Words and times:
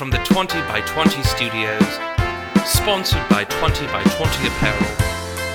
from 0.00 0.08
the 0.08 0.16
20 0.24 0.58
by 0.62 0.80
20 0.80 1.22
studios, 1.24 1.84
sponsored 2.64 3.28
by 3.28 3.44
20 3.44 3.84
by 3.88 4.02
20 4.04 4.46
Apparel, 4.46 4.80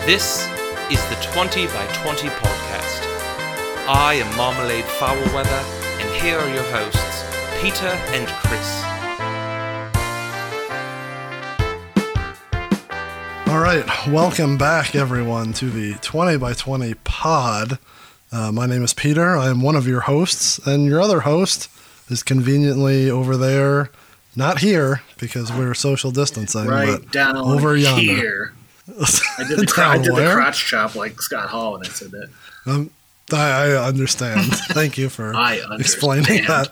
this 0.06 0.48
is 0.92 1.04
the 1.10 1.18
20 1.34 1.66
by 1.66 1.84
20 1.94 2.28
podcast. 2.28 3.02
I 3.90 4.14
am 4.24 4.38
Marmalade 4.38 4.86
Foulweather, 4.86 5.50
and 6.00 6.22
here 6.22 6.38
are 6.38 6.54
your 6.54 6.62
hosts, 6.66 7.26
Peter 7.60 7.88
and 8.14 8.28
Chris. 8.28 8.84
All 13.48 13.60
right, 13.60 13.84
welcome 14.08 14.60
back, 14.60 14.94
everyone, 14.94 15.54
to 15.54 15.72
the 15.72 15.96
20 16.04 16.38
by 16.38 16.54
20 16.54 16.94
pod. 17.04 17.80
Uh, 18.32 18.52
my 18.52 18.68
name 18.68 18.84
is 18.84 18.94
Peter. 18.94 19.36
I 19.36 19.50
am 19.50 19.64
one 19.64 19.76
of 19.76 19.88
your 19.88 20.02
hosts, 20.02 20.60
and 20.68 20.86
your 20.86 21.02
other 21.02 21.22
host 21.22 21.68
is 22.12 22.22
conveniently 22.22 23.10
over 23.10 23.36
there, 23.36 23.90
not 24.36 24.60
here 24.60 25.02
because 25.18 25.52
we're 25.52 25.74
social 25.74 26.12
distancing, 26.12 26.66
right 26.68 27.00
but 27.02 27.12
down 27.12 27.38
over 27.38 27.76
yonder. 27.76 28.02
here. 28.02 28.54
I 28.88 29.44
did 29.48 29.60
the, 29.60 29.74
I 29.78 29.98
did 29.98 30.16
the 30.16 30.32
crotch 30.34 30.66
chop 30.66 30.96
like 30.96 31.22
Scott 31.22 31.50
Hall 31.50 31.74
when 31.74 31.86
I 31.86 31.90
said 31.90 32.12
that. 32.12 32.30
Um, 32.66 32.92
I, 33.34 33.38
I 33.74 33.88
understand. 33.88 34.42
Thank 34.70 34.98
you 34.98 35.10
for 35.10 35.34
explaining 35.80 36.46
that. 36.46 36.70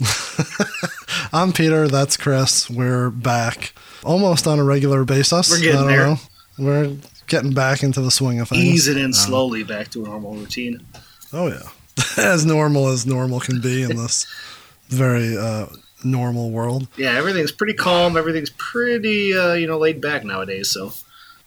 I'm 1.32 1.52
Peter. 1.52 1.88
That's 1.88 2.16
Chris. 2.16 2.70
We're 2.70 3.10
back 3.10 3.74
almost 4.04 4.46
on 4.46 4.58
a 4.58 4.64
regular 4.64 5.04
basis. 5.04 5.50
We're 5.50 5.60
getting 5.60 5.76
I 5.76 5.80
don't 5.80 5.88
there. 5.88 6.06
know. 6.06 6.16
We're 6.58 6.96
getting 7.26 7.52
back 7.52 7.82
into 7.82 8.00
the 8.00 8.10
swing 8.10 8.40
of 8.40 8.48
things. 8.48 8.64
Ease 8.64 8.88
it 8.88 8.96
in 8.96 9.06
Um, 9.06 9.12
slowly 9.12 9.64
back 9.64 9.90
to 9.90 10.04
a 10.04 10.08
normal 10.08 10.34
routine. 10.34 10.80
Oh 11.32 11.48
yeah, 11.48 11.68
as 12.16 12.46
normal 12.46 12.88
as 12.88 13.04
normal 13.06 13.40
can 13.40 13.60
be 13.60 13.82
in 13.82 13.96
this 13.96 14.26
very 14.88 15.36
uh, 15.36 15.66
normal 16.04 16.50
world. 16.50 16.86
Yeah, 16.96 17.12
everything's 17.16 17.52
pretty 17.52 17.74
calm. 17.74 18.16
Everything's 18.16 18.50
pretty, 18.50 19.36
uh, 19.36 19.54
you 19.54 19.66
know, 19.66 19.78
laid 19.78 20.00
back 20.00 20.24
nowadays. 20.24 20.70
So 20.70 20.92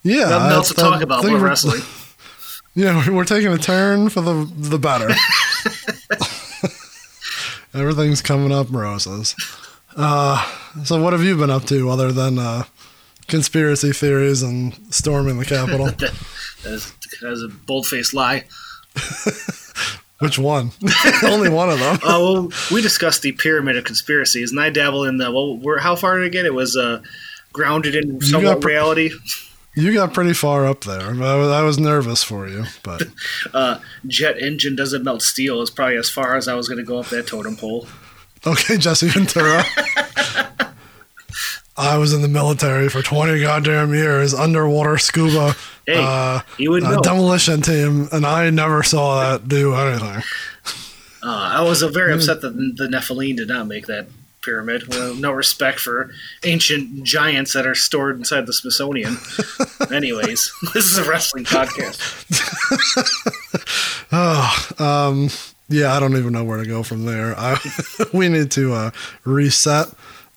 Yeah, 0.04 0.30
nothing 0.30 0.52
else 0.52 0.68
to 0.70 0.74
talk 0.76 1.02
about 1.02 1.24
but 1.24 1.40
wrestling. 1.40 1.82
Yeah, 2.74 2.96
we're- 3.00 3.14
we're 3.14 3.26
taking 3.26 3.52
a 3.52 3.58
turn 3.58 4.08
for 4.08 4.22
the 4.22 4.50
the 4.58 4.80
better. 4.80 5.10
Everything's 7.74 8.22
coming 8.22 8.52
up 8.52 8.68
roses. 8.72 9.36
Uh, 9.96 10.42
so, 10.84 11.02
what 11.02 11.12
have 11.14 11.22
you 11.24 11.36
been 11.38 11.50
up 11.50 11.66
to 11.66 11.90
other 11.90 12.12
than 12.14 12.40
uh, 12.40 12.64
conspiracy 13.28 13.92
theories 13.92 14.42
and 14.42 14.78
storming 14.94 15.38
the 15.38 15.46
Capitol? 15.46 15.88
That 15.88 16.14
is, 16.64 16.94
that 17.22 17.32
is 17.32 17.44
a 17.44 17.48
bold 17.50 17.88
faced 17.88 18.14
lie. 18.14 18.46
Which 20.22 20.38
one? 20.38 20.72
Only 21.24 21.50
one 21.50 21.72
of 21.72 21.80
them. 21.80 21.96
Uh, 21.96 22.20
well, 22.22 22.52
we 22.72 22.82
discussed 22.82 23.24
the 23.24 23.32
pyramid 23.32 23.76
of 23.76 23.86
conspiracies, 23.86 24.52
and 24.52 24.60
I 24.60 24.70
dabble 24.70 25.04
in 25.06 25.18
the. 25.18 25.32
Well, 25.32 25.58
we're, 25.58 25.80
how 25.80 25.96
far 25.96 26.20
did 26.20 26.26
I 26.26 26.30
get? 26.30 26.46
It 26.46 26.54
was 26.54 26.78
uh, 26.78 27.02
grounded 27.52 27.96
in 27.96 28.22
somewhat 28.22 28.64
reality. 28.64 29.10
You 29.76 29.94
got 29.94 30.14
pretty 30.14 30.34
far 30.34 30.68
up 30.68 30.84
there. 30.84 31.10
I 31.10 31.36
was, 31.36 31.50
I 31.50 31.64
was 31.64 31.80
nervous 31.80 32.24
for 32.24 32.48
you, 32.48 32.66
but 32.84 33.02
Uh, 33.54 33.80
jet 34.06 34.38
engine 34.38 34.76
doesn't 34.76 35.04
melt 35.04 35.24
steel 35.24 35.62
is 35.62 35.72
probably 35.72 35.98
as 35.98 36.10
far 36.10 36.36
as 36.36 36.48
I 36.48 36.54
was 36.54 36.68
going 36.68 36.78
to 36.78 36.84
go 36.84 37.00
up 37.00 37.08
that 37.08 37.26
totem 37.26 37.56
pole. 37.56 37.88
okay, 38.46 38.78
Jesse 38.78 39.08
Ventura. 39.08 39.64
I 41.78 41.98
was 41.98 42.14
in 42.14 42.22
the 42.22 42.28
military 42.28 42.90
for 42.90 43.02
20 43.02 43.40
goddamn 43.40 43.94
years, 43.94 44.36
underwater 44.36 44.98
scuba 45.00 45.56
Hey, 45.86 45.96
uh, 45.98 46.42
you 46.58 46.72
would 46.72 46.84
uh, 46.84 46.96
know. 46.96 47.02
demolition 47.02 47.62
team, 47.62 48.08
and 48.12 48.26
I 48.26 48.50
never 48.50 48.84
saw 48.84 49.22
that 49.22 49.48
do 49.48 49.74
anything. 49.74 50.24
Uh, 51.24 51.52
I 51.54 51.62
was 51.62 51.84
uh, 51.84 51.90
very 51.90 52.14
upset 52.14 52.42
that 52.42 52.52
the 52.52 52.88
Nephilim 52.88 53.38
did 53.38 53.48
not 53.48 53.68
make 53.68 53.88
that 53.88 54.08
pyramid. 54.42 54.88
Well, 54.88 55.14
no 55.16 55.32
respect 55.32 55.80
for 55.80 56.12
ancient 56.44 57.04
giants 57.04 57.54
that 57.54 57.68
are 57.68 57.76
stored 57.76 58.18
inside 58.18 58.48
the 58.48 58.54
Smithsonian. 58.54 59.18
Anyways, 59.92 60.52
this 60.74 60.86
is 60.86 60.98
a 60.98 61.10
wrestling 61.10 61.46
podcast. 61.46 61.98
Oh, 64.14 64.68
um, 64.78 65.30
yeah, 65.70 65.94
I 65.94 66.02
don't 66.02 66.18
even 66.18 66.34
know 66.34 66.44
where 66.44 66.58
to 66.58 66.68
go 66.68 66.84
from 66.84 67.06
there. 67.06 67.34
I, 67.38 67.58
we 68.14 68.28
need 68.28 68.52
to 68.52 68.74
uh, 68.74 68.92
reset. 69.24 69.88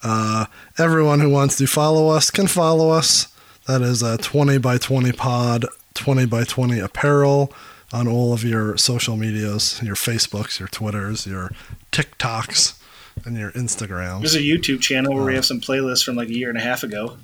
Uh, 0.00 0.46
everyone 0.78 1.19
who 1.19 1.28
wants 1.28 1.56
to 1.56 1.66
follow 1.66 2.08
us 2.08 2.30
can 2.30 2.46
follow 2.46 2.90
us. 2.90 3.33
That 3.66 3.82
is 3.82 4.02
a 4.02 4.19
20 4.19 4.58
by 4.58 4.78
20 4.78 5.12
pod, 5.12 5.66
20 5.94 6.26
by 6.26 6.44
20 6.44 6.78
apparel 6.80 7.52
on 7.92 8.06
all 8.08 8.32
of 8.32 8.44
your 8.44 8.76
social 8.76 9.16
medias, 9.16 9.80
your 9.82 9.94
Facebooks, 9.94 10.58
your 10.58 10.69
Twitters, 10.69 11.26
your 11.26 11.50
TikToks, 11.92 12.78
and 13.25 13.36
your 13.38 13.52
Instagrams. 13.52 14.20
There's 14.20 14.34
a 14.34 14.41
YouTube 14.41 14.80
channel 14.80 15.14
where 15.14 15.25
we 15.25 15.34
have 15.34 15.47
some 15.47 15.60
playlists 15.60 16.04
from 16.04 16.16
like 16.16 16.28
a 16.28 16.34
year 16.36 16.48
and 16.50 16.58
a 16.58 16.62
half 16.62 16.82
ago. 16.82 17.16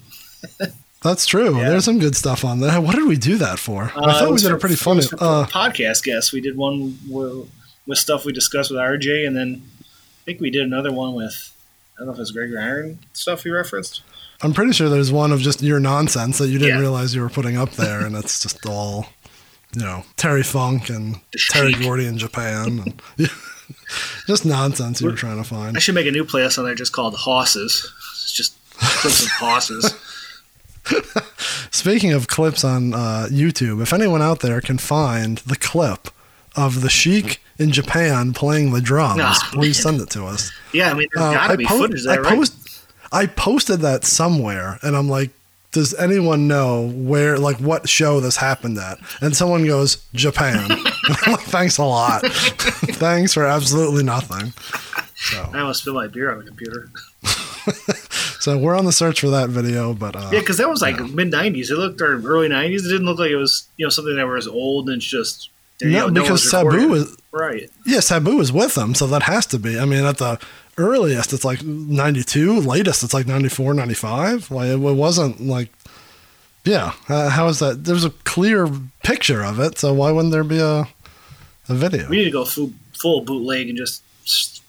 That's 1.03 1.27
true. 1.27 1.57
Yeah. 1.59 1.71
There's 1.71 1.85
some 1.87 1.99
good 1.99 2.15
stuff 2.15 2.45
on 2.45 2.61
there. 2.61 2.81
What 2.81 2.95
did 2.95 3.07
we 3.09 3.17
do 3.17 3.37
that 3.39 3.59
for? 3.59 3.85
I 3.97 4.01
Uh, 4.01 4.19
thought 4.19 4.27
we 4.27 4.33
was 4.33 4.43
did 4.43 4.53
a 4.53 4.59
pretty 4.59 4.77
funny. 4.77 5.01
Uh, 5.19 5.47
podcast 5.47 6.05
guests. 6.05 6.33
We 6.33 6.41
did 6.41 6.57
one 6.57 6.99
with, 7.09 7.49
with 7.87 7.99
stuff 7.99 8.25
we 8.25 8.33
discussed 8.33 8.71
with 8.71 8.79
RJ, 8.79 9.27
and 9.27 9.35
then 9.37 9.63
I 9.81 10.25
think 10.25 10.41
we 10.41 10.51
did 10.51 10.63
another 10.63 10.93
one 10.93 11.15
with 11.15 11.53
I 11.97 12.01
don't 12.01 12.09
know 12.09 12.15
if 12.15 12.21
it's 12.21 12.31
Gregory 12.31 12.59
Iron 12.59 12.99
stuff 13.13 13.45
we 13.45 13.51
referenced. 13.51 14.03
I'm 14.43 14.53
pretty 14.55 14.73
sure 14.73 14.89
there's 14.89 15.13
one 15.13 15.33
of 15.33 15.41
just 15.41 15.63
your 15.63 15.81
nonsense 15.81 16.39
that 16.39 16.49
you 16.49 16.59
didn't 16.59 16.77
Yeah. 16.77 16.81
realize 16.81 17.15
you 17.15 17.21
were 17.21 17.29
putting 17.29 17.57
up 17.57 17.73
there, 17.73 18.01
and 18.07 18.17
it's 18.17 18.41
just 18.41 18.65
all, 18.67 19.07
you 19.75 19.83
know, 19.83 20.05
Terry 20.17 20.43
Funk 20.43 20.89
and 20.89 21.21
Terry. 21.51 21.75
Gordy 21.75 22.07
in 22.07 22.17
Japan, 22.19 22.83
and 23.19 23.29
just 24.27 24.45
nonsense 24.47 25.01
you 25.01 25.09
were 25.09 25.17
trying 25.17 25.37
to 25.37 25.45
find. 25.49 25.77
I 25.77 25.81
should 25.81 25.95
make 25.95 26.07
a 26.07 26.11
new 26.11 26.25
playlist 26.25 26.59
on 26.59 26.65
there 26.65 26.75
just 26.75 26.93
called 26.93 27.15
Hosses. 27.17 27.93
It's 28.13 28.33
just 28.33 28.57
clips 28.73 29.25
of 29.25 29.31
Hosses. 29.33 29.95
Speaking 31.71 32.13
of 32.13 32.27
clips 32.29 32.65
on 32.65 32.95
uh, 32.95 33.29
YouTube, 33.31 33.83
if 33.83 33.93
anyone 33.93 34.23
out 34.23 34.41
there 34.41 34.61
can 34.61 34.79
find 34.79 35.39
the 35.39 35.57
clip 35.57 36.09
of 36.57 36.81
the 36.81 36.91
Sheik 36.91 37.41
in 37.59 37.71
Japan 37.71 38.33
playing 38.33 38.73
the 38.73 38.81
drums, 38.81 39.21
Oh, 39.23 39.39
please 39.53 39.85
man. 39.85 39.99
send 39.99 40.01
it 40.01 40.11
to 40.11 40.25
us. 40.25 40.51
Yeah, 40.73 40.91
I 40.91 40.95
mean, 40.95 41.07
there's 41.15 41.27
Uh, 41.27 41.33
got 41.35 41.47
to 41.49 41.53
I 41.53 41.57
be 41.57 41.65
po- 41.67 41.79
footage 41.79 42.05
of 42.07 42.11
I 42.11 42.17
right? 42.19 42.35
post- 42.39 42.55
I 43.13 43.27
posted 43.27 43.81
that 43.81 44.05
somewhere, 44.05 44.79
and 44.83 44.97
I'm 44.97 45.09
like, 45.09 45.31
does 45.73 45.95
anyone 45.95 46.49
know 46.49 46.89
where, 46.89 47.39
like, 47.39 47.59
what 47.59 47.89
show 47.89 48.21
this 48.21 48.37
happened 48.37 48.79
at? 48.79 48.99
And 49.21 49.37
someone 49.37 49.65
goes, 49.67 50.05
Japan. 50.15 50.69
I'm 50.71 51.33
like, 51.33 51.43
thanks 51.43 51.79
a 51.79 51.85
lot. 51.85 52.23
thanks 52.27 53.35
for 53.35 53.45
absolutely 53.45 54.03
nothing. 54.03 54.53
So, 55.15 55.51
I 55.53 55.61
almost 55.61 55.83
spilled 55.83 55.97
my 55.97 56.07
beer 56.09 56.33
on 56.33 56.39
the 56.39 56.45
computer. 56.45 56.91
so 58.41 58.57
we're 58.59 58.77
on 58.77 58.85
the 58.85 58.93
search 58.93 59.21
for 59.21 59.29
that 59.29 59.51
video, 59.51 59.93
but 59.93 60.17
uh, 60.17 60.31
Yeah, 60.33 60.41
because 60.41 60.57
that 60.57 60.69
was 60.69 60.81
like 60.81 60.99
mid 60.99 61.31
'90s. 61.31 61.71
It 61.71 61.77
looked 61.77 62.01
or 62.01 62.15
early 62.15 62.49
'90s. 62.49 62.87
It 62.87 62.89
didn't 62.89 63.05
look 63.05 63.19
like 63.19 63.31
it 63.31 63.37
was 63.37 63.69
you 63.77 63.85
know 63.85 63.91
something 63.91 64.17
that 64.17 64.27
was 64.27 64.49
old 64.49 64.89
and 64.89 64.97
it's 64.97 65.07
just 65.07 65.51
no, 65.83 66.07
go, 66.07 66.13
no 66.13 66.23
because 66.23 66.31
one's 66.31 66.51
Sabu 66.51 66.89
was 66.89 67.17
right. 67.33 67.71
yeah, 67.85 68.01
Sabu 68.01 68.37
was 68.37 68.51
with 68.51 68.75
them, 68.75 68.95
so 68.95 69.07
that 69.09 69.25
has 69.25 69.47
to 69.47 69.59
be. 69.59 69.79
I 69.79 69.85
mean, 69.85 70.05
at 70.05 70.19
the 70.19 70.41
earliest, 70.81 71.33
it's 71.33 71.45
like 71.45 71.63
92. 71.63 72.61
Latest, 72.61 73.03
it's 73.03 73.15
like 73.15 73.27
94, 73.27 73.75
95. 73.75 74.51
Like 74.51 74.69
it 74.69 74.77
wasn't 74.79 75.41
like, 75.41 75.71
yeah. 76.65 76.93
Uh, 77.09 77.31
how 77.31 77.49
is 77.49 77.59
that? 77.61 77.85
There's 77.85 78.05
a 78.05 78.11
clear 78.11 78.69
picture 79.03 79.43
of 79.43 79.61
it, 79.61 79.79
so 79.79 79.95
why 79.95 80.11
wouldn't 80.11 80.33
there 80.33 80.45
be 80.45 80.59
a 80.59 80.89
a 81.69 81.75
video? 81.75 82.09
We 82.09 82.19
need 82.19 82.25
to 82.25 82.31
go 82.31 82.45
full, 82.45 82.73
full 83.01 83.23
bootleg 83.23 83.69
and 83.69 83.79
just 83.79 84.03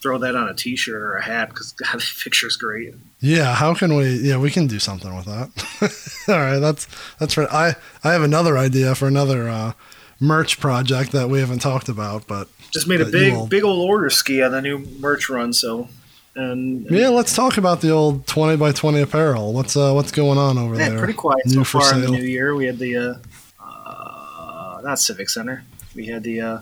throw 0.02 0.18
that 0.18 0.34
on 0.34 0.48
a 0.48 0.54
T-shirt 0.54 1.00
or 1.00 1.16
a 1.16 1.22
hat 1.22 1.48
because 1.48 1.72
God, 1.84 2.00
that 2.00 2.14
picture's 2.22 2.56
great. 2.56 2.94
Yeah, 3.20 3.54
how 3.54 3.74
can 3.74 3.94
we? 3.94 4.16
Yeah, 4.16 4.38
we 4.38 4.50
can 4.50 4.66
do 4.66 4.78
something 4.78 5.14
with 5.14 5.26
that. 5.26 6.24
All 6.32 6.38
right, 6.40 6.58
that's 6.58 6.86
that's 7.18 7.36
right. 7.36 7.48
I 7.52 7.74
I 8.02 8.12
have 8.12 8.22
another 8.22 8.58
idea 8.58 8.94
for 8.94 9.06
another 9.06 9.48
uh, 9.48 9.72
merch 10.18 10.58
project 10.60 11.12
that 11.12 11.28
we 11.28 11.40
haven't 11.40 11.60
talked 11.60 11.88
about, 11.88 12.26
but 12.26 12.48
Just 12.72 12.88
made 12.88 13.00
a 13.00 13.06
big 13.06 13.48
big 13.48 13.64
old 13.64 13.88
order 13.88 14.10
ski 14.10 14.42
on 14.42 14.52
the 14.52 14.62
new 14.62 14.78
merch 14.78 15.28
run. 15.28 15.52
So 15.52 15.88
and, 16.34 16.86
and 16.86 16.96
yeah, 16.96 17.08
let's 17.08 17.34
talk 17.34 17.58
about 17.58 17.80
the 17.80 17.90
old 17.90 18.26
twenty 18.26 18.56
by 18.56 18.72
twenty 18.72 19.00
apparel. 19.00 19.52
What's 19.52 19.76
uh 19.76 19.92
what's 19.92 20.12
going 20.12 20.38
on 20.38 20.56
over 20.56 20.76
yeah, 20.76 20.90
there? 20.90 20.98
pretty 20.98 21.12
quiet 21.12 21.44
New 21.46 21.64
so 21.64 21.64
far 21.64 21.94
in 21.94 22.00
the 22.00 22.10
new 22.10 22.22
year. 22.22 22.54
We 22.54 22.66
had 22.66 22.78
the 22.78 22.96
uh, 22.96 23.14
uh, 23.62 24.80
not 24.82 24.98
Civic 24.98 25.28
Center. 25.28 25.64
We 25.94 26.06
had 26.06 26.22
the 26.22 26.40
uh, 26.40 26.58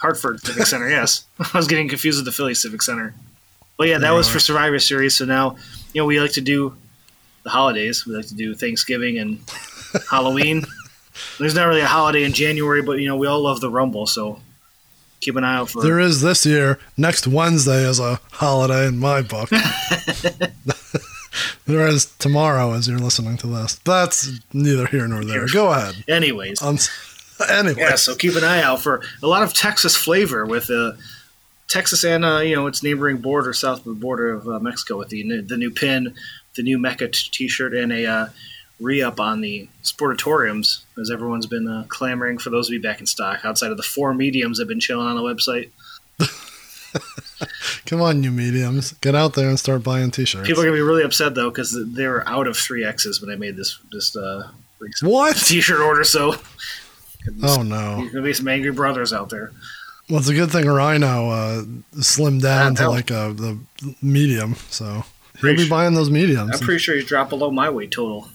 Hartford 0.00 0.40
Civic 0.40 0.66
Center. 0.66 0.88
Yes, 0.88 1.26
I 1.40 1.56
was 1.56 1.66
getting 1.66 1.88
confused 1.88 2.18
with 2.18 2.26
the 2.26 2.32
Philly 2.32 2.54
Civic 2.54 2.82
Center. 2.82 3.14
But 3.76 3.88
yeah, 3.88 3.98
that 3.98 4.12
was 4.12 4.28
for 4.28 4.38
Survivor 4.38 4.78
Series. 4.78 5.16
So 5.16 5.24
now 5.24 5.56
you 5.92 6.00
know 6.00 6.06
we 6.06 6.20
like 6.20 6.32
to 6.32 6.40
do 6.40 6.76
the 7.42 7.50
holidays. 7.50 8.06
We 8.06 8.14
like 8.14 8.26
to 8.28 8.34
do 8.34 8.54
Thanksgiving 8.54 9.18
and 9.18 9.40
Halloween. 10.10 10.64
There's 11.38 11.54
not 11.54 11.66
really 11.66 11.80
a 11.80 11.86
holiday 11.86 12.22
in 12.22 12.32
January, 12.32 12.82
but 12.82 13.00
you 13.00 13.08
know 13.08 13.16
we 13.16 13.26
all 13.26 13.40
love 13.40 13.60
the 13.60 13.70
Rumble. 13.70 14.06
So 14.06 14.40
keep 15.26 15.36
an 15.36 15.44
eye 15.44 15.56
out 15.56 15.68
for. 15.70 15.82
There 15.82 16.00
is 16.00 16.20
this 16.22 16.46
year. 16.46 16.78
Next 16.96 17.26
Wednesday 17.26 17.82
is 17.84 17.98
a 18.00 18.20
holiday 18.32 18.86
in 18.86 18.98
my 18.98 19.20
book. 19.22 19.50
there 21.66 21.86
is 21.86 22.06
tomorrow 22.18 22.72
as 22.72 22.88
you're 22.88 22.98
listening 22.98 23.36
to 23.38 23.46
this. 23.46 23.74
That's 23.84 24.30
neither 24.52 24.86
here 24.86 25.06
nor 25.08 25.24
there. 25.24 25.46
Go 25.52 25.70
ahead. 25.72 26.04
Anyways, 26.08 26.62
Um, 26.62 26.78
anyway, 27.50 27.80
Yeah, 27.80 27.96
so 27.96 28.14
keep 28.14 28.34
an 28.36 28.44
eye 28.44 28.62
out 28.62 28.80
for 28.80 29.02
a 29.22 29.26
lot 29.26 29.42
of 29.42 29.52
Texas 29.52 29.96
flavor 29.96 30.46
with 30.46 30.70
uh, 30.70 30.92
Texas 31.68 32.04
and 32.04 32.24
uh, 32.24 32.38
you 32.38 32.54
know 32.54 32.66
its 32.68 32.82
neighboring 32.82 33.18
border, 33.18 33.52
south 33.52 33.78
of 33.80 33.84
the 33.84 34.00
border 34.00 34.30
of 34.30 34.48
uh, 34.48 34.58
Mexico, 34.60 34.98
with 34.98 35.08
the 35.08 35.24
new- 35.24 35.42
the 35.42 35.56
new 35.56 35.70
pin, 35.70 36.14
the 36.54 36.62
new 36.62 36.78
Mecca 36.78 37.08
t- 37.08 37.28
T-shirt, 37.32 37.74
and 37.74 37.92
a 37.92 38.06
uh, 38.80 38.84
re-up 38.84 39.18
on 39.20 39.40
the 39.40 39.68
sportatoriums, 39.82 40.82
as 41.00 41.10
everyone's 41.10 41.46
been 41.46 41.68
uh, 41.68 41.84
clamoring 41.88 42.38
for 42.38 42.50
those 42.50 42.66
to 42.68 42.72
be 42.72 42.78
back 42.78 43.00
in 43.00 43.06
stock. 43.06 43.44
Outside 43.44 43.70
of 43.70 43.76
the 43.76 43.82
four 43.82 44.14
mediums 44.14 44.58
that 44.58 44.62
have 44.62 44.68
been 44.68 44.80
chilling 44.80 45.06
on 45.06 45.16
the 45.16 45.22
website, 45.22 45.70
Come 47.84 48.00
on, 48.00 48.22
you 48.22 48.30
mediums, 48.30 48.92
get 48.94 49.14
out 49.14 49.34
there 49.34 49.48
and 49.48 49.58
start 49.58 49.82
buying 49.84 50.10
T-shirts. 50.10 50.46
people 50.46 50.62
are 50.62 50.66
gonna 50.66 50.76
be 50.76 50.80
really 50.82 51.02
upset 51.04 51.34
though 51.34 51.50
because 51.50 51.76
they 51.92 52.06
were 52.06 52.26
out 52.28 52.46
of 52.46 52.56
three 52.56 52.84
X's 52.84 53.20
when 53.20 53.30
I 53.30 53.36
made 53.36 53.56
this 53.56 53.78
this 53.92 54.16
uh, 54.16 54.50
what? 55.02 55.36
T-shirt 55.36 55.80
order. 55.80 56.02
So 56.02 56.34
Oh 57.42 57.62
no! 57.62 57.96
there's 57.98 58.12
gonna 58.12 58.24
be 58.24 58.32
some 58.32 58.48
angry 58.48 58.72
brothers 58.72 59.12
out 59.12 59.28
there. 59.30 59.52
Well, 60.08 60.18
it's 60.20 60.28
a 60.28 60.34
good 60.34 60.50
thing 60.50 60.66
Rhino 60.66 61.28
uh, 61.30 61.62
slimmed 61.96 62.42
down 62.42 62.74
to 62.76 62.88
like 62.88 63.10
a 63.10 63.32
the 63.36 63.58
medium, 64.02 64.54
so 64.70 65.04
he'll 65.40 65.52
be 65.54 65.58
sure- 65.58 65.70
buying 65.70 65.94
those 65.94 66.10
mediums. 66.10 66.52
I'm 66.54 66.58
pretty 66.60 66.78
sure 66.80 66.94
he's 66.96 67.04
dropped 67.06 67.30
below 67.30 67.50
my 67.50 67.68
weight 67.70 67.90
total. 67.92 68.28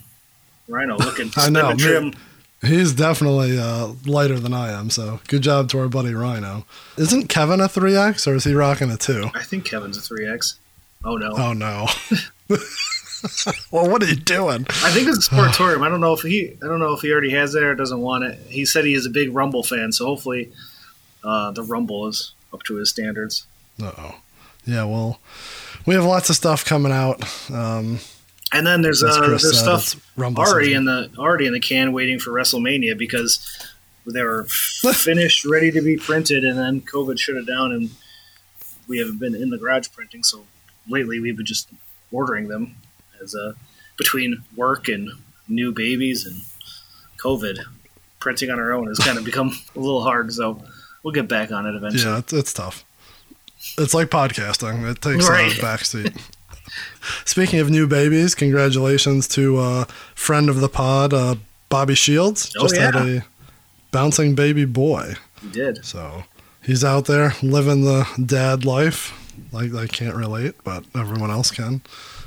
Rhino 0.72 0.98
looking 0.98 1.32
I 1.38 1.50
know, 1.50 1.76
trim. 1.76 2.14
He's 2.62 2.94
definitely 2.94 3.58
uh, 3.58 3.94
lighter 4.06 4.40
than 4.40 4.54
I 4.54 4.72
am, 4.72 4.92
so 4.92 5.20
good 5.28 5.42
job 5.42 5.70
to 5.70 5.80
our 5.80 5.90
buddy 5.90 6.14
Rhino. 6.14 6.66
Isn't 6.96 7.28
Kevin 7.28 7.60
a 7.60 7.68
3X 7.68 8.28
or 8.28 8.36
is 8.36 8.44
he 8.44 8.54
rocking 8.54 8.92
a 8.92 8.98
2? 8.98 9.32
I 9.34 9.44
think 9.44 9.66
Kevin's 9.66 9.98
a 9.98 10.02
three 10.02 10.28
X. 10.28 10.60
Oh 11.04 11.18
no. 11.18 11.34
Oh 11.36 11.54
no. 11.54 11.88
well, 13.72 13.90
what 13.90 14.04
are 14.04 14.08
you 14.08 14.16
doing? 14.16 14.66
I 14.70 14.92
think 14.92 15.08
it's 15.08 15.28
a 15.28 15.30
sportatorium. 15.30 15.82
I 15.86 15.90
don't 15.90 16.02
know 16.02 16.14
if 16.14 16.22
he 16.22 16.58
I 16.64 16.68
don't 16.68 16.80
know 16.80 16.94
if 16.94 17.02
he 17.02 17.12
already 17.12 17.32
has 17.32 17.56
it 17.56 17.64
or 17.64 17.76
doesn't 17.76 18.00
want 18.00 18.24
it. 18.24 18.40
He 18.48 18.66
said 18.66 18.86
he 18.86 18.94
is 18.94 19.06
a 19.06 19.10
big 19.10 19.34
Rumble 19.34 19.64
fan, 19.64 19.92
so 19.92 20.06
hopefully 20.06 20.52
uh, 21.24 21.52
the 21.52 21.64
Rumble 21.64 22.08
is 22.08 22.34
up 22.54 22.64
to 22.64 22.76
his 22.76 22.90
standards. 22.90 23.46
Uh-oh. 23.82 24.16
Yeah, 24.66 24.84
well, 24.86 25.20
we 25.86 25.96
have 25.96 26.06
lots 26.06 26.30
of 26.30 26.36
stuff 26.36 26.64
coming 26.66 26.92
out. 26.92 27.24
Um, 27.52 28.00
And 28.54 28.68
then 28.68 28.82
there's 28.82 29.02
uh, 29.04 29.18
Chris 29.24 29.44
there's 29.44 29.60
said, 29.64 29.80
stuff 29.80 30.12
already 30.20 30.68
season. 30.70 30.80
in 30.80 30.86
the 30.86 31.10
already 31.18 31.46
in 31.48 31.54
the 31.54 31.60
can 31.60 31.94
waiting 31.94 32.20
for 32.20 32.32
WrestleMania 32.32 32.98
because 32.98 33.40
they 34.06 34.24
were 34.24 34.44
finished, 34.50 35.46
ready 35.46 35.72
to 35.72 35.82
be 35.82 35.96
printed, 35.98 36.44
and 36.44 36.58
then 36.60 36.82
COVID 36.82 37.18
shut 37.20 37.36
it 37.38 37.46
down, 37.48 37.72
and 37.72 37.92
we 38.88 38.98
haven't 38.98 39.20
been 39.20 39.36
in 39.36 39.50
the 39.52 39.58
garage 39.58 39.88
printing. 39.94 40.24
So 40.24 40.46
lately, 40.90 41.20
we've 41.20 41.38
been 41.38 41.46
just 41.46 41.70
ordering 42.12 42.48
them 42.50 42.76
as 43.24 43.34
uh, 43.36 43.54
between 43.98 44.44
work 44.58 44.88
and 44.90 45.10
new 45.48 45.72
babies 45.72 46.26
and 46.26 46.36
COVID, 47.24 47.60
printing 48.20 48.50
on 48.50 48.60
our 48.60 48.74
own 48.74 48.88
has 48.88 49.00
kind 49.00 49.18
of 49.18 49.24
become 49.24 49.52
a 49.76 49.80
little 49.80 50.04
hard. 50.04 50.34
So 50.34 50.62
we'll 51.04 51.14
get 51.14 51.28
back 51.30 51.52
on 51.52 51.66
it 51.68 51.76
eventually. 51.76 52.12
Yeah, 52.12 52.18
it's, 52.20 52.34
it's 52.34 52.54
tough. 52.54 52.84
It's 53.78 53.94
like 53.94 54.10
podcasting. 54.10 54.90
It 54.92 55.02
takes 55.02 55.30
Right. 55.30 55.52
a 55.58 55.62
backseat. 55.62 56.20
Speaking 57.26 57.60
of 57.60 57.70
new 57.70 57.88
babies, 57.88 58.36
congratulations 58.36 59.28
to 59.30 59.58
uh, 59.58 59.86
friend 60.16 60.50
of 60.50 60.62
the 60.62 60.70
pod, 60.70 61.14
uh, 61.14 61.36
Bobby 61.70 61.96
Shields. 61.96 62.54
Oh, 62.58 62.64
Just 62.64 62.78
had 62.78 62.96
a 62.96 63.24
bouncing 63.92 64.36
baby 64.36 64.66
boy. 64.66 65.14
He 65.42 65.50
did. 65.50 65.84
So 65.86 66.24
he's 66.64 66.84
out 66.84 67.06
there 67.06 67.34
living 67.42 67.84
the 67.84 68.08
dad 68.26 68.66
life. 68.66 69.18
Like 69.52 69.74
I 69.74 69.88
can't 69.88 70.16
relate, 70.16 70.56
but 70.64 70.84
everyone 70.96 71.32
else 71.32 71.52
can. 71.52 71.82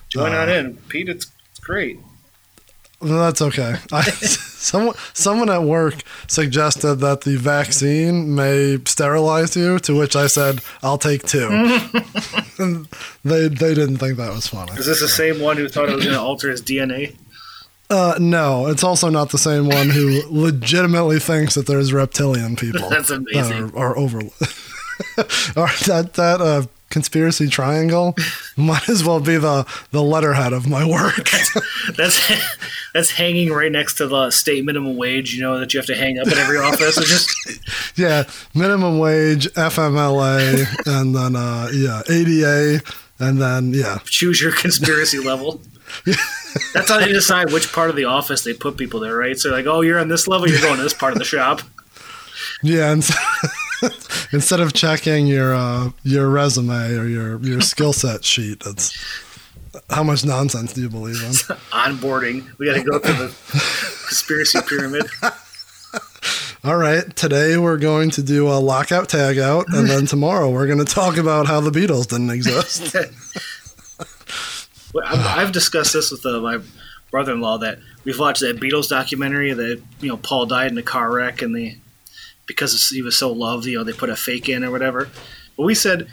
Join 0.08 0.32
Uh, 0.32 0.38
on 0.38 0.49
in, 0.49 0.76
Pete. 0.88 1.08
It's, 1.08 1.31
it's 1.50 1.61
great. 1.61 1.99
Well, 3.00 3.20
that's 3.20 3.43
okay. 3.43 3.75
I, 3.93 4.02
someone, 4.11 4.94
someone 5.12 5.50
at 5.50 5.62
work 5.62 6.02
suggested 6.26 6.96
that 6.96 7.23
the 7.23 7.37
vaccine 7.37 8.35
may 8.35 8.79
sterilize 8.87 9.56
you, 9.56 9.79
to 9.81 9.96
which 9.99 10.17
I 10.17 10.26
said, 10.26 10.61
"I'll 10.82 10.99
take 10.99 11.25
two. 11.25 11.49
and 12.58 12.88
they 13.25 13.49
they 13.49 13.75
didn't 13.75 13.99
think 13.99 14.17
that 14.17 14.32
was 14.32 14.46
funny. 14.46 14.73
Is 14.73 14.87
this 14.87 15.00
the 15.00 15.08
same 15.08 15.41
one 15.41 15.56
who 15.56 15.69
thought 15.69 15.88
it 15.88 15.96
was 15.96 16.05
going 16.05 16.17
to 16.17 16.20
alter 16.20 16.50
his 16.50 16.62
DNA? 16.62 17.17
Uh, 17.91 18.14
no, 18.19 18.67
it's 18.69 18.82
also 18.82 19.11
not 19.11 19.31
the 19.31 19.38
same 19.38 19.69
one 19.69 19.91
who 19.91 20.23
legitimately 20.31 21.20
thinks 21.20 21.55
that 21.55 21.67
there's 21.67 21.93
reptilian 21.93 22.56
people 22.56 22.88
That's 22.91 23.08
that 23.08 23.26
amazing. 23.31 23.73
are, 23.75 23.76
are 23.76 23.99
over. 23.99 24.20
that 25.17 26.12
that 26.14 26.41
uh, 26.41 26.62
conspiracy 26.94 27.49
triangle 27.49 28.14
might 28.56 28.88
as 28.88 29.05
well 29.05 29.19
be 29.19 29.37
the 29.37 29.67
the 29.91 30.00
letterhead 30.00 30.52
of 30.52 30.69
my 30.69 30.88
work. 30.88 31.29
That's 31.96 32.32
that's 32.94 33.11
hanging 33.11 33.52
right 33.52 33.70
next 33.70 33.96
to 33.96 34.06
the 34.06 34.31
state 34.31 34.64
minimum 34.64 34.96
wage. 34.96 35.35
You 35.35 35.43
know 35.43 35.58
that 35.58 35.75
you 35.75 35.79
have 35.79 35.88
to 35.88 35.96
hang 35.96 36.20
up 36.20 36.29
in 36.29 36.35
every 36.35 36.56
office. 36.56 36.96
It's 36.96 37.08
just 37.08 37.99
yeah, 37.99 38.23
minimum 38.55 38.99
wage, 39.00 39.49
FMLA, 39.55 40.67
and 40.87 41.17
then 41.17 41.35
uh, 41.35 41.69
yeah, 41.75 42.02
ADA, 42.08 42.81
and 43.19 43.43
then 43.43 43.75
yeah, 43.75 43.99
choose 44.05 44.41
your 44.41 44.52
conspiracy 44.52 45.19
level. 45.31 45.61
That's 46.73 46.88
how 46.88 47.00
they 47.00 47.12
decide 47.12 47.52
which 47.52 47.73
part 47.73 47.91
of 47.91 47.96
the 47.96 48.05
office 48.05 48.44
they 48.44 48.55
put 48.55 48.76
people 48.76 49.00
there, 49.00 49.17
right? 49.17 49.37
So 49.37 49.50
like, 49.50 49.67
oh, 49.67 49.81
you're 49.81 49.99
on 49.99 50.08
this 50.08 50.29
level, 50.29 50.49
you're 50.49 50.61
going 50.61 50.76
to 50.76 50.82
this 50.82 50.94
part 50.94 51.12
of 51.12 51.19
the 51.19 51.25
shop. 51.25 51.61
yeah. 52.62 52.93
And 52.93 53.05
instead 54.32 54.60
of 54.60 54.72
checking 54.72 55.26
your 55.26 55.54
uh, 55.54 55.90
your 56.02 56.28
resume 56.28 56.94
or 56.96 57.06
your 57.06 57.40
your 57.40 57.60
skill 57.60 57.92
set 57.92 58.25
sheet, 58.25 58.62
it's 58.66 58.96
how 59.90 60.02
much 60.02 60.25
nonsense 60.25 60.72
do 60.72 60.82
you 60.82 60.88
believe 60.88 61.22
in? 61.22 61.31
Onboarding, 61.72 62.56
we 62.58 62.66
got 62.66 62.75
to 62.75 62.84
go 62.84 62.98
through 62.98 63.14
the 63.14 63.34
conspiracy 64.08 64.58
pyramid. 64.69 65.06
All 66.64 66.76
right, 66.76 67.14
today 67.14 67.58
we're 67.58 67.76
going 67.76 68.10
to 68.10 68.22
do 68.22 68.48
a 68.48 68.56
lockout 68.56 69.08
tagout, 69.08 69.66
and 69.69 69.86
then 69.86 70.06
tomorrow 70.06 70.50
we're 70.50 70.66
going 70.66 70.78
to 70.78 70.86
talk 70.86 71.19
about 71.19 71.46
how 71.46 71.60
the 71.60 71.70
Beatles 71.70 72.08
didn't 72.08 72.31
exist. 72.31 72.96
Well, 74.94 75.04
I've, 75.06 75.26
I've 75.26 75.52
discussed 75.52 75.92
this 75.92 76.10
with 76.10 76.25
uh, 76.25 76.40
my 76.40 76.60
brother-in-law 77.10 77.58
that 77.58 77.78
we've 78.04 78.19
watched 78.19 78.40
that 78.40 78.56
Beatles 78.56 78.88
documentary 78.88 79.52
that 79.52 79.82
you 80.00 80.08
know 80.08 80.16
Paul 80.16 80.46
died 80.46 80.70
in 80.70 80.78
a 80.78 80.82
car 80.82 81.12
wreck 81.12 81.42
and 81.42 81.54
they 81.54 81.78
because 82.46 82.88
he 82.91 83.02
was 83.02 83.17
so 83.17 83.32
loved, 83.32 83.67
you 83.67 83.79
know, 83.79 83.85
they 83.85 83.93
put 83.93 84.11
a 84.11 84.17
fake 84.17 84.49
in 84.49 84.64
or 84.64 84.70
whatever. 84.70 85.08
But 85.56 85.64
we 85.64 85.75
said 85.75 86.08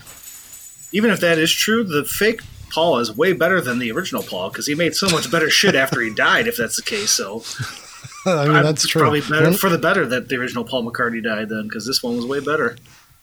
even 0.92 1.10
if 1.12 1.20
that 1.22 1.38
is 1.38 1.52
true, 1.52 1.84
the 1.84 2.04
fake 2.04 2.42
Paul 2.70 3.00
is 3.00 3.16
way 3.16 3.34
better 3.34 3.62
than 3.62 3.80
the 3.80 3.92
original 3.92 4.24
Paul 4.24 4.50
because 4.50 4.68
he 4.68 4.76
made 4.76 4.96
so 4.96 5.10
much 5.10 5.30
better 5.32 5.50
shit 5.50 5.76
after 5.76 6.02
he 6.02 6.14
died. 6.14 6.48
If 6.48 6.58
that's 6.58 6.76
the 6.76 6.82
case, 6.82 7.12
so 7.12 7.44
I 8.26 8.46
mean, 8.46 8.64
that's 8.64 8.88
true. 8.88 9.02
Probably 9.02 9.22
better 9.22 9.52
for 9.54 9.70
the 9.70 9.78
better 9.78 10.06
that 10.08 10.30
the 10.30 10.36
original 10.36 10.64
Paul 10.64 10.90
McCartney 10.90 11.24
died 11.24 11.50
then 11.50 11.64
because 11.64 11.86
this 11.86 12.04
one 12.04 12.16
was 12.16 12.26
way 12.26 12.40
better. 12.40 12.78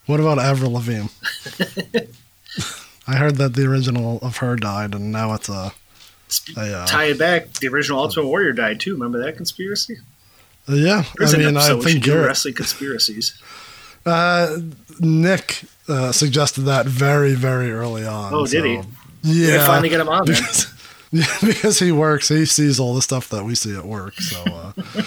What 0.06 0.20
about 0.20 0.38
Avril 0.38 0.72
Lavigne? 0.72 1.08
I 3.06 3.16
heard 3.16 3.36
that 3.36 3.54
the 3.54 3.66
original 3.66 4.18
of 4.20 4.38
her 4.38 4.56
died, 4.56 4.94
and 4.94 5.12
now 5.12 5.32
it's 5.34 5.48
a, 5.48 5.72
a 6.56 6.78
uh, 6.78 6.86
Tie 6.86 7.04
it 7.06 7.18
back. 7.18 7.52
The 7.54 7.68
original 7.68 8.00
Ultimate 8.00 8.26
Warrior 8.26 8.52
died 8.52 8.80
too. 8.80 8.92
Remember 8.92 9.22
that 9.24 9.36
conspiracy? 9.36 9.96
Yeah. 10.68 11.04
There's 11.16 11.34
I 11.34 11.38
an 11.38 11.44
mean, 11.46 11.56
I 11.56 11.78
think 11.80 12.04
Garrett, 12.04 12.26
wrestling 12.26 12.54
conspiracies. 12.54 13.40
uh, 14.06 14.58
Nick 15.00 15.62
uh, 15.88 16.12
suggested 16.12 16.62
that 16.62 16.86
very, 16.86 17.34
very 17.34 17.70
early 17.72 18.06
on. 18.06 18.34
Oh, 18.34 18.46
did 18.46 18.64
he? 18.64 18.76
so- 18.82 18.88
Yeah. 19.22 19.66
finally 19.66 19.88
get 19.88 20.00
him 20.00 20.08
on 20.08 20.24
because, 20.26 20.66
yeah, 21.12 21.26
because 21.44 21.78
he 21.78 21.92
works, 21.92 22.28
he 22.28 22.44
sees 22.44 22.78
all 22.80 22.94
the 22.94 23.02
stuff 23.02 23.28
that 23.30 23.44
we 23.44 23.54
see 23.54 23.74
at 23.76 23.84
work. 23.84 24.14
So, 24.20 24.42
uh, 24.42 24.72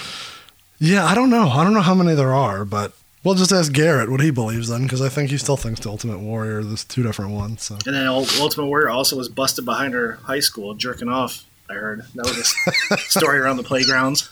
yeah, 0.79 1.05
I 1.05 1.13
don't 1.15 1.29
know. 1.29 1.49
I 1.49 1.63
don't 1.63 1.73
know 1.73 1.81
how 1.81 1.93
many 1.95 2.15
there 2.15 2.33
are, 2.33 2.65
but 2.65 2.93
we'll 3.23 3.35
just 3.35 3.51
ask 3.51 3.71
Garrett 3.71 4.09
what 4.09 4.21
he 4.21 4.31
believes 4.31 4.69
then, 4.69 4.83
because 4.83 5.01
I 5.01 5.09
think 5.09 5.29
he 5.29 5.37
still 5.37 5.57
thinks 5.57 5.79
the 5.81 5.89
Ultimate 5.89 6.19
Warrior. 6.19 6.63
There's 6.63 6.83
two 6.83 7.03
different 7.03 7.31
ones. 7.31 7.63
So, 7.63 7.77
And 7.85 7.95
then 7.95 8.07
Ultimate 8.07 8.65
Warrior 8.65 8.89
also 8.89 9.17
was 9.17 9.29
busted 9.29 9.65
behind 9.65 9.93
her 9.93 10.13
high 10.23 10.39
school 10.39 10.73
jerking 10.73 11.09
off. 11.09 11.45
I 11.69 11.73
heard 11.75 12.01
that 12.15 12.25
was 12.25 12.55
a 12.91 12.97
story 13.09 13.39
around 13.39 13.57
the 13.57 13.63
playgrounds. 13.63 14.29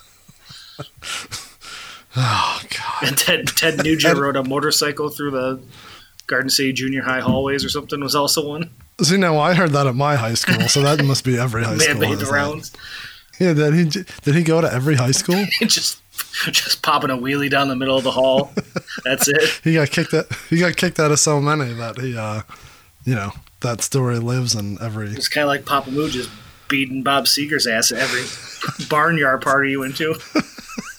Oh 2.16 2.62
god, 2.70 3.08
And 3.08 3.18
Ted 3.18 3.48
Ted 3.48 3.84
Nugent 3.84 4.18
rode 4.18 4.36
a 4.36 4.44
motorcycle 4.44 5.10
through 5.10 5.32
the 5.32 5.62
Garden 6.28 6.50
City 6.50 6.74
Junior 6.74 7.02
High 7.04 7.22
hallways 7.22 7.64
or 7.66 7.70
something. 7.70 8.00
Was 8.02 8.16
also 8.16 8.48
one. 8.48 8.70
see 9.02 9.18
now 9.18 9.38
I 9.38 9.54
heard 9.54 9.72
that 9.72 9.88
at 9.88 9.96
my 9.96 10.16
high 10.16 10.34
school, 10.36 10.68
so 10.68 10.82
that 10.82 11.04
must 11.04 11.24
be 11.24 11.38
every 11.38 11.64
high 11.64 11.72
Man 11.76 11.80
school. 11.80 12.00
made 12.00 12.10
has 12.10 12.20
the 12.20 12.26
that. 12.26 12.32
rounds. 12.32 12.72
Yeah, 13.40 13.54
did 13.54 13.74
he 13.74 13.86
did 14.24 14.36
he 14.36 14.44
go 14.44 14.62
to 14.62 14.72
every 14.72 14.96
high 14.96 15.12
school? 15.12 15.46
just 15.62 16.02
just 16.52 16.82
popping 16.82 17.10
a 17.10 17.18
wheelie 17.18 17.50
down 17.50 17.70
the 17.70 17.76
middle 17.76 17.98
of 17.98 18.04
the 18.04 18.12
hall. 18.12 18.52
That's 19.06 19.28
it. 19.28 19.42
he 19.64 19.74
got 19.76 19.90
kicked 19.90 20.14
out. 20.14 20.26
He 20.50 20.60
got 20.60 20.76
kicked 20.76 21.00
out 21.00 21.12
of 21.12 21.20
so 21.20 21.40
many 21.40 21.74
that 21.76 21.98
he, 21.98 22.18
uh, 22.18 22.42
you 23.06 23.16
know, 23.16 23.32
that 23.62 23.82
story 23.82 24.20
lives 24.20 24.56
in 24.56 24.78
every. 24.82 25.12
It's 25.12 25.30
kind 25.30 25.44
of 25.44 25.48
like 25.48 25.66
Papa 25.66 25.90
Moo 25.92 26.10
just 26.10 26.30
beating 26.68 27.02
Bob 27.02 27.26
Seger's 27.26 27.66
ass 27.66 27.92
at 27.94 28.00
every 28.00 28.24
barnyard 28.90 29.42
party 29.42 29.72
you 29.72 29.80
went 29.80 29.96
to. 29.98 30.16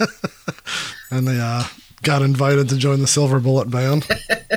and 1.11 1.27
they 1.29 1.39
uh, 1.41 1.65
got 2.03 2.23
invited 2.23 2.69
to 2.71 2.77
join 2.77 3.01
the 3.01 3.07
Silver 3.07 3.41
Bullet 3.41 3.71
Band. 3.71 4.07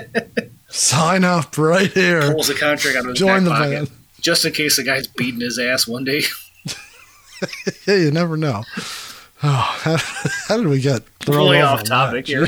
Sign 0.69 1.23
up 1.23 1.57
right 1.57 1.91
here. 1.91 2.31
Pulls 2.33 2.47
the 2.47 2.55
contract 2.55 2.97
out 2.97 3.03
of 3.03 3.09
his 3.11 3.19
Join 3.19 3.43
the 3.43 3.51
pocket. 3.51 3.69
band. 3.71 3.91
Just 4.21 4.45
in 4.45 4.53
case 4.53 4.77
the 4.77 4.83
guy's 4.83 5.05
beating 5.07 5.41
his 5.41 5.59
ass 5.59 5.87
one 5.87 6.03
day. 6.03 6.21
Yeah, 7.85 7.95
you 7.95 8.11
never 8.11 8.37
know. 8.37 8.63
Oh, 9.45 9.49
how, 9.81 9.97
how 10.47 10.55
did 10.55 10.67
we 10.67 10.79
get 10.79 11.03
over 11.27 11.53
off 11.57 11.83
topic 11.83 12.27
here. 12.27 12.47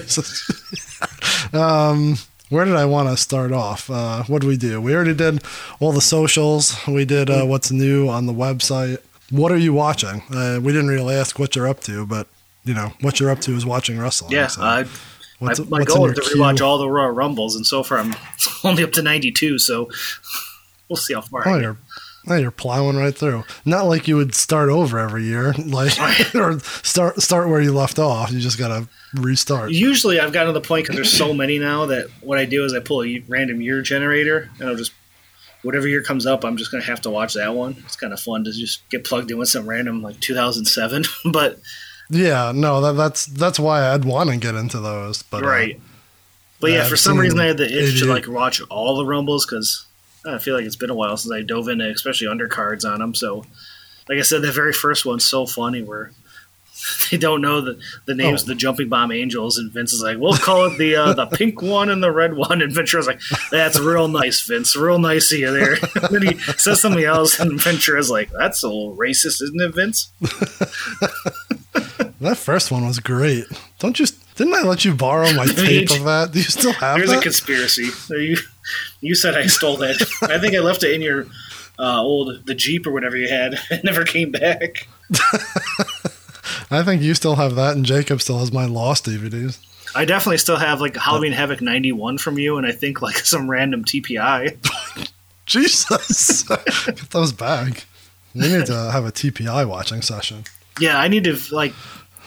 Um, 1.51 2.15
where 2.47 2.63
did 2.63 2.75
I 2.77 2.85
want 2.85 3.09
to 3.09 3.17
start 3.17 3.51
off? 3.51 3.89
Uh, 3.89 4.23
what 4.23 4.41
did 4.41 4.47
we 4.47 4.55
do? 4.55 4.79
We 4.79 4.95
already 4.95 5.13
did 5.13 5.43
all 5.81 5.91
the 5.91 5.99
socials. 5.99 6.77
We 6.87 7.03
did 7.03 7.29
uh, 7.29 7.43
what's 7.45 7.69
new 7.69 8.07
on 8.07 8.27
the 8.27 8.33
website. 8.33 8.99
What 9.29 9.51
are 9.51 9.57
you 9.57 9.73
watching? 9.73 10.21
Uh, 10.33 10.59
we 10.61 10.71
didn't 10.71 10.87
really 10.87 11.15
ask 11.15 11.37
what 11.37 11.53
you're 11.55 11.67
up 11.67 11.81
to, 11.81 12.05
but 12.05 12.27
you 12.65 12.73
know 12.73 12.91
what 13.01 13.19
you're 13.19 13.29
up 13.29 13.39
to 13.41 13.51
is 13.55 13.65
watching 13.65 13.97
wrestling. 13.99 14.31
Yeah, 14.31 14.47
so 14.47 14.61
uh, 14.61 14.65
my, 14.65 14.87
what's- 15.39 15.69
my 15.69 15.83
goal 15.83 16.07
is 16.09 16.15
to 16.15 16.21
queue? 16.21 16.35
rewatch 16.41 16.61
all 16.61 16.77
the 16.77 16.89
Royal 16.89 17.11
Rumbles, 17.11 17.55
and 17.55 17.65
so 17.65 17.83
far 17.83 17.99
I'm 17.99 18.13
only 18.63 18.83
up 18.83 18.91
to 18.93 19.01
92. 19.01 19.59
So 19.59 19.89
we'll 20.89 20.97
see 20.97 21.13
how 21.13 21.21
far. 21.21 21.47
Oh, 21.47 21.57
you're, 21.59 21.77
oh, 22.27 22.35
you're 22.35 22.51
plowing 22.51 22.97
right 22.97 23.15
through. 23.15 23.43
Not 23.65 23.83
like 23.85 24.07
you 24.07 24.15
would 24.17 24.33
start 24.35 24.69
over 24.69 24.97
every 24.99 25.23
year, 25.25 25.53
like 25.65 25.93
or 26.35 26.59
start 26.59 27.21
start 27.21 27.49
where 27.49 27.61
you 27.61 27.71
left 27.71 27.99
off. 27.99 28.31
You 28.31 28.39
just 28.39 28.57
gotta 28.57 28.87
restart. 29.13 29.71
Usually, 29.71 30.19
I've 30.19 30.33
gotten 30.33 30.53
to 30.53 30.59
the 30.59 30.65
point 30.67 30.83
because 30.85 30.95
there's 30.95 31.13
so 31.13 31.33
many 31.33 31.59
now 31.59 31.85
that 31.87 32.07
what 32.21 32.37
I 32.37 32.45
do 32.45 32.65
is 32.65 32.73
I 32.73 32.79
pull 32.79 33.03
a 33.03 33.19
random 33.27 33.61
year 33.61 33.81
generator, 33.81 34.49
and 34.59 34.69
I'll 34.69 34.75
just 34.75 34.91
whatever 35.63 35.87
year 35.87 36.03
comes 36.03 36.25
up, 36.27 36.43
I'm 36.45 36.57
just 36.57 36.69
gonna 36.71 36.83
have 36.83 37.01
to 37.01 37.09
watch 37.09 37.33
that 37.33 37.55
one. 37.55 37.75
It's 37.85 37.95
kind 37.95 38.13
of 38.13 38.19
fun 38.19 38.43
to 38.43 38.51
just 38.51 38.87
get 38.89 39.03
plugged 39.03 39.31
in 39.31 39.37
with 39.39 39.49
some 39.49 39.67
random 39.67 40.01
like 40.03 40.19
2007, 40.19 41.03
but 41.31 41.59
Yeah, 42.09 42.51
no, 42.53 42.81
that, 42.81 42.93
that's 42.93 43.25
that's 43.25 43.59
why 43.59 43.89
I'd 43.89 44.05
want 44.05 44.29
to 44.29 44.37
get 44.37 44.55
into 44.55 44.79
those. 44.79 45.23
But 45.23 45.43
uh, 45.43 45.47
right. 45.47 45.81
But 46.59 46.71
yeah, 46.71 46.85
for 46.85 46.95
some 46.95 47.17
reason 47.17 47.39
I 47.39 47.45
had 47.45 47.57
the 47.57 47.65
itch 47.65 47.99
to 47.99 48.05
like 48.05 48.27
watch 48.27 48.61
all 48.69 48.97
the 48.97 49.05
rumbles 49.05 49.45
because 49.45 49.85
I 50.25 50.37
feel 50.37 50.55
like 50.55 50.65
it's 50.65 50.75
been 50.75 50.89
a 50.89 50.95
while 50.95 51.17
since 51.17 51.33
I 51.33 51.41
dove 51.41 51.67
into 51.67 51.89
especially 51.89 52.27
undercards 52.27 52.89
on 52.89 52.99
them. 52.99 53.13
So, 53.13 53.45
like 54.07 54.17
I 54.17 54.21
said, 54.21 54.41
the 54.41 54.51
very 54.51 54.73
first 54.73 55.05
one's 55.05 55.25
so 55.25 55.45
funny 55.45 55.83
where 55.83 56.11
they 57.11 57.17
don't 57.17 57.41
know 57.41 57.61
the 57.61 57.79
the 58.05 58.15
names 58.15 58.41
Oh. 58.41 58.43
of 58.43 58.47
the 58.47 58.55
jumping 58.55 58.89
bomb 58.89 59.11
angels, 59.11 59.57
and 59.57 59.71
Vince 59.71 59.93
is 59.93 60.01
like, 60.01 60.17
"We'll 60.17 60.37
call 60.37 60.65
it 60.65 60.77
the 60.77 60.95
uh, 60.95 61.13
the 61.13 61.25
pink 61.33 61.61
one 61.61 61.89
and 61.89 62.01
the 62.03 62.11
red 62.11 62.33
one." 62.35 62.61
And 62.61 62.71
Ventura's 62.71 63.07
like, 63.07 63.19
"That's 63.51 63.79
real 63.79 64.07
nice, 64.07 64.41
Vince. 64.41 64.75
Real 64.75 64.99
nice 64.99 65.31
of 65.31 65.39
you 65.39 65.51
there." 65.51 65.77
then 66.11 66.21
he 66.23 66.37
says 66.57 66.81
something 66.81 67.03
else, 67.03 67.39
and 67.39 67.61
Ventura's 67.61 68.09
like, 68.09 68.29
"That's 68.31 68.63
a 68.63 68.67
little 68.67 68.95
racist, 68.97 69.41
isn't 69.41 69.61
it, 69.61 69.73
Vince?" 69.75 70.11
that 72.19 72.37
first 72.37 72.71
one 72.71 72.85
was 72.85 72.99
great. 72.99 73.45
Don't 73.79 73.99
you? 73.99 74.05
Didn't 74.35 74.53
I 74.53 74.63
let 74.63 74.83
you 74.83 74.93
borrow 74.93 75.31
my 75.33 75.45
tape 75.45 75.91
of 75.91 76.03
that? 76.03 76.31
Do 76.33 76.39
you 76.39 76.43
still 76.45 76.73
have 76.73 76.97
it? 76.97 77.07
There's 77.07 77.17
a 77.19 77.21
conspiracy. 77.21 77.87
You 78.09 78.37
you 79.01 79.15
said 79.15 79.35
I 79.35 79.45
stole 79.47 79.77
that. 79.77 79.95
I 80.23 80.39
think 80.39 80.55
I 80.55 80.59
left 80.59 80.83
it 80.83 80.91
in 80.93 81.01
your 81.01 81.27
uh, 81.79 82.01
old 82.01 82.45
the 82.45 82.53
Jeep 82.55 82.85
or 82.87 82.91
whatever 82.91 83.15
you 83.15 83.29
had. 83.29 83.55
It 83.71 83.83
never 83.83 84.03
came 84.03 84.31
back. 84.31 84.87
I 86.71 86.83
think 86.83 87.01
you 87.01 87.13
still 87.13 87.35
have 87.35 87.55
that, 87.55 87.75
and 87.75 87.85
Jacob 87.85 88.21
still 88.21 88.39
has 88.39 88.51
my 88.51 88.65
lost 88.65 89.05
DVDs. 89.05 89.59
I 89.95 90.05
definitely 90.05 90.37
still 90.39 90.57
have 90.57 90.81
like 90.81 90.95
Halloween 90.97 91.31
Havoc 91.31 91.61
'91 91.61 92.17
from 92.17 92.37
you, 92.37 92.57
and 92.57 92.65
I 92.65 92.71
think 92.71 93.01
like 93.01 93.15
some 93.25 93.49
random 93.49 93.83
TPI. 93.83 94.57
Jesus, 95.45 96.43
get 96.43 97.09
those 97.11 97.31
back. 97.31 97.85
We 98.33 98.41
need 98.41 98.65
to 98.65 98.91
have 98.91 99.05
a 99.05 99.11
TPI 99.11 99.67
watching 99.67 100.01
session. 100.01 100.43
Yeah, 100.79 100.97
I 100.97 101.07
need 101.07 101.23
to 101.25 101.37
like. 101.51 101.73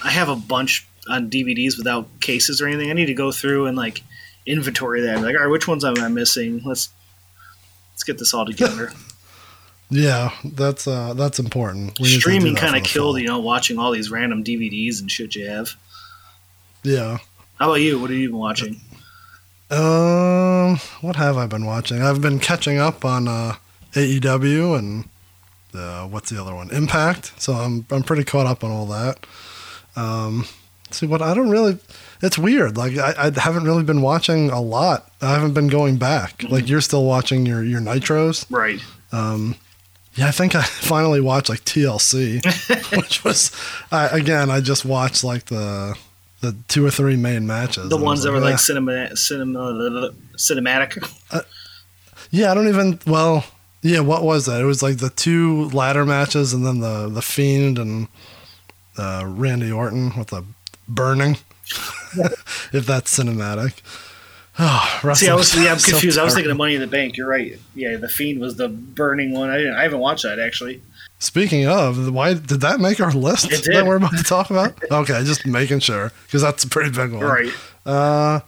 I 0.02 0.10
have 0.10 0.28
a 0.28 0.36
bunch 0.36 0.86
on 1.08 1.28
DVDs 1.28 1.76
without 1.76 2.08
cases 2.20 2.62
or 2.62 2.68
anything. 2.68 2.90
I 2.90 2.94
need 2.94 3.06
to 3.06 3.14
go 3.14 3.32
through 3.32 3.66
and 3.66 3.76
like 3.76 4.02
inventory 4.46 5.02
that. 5.02 5.20
Like, 5.20 5.34
all 5.34 5.42
right, 5.42 5.50
which 5.50 5.68
ones 5.68 5.84
am 5.84 5.98
I 5.98 6.08
missing? 6.08 6.62
Let's 6.64 6.90
let's 7.92 8.04
get 8.04 8.18
this 8.18 8.32
all 8.32 8.46
together. 8.46 8.92
Yeah, 9.90 10.30
that's 10.44 10.86
uh, 10.86 11.14
that's 11.14 11.38
important. 11.38 11.98
We 11.98 12.04
need 12.04 12.08
to 12.10 12.14
do 12.16 12.20
Streaming 12.20 12.54
kind 12.56 12.76
of 12.76 12.82
killed, 12.82 13.14
fall. 13.14 13.18
you 13.18 13.26
know, 13.26 13.38
watching 13.38 13.78
all 13.78 13.90
these 13.90 14.10
random 14.10 14.44
DVDs 14.44 15.00
and 15.00 15.10
shit 15.10 15.34
you 15.34 15.46
have. 15.48 15.70
Yeah. 16.82 17.18
How 17.58 17.70
about 17.70 17.80
you? 17.80 17.98
What 17.98 18.10
are 18.10 18.14
you 18.14 18.24
even 18.28 18.36
watching? 18.36 18.80
Um, 19.70 20.76
what 21.00 21.16
have 21.16 21.36
I 21.36 21.46
been 21.46 21.66
watching? 21.66 22.02
I've 22.02 22.20
been 22.20 22.38
catching 22.38 22.78
up 22.78 23.04
on 23.04 23.28
uh, 23.28 23.56
AEW 23.92 24.78
and 24.78 25.08
uh, 25.74 26.06
what's 26.06 26.30
the 26.30 26.40
other 26.40 26.54
one? 26.54 26.70
Impact. 26.70 27.40
So 27.40 27.54
I'm 27.54 27.86
I'm 27.90 28.02
pretty 28.02 28.24
caught 28.24 28.46
up 28.46 28.64
on 28.64 28.70
all 28.70 28.86
that. 28.86 29.26
Um, 29.96 30.46
see 30.90 31.06
what 31.06 31.22
I 31.22 31.34
don't 31.34 31.50
really. 31.50 31.78
It's 32.22 32.38
weird. 32.38 32.76
Like 32.76 32.96
I, 32.96 33.14
I 33.28 33.40
haven't 33.40 33.64
really 33.64 33.82
been 33.84 34.02
watching 34.02 34.50
a 34.50 34.60
lot. 34.60 35.10
I 35.20 35.32
haven't 35.32 35.54
been 35.54 35.68
going 35.68 35.96
back. 35.96 36.42
Like 36.44 36.68
you're 36.68 36.80
still 36.80 37.04
watching 37.04 37.44
your 37.46 37.62
your 37.62 37.80
nitros. 37.80 38.46
Right. 38.50 38.80
Um, 39.12 39.56
yeah, 40.18 40.26
I 40.26 40.32
think 40.32 40.54
I 40.54 40.62
finally 40.62 41.20
watched 41.20 41.48
like 41.48 41.60
TLC, 41.60 42.44
which 42.96 43.24
was 43.24 43.52
I 43.92 44.08
again 44.08 44.50
I 44.50 44.60
just 44.60 44.84
watched 44.84 45.22
like 45.22 45.44
the 45.46 45.96
the 46.40 46.56
two 46.66 46.84
or 46.84 46.90
three 46.90 47.16
main 47.16 47.46
matches. 47.46 47.88
The 47.88 47.96
ones 47.96 48.22
that 48.24 48.32
were 48.32 48.40
like 48.40 48.58
cinema, 48.58 49.16
cinema, 49.16 50.12
cinematic. 50.36 51.08
Yeah, 52.30 52.50
I 52.50 52.54
don't 52.54 52.68
even. 52.68 52.98
Well, 53.06 53.44
yeah. 53.82 54.00
What 54.00 54.22
was 54.22 54.46
that? 54.46 54.60
It 54.60 54.64
was 54.64 54.82
like 54.82 54.98
the 54.98 55.10
two 55.10 55.68
ladder 55.70 56.04
matches, 56.04 56.52
and 56.52 56.66
then 56.66 56.80
the 56.80 57.08
the 57.08 57.22
Fiend 57.22 57.78
and 57.78 58.08
uh, 58.96 59.24
Randy 59.26 59.70
Orton 59.70 60.16
with 60.16 60.28
the 60.28 60.44
burning. 60.88 61.38
if 62.72 62.86
that's 62.86 63.16
cinematic. 63.16 63.80
Oh, 65.04 65.12
See, 65.14 65.28
I 65.28 65.34
was 65.36 65.54
yeah, 65.54 65.70
I'm 65.70 65.78
so 65.78 65.92
confused. 65.92 66.18
I 66.18 66.24
was 66.24 66.34
thinking 66.34 66.50
of 66.50 66.56
Money 66.56 66.74
in 66.74 66.80
the 66.80 66.88
Bank. 66.88 67.16
You're 67.16 67.28
right. 67.28 67.56
Yeah, 67.76 67.96
the 67.96 68.08
Fiend 68.08 68.40
was 68.40 68.56
the 68.56 68.68
burning 68.68 69.32
one. 69.32 69.50
I 69.50 69.58
didn't. 69.58 69.76
I 69.76 69.82
haven't 69.84 70.00
watched 70.00 70.24
that 70.24 70.40
actually. 70.40 70.82
Speaking 71.20 71.68
of, 71.68 72.12
why 72.12 72.34
did 72.34 72.60
that 72.60 72.80
make 72.80 73.00
our 73.00 73.12
list 73.12 73.50
that 73.50 73.84
we're 73.86 73.96
about 73.96 74.16
to 74.16 74.24
talk 74.24 74.50
about? 74.50 74.74
okay, 74.90 75.22
just 75.24 75.46
making 75.46 75.78
sure 75.78 76.12
because 76.26 76.42
that's 76.42 76.64
a 76.64 76.68
pretty 76.68 76.90
big 76.90 77.12
one. 77.12 77.22
Right. 77.22 77.52
Uh, 77.86 78.40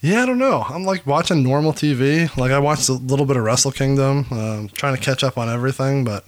yeah, 0.00 0.22
I 0.22 0.26
don't 0.26 0.38
know. 0.38 0.64
I'm 0.66 0.84
like 0.84 1.06
watching 1.06 1.42
normal 1.42 1.72
TV. 1.74 2.34
Like 2.38 2.52
I 2.52 2.58
watched 2.58 2.88
a 2.88 2.94
little 2.94 3.26
bit 3.26 3.36
of 3.36 3.42
Wrestle 3.42 3.72
Kingdom, 3.72 4.26
um, 4.30 4.68
trying 4.70 4.96
to 4.96 5.00
catch 5.00 5.22
up 5.22 5.36
on 5.36 5.50
everything. 5.50 6.04
But 6.04 6.24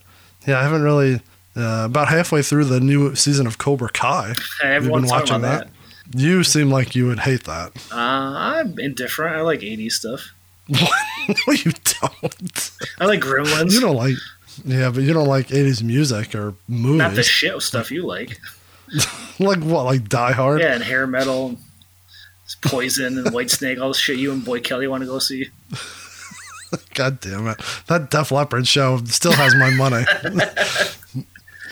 yeah, 0.46 0.60
I 0.60 0.62
haven't 0.62 0.82
really. 0.82 1.20
Uh, 1.54 1.82
about 1.84 2.08
halfway 2.08 2.40
through 2.40 2.64
the 2.64 2.80
new 2.80 3.14
season 3.14 3.46
of 3.46 3.58
Cobra 3.58 3.90
Kai. 3.90 4.32
Everyone's 4.62 5.10
been 5.10 5.18
watching 5.18 5.36
about 5.36 5.66
that? 5.66 5.70
You 6.14 6.45
seem 6.45 6.71
like 6.71 6.95
you 6.95 7.07
would 7.07 7.21
hate 7.21 7.45
that. 7.45 7.73
Uh, 7.90 7.97
I'm 7.97 8.78
indifferent. 8.78 9.37
I 9.37 9.40
like 9.42 9.61
80s 9.61 9.92
stuff. 9.92 10.33
no, 10.69 11.52
you 11.52 11.73
don't. 11.73 12.71
I 12.99 13.07
like 13.07 13.21
Gremlins. 13.21 13.73
You 13.73 13.81
don't 13.81 13.97
like. 13.97 14.14
Yeah, 14.64 14.90
but 14.90 15.02
you 15.02 15.12
don't 15.12 15.28
like 15.28 15.49
80s 15.49 15.83
music 15.83 16.35
or 16.35 16.54
movies. 16.69 16.99
Not 16.99 17.14
the 17.14 17.23
shit 17.23 17.61
stuff 17.62 17.90
you 17.90 18.07
like. 18.07 18.38
like 19.38 19.61
what? 19.61 19.85
Like 19.85 20.09
Die 20.09 20.33
Hard? 20.33 20.61
Yeah, 20.61 20.75
and 20.75 20.83
hair 20.83 21.07
metal, 21.07 21.57
Poison, 22.62 23.19
and 23.19 23.26
Whitesnake. 23.28 23.81
All 23.81 23.88
the 23.88 23.95
shit 23.95 24.19
you 24.19 24.33
and 24.33 24.45
Boy 24.45 24.61
Kelly 24.61 24.87
want 24.87 25.02
to 25.02 25.07
go 25.07 25.19
see. 25.19 25.50
God 26.95 27.21
damn 27.21 27.47
it. 27.49 27.61
That 27.88 28.11
Def 28.11 28.31
Leppard 28.31 28.66
show 28.66 28.99
still 29.04 29.33
has 29.33 29.54
my 29.54 29.71
money. 29.71 30.04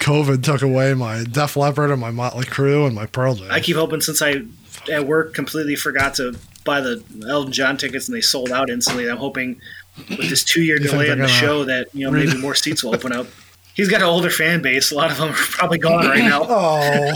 COVID 0.01 0.43
took 0.43 0.63
away 0.63 0.95
my 0.95 1.25
Def 1.25 1.57
Leppard 1.57 1.91
and 1.91 2.01
my 2.01 2.11
Motley 2.11 2.45
Crue 2.47 2.87
and 2.87 2.95
my 2.95 3.07
Pearl 3.07 3.35
Jam. 3.35 3.51
I 3.51 3.61
keep 3.61 3.77
hoping 3.77 4.01
since 4.01 4.21
I 4.23 4.43
at 4.91 5.07
work 5.07 5.35
completely 5.35 5.77
forgot 5.77 6.15
to 6.15 6.39
buy 6.65 6.81
the 6.81 7.03
Elton 7.29 7.53
John 7.53 7.77
tickets 7.77 8.09
and 8.09 8.17
they 8.17 8.21
sold 8.21 8.51
out 8.51 8.71
instantly. 8.71 9.09
I'm 9.11 9.19
hoping 9.19 9.61
with 10.09 10.31
this 10.31 10.43
two 10.43 10.63
year 10.63 10.79
delay 10.79 11.11
on 11.11 11.19
the 11.19 11.29
show 11.29 11.65
that 11.65 11.89
you 11.95 12.05
know 12.05 12.11
maybe 12.11 12.37
more 12.39 12.55
seats 12.55 12.83
will 12.83 12.95
open 12.95 13.13
up. 13.13 13.27
He's 13.75 13.89
got 13.89 14.01
an 14.01 14.09
older 14.09 14.31
fan 14.31 14.63
base. 14.63 14.91
A 14.91 14.95
lot 14.95 15.11
of 15.11 15.19
them 15.19 15.31
are 15.31 15.35
probably 15.35 15.79
gone 15.79 16.07
right 16.07 16.25
now. 16.25 16.43
Oh, 16.49 17.13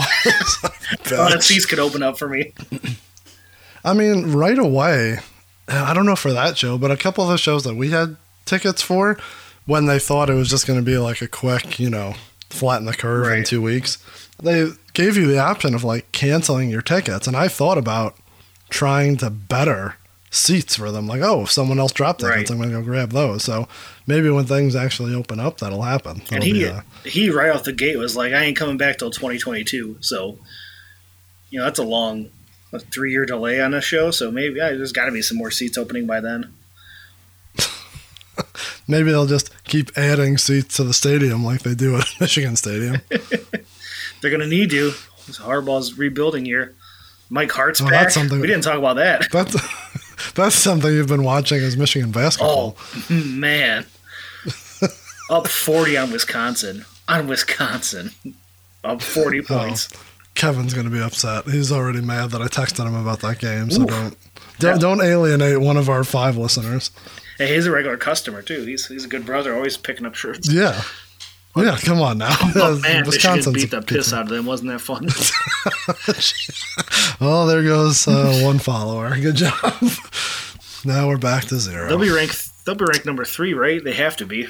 A 1.11 1.15
lot 1.15 1.35
of 1.35 1.43
seats 1.43 1.65
could 1.65 1.79
open 1.79 2.01
up 2.01 2.17
for 2.17 2.29
me. 2.29 2.53
I 3.83 3.93
mean, 3.93 4.31
right 4.31 4.57
away, 4.57 5.17
I 5.67 5.93
don't 5.93 6.05
know 6.05 6.15
for 6.15 6.33
that 6.33 6.57
show, 6.57 6.77
but 6.77 6.91
a 6.91 6.97
couple 6.97 7.23
of 7.23 7.29
the 7.29 7.37
shows 7.37 7.63
that 7.65 7.75
we 7.75 7.91
had 7.91 8.15
tickets 8.45 8.81
for, 8.81 9.17
when 9.65 9.85
they 9.85 9.99
thought 9.99 10.29
it 10.29 10.35
was 10.35 10.49
just 10.49 10.65
going 10.65 10.79
to 10.79 10.85
be 10.85 10.97
like 10.97 11.21
a 11.21 11.27
quick, 11.27 11.79
you 11.79 11.89
know, 11.89 12.15
flatten 12.55 12.85
the 12.85 12.93
curve 12.93 13.27
in 13.31 13.43
two 13.43 13.61
weeks, 13.61 13.97
they 14.41 14.69
gave 14.93 15.17
you 15.17 15.27
the 15.27 15.39
option 15.39 15.75
of 15.75 15.83
like 15.83 16.11
canceling 16.11 16.69
your 16.69 16.81
tickets. 16.81 17.27
And 17.27 17.35
I 17.35 17.47
thought 17.47 17.77
about 17.77 18.15
trying 18.69 19.17
to 19.17 19.29
better 19.29 19.95
seats 20.31 20.75
for 20.75 20.91
them. 20.91 21.07
Like, 21.07 21.21
oh, 21.21 21.43
if 21.43 21.51
someone 21.51 21.79
else 21.79 21.91
dropped 21.91 22.19
tickets, 22.21 22.35
Right. 22.35 22.51
I'm 22.51 22.57
going 22.57 22.69
to 22.69 22.75
go 22.75 22.83
grab 22.83 23.11
those. 23.11 23.43
So 23.43 23.67
maybe 24.05 24.29
when 24.29 24.45
things 24.45 24.75
actually 24.75 25.13
open 25.13 25.39
up, 25.39 25.59
that'll 25.59 25.83
happen. 25.83 26.17
And 26.31 26.41
That'll 26.41 26.45
he 26.45 26.53
be, 26.53 26.67
uh, 26.67 26.81
he 27.05 27.29
right 27.29 27.55
off 27.55 27.63
the 27.63 27.73
gate 27.73 27.97
was 27.97 28.15
like, 28.17 28.33
I 28.33 28.43
ain't 28.43 28.57
coming 28.57 28.77
back 28.77 28.97
till 28.97 29.11
2022. 29.11 29.97
So 30.01 30.37
you 31.49 31.59
know 31.59 31.65
that's 31.65 31.79
a 31.79 31.83
long 31.83 32.29
a 32.73 32.79
three 32.79 33.11
year 33.11 33.25
delay 33.25 33.61
on 33.61 33.73
a 33.73 33.81
show. 33.81 34.11
So 34.11 34.31
maybe 34.31 34.55
yeah, 34.55 34.71
there's 34.71 34.91
got 34.91 35.05
to 35.05 35.11
be 35.11 35.21
some 35.21 35.37
more 35.37 35.51
seats 35.51 35.77
opening 35.77 36.05
by 36.05 36.19
then. 36.19 36.51
Maybe 38.87 39.11
they'll 39.11 39.25
just 39.25 39.51
keep 39.65 39.97
adding 39.97 40.37
seats 40.37 40.77
to 40.77 40.83
the 40.83 40.93
stadium 40.93 41.43
like 41.43 41.61
they 41.61 41.75
do 41.75 41.95
at 41.97 42.05
Michigan 42.19 42.55
Stadium. 42.55 43.01
They're 44.21 44.31
gonna 44.31 44.47
need 44.47 44.71
you. 44.71 44.87
It's 45.27 45.39
Harbaugh's 45.39 45.97
rebuilding 45.97 46.45
year. 46.45 46.73
Mike 47.29 47.51
Hart's 47.51 47.81
Well, 47.81 47.89
back. 47.91 48.03
that's 48.03 48.13
something- 48.15 48.39
We 48.39 48.47
didn't 48.47 48.63
talk 48.63 48.77
about 48.77 48.95
that. 48.97 49.27
That's 49.31 49.55
that's 50.33 50.55
something 50.55 50.91
you've 50.91 51.07
been 51.09 51.23
watching 51.23 51.59
as 51.59 51.75
Michigan 51.75 52.11
basketball. 52.11 52.77
Oh 53.09 53.13
man, 53.13 53.85
up 55.29 55.47
40 55.47 55.97
on 55.97 56.11
Wisconsin. 56.11 56.85
On 57.07 57.27
Wisconsin, 57.27 58.11
up 58.83 59.01
40 59.01 59.41
points. 59.41 59.89
Kevin's 60.33 60.73
gonna 60.73 60.89
be 60.89 61.01
upset. 61.01 61.45
He's 61.45 61.71
already 61.71 62.01
mad 62.01 62.31
that 62.31 62.41
I 62.41 62.47
texted 62.47 62.85
him 62.87 62.95
about 62.95 63.19
that 63.21 63.39
game. 63.39 63.69
So 63.69 63.85
don't 63.85 64.17
Don't, 64.59 64.79
don't 64.81 65.01
alienate 65.01 65.59
one 65.59 65.77
of 65.77 65.89
our 65.89 66.03
five 66.03 66.37
listeners. 66.37 66.91
Hey, 67.37 67.53
he's 67.53 67.65
a 67.65 67.71
regular 67.71 67.97
customer 67.97 68.41
too. 68.41 68.63
He's 68.63 68.87
he's 68.87 69.05
a 69.05 69.07
good 69.07 69.25
brother, 69.25 69.53
always 69.55 69.77
picking 69.77 70.05
up 70.05 70.15
shirts. 70.15 70.51
Yeah. 70.51 70.81
Yeah, 71.55 71.77
come 71.77 72.01
on 72.01 72.17
now. 72.17 72.35
Oh 72.55 72.79
man, 72.83 73.05
Michigan 73.05 73.05
Wisconsin's 73.05 73.55
beat 73.55 73.71
the 73.71 73.81
piss 73.81 74.11
out 74.11 74.23
of 74.23 74.29
them. 74.29 74.45
Wasn't 74.45 74.69
that 74.69 74.79
fun? 74.79 75.07
Oh, 77.21 77.45
there 77.47 77.63
goes 77.63 78.07
uh, 78.07 78.41
one 78.43 78.59
follower. 78.59 79.15
Good 79.15 79.35
job. 79.35 79.53
now 80.85 81.07
we're 81.07 81.17
back 81.17 81.45
to 81.45 81.57
zero. 81.57 81.87
they'll 81.87 81.97
be 81.97 82.09
ranked. 82.09 82.65
They'll 82.65 82.75
be 82.75 82.83
ranked 82.85 83.05
number 83.05 83.23
three, 83.23 83.53
right? 83.53 83.81
They 83.81 83.93
have 83.93 84.17
to 84.17 84.25
be. 84.25 84.47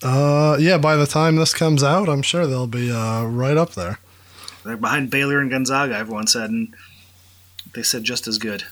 Uh, 0.00 0.56
yeah, 0.60 0.78
by 0.78 0.94
the 0.94 1.06
time 1.06 1.36
this 1.36 1.52
comes 1.52 1.82
out, 1.82 2.08
I'm 2.08 2.22
sure 2.22 2.46
they'll 2.46 2.68
be 2.68 2.90
uh, 2.92 3.24
right 3.24 3.56
up 3.56 3.72
there. 3.72 3.98
They're 4.64 4.76
behind 4.76 5.10
Baylor 5.10 5.40
and 5.40 5.50
Gonzaga. 5.50 5.96
Everyone 5.96 6.28
said, 6.28 6.50
and 6.50 6.74
they 7.74 7.82
said 7.82 8.04
just 8.04 8.28
as 8.28 8.38
good. 8.38 8.64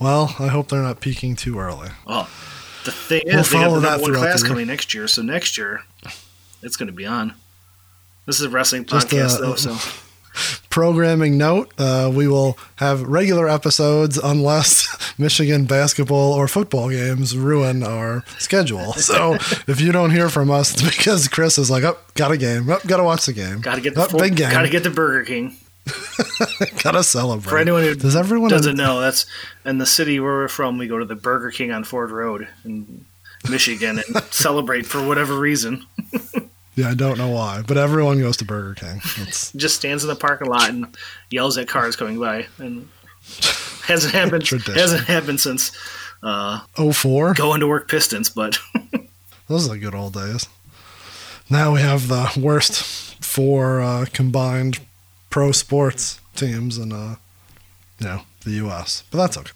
Well, 0.00 0.34
I 0.38 0.48
hope 0.48 0.68
they're 0.68 0.82
not 0.82 1.00
peaking 1.00 1.36
too 1.36 1.58
early. 1.58 1.88
Oh, 2.06 2.28
the 2.84 2.92
thing 2.92 3.22
We'll 3.26 3.40
is, 3.40 3.50
they 3.50 3.58
follow 3.58 3.80
the 3.80 3.88
number 3.90 4.02
one 4.02 4.14
class 4.14 4.42
the 4.42 4.48
coming 4.48 4.66
next 4.66 4.92
year. 4.94 5.08
So 5.08 5.22
next 5.22 5.56
year, 5.58 5.82
it's 6.62 6.76
going 6.76 6.88
to 6.88 6.92
be 6.92 7.06
on. 7.06 7.34
This 8.26 8.38
is 8.40 8.46
a 8.46 8.50
wrestling 8.50 8.84
Just, 8.84 9.08
podcast, 9.08 9.36
uh, 9.36 9.40
though. 9.40 9.54
So 9.56 9.76
Programming 10.70 11.38
note: 11.38 11.72
uh, 11.78 12.10
We 12.12 12.28
will 12.28 12.58
have 12.76 13.02
regular 13.02 13.48
episodes 13.48 14.18
unless 14.18 15.14
Michigan 15.18 15.64
basketball 15.64 16.34
or 16.34 16.46
football 16.48 16.90
games 16.90 17.36
ruin 17.36 17.82
our 17.82 18.24
schedule. 18.38 18.92
So 19.06 19.34
if 19.66 19.80
you 19.80 19.92
don't 19.92 20.10
hear 20.10 20.28
from 20.28 20.50
us, 20.50 20.72
it's 20.74 20.82
because 20.96 21.28
Chris 21.28 21.56
is 21.56 21.70
like, 21.70 21.84
"Oh, 21.84 21.96
got 22.14 22.32
a 22.32 22.36
game. 22.36 22.68
Oh, 22.68 22.78
got 22.86 22.98
to 22.98 23.04
watch 23.04 23.24
the 23.26 23.32
game. 23.32 23.60
got 23.60 23.76
to 23.76 23.80
get 23.80 23.94
the 23.94 24.02
Oh, 24.02 24.08
four- 24.08 24.20
big 24.20 24.36
game. 24.36 24.50
got 24.50 24.62
to 24.62 24.68
get 24.68 24.82
the 24.82 24.90
Burger 24.90 25.24
King. 25.24 25.56
got 26.82 26.92
to 26.92 27.02
celebrate." 27.04 27.50
For 27.50 27.58
anyone 27.58 27.82
who 27.82 27.94
Does 27.94 28.16
everyone 28.16 28.50
doesn't 28.50 28.76
know, 28.76 29.00
that's 29.00 29.26
in 29.64 29.78
the 29.78 29.86
city 29.86 30.20
where 30.20 30.32
we're 30.32 30.48
from. 30.48 30.78
We 30.78 30.86
go 30.88 30.98
to 30.98 31.04
the 31.04 31.14
Burger 31.14 31.50
King 31.50 31.70
on 31.72 31.84
Ford 31.84 32.10
Road 32.10 32.48
in 32.64 33.04
Michigan 33.50 33.98
and 34.00 34.22
celebrate 34.30 34.86
for 34.86 35.06
whatever 35.06 35.38
reason. 35.38 35.86
Yeah, 36.74 36.90
I 36.90 36.94
don't 36.94 37.16
know 37.16 37.30
why, 37.30 37.62
but 37.66 37.78
everyone 37.78 38.18
goes 38.18 38.36
to 38.38 38.44
Burger 38.44 38.74
King. 38.74 39.00
It's 39.18 39.50
Just 39.56 39.76
stands 39.76 40.04
in 40.04 40.08
the 40.08 40.16
parking 40.16 40.48
lot 40.48 40.68
and 40.68 40.94
yells 41.30 41.56
at 41.56 41.68
cars 41.68 41.96
coming 41.96 42.18
by, 42.18 42.46
and 42.58 42.88
hasn't 43.86 44.12
happened. 44.14 44.44
Tradition. 44.44 44.74
hasn't 44.74 45.04
happened 45.04 45.40
since 45.40 45.72
uh, 46.22 46.60
04. 46.76 47.34
going 47.34 47.60
to 47.60 47.66
work 47.66 47.88
Pistons, 47.88 48.28
but 48.28 48.58
Those 49.48 49.68
are 49.68 49.74
the 49.74 49.78
good 49.78 49.94
old 49.94 50.14
days. 50.14 50.46
Now 51.48 51.72
we 51.72 51.80
have 51.80 52.08
the 52.08 52.30
worst 52.38 52.82
four 53.24 53.80
uh, 53.80 54.06
combined 54.12 54.80
pro 55.30 55.52
sports 55.52 56.20
teams 56.34 56.78
in, 56.78 56.92
uh, 56.92 57.16
you 57.98 58.06
know, 58.06 58.22
the 58.44 58.52
U.S. 58.52 59.04
But 59.10 59.18
that's 59.18 59.38
okay. 59.38 59.52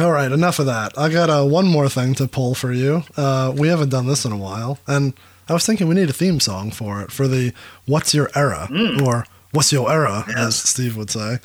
All 0.00 0.12
right, 0.12 0.30
enough 0.30 0.58
of 0.58 0.66
that. 0.66 0.96
I 0.96 1.08
got 1.08 1.28
uh, 1.28 1.44
one 1.44 1.66
more 1.66 1.88
thing 1.88 2.14
to 2.14 2.28
pull 2.28 2.54
for 2.54 2.72
you. 2.72 3.02
Uh, 3.16 3.52
we 3.56 3.68
haven't 3.68 3.88
done 3.88 4.06
this 4.06 4.24
in 4.24 4.30
a 4.30 4.36
while, 4.36 4.78
and 4.86 5.12
I 5.48 5.54
was 5.54 5.66
thinking 5.66 5.88
we 5.88 5.96
need 5.96 6.10
a 6.10 6.12
theme 6.12 6.38
song 6.40 6.70
for 6.70 7.00
it 7.02 7.10
for 7.10 7.26
the 7.26 7.52
"What's 7.86 8.14
Your 8.14 8.30
Era" 8.34 8.68
or 9.04 9.26
"What's 9.50 9.72
Your 9.72 9.90
Era," 9.90 10.24
as 10.36 10.54
Steve 10.56 10.96
would 10.96 11.10
say. 11.10 11.38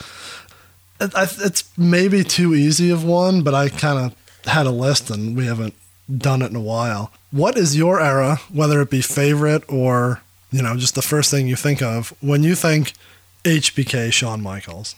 It, 0.99 1.15
I, 1.15 1.23
it's 1.23 1.63
maybe 1.77 2.23
too 2.23 2.53
easy 2.53 2.91
of 2.91 3.03
one, 3.03 3.41
but 3.41 3.55
I 3.55 3.69
kind 3.69 3.97
of 3.97 4.15
had 4.45 4.67
a 4.67 4.71
list 4.71 5.09
and 5.09 5.35
we 5.35 5.45
haven't 5.45 5.73
done 6.15 6.41
it 6.41 6.51
in 6.51 6.55
a 6.55 6.61
while. 6.61 7.11
What 7.31 7.57
is 7.57 7.75
your 7.75 7.99
era, 7.99 8.37
whether 8.51 8.81
it 8.81 8.89
be 8.89 9.01
favorite 9.01 9.63
or 9.67 10.21
you 10.51 10.61
know 10.61 10.75
just 10.75 10.95
the 10.95 11.01
first 11.01 11.31
thing 11.31 11.47
you 11.47 11.55
think 11.55 11.81
of 11.81 12.13
when 12.21 12.43
you 12.43 12.55
think 12.55 12.93
HBK 13.43 14.11
Shawn 14.13 14.41
Michaels? 14.41 14.95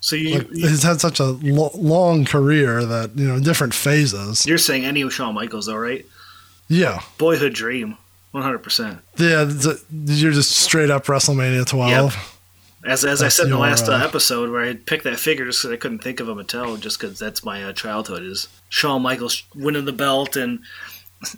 so 0.00 0.14
you, 0.16 0.38
Like 0.38 0.50
he's 0.52 0.82
had 0.82 1.00
such 1.00 1.20
a 1.20 1.24
lo- 1.24 1.70
long 1.74 2.24
career 2.24 2.84
that 2.84 3.16
you 3.16 3.26
know 3.26 3.40
different 3.40 3.74
phases. 3.74 4.46
you're 4.46 4.58
saying 4.58 4.84
any 4.84 5.02
of 5.02 5.12
Shawn 5.12 5.34
Michaels, 5.34 5.66
though, 5.66 5.76
right? 5.76 6.04
Yeah, 6.68 7.00
Boyhood 7.18 7.54
dream, 7.54 7.96
one 8.32 8.42
hundred 8.42 8.58
percent. 8.62 8.98
yeah. 9.18 9.50
You're 9.90 10.32
just 10.32 10.50
straight 10.52 10.90
up 10.90 11.06
WrestleMania 11.06 11.66
12. 11.66 12.32
As, 12.84 13.04
as 13.04 13.20
I 13.20 13.28
said 13.28 13.46
in 13.46 13.50
the 13.50 13.58
last 13.58 13.88
uh, 13.88 13.92
uh, 13.94 14.04
episode, 14.04 14.50
where 14.50 14.62
I 14.62 14.74
picked 14.74 15.04
that 15.04 15.18
figure 15.18 15.44
just 15.44 15.62
because 15.62 15.74
I 15.74 15.76
couldn't 15.76 16.04
think 16.04 16.20
of 16.20 16.28
a 16.28 16.34
Mattel, 16.36 16.78
just 16.80 17.00
because 17.00 17.18
that's 17.18 17.44
my 17.44 17.64
uh, 17.64 17.72
childhood 17.72 18.22
is 18.22 18.46
Shawn 18.68 19.02
Michaels 19.02 19.42
winning 19.56 19.86
the 19.86 19.92
belt, 19.92 20.36
and 20.36 20.60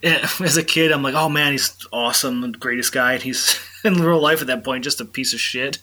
eh, 0.02 0.26
as 0.44 0.56
a 0.58 0.62
kid, 0.64 0.92
I'm 0.92 1.02
like, 1.02 1.14
oh 1.14 1.30
man, 1.30 1.52
he's 1.52 1.74
awesome, 1.90 2.40
the 2.42 2.48
greatest 2.58 2.92
guy, 2.92 3.14
and 3.14 3.22
he's 3.22 3.58
in 3.84 3.94
real 3.94 4.20
life 4.20 4.42
at 4.42 4.46
that 4.48 4.62
point 4.64 4.84
just 4.84 5.00
a 5.00 5.06
piece 5.06 5.32
of 5.32 5.40
shit. 5.40 5.78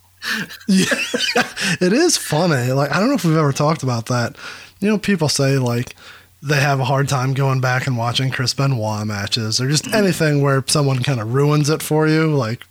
Yeah, 0.67 0.85
it 1.81 1.93
is 1.93 2.17
funny. 2.17 2.71
Like 2.71 2.91
I 2.91 2.99
don't 2.99 3.09
know 3.09 3.15
if 3.15 3.25
we've 3.25 3.37
ever 3.37 3.53
talked 3.53 3.83
about 3.83 4.07
that. 4.07 4.35
You 4.79 4.89
know, 4.89 4.97
people 4.97 5.29
say 5.29 5.57
like 5.57 5.95
they 6.41 6.59
have 6.59 6.79
a 6.79 6.85
hard 6.85 7.09
time 7.09 7.33
going 7.33 7.59
back 7.59 7.87
and 7.87 7.97
watching 7.97 8.29
Chris 8.29 8.53
Benoit 8.53 9.05
matches 9.07 9.59
or 9.59 9.67
just 9.67 9.91
anything 9.93 10.41
where 10.41 10.63
someone 10.67 11.01
kind 11.01 11.19
of 11.19 11.33
ruins 11.33 11.69
it 11.69 11.81
for 11.81 12.07
you, 12.07 12.27
like 12.27 12.65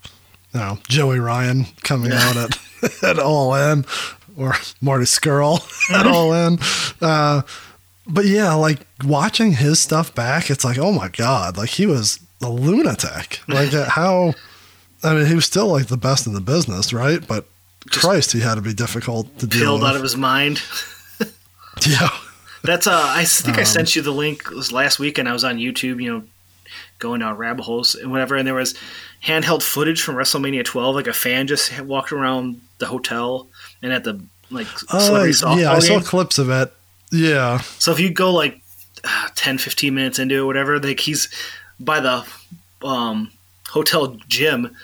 you 0.53 0.61
know 0.61 0.79
Joey 0.88 1.19
Ryan 1.19 1.67
coming 1.83 2.12
out 2.12 2.37
at 2.37 2.59
at 3.03 3.19
All 3.19 3.55
In 3.55 3.85
or 4.37 4.55
Marty 4.81 5.05
Scurll 5.05 5.61
at 5.95 6.07
All 6.07 6.33
In. 6.33 6.59
Uh, 7.01 7.43
but 8.07 8.27
yeah, 8.27 8.55
like 8.55 8.87
watching 9.05 9.53
his 9.53 9.81
stuff 9.81 10.14
back, 10.14 10.51
it's 10.51 10.64
like 10.64 10.79
oh 10.79 10.93
my 10.93 11.09
god, 11.09 11.57
like 11.57 11.71
he 11.71 11.87
was 11.87 12.21
a 12.43 12.51
lunatic. 12.51 13.40
Like 13.49 13.73
how. 13.73 14.35
I 15.05 15.14
mean, 15.14 15.27
he 15.27 15.35
was 15.35 15.45
still 15.45 15.67
like 15.69 15.87
the 15.87 15.97
best 15.97 16.27
in 16.27 16.33
the 16.33 16.40
business, 16.40 16.93
right? 16.93 17.27
But 17.27 17.47
Christ, 17.90 18.33
he 18.33 18.40
had 18.40 18.55
to 18.55 18.62
be 18.62 18.73
difficult 18.75 19.38
to 19.38 19.47
deal 19.47 19.61
Pilled 19.61 19.81
with. 19.83 19.90
out 19.90 19.97
of 19.97 20.03
his 20.03 20.17
mind. 20.17 20.62
yeah, 21.87 22.09
That's 22.62 22.87
uh, 22.87 23.03
I 23.14 23.25
think 23.25 23.59
I 23.59 23.61
Um, 23.62 23.67
sent 23.67 23.95
you 23.97 24.03
the 24.03 24.11
link 24.12 24.51
was 24.51 24.73
last 24.73 24.99
weekend. 24.99 25.29
I 25.29 25.33
was 25.33 25.45
on 25.45 25.57
YouTube, 25.59 26.03
you 26.03 26.12
know, 26.12 26.25
going 26.99 27.21
down 27.21 27.37
rabbit 27.37 27.64
holes 27.64 27.95
and 27.95 28.11
whatever, 28.11 28.37
and 28.37 28.47
there 28.47 28.55
was 28.55 28.75
handheld 29.25 29.62
footage 29.62 30.01
from 30.03 30.14
WrestleMania 30.17 30.64
12. 30.64 30.95
Like 30.95 31.07
a 31.07 31.12
fan 31.12 31.47
just 31.47 31.79
walked 31.83 32.12
around 32.12 32.61
the 32.79 32.87
hotel 32.87 33.49
and 33.83 33.93
at 33.93 34.05
the 34.05 34.21
like 34.51 34.67
uh, 34.93 35.25
yeah, 35.57 35.73
I 35.73 35.79
saw 35.81 36.01
clips 36.01 36.38
of 36.38 36.49
it. 36.51 36.73
Yeah, 37.12 37.59
So 37.79 37.93
if 37.93 38.01
you 38.01 38.11
go 38.11 38.33
like 38.33 38.61
uh, 39.05 39.29
10, 39.35 39.59
15 39.59 39.95
minutes 39.95 40.19
into 40.19 40.43
it, 40.43 40.45
whatever, 40.47 40.81
like 40.81 41.01
he's 41.01 41.29
by 41.79 42.01
the 42.01 42.25
um, 42.83 43.31
hotel 43.69 44.17
gym, 44.29 44.75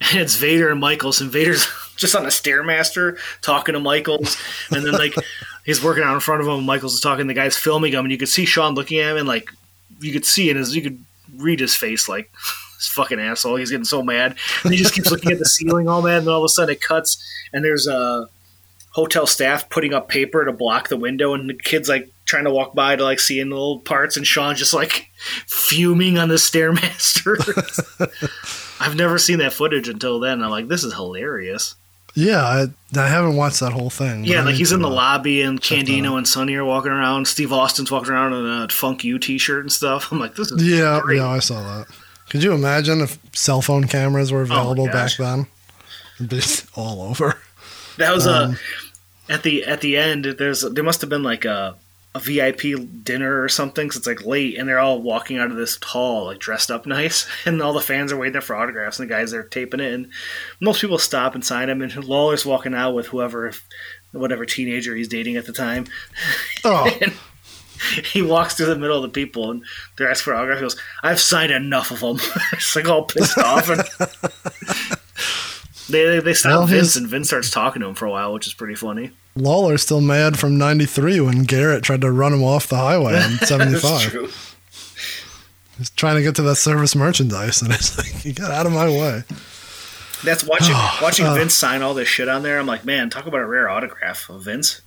and 0.00 0.20
it's 0.20 0.36
Vader 0.36 0.70
and 0.70 0.80
Michaels, 0.80 1.20
and 1.20 1.30
Vader's 1.30 1.66
just 1.96 2.14
on 2.14 2.24
a 2.24 2.28
stairmaster 2.28 3.18
talking 3.42 3.74
to 3.74 3.80
Michaels, 3.80 4.36
and 4.70 4.84
then 4.84 4.92
like 4.92 5.14
he's 5.64 5.82
working 5.82 6.02
out 6.02 6.14
in 6.14 6.20
front 6.20 6.40
of 6.40 6.46
him. 6.46 6.54
and 6.54 6.66
Michaels 6.66 6.94
is 6.94 7.00
talking. 7.00 7.26
The 7.26 7.34
guy's 7.34 7.56
filming 7.56 7.92
him, 7.92 8.04
and 8.04 8.12
you 8.12 8.18
could 8.18 8.28
see 8.28 8.44
Shawn 8.44 8.74
looking 8.74 8.98
at 8.98 9.12
him, 9.12 9.18
and 9.18 9.28
like 9.28 9.50
you 10.00 10.12
could 10.12 10.24
see 10.24 10.50
in 10.50 10.56
his, 10.56 10.74
you 10.74 10.82
could 10.82 11.04
read 11.36 11.60
his 11.60 11.74
face, 11.74 12.08
like 12.08 12.30
this 12.76 12.88
fucking 12.88 13.20
asshole. 13.20 13.56
He's 13.56 13.70
getting 13.70 13.84
so 13.84 14.02
mad, 14.02 14.36
and 14.64 14.72
he 14.72 14.78
just 14.78 14.94
keeps 14.94 15.10
looking 15.10 15.32
at 15.32 15.38
the 15.38 15.46
ceiling, 15.46 15.88
all 15.88 16.02
mad. 16.02 16.18
And 16.18 16.26
then 16.26 16.34
all 16.34 16.40
of 16.40 16.44
a 16.44 16.48
sudden 16.48 16.74
it 16.74 16.80
cuts, 16.80 17.22
and 17.52 17.64
there's 17.64 17.86
a 17.86 18.28
hotel 18.92 19.26
staff 19.26 19.68
putting 19.68 19.94
up 19.94 20.08
paper 20.08 20.44
to 20.44 20.52
block 20.52 20.88
the 20.88 20.96
window, 20.96 21.34
and 21.34 21.48
the 21.48 21.54
kid's 21.54 21.88
like 21.88 22.10
trying 22.24 22.44
to 22.44 22.50
walk 22.50 22.74
by 22.74 22.96
to 22.96 23.04
like 23.04 23.20
see 23.20 23.38
in 23.38 23.50
the 23.50 23.54
little 23.54 23.80
parts, 23.80 24.16
and 24.16 24.26
Shawn 24.26 24.56
just 24.56 24.72
like 24.72 25.10
fuming 25.46 26.16
on 26.16 26.28
the 26.28 26.36
stairmaster. 26.36 27.36
I've 28.80 28.96
never 28.96 29.18
seen 29.18 29.38
that 29.38 29.52
footage 29.52 29.88
until 29.88 30.18
then. 30.20 30.42
I'm 30.42 30.50
like, 30.50 30.66
this 30.68 30.82
is 30.84 30.94
hilarious. 30.94 31.74
yeah. 32.14 32.42
I, 32.42 32.66
I 32.98 33.06
haven't 33.08 33.36
watched 33.36 33.60
that 33.60 33.72
whole 33.72 33.90
thing. 33.90 34.24
Yeah, 34.24 34.42
like 34.42 34.54
he's 34.56 34.72
in 34.72 34.80
the 34.82 34.88
uh, 34.88 34.92
lobby, 34.92 35.42
and 35.42 35.60
Candido 35.62 36.16
and 36.16 36.26
Sunny 36.26 36.54
are 36.54 36.64
walking 36.64 36.90
around. 36.90 37.28
Steve 37.28 37.52
Austin's 37.52 37.90
walking 37.90 38.10
around 38.12 38.32
in 38.32 38.46
a 38.46 38.68
Funk 38.68 39.04
You 39.04 39.18
t-shirt 39.18 39.60
and 39.60 39.70
stuff. 39.70 40.10
I'm 40.12 40.18
like, 40.18 40.34
this 40.34 40.50
is 40.50 40.66
Yeah, 40.66 41.00
great. 41.02 41.18
yeah, 41.18 41.28
I 41.28 41.38
saw 41.38 41.60
that. 41.62 41.86
Could 42.30 42.42
you 42.42 42.52
imagine 42.52 43.00
if 43.00 43.18
cell 43.32 43.60
phone 43.62 43.84
cameras 43.86 44.32
were 44.32 44.42
available 44.42 44.86
back 44.86 45.12
then? 45.18 45.46
It'd 46.16 46.30
be 46.30 46.40
all 46.74 47.02
over. 47.02 47.36
That 47.98 48.14
was 48.14 48.26
Um, 48.26 48.56
a 49.28 49.32
at 49.32 49.42
the 49.42 49.64
at 49.66 49.80
the 49.80 49.96
end. 49.96 50.24
There's 50.24 50.62
there 50.62 50.84
must 50.84 51.00
have 51.02 51.10
been 51.10 51.22
like 51.22 51.44
a 51.44 51.76
a 52.14 52.18
VIP 52.20 52.62
dinner 53.04 53.42
or 53.42 53.48
something. 53.48 53.88
Cause 53.88 53.96
it's 53.98 54.06
like 54.06 54.24
late, 54.26 54.58
and 54.58 54.68
they're 54.68 54.78
all 54.80 55.00
walking 55.00 55.38
out 55.38 55.50
of 55.50 55.56
this 55.56 55.78
hall 55.82 56.26
like 56.26 56.38
dressed 56.38 56.70
up 56.70 56.86
nice, 56.86 57.26
and 57.46 57.60
all 57.62 57.72
the 57.72 57.80
fans 57.80 58.12
are 58.12 58.16
waiting 58.16 58.32
there 58.32 58.40
for 58.40 58.56
autographs, 58.56 58.98
and 58.98 59.08
the 59.08 59.14
guys 59.14 59.32
are 59.32 59.44
taping 59.44 59.80
it, 59.80 59.92
and 59.94 60.10
most 60.60 60.80
people 60.80 60.98
stop 60.98 61.34
and 61.34 61.44
sign 61.44 61.68
them, 61.68 61.82
and 61.82 62.04
Lawler's 62.04 62.44
walking 62.46 62.74
out 62.74 62.94
with 62.94 63.06
whoever, 63.08 63.52
whatever 64.12 64.44
teenager 64.44 64.94
he's 64.96 65.08
dating 65.08 65.36
at 65.36 65.46
the 65.46 65.52
time. 65.52 65.86
Oh, 66.64 66.90
He 68.12 68.20
walks 68.20 68.54
through 68.54 68.66
the 68.66 68.76
middle 68.76 68.98
of 69.02 69.02
the 69.02 69.08
people, 69.08 69.50
and 69.50 69.64
they're 69.96 70.10
asking 70.10 70.24
for 70.24 70.34
autographs. 70.34 70.60
He 70.60 70.64
goes, 70.64 70.76
"I've 71.02 71.18
signed 71.18 71.50
enough 71.50 71.90
of 71.90 72.00
them." 72.00 72.18
it's 72.52 72.76
like 72.76 72.86
all 72.86 73.04
pissed 73.04 73.38
off, 73.38 73.70
and 73.70 73.80
they 75.88 76.04
they, 76.04 76.20
they 76.20 76.34
stop 76.34 76.68
Vince, 76.68 76.94
his- 76.94 76.96
and 76.98 77.08
Vince 77.08 77.28
starts 77.28 77.50
talking 77.50 77.80
to 77.80 77.88
him 77.88 77.94
for 77.94 78.04
a 78.04 78.10
while, 78.10 78.34
which 78.34 78.46
is 78.46 78.52
pretty 78.52 78.74
funny. 78.74 79.12
Lawler's 79.36 79.82
still 79.82 80.00
mad 80.00 80.38
from 80.38 80.58
'93 80.58 81.20
when 81.20 81.44
Garrett 81.44 81.82
tried 81.84 82.00
to 82.02 82.10
run 82.10 82.32
him 82.32 82.42
off 82.42 82.66
the 82.68 82.76
highway 82.76 83.14
on 83.14 83.30
That's 83.40 83.48
75. 83.48 84.00
true. 84.10 84.28
He's 85.78 85.90
trying 85.90 86.16
to 86.16 86.22
get 86.22 86.34
to 86.36 86.42
that 86.42 86.56
service 86.56 86.94
merchandise, 86.94 87.62
and 87.62 87.72
it's 87.72 87.96
like, 87.98 88.24
"You 88.24 88.32
got 88.32 88.50
out 88.50 88.66
of 88.66 88.72
my 88.72 88.88
way." 88.88 89.22
That's 90.24 90.44
watching 90.44 90.74
watching 91.02 91.26
uh, 91.26 91.34
Vince 91.34 91.54
sign 91.54 91.82
all 91.82 91.94
this 91.94 92.08
shit 92.08 92.28
on 92.28 92.42
there. 92.42 92.58
I'm 92.58 92.66
like, 92.66 92.84
man, 92.84 93.08
talk 93.10 93.26
about 93.26 93.40
a 93.40 93.46
rare 93.46 93.68
autograph 93.68 94.28
of 94.28 94.44
Vince. 94.44 94.82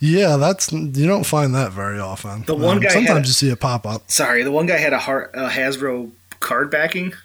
Yeah, 0.00 0.36
that's 0.36 0.70
you 0.72 1.06
don't 1.06 1.24
find 1.24 1.54
that 1.54 1.72
very 1.72 1.98
often. 1.98 2.30
Um, 2.30 2.44
The 2.46 2.54
one 2.54 2.78
guy 2.80 2.88
sometimes 2.90 3.26
you 3.26 3.32
see 3.32 3.48
it 3.50 3.58
pop 3.60 3.86
up. 3.86 4.10
Sorry, 4.10 4.42
the 4.42 4.50
one 4.52 4.66
guy 4.66 4.76
had 4.76 4.92
a, 4.92 4.98
Har- 4.98 5.30
a 5.34 5.48
Hasbro 5.48 6.10
card 6.40 6.70
backing. 6.70 7.12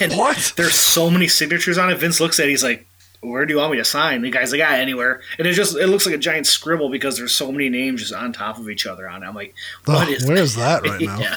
And 0.00 0.12
What? 0.14 0.52
There's 0.56 0.74
so 0.74 1.10
many 1.10 1.28
signatures 1.28 1.78
on 1.78 1.90
it. 1.90 1.98
Vince 1.98 2.20
looks 2.20 2.40
at 2.40 2.46
it. 2.46 2.50
He's 2.50 2.64
like, 2.64 2.85
"Where 3.20 3.44
do 3.46 3.52
you 3.54 3.58
want 3.58 3.72
me 3.72 3.78
to 3.78 3.84
sign?" 3.84 4.22
The 4.22 4.30
guy's 4.30 4.52
like, 4.52 4.60
"Ah, 4.64 4.72
anywhere." 4.74 5.20
And 5.38 5.46
it 5.46 5.52
just 5.54 5.76
it 5.76 5.86
looks 5.88 6.06
like 6.06 6.14
a 6.14 6.18
giant 6.18 6.46
scribble 6.46 6.88
because 6.90 7.16
there's 7.16 7.32
so 7.34 7.50
many 7.52 7.68
names 7.68 8.00
just 8.02 8.12
on 8.14 8.32
top 8.32 8.58
of 8.58 8.68
each 8.70 8.86
other 8.86 9.08
on 9.08 9.22
it. 9.22 9.26
I'm 9.26 9.34
like, 9.34 9.54
Oh, 9.86 9.94
"What 9.94 10.08
is 10.08 10.26
where's 10.26 10.54
that 10.56 10.82
right 10.86 11.00
now? 11.00 11.18
yeah, 11.18 11.36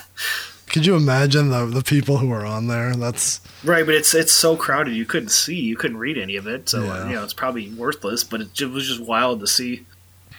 Could 0.68 0.86
you 0.86 0.96
imagine 0.96 1.50
the 1.50 1.66
the 1.66 1.84
people 1.84 2.18
who 2.18 2.32
are 2.32 2.46
on 2.46 2.68
there? 2.68 2.94
That's 2.96 3.42
right. 3.64 3.86
But 3.86 3.96
it's 3.96 4.14
it's 4.14 4.32
so 4.34 4.56
crowded 4.56 4.94
you 4.94 5.06
couldn't 5.06 5.30
see, 5.30 5.60
you 5.60 5.76
couldn't 5.76 5.98
read 5.98 6.18
any 6.18 6.36
of 6.36 6.48
it. 6.48 6.70
So 6.70 6.84
Yeah. 6.84 7.08
you 7.10 7.16
know 7.16 7.24
it's 7.24 7.34
probably 7.34 7.70
worthless. 7.72 8.24
But 8.24 8.42
it, 8.42 8.54
ju- 8.54 8.70
was 8.70 8.88
just 8.88 9.02
wild 9.02 9.40
to 9.42 9.48
see. 9.48 9.86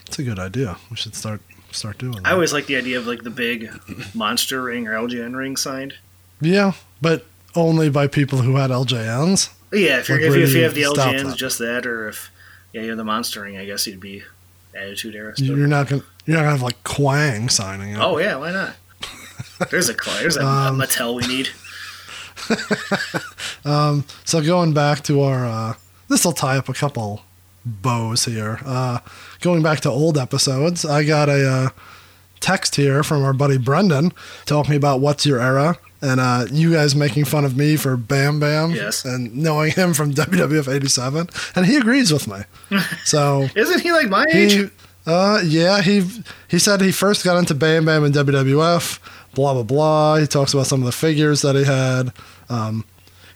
it's 0.07 0.19
a 0.19 0.23
good 0.23 0.39
idea. 0.39 0.77
We 0.91 0.97
should 0.97 1.15
start 1.15 1.41
start 1.73 1.99
doing 1.99 2.13
that. 2.23 2.27
I 2.27 2.33
always 2.33 2.53
like 2.53 2.67
the 2.67 2.77
idea 2.77 2.99
of 2.99 3.07
like 3.07 3.23
the 3.23 3.31
big 3.31 3.71
monster 4.15 4.63
ring 4.63 4.87
or 4.89 4.93
LJN 4.95 5.37
ring 5.37 5.57
signed. 5.57 5.95
yeah, 6.41 6.73
but 7.01 7.27
only 7.55 7.91
by 7.91 8.07
people 8.07 8.43
who 8.43 8.57
had 8.57 8.71
LJNs. 8.71 9.51
Yeah, 9.73 10.01
if, 10.01 10.09
Like, 10.09 10.21
if, 10.21 10.35
you, 10.35 10.43
if 10.43 10.53
you 10.55 10.63
have 10.65 10.75
the 10.75 10.83
LJNs, 10.83 11.25
that? 11.31 11.37
just 11.37 11.59
that, 11.59 11.87
or 11.87 12.09
if 12.09 12.31
yeah, 12.73 12.83
you're 12.83 12.97
the 12.97 13.05
monstering, 13.05 13.57
I 13.57 13.65
guess 13.65 13.87
you'd 13.87 14.01
be 14.01 14.23
Attitude 14.75 15.15
Era. 15.15 15.37
stuff. 15.37 15.47
You're 15.47 15.67
not 15.67 15.89
gonna 15.89 16.03
you're 16.27 16.37
not 16.37 16.43
gonna 16.43 16.53
have 16.53 16.63
like 16.63 16.83
Kwang 16.85 17.49
signing 17.49 17.91
it. 17.95 17.99
Oh 18.01 18.19
yeah, 18.19 18.37
why 18.37 18.53
not? 18.53 18.75
There's 19.71 19.89
a 19.89 19.95
there's 20.21 20.37
a, 20.37 20.41
Um, 20.47 20.81
a 20.81 20.85
Mattel 20.87 21.15
we 21.15 21.27
need. 21.27 21.49
So 24.25 24.41
going 24.43 24.73
back 24.73 25.03
to 25.05 25.21
our, 25.23 25.45
uh, 25.45 25.75
this 26.09 26.25
will 26.25 26.33
tie 26.33 26.57
up 26.57 26.69
a 26.69 26.73
couple 26.73 27.23
bows 27.65 28.25
here. 28.25 28.61
Uh, 28.65 29.01
going 29.41 29.63
back 29.63 29.81
to 29.81 29.91
old 29.91 30.17
episodes, 30.17 30.85
I 30.85 31.05
got 31.05 31.29
a 31.29 31.49
uh, 31.49 31.69
text 32.41 32.77
here 32.77 33.03
from 33.03 33.23
our 33.25 33.33
buddy 33.33 33.59
Brendan 33.59 34.13
talking 34.47 34.75
about 34.77 35.01
what's 35.01 35.27
your 35.27 35.41
era, 35.41 35.79
and 36.03 36.21
uh, 36.21 36.47
you 36.51 36.73
guys 36.73 36.95
making 36.95 37.25
fun 37.27 37.45
of 37.45 37.57
me 37.57 37.77
for 37.77 37.97
Bam 37.97 38.41
Bam, 38.41 38.71
Yes. 38.73 39.05
and 39.05 39.35
knowing 39.37 39.73
him 39.73 39.93
from 39.95 40.13
WWF 40.15 40.73
'87, 40.73 41.29
and 41.55 41.67
he 41.67 41.77
agrees 41.77 42.13
with 42.13 42.27
me. 42.29 42.41
So 43.05 43.49
Isn't 43.57 43.81
he 43.81 43.93
like 43.93 44.09
my 44.09 44.25
age? 44.33 44.53
he, 44.55 44.65
uh, 45.07 45.41
yeah, 45.45 45.81
he 45.83 46.07
he 46.49 46.59
said 46.59 46.81
he 46.81 46.93
first 46.93 47.25
got 47.25 47.37
into 47.39 47.55
Bam 47.55 47.85
Bam 47.85 48.05
in 48.05 48.13
WWF. 48.13 48.99
Blah 49.35 49.55
blah 49.55 49.63
blah. 49.63 50.17
He 50.17 50.27
talks 50.27 50.53
about 50.55 50.67
some 50.67 50.81
of 50.81 50.87
the 50.87 50.93
figures 50.93 51.43
that 51.43 51.55
he 51.55 51.65
had. 51.65 52.13
Um, 52.49 52.85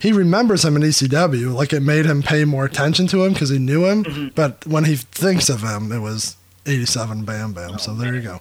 he 0.00 0.12
remembers 0.12 0.64
him 0.64 0.76
in 0.76 0.82
ECW, 0.82 1.54
like 1.54 1.72
it 1.72 1.80
made 1.80 2.04
him 2.04 2.22
pay 2.22 2.44
more 2.44 2.64
attention 2.66 3.06
to 3.06 3.24
him 3.24 3.32
because 3.32 3.48
he 3.48 3.58
knew 3.58 3.86
him. 3.86 4.04
Mm-hmm. 4.04 4.28
But 4.34 4.66
when 4.66 4.84
he 4.84 4.96
thinks 4.96 5.48
of 5.48 5.62
him, 5.62 5.92
it 5.92 6.00
was 6.00 6.36
'87 6.66 7.24
Bam 7.24 7.52
Bam. 7.52 7.72
Oh, 7.74 7.76
so 7.78 7.94
there 7.94 8.14
you 8.14 8.20
go. 8.20 8.40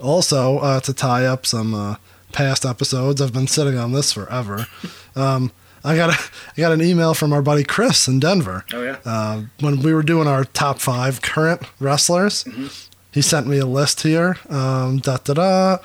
Also, 0.00 0.58
uh, 0.58 0.80
to 0.80 0.92
tie 0.94 1.26
up 1.26 1.44
some 1.46 1.74
uh, 1.74 1.96
past 2.34 2.66
episodes, 2.66 3.22
I've 3.22 3.32
been 3.32 3.46
sitting 3.46 3.78
on 3.78 3.92
this 3.92 4.12
forever. 4.12 4.66
Um, 5.16 5.52
I 5.84 5.96
got 5.96 6.10
a, 6.10 6.18
I 6.56 6.60
got 6.60 6.72
an 6.72 6.82
email 6.82 7.14
from 7.14 7.32
our 7.32 7.42
buddy 7.42 7.62
Chris 7.62 8.08
in 8.08 8.18
Denver 8.18 8.64
oh 8.72 8.82
yeah. 8.82 8.98
uh, 9.04 9.42
when 9.60 9.80
we 9.82 9.92
were 9.92 10.02
doing 10.02 10.26
our 10.26 10.44
top 10.44 10.80
five 10.80 11.20
current 11.20 11.62
wrestlers, 11.78 12.46
he 13.12 13.20
sent 13.22 13.46
me 13.46 13.58
a 13.58 13.66
list 13.66 14.02
here. 14.02 14.36
Um, 14.48 14.98
da 14.98 15.18
da 15.18 15.34
da. 15.34 15.78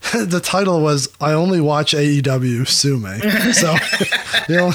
the 0.12 0.40
title 0.40 0.80
was 0.80 1.08
"I 1.20 1.32
only 1.32 1.60
watch 1.60 1.92
AEW. 1.92 2.66
Sue 2.66 2.98
me." 2.98 3.20
So, 3.52 3.74
you 4.48 4.56
know, 4.56 4.72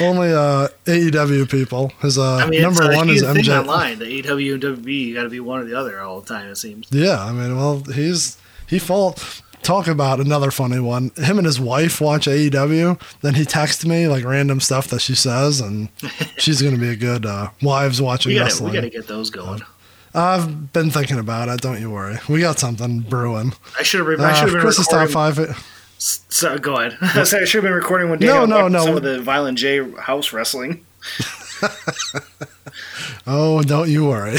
only 0.00 0.32
uh, 0.32 0.68
AEW 0.86 1.48
people. 1.48 1.92
His 2.00 2.18
uh, 2.18 2.36
I 2.36 2.48
mean, 2.48 2.62
number 2.62 2.90
it's 2.90 2.96
one 2.96 3.10
is 3.10 3.22
MJ. 3.22 3.60
online. 3.60 3.98
The 3.98 4.22
AEW 4.22 4.54
and 4.54 4.62
WWE, 4.62 5.06
you 5.06 5.14
got 5.14 5.22
to 5.22 5.28
be 5.28 5.40
one 5.40 5.60
or 5.60 5.64
the 5.64 5.78
other 5.78 6.00
all 6.00 6.20
the 6.20 6.26
time. 6.26 6.48
It 6.48 6.56
seems. 6.56 6.88
Yeah, 6.90 7.22
I 7.22 7.30
mean, 7.32 7.56
well, 7.56 7.80
he's 7.84 8.36
he 8.66 8.78
fall. 8.78 9.16
Talk 9.66 9.88
about 9.88 10.20
another 10.20 10.52
funny 10.52 10.78
one. 10.78 11.10
Him 11.16 11.38
and 11.38 11.44
his 11.44 11.58
wife 11.58 12.00
watch 12.00 12.26
AEW. 12.28 13.00
Then 13.20 13.34
he 13.34 13.44
texts 13.44 13.84
me 13.84 14.06
like 14.06 14.24
random 14.24 14.60
stuff 14.60 14.86
that 14.88 15.00
she 15.00 15.16
says, 15.16 15.60
and 15.60 15.88
she's 16.38 16.62
going 16.62 16.74
to 16.74 16.80
be 16.80 16.88
a 16.90 16.94
good 16.94 17.26
uh, 17.26 17.50
wives 17.60 18.00
watching 18.00 18.30
We 18.30 18.36
got 18.36 18.42
to 18.42 18.44
wrestling. 18.46 18.70
we 18.70 18.76
got 18.76 18.82
to 18.82 18.90
get 18.90 19.08
those 19.08 19.28
going. 19.30 19.62
I've 20.14 20.72
been 20.72 20.90
thinking 20.90 21.18
about 21.18 21.48
it. 21.48 21.60
Don't 21.62 21.80
you 21.80 21.90
worry. 21.90 22.16
We 22.28 22.38
got 22.40 22.60
something 22.60 23.00
brewing. 23.00 23.54
I 23.76 23.82
should 23.82 24.06
have. 24.06 24.20
I 24.20 24.30
Uh, 24.30 24.34
should 24.34 24.42
have 24.44 24.52
been 24.52 24.60
Chris's 24.60 24.86
top 24.86 25.08
recording. 25.08 25.46
five. 25.54 25.72
So, 25.98 26.58
go 26.58 26.76
ahead. 26.76 26.96
I 27.02 27.24
should 27.24 27.42
have 27.52 27.62
been 27.62 27.72
recording 27.72 28.08
when 28.08 28.20
No, 28.20 28.46
Daniel 28.46 28.46
no, 28.46 28.56
watched 28.62 28.72
no. 28.72 28.84
some 28.84 28.96
of 28.96 29.02
the 29.02 29.20
Violent 29.20 29.58
J 29.58 29.90
house 29.98 30.32
wrestling. 30.32 30.86
Oh, 33.26 33.62
don't 33.62 33.88
you 33.88 34.06
worry. 34.06 34.36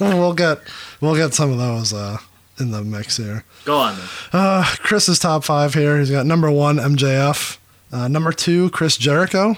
we'll 0.00 0.32
get 0.34 0.60
we'll 1.00 1.16
get 1.16 1.34
some 1.34 1.50
of 1.50 1.58
those 1.58 1.92
uh, 1.92 2.16
in 2.62 2.70
the 2.70 2.82
mix 2.82 3.16
here. 3.18 3.44
Go 3.66 3.76
on 3.78 3.96
then. 3.96 4.06
Uh, 4.32 4.64
Chris's 4.78 5.18
top 5.18 5.44
five 5.44 5.74
here. 5.74 5.98
He's 5.98 6.10
got 6.10 6.24
number 6.24 6.50
one 6.50 6.76
MJF, 6.78 7.58
uh, 7.92 8.08
number 8.08 8.32
two 8.32 8.70
Chris 8.70 8.96
Jericho, 8.96 9.56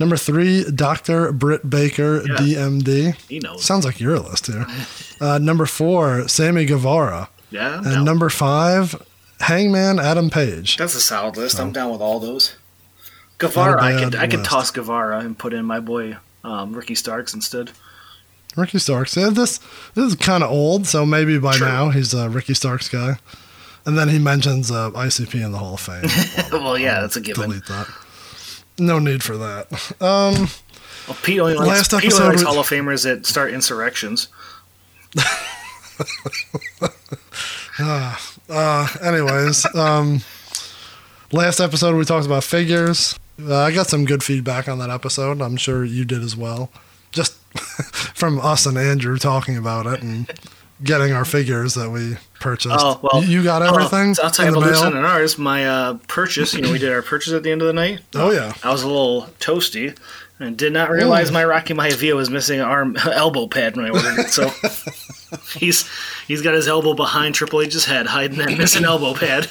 number 0.00 0.16
three 0.16 0.64
Doctor 0.70 1.30
Britt 1.32 1.68
Baker 1.70 2.22
Yeah. 2.26 2.36
DMD. 2.36 3.14
He 3.28 3.38
knows. 3.38 3.64
Sounds 3.64 3.84
like 3.84 4.00
your 4.00 4.18
list 4.18 4.46
here. 4.48 4.66
Uh, 5.20 5.38
number 5.38 5.66
four 5.66 6.26
Sammy 6.26 6.64
Guevara, 6.64 7.28
Yeah. 7.50 7.76
and 7.76 7.84
no. 7.84 8.02
number 8.02 8.28
five 8.28 9.00
Hangman 9.40 9.98
Adam 10.00 10.30
Page. 10.30 10.76
That's 10.76 10.94
a 10.96 11.00
solid 11.00 11.36
list. 11.36 11.60
I'm 11.60 11.70
down 11.72 11.92
with 11.92 12.00
all 12.00 12.18
those. 12.18 12.54
Guevara, 13.38 13.82
I 13.82 13.92
bad 13.92 14.02
could 14.04 14.14
I 14.16 14.26
could 14.28 14.44
toss 14.44 14.70
Guevara 14.70 15.18
and 15.20 15.36
put 15.36 15.52
in 15.52 15.64
my 15.64 15.80
boy 15.80 16.16
um, 16.44 16.74
Ricky 16.74 16.94
Starks 16.94 17.34
instead. 17.34 17.70
Ricky 18.56 18.78
Starks. 18.78 19.16
Yeah, 19.16 19.30
this 19.30 19.58
this 19.94 20.04
is 20.06 20.14
kind 20.14 20.42
of 20.42 20.50
old, 20.50 20.86
so 20.86 21.04
maybe 21.06 21.38
by 21.38 21.56
True. 21.56 21.66
now 21.66 21.90
he's 21.90 22.12
a 22.14 22.28
Ricky 22.28 22.54
Starks 22.54 22.88
guy. 22.88 23.16
And 23.84 23.98
then 23.98 24.08
he 24.08 24.18
mentions 24.18 24.70
uh, 24.70 24.90
ICP 24.92 25.44
in 25.44 25.50
the 25.50 25.58
Hall 25.58 25.74
of 25.74 25.80
Fame. 25.80 26.04
well, 26.52 26.78
yeah, 26.78 27.00
that's 27.00 27.16
a 27.16 27.20
given. 27.20 27.48
Delete 27.48 27.66
that. 27.66 27.88
No 28.78 28.98
need 29.00 29.22
for 29.24 29.36
that. 29.36 29.72
Um, 30.00 30.48
Well, 31.08 31.18
Pete 31.24 31.40
only 31.40 31.54
likes, 31.54 31.68
Last 31.68 31.90
Pete 31.90 32.04
episode 32.04 32.22
only 32.22 32.36
likes 32.36 32.42
Hall 32.46 32.60
of 32.60 32.68
Famers 32.68 33.02
that 33.02 33.26
start 33.26 33.52
insurrections. 33.52 34.28
uh, 38.48 38.88
anyways, 39.02 39.66
um, 39.74 40.20
last 41.32 41.60
episode 41.60 41.96
we 41.96 42.04
talked 42.04 42.26
about 42.26 42.44
figures. 42.44 43.18
Uh, 43.40 43.56
I 43.62 43.72
got 43.72 43.88
some 43.88 44.04
good 44.04 44.22
feedback 44.22 44.68
on 44.68 44.78
that 44.78 44.90
episode. 44.90 45.40
I'm 45.40 45.56
sure 45.56 45.84
you 45.84 46.04
did 46.04 46.22
as 46.22 46.36
well. 46.36 46.70
Just 47.10 47.36
from 48.14 48.40
us 48.40 48.66
and 48.66 48.78
Andrew 48.78 49.18
talking 49.18 49.56
about 49.56 49.86
it 49.86 50.02
and 50.02 50.30
getting 50.82 51.12
our 51.12 51.24
figures 51.24 51.74
that 51.74 51.90
we 51.90 52.16
purchased. 52.40 52.76
Oh 52.78 53.00
well, 53.02 53.24
you, 53.24 53.42
got 53.42 53.62
oh, 53.62 53.66
everything 53.66 54.14
so 54.14 54.24
I'll 54.24 54.30
tell 54.30 54.46
you 54.46 54.56
about 54.56 54.70
mail. 54.70 54.84
and 54.84 55.06
ours. 55.06 55.38
My 55.38 55.66
uh, 55.66 55.98
purchase. 56.08 56.54
You 56.54 56.62
know, 56.62 56.72
we 56.72 56.78
did 56.78 56.92
our 56.92 57.02
purchase 57.02 57.32
at 57.32 57.42
the 57.42 57.50
end 57.50 57.62
of 57.62 57.66
the 57.66 57.72
night. 57.72 58.00
Oh 58.14 58.30
yeah. 58.30 58.52
I 58.62 58.70
was 58.70 58.82
a 58.82 58.86
little 58.86 59.22
toasty 59.38 59.96
and 60.38 60.56
did 60.56 60.72
not 60.72 60.90
realize 60.90 61.30
Ooh. 61.30 61.34
my 61.34 61.44
Rocky 61.44 61.74
Maivia 61.74 62.14
was 62.14 62.30
missing 62.30 62.60
an 62.60 62.66
arm 62.66 62.96
elbow 63.04 63.46
pad 63.46 63.76
when 63.76 63.86
I 63.86 63.90
ordered 63.90 64.18
it. 64.18 64.30
So 64.30 64.48
he's 65.58 65.88
he's 66.26 66.42
got 66.42 66.54
his 66.54 66.68
elbow 66.68 66.94
behind 66.94 67.34
Triple 67.34 67.62
H's 67.62 67.84
head, 67.84 68.06
hiding 68.06 68.38
that 68.38 68.56
missing 68.58 68.84
elbow 68.84 69.14
pad. 69.14 69.48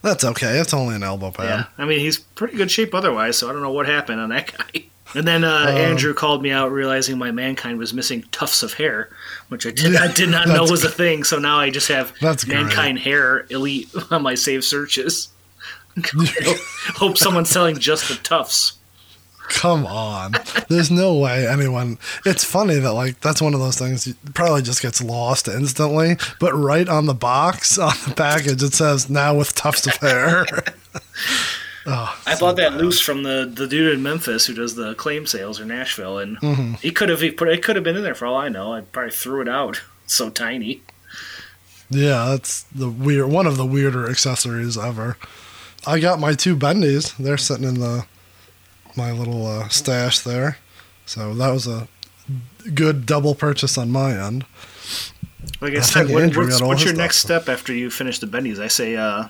That's 0.00 0.22
okay. 0.24 0.58
It's 0.58 0.72
only 0.72 0.94
an 0.94 1.02
elbow 1.02 1.30
pad. 1.30 1.44
Yeah, 1.44 1.64
I 1.76 1.86
mean 1.86 2.00
he's 2.00 2.18
pretty 2.18 2.56
good 2.56 2.70
shape 2.70 2.94
otherwise, 2.94 3.36
so 3.36 3.48
I 3.48 3.52
don't 3.52 3.62
know 3.62 3.72
what 3.72 3.86
happened 3.86 4.20
on 4.20 4.30
that 4.30 4.56
guy. 4.56 4.84
And 5.14 5.26
then 5.26 5.42
uh, 5.44 5.66
Um, 5.70 5.76
Andrew 5.76 6.12
called 6.14 6.42
me 6.42 6.50
out, 6.50 6.70
realizing 6.70 7.16
my 7.18 7.30
mankind 7.30 7.78
was 7.78 7.94
missing 7.94 8.24
tufts 8.30 8.62
of 8.62 8.74
hair, 8.74 9.08
which 9.48 9.66
I 9.66 9.70
did, 9.70 9.92
Yeah, 9.94 10.00
I 10.02 10.12
did 10.12 10.28
not 10.28 10.48
know 10.48 10.62
was 10.64 10.84
a 10.84 10.90
thing. 10.90 11.24
So 11.24 11.38
now 11.38 11.58
I 11.58 11.70
just 11.70 11.88
have 11.88 12.12
That's 12.20 12.44
great. 12.44 12.56
mankind 12.56 12.98
hair 12.98 13.46
elite 13.50 13.88
on 14.10 14.22
my 14.22 14.34
saved 14.34 14.64
searches. 14.64 15.28
Hope 16.96 17.18
someone's 17.18 17.50
selling 17.50 17.78
just 17.78 18.08
the 18.08 18.14
tufts. 18.16 18.74
Come 19.48 19.86
on. 19.86 20.34
There's 20.68 20.90
no 20.90 21.14
way 21.16 21.48
anyone. 21.48 21.96
It's 22.26 22.44
funny 22.44 22.74
that, 22.76 22.92
like, 22.92 23.18
that's 23.20 23.40
one 23.40 23.54
of 23.54 23.60
those 23.60 23.78
things 23.78 24.06
you 24.06 24.14
probably 24.34 24.60
just 24.60 24.82
gets 24.82 25.02
lost 25.02 25.48
instantly. 25.48 26.18
But 26.38 26.52
right 26.52 26.86
on 26.86 27.06
the 27.06 27.14
box, 27.14 27.78
on 27.78 27.94
the 28.06 28.14
package, 28.14 28.62
it 28.62 28.74
says 28.74 29.08
now 29.08 29.34
with 29.34 29.54
tufts 29.54 29.86
of 29.86 29.96
hair. 29.96 30.44
Oh, 31.88 32.20
I 32.26 32.38
bought 32.38 32.56
that 32.56 32.74
loose 32.74 33.00
from 33.00 33.22
the, 33.24 33.50
the 33.52 33.66
dude 33.66 33.92
in 33.94 34.02
Memphis 34.02 34.46
who 34.46 34.54
does 34.54 34.74
the 34.76 34.94
claim 34.94 35.26
sales 35.26 35.58
in 35.60 35.68
Nashville, 35.68 36.18
and 36.18 36.38
Mm-hmm. 36.40 36.74
he 36.74 36.90
could 36.92 37.08
have 37.08 37.20
he 37.20 37.30
put 37.30 37.48
it 37.48 37.62
could 37.62 37.76
have 37.76 37.84
been 37.84 37.96
in 37.96 38.02
there 38.04 38.14
for 38.14 38.26
all 38.26 38.36
I 38.36 38.48
know. 38.48 38.72
I 38.74 38.82
probably 38.82 39.10
threw 39.10 39.40
it 39.40 39.48
out. 39.48 39.82
It's 40.04 40.14
so 40.22 40.30
tiny. 40.30 40.82
yeah, 41.90 42.26
that's 42.30 42.62
the 42.64 42.88
weird 42.90 43.28
one 43.30 43.46
of 43.46 43.56
the 43.56 43.66
weirder 43.66 44.08
accessories 44.08 44.76
ever. 44.78 45.16
I 45.86 46.00
got 46.00 46.20
my 46.20 46.34
two 46.34 46.56
bendies. 46.56 47.16
They're 47.16 47.38
sitting 47.38 47.66
in 47.66 47.80
the 47.80 48.04
my 48.96 49.12
little 49.12 49.46
uh, 49.46 49.68
stash 49.68 50.18
there. 50.20 50.58
So 51.06 51.32
that 51.34 51.50
was 51.50 51.66
a 51.66 51.88
good 52.74 53.06
double 53.06 53.34
purchase 53.34 53.78
on 53.78 53.90
my 53.90 54.12
end. 54.12 54.44
Like 55.60 55.72
I 55.74 55.78
I 55.78 55.80
said, 55.80 56.10
what, 56.10 56.36
what's, 56.36 56.60
what's 56.60 56.84
your 56.84 56.94
next 56.94 57.18
step 57.18 57.48
after 57.48 57.72
you 57.72 57.90
finish 57.90 58.18
the 58.18 58.26
bendies? 58.26 58.58
I 58.60 58.68
say, 58.68 58.96
uh, 58.96 59.28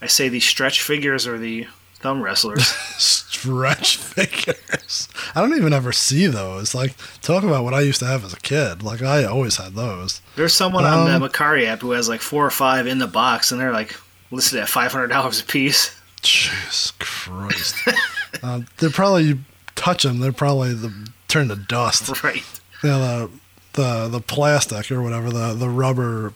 I 0.00 0.06
say 0.06 0.28
the 0.28 0.40
stretch 0.40 0.82
figures 0.82 1.26
or 1.26 1.38
the 1.38 1.66
Thumb 2.00 2.22
wrestlers. 2.22 2.64
Stretch 2.98 3.96
figures. 3.96 5.08
I 5.34 5.40
don't 5.40 5.56
even 5.56 5.72
ever 5.72 5.90
see 5.92 6.26
those. 6.26 6.72
Like, 6.74 6.94
talk 7.22 7.42
about 7.42 7.64
what 7.64 7.74
I 7.74 7.80
used 7.80 7.98
to 8.00 8.06
have 8.06 8.24
as 8.24 8.32
a 8.32 8.38
kid. 8.40 8.82
Like, 8.84 9.02
I 9.02 9.24
always 9.24 9.56
had 9.56 9.74
those. 9.74 10.20
There's 10.36 10.52
someone 10.52 10.84
on 10.84 11.08
Um, 11.08 11.20
the 11.20 11.28
Mercari 11.28 11.66
app 11.66 11.80
who 11.80 11.90
has 11.92 12.08
like 12.08 12.20
four 12.20 12.46
or 12.46 12.50
five 12.50 12.86
in 12.86 12.98
the 12.98 13.08
box, 13.08 13.50
and 13.50 13.60
they're 13.60 13.72
like 13.72 13.96
listed 14.30 14.60
at 14.60 14.68
five 14.68 14.92
hundred 14.92 15.08
dollars 15.08 15.40
a 15.40 15.44
piece. 15.44 15.94
Jesus 16.22 16.92
Christ. 16.98 17.74
uh, 18.42 18.60
they're 18.78 18.90
probably, 18.90 19.24
you 19.24 19.38
touch 19.74 20.02
them, 20.04 20.20
they're 20.20 20.32
probably 20.32 20.74
the, 20.74 20.92
turn 21.26 21.48
to 21.48 21.56
dust. 21.56 22.10
Right. 22.24 22.44
Yeah, 22.84 22.98
the, 22.98 23.30
the, 23.72 24.08
the 24.08 24.20
plastic 24.20 24.90
or 24.92 25.02
whatever, 25.02 25.30
the, 25.30 25.54
the 25.54 25.68
rubber 25.68 26.32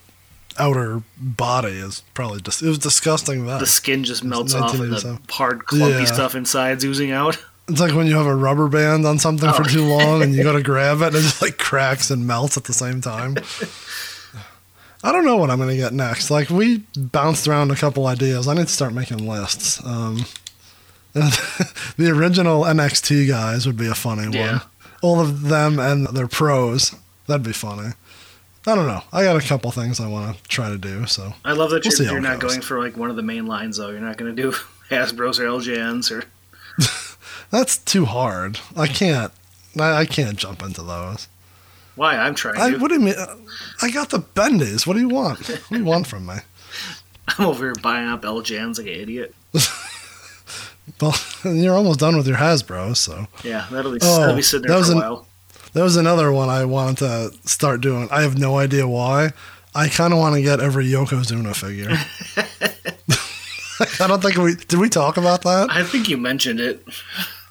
outer 0.58 1.02
body 1.18 1.72
is 1.72 2.02
probably 2.14 2.40
just, 2.40 2.62
it 2.62 2.68
was 2.68 2.78
disgusting 2.78 3.46
that 3.46 3.60
The 3.60 3.66
skin 3.66 4.04
just 4.04 4.24
melts 4.24 4.54
off, 4.54 4.72
and 4.74 4.80
the 4.82 4.88
1987. 4.90 5.20
hard, 5.30 5.66
clumpy 5.66 5.98
Yeah. 6.00 6.04
stuff 6.04 6.34
inside's 6.34 6.84
oozing 6.84 7.10
out. 7.12 7.38
It's 7.68 7.80
like 7.80 7.94
when 7.94 8.08
you 8.08 8.16
have 8.16 8.26
a 8.26 8.34
rubber 8.34 8.66
band 8.66 9.06
on 9.06 9.20
something 9.20 9.50
for 9.52 9.62
Oh. 9.62 9.64
too 9.64 9.84
long 9.86 10.20
and 10.20 10.34
you 10.34 10.42
go 10.48 10.52
to 10.52 10.62
grab 10.64 11.00
it 11.00 11.06
and 11.06 11.16
it 11.16 11.20
just 11.20 11.40
like 11.40 11.58
cracks 11.58 12.10
and 12.10 12.26
melts 12.26 12.56
at 12.56 12.64
the 12.64 12.72
same 12.72 13.00
time. 13.00 13.36
I 15.04 15.12
don't 15.12 15.24
know 15.24 15.36
what 15.36 15.48
I'm 15.48 15.58
to 15.60 15.76
get 15.76 15.92
next. 15.92 16.28
Like 16.28 16.50
we 16.50 16.78
bounced 16.96 17.46
around 17.46 17.70
a 17.70 17.76
couple 17.76 18.06
ideas. 18.08 18.48
I 18.48 18.54
need 18.54 18.66
to 18.66 18.72
start 18.72 18.92
making 18.92 19.26
lists. 19.28 19.80
Um, 19.86 20.24
the 21.14 22.10
original 22.10 22.62
NXT 22.64 23.28
guys 23.28 23.64
would 23.64 23.76
be 23.76 23.86
a 23.86 23.94
funny 23.94 24.36
Yeah. 24.36 24.52
one. 24.52 24.60
All 25.00 25.20
of 25.20 25.42
them 25.42 25.78
and 25.78 26.08
their 26.08 26.28
pros. 26.28 26.94
That'd 27.28 27.44
be 27.44 27.52
funny. 27.52 27.92
I 28.66 28.74
don't 28.76 28.86
know. 28.86 29.02
I 29.12 29.24
got 29.24 29.36
a 29.42 29.46
couple 29.46 29.70
things 29.72 29.98
I 29.98 30.06
want 30.06 30.36
to 30.36 30.42
try 30.44 30.68
to 30.68 30.78
do. 30.78 31.06
So 31.06 31.34
I 31.44 31.52
love 31.52 31.70
that 31.70 31.84
We'll 31.84 31.94
you're, 32.02 32.12
you're 32.12 32.20
not 32.20 32.38
goes. 32.38 32.52
going 32.52 32.62
for 32.62 32.78
like 32.78 32.96
one 32.96 33.10
of 33.10 33.16
the 33.16 33.22
main 33.22 33.46
lines 33.46 33.76
though. 33.78 33.90
You're 33.90 34.00
not 34.00 34.16
going 34.16 34.34
to 34.34 34.40
do 34.42 34.52
Hasbro's 34.90 35.38
or 35.40 35.44
LJNs 35.46 36.10
or 36.12 36.24
that's 37.50 37.76
too 37.78 38.04
hard. 38.06 38.60
I 38.76 38.86
can't. 38.86 39.32
I, 39.78 39.92
I 40.00 40.06
can't 40.06 40.36
jump 40.36 40.62
into 40.62 40.82
those. 40.82 41.28
why? 41.96 42.16
I'm 42.16 42.34
trying 42.34 42.60
I, 42.60 42.70
to. 42.72 42.78
what 42.78 42.88
do 42.88 42.94
you 42.94 43.00
mean? 43.00 43.14
I 43.82 43.90
got 43.90 44.10
the 44.10 44.18
bendies. 44.20 44.86
What 44.86 44.94
do 44.94 45.00
you 45.00 45.08
want? 45.08 45.48
What 45.48 45.68
do 45.70 45.76
you 45.78 45.84
want 45.84 46.06
from 46.06 46.26
me? 46.26 46.34
I'm 47.38 47.46
over 47.46 47.64
here 47.66 47.74
buying 47.82 48.08
up 48.08 48.22
LJNs 48.22 48.78
like 48.78 48.86
an 48.86 48.92
idiot. 48.94 49.34
Well, 51.00 51.14
you're 51.44 51.74
almost 51.74 52.00
done 52.00 52.16
with 52.16 52.26
your 52.26 52.36
Hasbro, 52.38 52.96
so 52.96 53.26
Yeah, 53.44 53.66
that'll 53.70 53.92
be 53.92 53.98
Oh, 54.02 54.20
that'll 54.20 54.34
be 54.36 54.42
sitting 54.42 54.62
that 54.62 54.68
there 54.68 54.78
was 54.78 54.88
for 54.88 54.94
a 54.94 54.96
an- 54.96 55.00
while. 55.02 55.26
That 55.72 55.82
was 55.82 55.96
another 55.96 56.32
one 56.32 56.48
I 56.48 56.64
wanted 56.64 56.98
to 56.98 57.48
start 57.48 57.80
doing. 57.80 58.08
I 58.10 58.22
have 58.22 58.38
no 58.38 58.58
idea 58.58 58.86
why. 58.86 59.30
I 59.74 59.88
kind 59.88 60.12
of 60.12 60.18
want 60.18 60.34
to 60.34 60.42
get 60.42 60.60
every 60.60 60.84
Yokozuna 60.86 61.54
figure. 61.56 61.88
I 64.02 64.06
don't 64.06 64.22
think 64.22 64.36
we 64.36 64.54
did. 64.54 64.78
We 64.78 64.88
talk 64.88 65.16
about 65.16 65.42
that. 65.42 65.68
I 65.70 65.82
think 65.82 66.08
you 66.08 66.16
mentioned 66.16 66.60
it. 66.60 66.84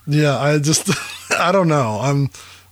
Yeah, 0.08 0.38
I 0.38 0.60
just 0.60 0.90
I 1.40 1.52
don't 1.52 1.68
know. 1.68 2.00
I'm 2.02 2.30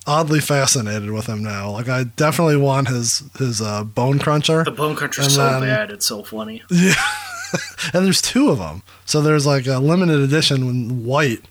oddly 0.07 0.39
fascinated 0.39 1.11
with 1.11 1.27
him 1.27 1.43
now. 1.43 1.71
Like 1.71 1.89
I 1.89 2.03
definitely 2.03 2.57
want 2.57 2.87
his 2.87 3.23
his 3.37 3.61
uh, 3.61 3.83
Bone 3.83 4.19
Cruncher. 4.19 4.63
The 4.63 4.71
Bone 4.71 4.95
Cruncher's 4.95 5.25
And 5.25 5.33
so 5.35 5.45
then- 5.49 5.61
bad. 5.61 5.91
It's 5.91 6.05
so 6.05 6.23
funny. 6.23 6.63
Yeah. 6.69 6.93
and 7.93 8.05
there's 8.05 8.21
two 8.21 8.49
of 8.49 8.59
them. 8.59 8.83
So 9.05 9.21
there's 9.21 9.45
like 9.47 9.65
a 9.67 9.79
limited 9.79 10.19
edition 10.19 11.03
white, 11.05 11.41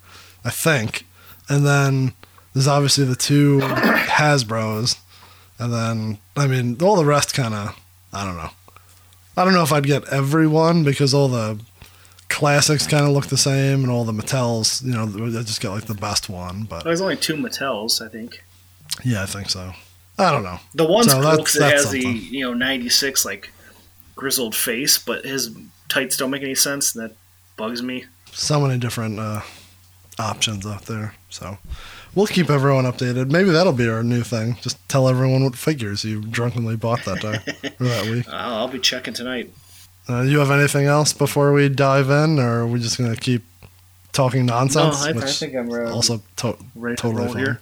I 0.44 0.50
think. 0.50 1.04
And 1.48 1.66
then 1.66 2.12
there's 2.54 2.68
obviously 2.68 3.04
the 3.04 3.16
two 3.16 3.58
Hasbros. 3.60 4.98
And 5.58 5.72
then, 5.72 6.18
I 6.36 6.46
mean, 6.46 6.76
all 6.82 6.96
the 6.96 7.04
rest 7.04 7.34
kind 7.34 7.52
of, 7.54 7.78
I 8.12 8.24
don't 8.24 8.36
know. 8.36 8.50
I 9.36 9.44
don't 9.44 9.52
know 9.54 9.62
if 9.62 9.72
I'd 9.72 9.84
get 9.86 10.08
everyone 10.12 10.84
because 10.84 11.12
all 11.14 11.28
the 11.28 11.58
classics 12.28 12.86
kind 12.86 13.04
of 13.04 13.10
look 13.10 13.26
the 13.26 13.36
same 13.36 13.82
and 13.82 13.90
all 13.90 14.04
the 14.04 14.12
Mattels, 14.12 14.82
you 14.82 14.92
know, 14.92 15.04
I 15.04 15.42
just 15.42 15.60
get 15.60 15.70
like 15.70 15.86
the 15.86 15.94
best 15.94 16.28
one. 16.28 16.64
But 16.64 16.84
There's 16.84 17.00
only 17.00 17.16
two 17.16 17.36
Mattels, 17.36 18.00
I 18.00 18.08
think. 18.08 18.44
yeah, 19.04 19.22
I 19.22 19.26
think 19.26 19.50
so. 19.50 19.72
I 20.18 20.30
don't 20.32 20.42
know. 20.42 20.58
The 20.74 20.84
one's 20.84 21.06
So 21.10 21.14
cool 21.14 21.22
that's- 21.22 21.38
'cause 21.52 21.56
it 21.56 21.60
that's 21.60 21.82
has 21.84 21.90
the 21.92 22.00
you 22.08 22.40
know 22.44 22.52
'96 22.54 23.24
like 23.24 23.52
grizzled 24.16 24.54
face, 24.56 24.98
but 24.98 25.24
his 25.24 25.50
tights 25.88 26.16
don't 26.16 26.30
make 26.30 26.42
any 26.42 26.56
sense, 26.56 26.94
and 26.94 27.04
that 27.04 27.16
bugs 27.56 27.82
me. 27.82 28.04
so 28.32 28.60
many 28.60 28.78
different 28.78 29.18
uh, 29.20 29.40
options 30.18 30.66
out 30.66 30.86
there. 30.86 31.14
So 31.30 31.58
we'll 32.18 32.26
keep 32.26 32.50
everyone 32.50 32.84
updated. 32.84 33.30
Maybe 33.30 33.50
that'll 33.50 33.72
be 33.72 33.88
our 33.88 34.02
new 34.02 34.22
thing. 34.22 34.56
Just 34.60 34.76
tell 34.88 35.08
everyone 35.08 35.44
what 35.44 35.54
figures 35.54 36.04
you 36.04 36.20
drunkenly 36.20 36.74
bought 36.74 37.04
that 37.04 37.20
day 37.20 37.70
or 37.78 37.86
that 37.86 38.06
week. 38.10 38.28
I'll, 38.32 38.54
I'll 38.56 38.68
be 38.68 38.80
checking 38.80 39.14
tonight. 39.14 39.52
Uh, 40.08 40.22
you 40.22 40.40
have 40.40 40.50
anything 40.50 40.86
else 40.86 41.12
before 41.12 41.52
we 41.52 41.68
dive 41.68 42.10
in, 42.10 42.40
or 42.40 42.62
are 42.62 42.66
we 42.66 42.80
just 42.80 42.98
gonna 42.98 43.14
keep 43.14 43.44
talking 44.12 44.46
nonsense? 44.46 45.04
no, 45.06 45.20
I, 45.20 45.24
I 45.24 45.26
think 45.26 45.54
I'm 45.54 45.70
uh, 45.70 45.92
also 45.92 46.20
to- 46.36 46.56
ready 46.74 46.96
to 46.96 47.02
totally 47.02 47.24
roll 47.24 47.34
fine. 47.34 47.44
here. 47.44 47.60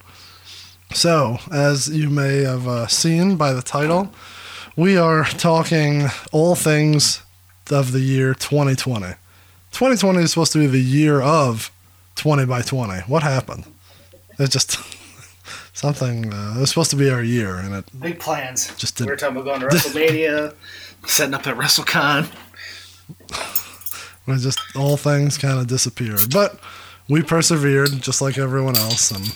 So, 0.93 1.37
as 1.51 1.89
you 1.89 2.09
may 2.09 2.43
have 2.43 2.67
uh, 2.67 2.87
seen 2.87 3.35
by 3.35 3.53
the 3.53 3.61
title, 3.61 4.11
we 4.75 4.97
are 4.97 5.25
talking 5.25 6.07
all 6.31 6.55
things 6.55 7.21
of 7.69 7.91
the 7.91 7.99
year 7.99 8.33
2020. 8.33 9.05
2020 9.71 10.19
is 10.19 10.31
supposed 10.31 10.53
to 10.53 10.59
be 10.59 10.67
the 10.67 10.79
year 10.79 11.21
of 11.21 11.69
20 12.15 12.45
by 12.45 12.61
20. 12.61 13.01
What 13.01 13.21
happened? 13.23 13.65
It 14.39 14.51
just 14.51 14.77
something. 15.73 16.33
Uh, 16.33 16.53
it 16.57 16.59
was 16.61 16.69
supposed 16.69 16.91
to 16.91 16.95
be 16.97 17.09
our 17.09 17.23
year, 17.23 17.55
and 17.55 17.73
it 17.75 17.85
Big 17.99 18.19
plans. 18.19 18.73
just 18.75 18.99
We 18.99 19.05
were 19.05 19.15
didn't. 19.15 19.19
talking 19.35 19.41
about 19.41 19.59
going 19.59 19.69
to 19.69 19.75
WrestleMania, 19.75 20.53
setting 21.05 21.33
up 21.33 21.47
at 21.47 21.55
WrestleCon. 21.55 22.27
It 24.27 24.39
just 24.39 24.59
all 24.75 24.97
things 24.97 25.37
kind 25.37 25.57
of 25.59 25.67
disappeared. 25.67 26.31
But 26.33 26.59
we 27.09 27.21
persevered, 27.23 28.01
just 28.01 28.21
like 28.21 28.37
everyone 28.37 28.75
else, 28.75 29.09
and 29.11 29.33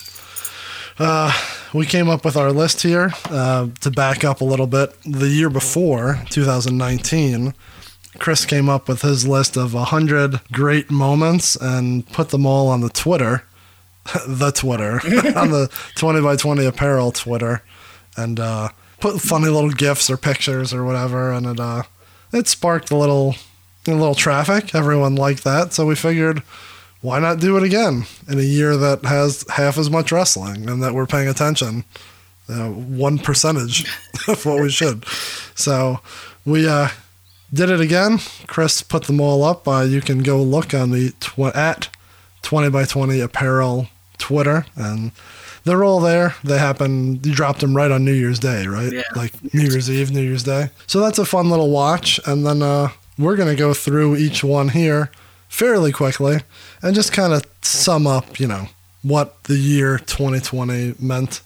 uh, 0.98 1.32
we 1.72 1.86
came 1.86 2.10
up 2.10 2.24
with 2.24 2.36
our 2.36 2.52
list 2.52 2.82
here 2.82 3.10
uh, 3.30 3.68
to 3.80 3.90
back 3.90 4.22
up 4.24 4.42
a 4.42 4.44
little 4.44 4.66
bit. 4.66 4.94
The 5.04 5.28
year 5.28 5.48
before, 5.48 6.20
2019, 6.28 7.54
Chris 8.18 8.44
came 8.44 8.68
up 8.68 8.86
with 8.88 9.00
his 9.00 9.26
list 9.26 9.56
of 9.56 9.72
100 9.72 10.40
great 10.52 10.90
moments 10.90 11.56
and 11.56 12.06
put 12.12 12.28
them 12.28 12.44
all 12.44 12.68
on 12.68 12.82
the 12.82 12.90
Twitter, 12.90 13.44
the 14.26 14.50
Twitter, 14.50 14.94
on 15.36 15.50
the 15.50 15.70
20 15.96 16.20
by 16.20 16.36
20 16.36 16.64
apparel 16.64 17.12
Twitter, 17.12 17.62
and 18.16 18.40
uh, 18.40 18.68
put 19.00 19.20
funny 19.20 19.48
little 19.48 19.70
gifs 19.70 20.10
or 20.10 20.16
pictures 20.16 20.72
or 20.74 20.84
whatever, 20.84 21.32
and 21.32 21.46
it 21.46 21.60
uh, 21.60 21.82
it 22.32 22.48
sparked 22.48 22.90
a 22.90 22.96
little 22.96 23.34
a 23.86 23.92
little 23.92 24.14
traffic. 24.14 24.74
Everyone 24.74 25.14
liked 25.14 25.44
that, 25.44 25.72
so 25.72 25.86
we 25.86 25.94
figured 25.94 26.42
why 27.00 27.18
not 27.18 27.40
do 27.40 27.56
it 27.56 27.64
again 27.64 28.04
in 28.28 28.38
a 28.38 28.42
year 28.42 28.76
that 28.76 29.04
has 29.04 29.44
half 29.50 29.76
as 29.76 29.90
much 29.90 30.12
wrestling 30.12 30.68
and 30.70 30.80
that 30.82 30.94
we're 30.94 31.06
paying 31.06 31.28
attention 31.28 31.84
uh, 32.48 32.68
one 32.68 33.18
percentage 33.18 33.84
of 34.28 34.44
what 34.46 34.62
we 34.62 34.70
should. 34.70 35.04
So 35.54 36.00
we 36.44 36.68
uh, 36.68 36.88
did 37.52 37.70
it 37.70 37.80
again. 37.80 38.18
Chris 38.46 38.82
put 38.82 39.04
them 39.04 39.20
all 39.20 39.42
up. 39.42 39.66
Uh, 39.66 39.80
you 39.80 40.00
can 40.00 40.22
go 40.22 40.42
look 40.42 40.74
on 40.74 40.90
the 40.90 41.10
tw- 41.20 41.54
at 41.56 41.88
20 42.42 42.70
by 42.70 42.84
20 42.84 43.20
apparel 43.20 43.88
Twitter 44.22 44.64
and 44.76 45.10
they're 45.64 45.84
all 45.84 46.00
there. 46.00 46.34
They 46.44 46.58
happen. 46.58 47.20
You 47.24 47.34
dropped 47.34 47.60
them 47.60 47.76
right 47.76 47.90
on 47.90 48.04
New 48.04 48.12
Year's 48.12 48.38
Day, 48.38 48.66
right? 48.66 48.92
Yeah. 48.92 49.02
Like 49.14 49.32
New 49.54 49.62
Year's 49.62 49.90
Eve, 49.90 50.10
New 50.10 50.22
Year's 50.22 50.42
Day. 50.44 50.70
So 50.86 51.00
that's 51.00 51.18
a 51.18 51.24
fun 51.24 51.50
little 51.50 51.70
watch. 51.70 52.18
And 52.26 52.46
then 52.46 52.62
uh, 52.62 52.88
we're 53.18 53.36
gonna 53.36 53.54
go 53.56 53.74
through 53.74 54.16
each 54.16 54.42
one 54.44 54.70
here 54.70 55.10
fairly 55.48 55.92
quickly 55.92 56.38
and 56.82 56.94
just 56.94 57.12
kind 57.12 57.32
of 57.32 57.42
sum 57.62 58.06
up, 58.06 58.40
you 58.40 58.46
know, 58.46 58.68
what 59.02 59.42
the 59.44 59.56
year 59.58 59.98
2020 59.98 60.94
meant 60.98 61.42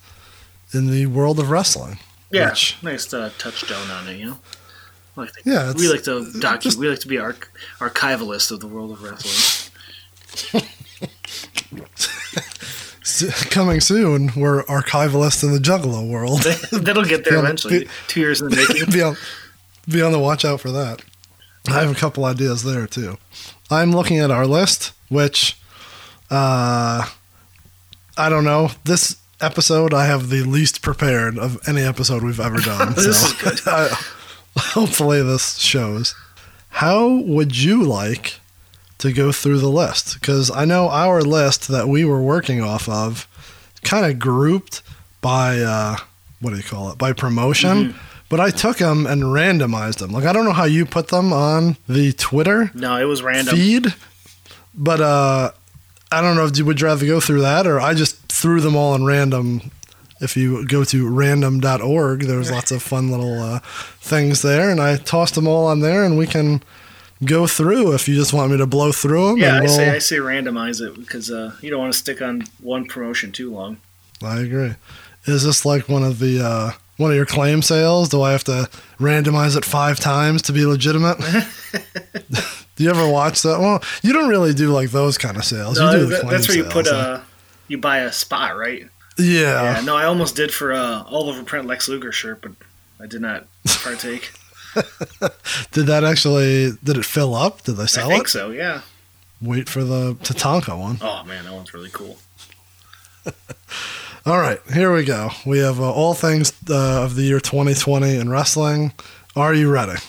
in 0.72 0.90
the 0.90 1.06
world 1.06 1.38
of 1.40 1.50
wrestling. 1.50 1.98
Yeah, 2.30 2.50
Which- 2.50 2.76
nice 2.82 3.12
uh, 3.14 3.30
touchdown 3.38 3.90
on 3.90 4.08
it. 4.08 4.18
You 4.18 4.26
know, 4.26 4.38
like 5.16 5.32
to, 5.32 5.40
Yeah, 5.44 5.72
we 5.76 5.88
like 5.88 6.02
to 6.04 6.20
docu- 6.36 6.60
just- 6.60 6.78
We 6.78 6.88
like 6.88 7.00
to 7.00 7.08
be 7.08 7.18
arch- 7.18 7.48
archivalist 7.80 8.50
of 8.50 8.60
the 8.60 8.66
world 8.66 8.90
of 8.92 9.02
wrestling. 9.02 10.62
Coming 13.50 13.80
soon, 13.80 14.30
we're 14.36 14.64
archivalists 14.64 15.44
in 15.44 15.52
the 15.52 15.58
Juggalo 15.60 16.08
world. 16.08 16.40
That'll 16.72 17.04
get 17.04 17.24
there 17.24 17.38
eventually. 17.38 17.80
be- 17.84 17.88
Two 18.08 18.20
years 18.20 18.40
in 18.42 18.48
the 18.48 18.56
making. 18.68 18.92
be 18.92 19.02
on 19.02 19.16
be 19.88 20.02
on 20.02 20.10
the 20.12 20.18
watch 20.18 20.44
out 20.44 20.60
for 20.60 20.70
that. 20.72 21.02
I 21.68 21.80
have 21.80 21.90
a 21.90 21.94
couple 21.94 22.24
ideas 22.24 22.62
there 22.64 22.86
too. 22.86 23.18
I'm 23.70 23.92
looking 23.92 24.18
at 24.18 24.30
our 24.30 24.46
list, 24.46 24.92
which 25.08 25.56
uh, 26.30 27.06
I 28.18 28.28
don't 28.28 28.44
know. 28.44 28.70
This 28.84 29.16
episode 29.40 29.92
I 29.94 30.06
have 30.06 30.28
the 30.30 30.42
least 30.42 30.82
prepared 30.82 31.38
of 31.38 31.60
any 31.68 31.82
episode 31.82 32.22
we've 32.24 32.40
ever 32.40 32.56
done. 32.60 32.94
This 32.94 33.20
so 33.20 33.26
is 33.48 33.60
good. 33.62 33.68
I, 33.72 33.96
hopefully 34.58 35.22
this 35.22 35.58
shows. 35.58 36.14
How 36.70 37.08
would 37.08 37.56
you 37.56 37.84
like 37.84 38.40
to 38.98 39.12
go 39.12 39.32
through 39.32 39.58
the 39.58 39.68
list? 39.68 40.14
Because 40.20 40.50
I 40.50 40.64
know 40.64 40.88
our 40.88 41.22
list 41.22 41.68
that 41.68 41.88
we 41.88 42.04
were 42.04 42.22
working 42.22 42.60
off 42.62 42.88
of 42.88 43.28
kind 43.82 44.06
of 44.06 44.18
grouped 44.18 44.82
by 45.20 45.60
uh, 45.60 45.96
what 46.40 46.50
do 46.50 46.56
you 46.56 46.62
call 46.62 46.90
it? 46.90 46.98
By 46.98 47.12
promotion. 47.12 47.90
Mm-hmm. 47.90 47.98
But 48.28 48.40
I 48.40 48.50
took 48.50 48.78
them 48.78 49.06
and 49.06 49.22
randomized 49.22 49.98
them. 49.98 50.10
Like 50.10 50.24
I 50.24 50.32
don't 50.32 50.44
know 50.44 50.52
how 50.52 50.64
you 50.64 50.84
put 50.84 51.08
them 51.08 51.32
on 51.32 51.76
the 51.88 52.12
Twitter 52.12 52.70
No, 52.74 52.96
it 52.96 53.04
was 53.04 53.22
random. 53.22 53.54
feed. 53.54 53.94
but 54.74 55.00
uh, 55.00 55.52
I 56.10 56.20
don't 56.20 56.34
know 56.36 56.44
if 56.46 56.58
you 56.58 56.64
would 56.64 56.80
rather 56.82 57.06
go 57.06 57.20
through 57.20 57.42
that 57.42 57.66
or 57.68 57.80
I 57.80 57.94
just 57.94 58.16
threw 58.32 58.60
them 58.60 58.74
all 58.76 58.94
in 58.96 59.04
random. 59.04 59.70
If 60.20 60.36
you 60.36 60.66
go 60.66 60.82
to 60.84 61.08
random.org, 61.08 62.22
there's 62.22 62.50
lots 62.50 62.70
of 62.72 62.82
fun 62.82 63.10
little 63.10 63.38
uh, 63.42 63.58
things 64.00 64.40
there, 64.42 64.70
and 64.70 64.80
I 64.80 64.96
tossed 64.96 65.34
them 65.34 65.46
all 65.46 65.66
on 65.66 65.80
there, 65.80 66.04
and 66.04 66.16
we 66.16 66.26
can 66.26 66.62
go 67.24 67.46
through 67.46 67.94
if 67.94 68.08
you 68.08 68.14
just 68.14 68.32
want 68.32 68.50
me 68.52 68.58
to 68.58 68.66
blow 68.66 68.92
through 68.92 69.28
them. 69.28 69.36
Yeah, 69.38 69.60
I 69.62 69.66
say 69.66 69.86
we'll- 69.86 69.94
I 69.94 69.98
say 69.98 70.16
randomize 70.16 70.80
it 70.80 70.98
because 70.98 71.30
uh, 71.30 71.54
you 71.60 71.70
don't 71.70 71.80
want 71.80 71.92
to 71.92 71.98
stick 71.98 72.20
on 72.22 72.42
one 72.60 72.86
promotion 72.86 73.32
too 73.32 73.52
long. 73.52 73.78
I 74.22 74.40
agree. 74.40 74.74
Is 75.26 75.42
this 75.44 75.64
like 75.64 75.88
one 75.88 76.02
of 76.04 76.18
the 76.18 76.40
uh, 76.44 76.70
one 76.98 77.10
of 77.10 77.16
your 77.16 77.26
claim 77.26 77.62
sales? 77.62 78.08
Do 78.08 78.22
I 78.22 78.32
have 78.32 78.44
to 78.44 78.68
randomize 78.98 79.56
it 79.56 79.64
five 79.64 79.98
times 79.98 80.42
to 80.42 80.52
be 80.52 80.64
legitimate? 80.64 81.18
do 82.76 82.84
you 82.84 82.90
ever 82.90 83.08
watch 83.08 83.42
that? 83.42 83.58
Well, 83.60 83.82
you 84.02 84.12
don't 84.12 84.28
really 84.28 84.54
do 84.54 84.68
like 84.70 84.90
those 84.90 85.18
kind 85.18 85.36
of 85.36 85.44
sales. 85.44 85.78
No, 85.78 85.90
you 85.90 85.98
do 85.98 86.06
the 86.06 86.16
that- 86.16 86.28
that's 86.30 86.48
where 86.48 86.56
you 86.56 86.62
sales, 86.64 86.72
put 86.72 86.86
huh? 86.88 86.94
uh, 86.94 87.20
you 87.68 87.78
buy 87.78 87.98
a 87.98 88.12
spot, 88.12 88.56
right? 88.56 88.88
yeah. 89.18 89.78
yeah. 89.78 89.80
No, 89.80 89.96
I 89.96 90.04
almost 90.04 90.36
did 90.36 90.52
for 90.52 90.72
uh, 90.72 91.02
Oliver 91.04 91.42
Print 91.42 91.66
Lex 91.66 91.88
Luger 91.88 92.12
shirt, 92.12 92.40
but 92.42 92.52
I 93.00 93.06
did 93.06 93.20
not 93.22 93.46
partake. 93.82 94.30
Did 95.72 95.86
that 95.86 96.04
actually? 96.04 96.72
Did 96.84 96.96
it 96.98 97.04
fill 97.04 97.34
up? 97.34 97.62
Did 97.62 97.72
they 97.76 97.86
sell 97.86 98.08
it? 98.08 98.12
I 98.12 98.14
think 98.16 98.26
it? 98.26 98.30
so. 98.30 98.50
Yeah. 98.50 98.82
Wait 99.40 99.68
for 99.68 99.84
the 99.84 100.14
Tatanka 100.16 100.78
one. 100.78 100.98
Oh 101.00 101.22
man, 101.24 101.44
that 101.44 101.52
one's 101.52 101.72
really 101.74 101.90
cool. 101.90 102.18
All 104.26 104.38
right, 104.40 104.58
here 104.72 104.92
we 104.92 105.04
go. 105.04 105.30
We 105.44 105.58
have 105.60 105.78
uh, 105.80 105.92
all 105.92 106.14
things 106.14 106.52
uh, 106.68 107.04
of 107.04 107.14
the 107.14 107.22
year 107.22 107.38
2020 107.38 108.16
in 108.16 108.28
wrestling. 108.28 108.92
Are 109.36 109.54
you 109.54 109.70
ready? 109.70 110.00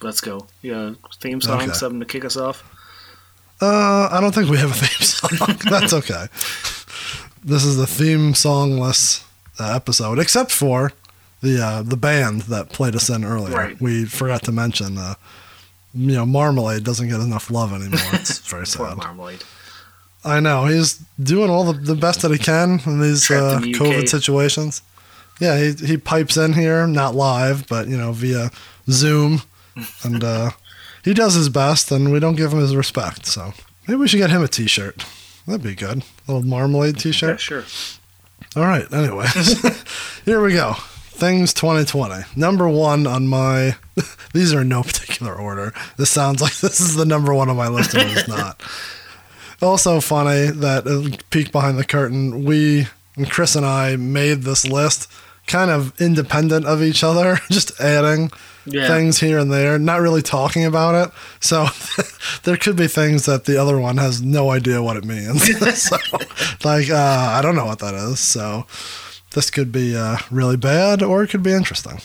Let's 0.00 0.20
go. 0.22 0.46
Yeah, 0.62 0.94
theme 1.20 1.40
song, 1.42 1.62
Okay. 1.62 1.72
something 1.72 2.00
to 2.00 2.06
kick 2.06 2.24
us 2.24 2.36
off. 2.38 2.64
Uh, 3.60 4.08
I 4.10 4.18
don't 4.20 4.34
think 4.34 4.48
we 4.48 4.56
have 4.58 4.70
a 4.70 4.74
theme 4.74 5.06
song. 5.06 5.58
That's 5.68 5.92
okay. 5.92 6.26
This 7.44 7.64
is 7.64 7.76
the 7.76 7.86
theme 7.86 8.32
songless 8.32 9.24
uh, 9.60 9.74
episode, 9.74 10.18
except 10.18 10.52
for 10.52 10.92
the 11.42 11.62
uh, 11.62 11.82
the 11.82 11.96
band 11.96 12.42
that 12.42 12.70
played 12.70 12.94
us 12.94 13.08
in 13.08 13.24
earlier. 13.24 13.54
Right. 13.54 13.80
We 13.80 14.04
forgot 14.04 14.42
to 14.44 14.52
mention. 14.52 14.98
Uh, 14.98 15.14
you 15.94 16.12
know, 16.12 16.26
Marmalade 16.26 16.84
doesn't 16.84 17.08
get 17.08 17.20
enough 17.20 17.50
love 17.50 17.72
anymore. 17.72 18.00
It's 18.12 18.38
very 18.50 18.66
sad. 18.66 18.98
Marmalade. 18.98 19.42
I 20.24 20.40
know 20.40 20.66
he's 20.66 21.02
doing 21.22 21.50
all 21.50 21.64
the, 21.72 21.78
the 21.78 21.94
best 21.94 22.22
that 22.22 22.32
he 22.32 22.38
can 22.38 22.80
in 22.84 23.00
these 23.00 23.30
uh, 23.30 23.60
in 23.62 23.72
the 23.72 23.78
COVID 23.78 24.08
situations. 24.08 24.82
Yeah, 25.40 25.58
he 25.58 25.72
he 25.86 25.96
pipes 25.96 26.36
in 26.36 26.52
here, 26.54 26.86
not 26.86 27.14
live, 27.14 27.66
but 27.68 27.88
you 27.88 27.96
know 27.96 28.12
via 28.12 28.50
Zoom, 28.90 29.42
and 30.02 30.22
uh, 30.24 30.50
he 31.04 31.14
does 31.14 31.34
his 31.34 31.48
best, 31.48 31.90
and 31.92 32.12
we 32.12 32.20
don't 32.20 32.36
give 32.36 32.52
him 32.52 32.58
his 32.58 32.74
respect. 32.74 33.26
So 33.26 33.52
maybe 33.86 33.98
we 33.98 34.08
should 34.08 34.18
get 34.18 34.30
him 34.30 34.42
a 34.42 34.48
T-shirt. 34.48 35.04
That'd 35.46 35.62
be 35.62 35.74
good. 35.74 36.02
A 36.26 36.32
little 36.32 36.48
marmalade 36.48 36.98
T-shirt. 36.98 37.30
Yeah, 37.30 37.36
sure. 37.36 37.64
All 38.56 38.64
right. 38.64 38.90
Anyways, 38.92 39.60
here 40.24 40.42
we 40.42 40.54
go. 40.54 40.74
Things 41.16 41.54
2020. 41.54 42.24
Number 42.36 42.68
one 42.68 43.06
on 43.06 43.26
my. 43.26 43.76
These 44.34 44.52
are 44.52 44.60
in 44.60 44.68
no 44.68 44.82
particular 44.82 45.34
order. 45.34 45.72
This 45.96 46.10
sounds 46.10 46.42
like 46.42 46.56
this 46.58 46.78
is 46.80 46.94
the 46.96 47.06
number 47.06 47.32
one 47.34 47.48
on 47.48 47.56
my 47.56 47.68
list, 47.68 47.94
and 47.94 48.10
it's 48.10 48.28
not. 48.28 48.62
Also 49.62 50.00
funny 50.02 50.50
that 50.50 50.86
uh, 50.86 51.16
peek 51.30 51.50
behind 51.50 51.78
the 51.78 51.84
curtain. 51.84 52.44
We 52.44 52.88
and 53.16 53.30
Chris 53.30 53.56
and 53.56 53.64
I 53.64 53.96
made 53.96 54.42
this 54.42 54.66
list 54.66 55.10
kind 55.46 55.70
of 55.70 55.98
independent 55.98 56.66
of 56.66 56.82
each 56.82 57.02
other, 57.02 57.38
just 57.50 57.80
adding 57.80 58.30
Yeah. 58.66 58.86
things 58.86 59.18
here 59.18 59.38
and 59.38 59.50
there, 59.50 59.78
not 59.78 60.02
really 60.02 60.20
talking 60.20 60.66
about 60.66 61.06
it. 61.08 61.14
So 61.40 61.68
there 62.42 62.58
could 62.58 62.76
be 62.76 62.86
things 62.86 63.24
that 63.24 63.46
the 63.46 63.56
other 63.56 63.78
one 63.80 63.96
has 63.96 64.20
no 64.20 64.50
idea 64.50 64.82
what 64.82 64.98
it 64.98 65.06
means. 65.06 65.42
so, 65.82 65.96
like, 66.62 66.90
uh, 66.90 67.32
I 67.38 67.40
don't 67.40 67.56
know 67.56 67.64
what 67.64 67.78
that 67.78 67.94
is. 67.94 68.20
So 68.20 68.66
this 69.36 69.50
could 69.50 69.70
be 69.70 69.94
uh, 69.96 70.16
really 70.32 70.56
bad 70.56 71.02
or 71.02 71.22
it 71.22 71.28
could 71.28 71.42
be 71.44 71.52
interesting. 71.52 72.00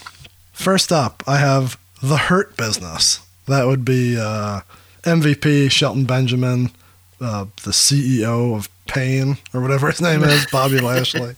First 0.53 0.91
up, 0.91 1.23
I 1.25 1.37
have 1.37 1.79
The 2.03 2.17
Hurt 2.17 2.55
Business. 2.57 3.21
That 3.47 3.65
would 3.65 3.83
be 3.83 4.17
uh, 4.19 4.61
MVP 5.03 5.71
Shelton 5.71 6.05
Benjamin, 6.05 6.69
uh, 7.19 7.45
the 7.63 7.71
CEO 7.71 8.55
of 8.55 8.69
Pain, 8.85 9.37
or 9.53 9.61
whatever 9.61 9.89
his 9.89 10.01
name 10.01 10.23
is, 10.23 10.45
Bobby 10.51 10.79
Lashley, 10.81 11.35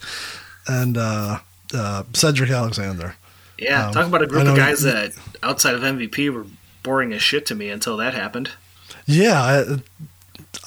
and 0.68 0.98
uh, 0.98 1.40
uh, 1.74 2.04
Cedric 2.14 2.50
Alexander. 2.50 3.16
Yeah, 3.60 3.88
Um, 3.88 3.94
talk 3.94 4.08
about 4.08 4.24
a 4.24 4.28
group 4.28 4.48
of 4.48 4.56
guys 4.58 4.82
that 4.82 5.14
outside 5.44 5.76
of 5.76 5.82
MVP 5.82 6.34
were 6.34 6.46
boring 6.82 7.14
as 7.14 7.22
shit 7.22 7.46
to 7.46 7.56
me 7.56 7.70
until 7.70 7.96
that 7.98 8.14
happened. 8.14 8.50
Yeah, 9.06 9.42
I, 9.42 9.64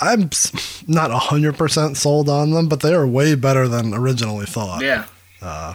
I'm 0.00 0.24
s- 0.32 0.82
not 0.86 1.10
100% 1.10 1.96
sold 1.96 2.28
on 2.28 2.50
them, 2.52 2.68
but 2.68 2.80
they 2.80 2.94
are 2.94 3.06
way 3.06 3.34
better 3.34 3.66
than 3.68 3.92
originally 3.92 4.46
thought. 4.46 4.82
Yeah. 4.82 5.04
Uh, 5.40 5.75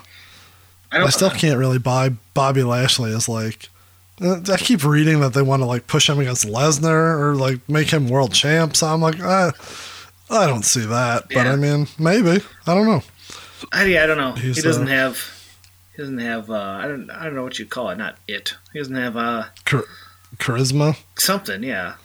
I 0.92 1.04
I 1.04 1.10
still 1.10 1.30
can't 1.30 1.58
really 1.58 1.80
buy 1.80 2.10
Bobby 2.34 2.64
Lashley 2.64 3.14
as 3.14 3.30
like. 3.30 3.70
uh, 4.22 4.42
I 4.52 4.58
keep 4.58 4.84
reading 4.84 5.22
that 5.22 5.34
they 5.34 5.42
want 5.42 5.62
to 5.62 5.66
like 5.66 5.88
push 5.88 6.10
him 6.10 6.20
against 6.20 6.46
Lesnar 6.46 7.20
or 7.20 7.36
like 7.36 7.68
make 7.70 7.90
him 7.90 8.10
world 8.10 8.34
champ. 8.34 8.76
So 8.76 8.88
I'm 8.88 9.02
like, 9.02 9.20
uh, 9.20 9.52
I 10.30 10.48
don't 10.48 10.66
see 10.66 10.86
that. 10.86 11.30
But 11.30 11.48
I 11.48 11.56
mean, 11.56 11.88
maybe 11.98 12.44
I 12.68 12.74
don't 12.74 12.88
know. 12.88 13.04
I, 13.72 13.86
yeah, 13.86 14.04
I 14.04 14.06
don't 14.08 14.18
know. 14.18 14.34
He's, 14.34 14.58
he 14.58 14.62
doesn't 14.62 14.88
uh, 14.88 14.92
have. 14.92 15.18
He 15.96 16.02
doesn't 16.02 16.18
have. 16.18 16.50
Uh, 16.50 16.80
I 16.82 16.88
don't. 16.88 17.10
I 17.10 17.26
don't 17.26 17.36
know 17.36 17.44
what 17.44 17.60
you 17.60 17.66
call 17.66 17.90
it. 17.90 17.98
Not 17.98 18.18
it. 18.28 18.56
He 18.74 18.80
doesn't 18.80 18.96
have 18.96 19.16
uh, 19.16 19.46
Char- 19.66 19.86
charisma, 20.38 20.98
something. 21.16 21.64
Yeah. 21.64 21.96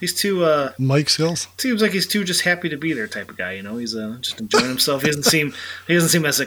He's 0.00 0.14
too. 0.14 0.44
Uh, 0.44 0.72
mic 0.78 1.08
skills. 1.08 1.48
seems 1.56 1.82
like 1.82 1.92
he's 1.92 2.06
too 2.06 2.22
just 2.22 2.42
happy 2.42 2.68
to 2.68 2.76
be 2.76 2.92
there 2.92 3.08
type 3.08 3.30
of 3.30 3.36
guy. 3.36 3.52
You 3.52 3.62
know, 3.62 3.78
he's 3.78 3.96
uh, 3.96 4.18
just 4.20 4.40
enjoying 4.40 4.68
himself. 4.68 5.02
He 5.02 5.08
doesn't 5.08 5.24
seem. 5.24 5.52
He 5.88 5.94
doesn't 5.94 6.10
seem 6.10 6.24
as 6.24 6.40
a 6.40 6.46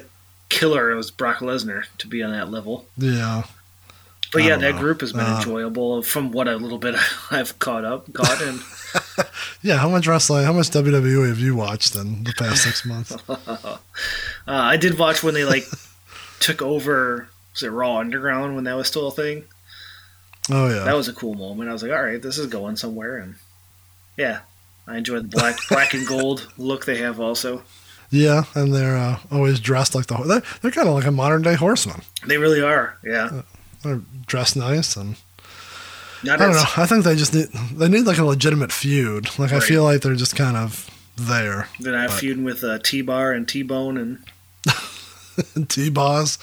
killer 0.51 0.91
it 0.91 0.95
was 0.95 1.09
Brock 1.11 1.39
Lesnar 1.39 1.85
to 1.97 2.07
be 2.07 2.21
on 2.21 2.31
that 2.31 2.51
level. 2.51 2.85
Yeah, 2.97 3.43
But 4.33 4.41
I 4.43 4.47
yeah, 4.49 4.57
that 4.57 4.75
know. 4.75 4.79
group 4.81 5.01
has 5.01 5.13
been 5.13 5.21
Uh, 5.21 5.37
enjoyable 5.37 6.03
from 6.03 6.31
what 6.31 6.47
a 6.47 6.55
little 6.57 6.77
bit 6.77 6.95
I've 7.31 7.57
caught 7.59 7.85
up, 7.85 8.11
caught 8.13 8.41
and 8.41 8.59
yeah. 9.61 9.77
How 9.77 9.89
much 9.89 10.05
wrestling? 10.07 10.43
How 10.45 10.53
much 10.53 10.69
WWE 10.69 11.27
have 11.29 11.39
you 11.39 11.55
watched 11.55 11.95
in 11.95 12.23
the 12.25 12.33
past 12.37 12.63
six 12.63 12.85
months? 12.85 13.15
Uh, 14.47 14.53
I 14.73 14.75
did 14.77 14.97
watch 14.97 15.21
when 15.23 15.33
they 15.35 15.45
like 15.45 15.65
took 16.39 16.61
over. 16.61 17.27
Was 17.53 17.63
it 17.63 17.69
Raw 17.69 17.97
Underground 17.97 18.55
when 18.55 18.63
that 18.63 18.75
was 18.75 18.87
still 18.87 19.07
a 19.07 19.11
thing? 19.11 19.43
Oh 20.49 20.67
yeah. 20.67 20.83
That 20.83 20.95
was 20.95 21.07
a 21.07 21.13
cool 21.13 21.35
moment. 21.35 21.69
I 21.69 21.73
was 21.73 21.83
like, 21.83 21.91
all 21.91 22.03
right, 22.03 22.21
this 22.21 22.37
is 22.39 22.47
going 22.47 22.75
somewhere, 22.75 23.17
and 23.17 23.35
yeah, 24.17 24.39
I 24.87 24.97
enjoyed 24.97 25.23
the 25.25 25.27
black 25.37 25.57
black 25.69 25.93
and 25.93 26.07
gold 26.07 26.51
look 26.57 26.85
they 26.85 26.97
have. 26.97 27.19
Also, 27.19 27.61
Yeah, 28.11 28.43
and 28.55 28.73
they're 28.73 28.97
uh, 28.97 29.19
always 29.31 29.59
dressed 29.59 29.95
like 29.95 30.07
the. 30.07 30.17
They're, 30.17 30.43
they're 30.61 30.71
kind 30.71 30.87
of 30.89 30.93
like 30.95 31.05
a 31.05 31.11
modern 31.11 31.41
day 31.41 31.55
horseman. 31.55 32.01
they 32.27 32.37
really 32.37 32.61
are. 32.61 32.97
Yeah, 33.03 33.43
They're 33.83 34.01
dressed 34.27 34.55
nice, 34.57 34.95
and 34.97 35.15
not 36.23 36.41
I 36.41 36.45
don't 36.45 36.53
know. 36.55 36.63
I 36.77 36.85
think 36.85 37.03
they 37.05 37.15
just 37.15 37.33
need 37.33 37.47
they 37.77 37.87
need 37.87 38.05
like 38.05 38.17
a 38.17 38.25
legitimate 38.25 38.71
feud. 38.71 39.39
Like 39.39 39.53
I 39.53 39.59
feel 39.61 39.83
like 39.83 40.01
they're 40.01 40.15
just 40.15 40.35
kind 40.35 40.57
of 40.57 40.89
there. 41.15 41.67
They're 41.79 41.93
not 41.93 42.09
but- 42.09 42.19
feuding 42.19 42.43
with 42.43 42.63
uh, 42.63 42.79
T 42.79 43.01
Bar 43.01 43.31
and 43.31 43.47
T 43.47 43.63
Bone, 43.63 43.97
and 43.97 45.69
T 45.69 45.89
Boss. 45.89 46.37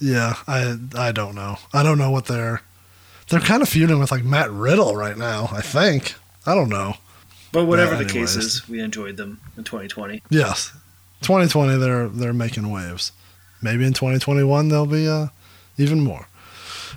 yeah, 0.00 0.34
I 0.48 0.76
I 0.96 1.12
don't 1.12 1.34
know. 1.34 1.56
I 1.72 1.82
don't 1.82 1.98
know 1.98 2.10
what 2.10 2.24
they're. 2.26 2.62
They're 3.28 3.40
kind 3.40 3.62
of 3.62 3.68
feuding 3.68 3.98
with 3.98 4.10
like 4.10 4.24
Matt 4.24 4.50
Riddle 4.50 4.96
right 4.96 5.16
now. 5.16 5.48
I 5.52 5.60
think. 5.60 6.14
I 6.46 6.54
don't 6.54 6.68
know. 6.68 6.94
but 7.52 7.66
whatever 7.66 7.92
Yeah, 7.92 8.02
the 8.02 8.08
case 8.12 8.34
is, 8.36 8.68
we 8.68 8.80
enjoyed 8.80 9.16
them 9.16 9.40
in 9.56 9.62
2020. 9.64 10.22
Yes, 10.30 10.72
2020 11.22 11.76
they're 11.78 12.08
they're 12.08 12.32
making 12.32 12.70
waves. 12.70 13.12
Maybe 13.60 13.84
in 13.86 13.92
2021 13.92 14.68
they'll 14.68 14.86
be 14.86 15.08
uh, 15.08 15.28
even 15.78 16.00
more. 16.00 16.28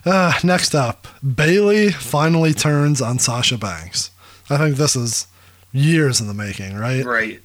Uh, 0.06 0.34
next 0.44 0.76
up, 0.76 1.08
Bailey 1.24 1.92
finally 1.92 2.54
turns 2.54 3.02
on 3.02 3.18
Sasha 3.20 3.58
Banks. 3.58 4.12
I 4.50 4.58
think 4.58 4.76
this 4.76 4.96
is 4.96 5.28
years 5.72 6.22
in 6.22 6.28
the 6.28 6.34
making, 6.34 6.76
right? 6.78 7.04
Right. 7.04 7.40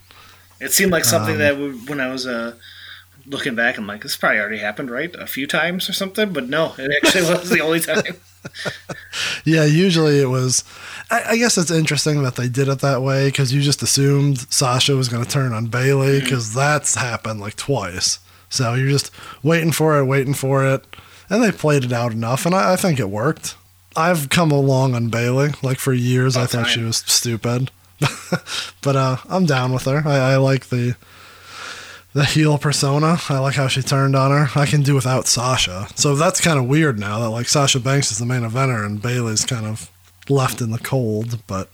It 0.60 0.72
seemed 0.72 0.92
like 0.92 1.04
something 1.06 1.34
Um, 1.34 1.38
that 1.40 1.50
w- 1.52 1.78
when 1.86 2.00
I 2.00 2.08
was 2.12 2.26
uh, 2.26 2.54
looking 3.26 3.54
back, 3.54 3.78
I'm 3.78 3.86
like, 3.86 4.02
this 4.02 4.16
probably 4.16 4.40
already 4.40 4.58
happened, 4.58 4.90
right? 4.90 5.14
A 5.16 5.26
few 5.26 5.46
times 5.46 5.88
or 5.88 5.94
something, 5.94 6.32
but 6.34 6.48
no, 6.48 6.74
it 6.76 6.90
actually 7.02 7.30
was 7.34 7.48
the 7.48 7.60
only 7.60 7.80
time. 7.80 8.02
Yeah, 9.44 9.64
usually 9.64 10.20
it 10.20 10.28
was. 10.28 10.64
I, 11.10 11.22
I 11.30 11.36
guess 11.36 11.58
it's 11.58 11.70
interesting 11.70 12.22
that 12.22 12.36
they 12.36 12.48
did 12.48 12.68
it 12.68 12.80
that 12.80 13.02
way 13.02 13.28
because 13.28 13.52
you 13.52 13.60
just 13.62 13.82
assumed 13.82 14.38
Sasha 14.52 14.94
was 14.94 15.08
going 15.08 15.24
to 15.24 15.30
turn 15.30 15.52
on 15.52 15.66
Bailey 15.66 16.20
because 16.20 16.54
that's 16.54 16.94
happened 16.94 17.40
like 17.40 17.56
twice. 17.56 18.18
So 18.48 18.74
you're 18.74 18.90
just 18.90 19.10
waiting 19.42 19.72
for 19.72 19.98
it, 19.98 20.04
waiting 20.04 20.34
for 20.34 20.64
it, 20.66 20.84
and 21.28 21.42
they 21.42 21.52
played 21.52 21.84
it 21.84 21.92
out 21.92 22.12
enough, 22.12 22.46
and 22.46 22.54
I, 22.54 22.74
I 22.74 22.76
think 22.76 22.98
it 23.00 23.08
worked. 23.08 23.56
I've 23.96 24.28
come 24.28 24.50
along 24.50 24.94
on 24.94 25.08
Bailey. 25.08 25.50
Like 25.62 25.78
for 25.78 25.92
years, 25.92 26.36
I 26.36 26.42
All 26.42 26.46
thought 26.46 26.66
she 26.68 26.82
was 26.82 26.98
stupid, 26.98 27.70
but 28.82 28.96
uh, 28.96 29.16
I'm 29.28 29.46
down 29.46 29.72
with 29.72 29.84
her. 29.84 30.02
I, 30.06 30.32
I 30.32 30.36
like 30.36 30.66
the 30.66 30.96
the 32.12 32.24
heel 32.24 32.58
persona. 32.58 33.18
I 33.28 33.38
like 33.38 33.54
how 33.54 33.68
she 33.68 33.82
turned 33.82 34.16
on 34.16 34.30
her. 34.30 34.58
I 34.58 34.66
can 34.66 34.82
do 34.82 34.94
without 34.94 35.26
Sasha. 35.26 35.88
So 35.94 36.14
that's 36.14 36.40
kind 36.40 36.58
of 36.58 36.66
weird 36.66 36.98
now 36.98 37.20
that 37.20 37.30
like 37.30 37.48
Sasha 37.48 37.80
Banks 37.80 38.10
is 38.10 38.18
the 38.18 38.26
main 38.26 38.42
eventer 38.42 38.84
and 38.84 39.00
Bailey's 39.00 39.44
kind 39.44 39.66
of 39.66 39.90
left 40.28 40.60
in 40.60 40.70
the 40.70 40.78
cold. 40.78 41.38
But 41.46 41.70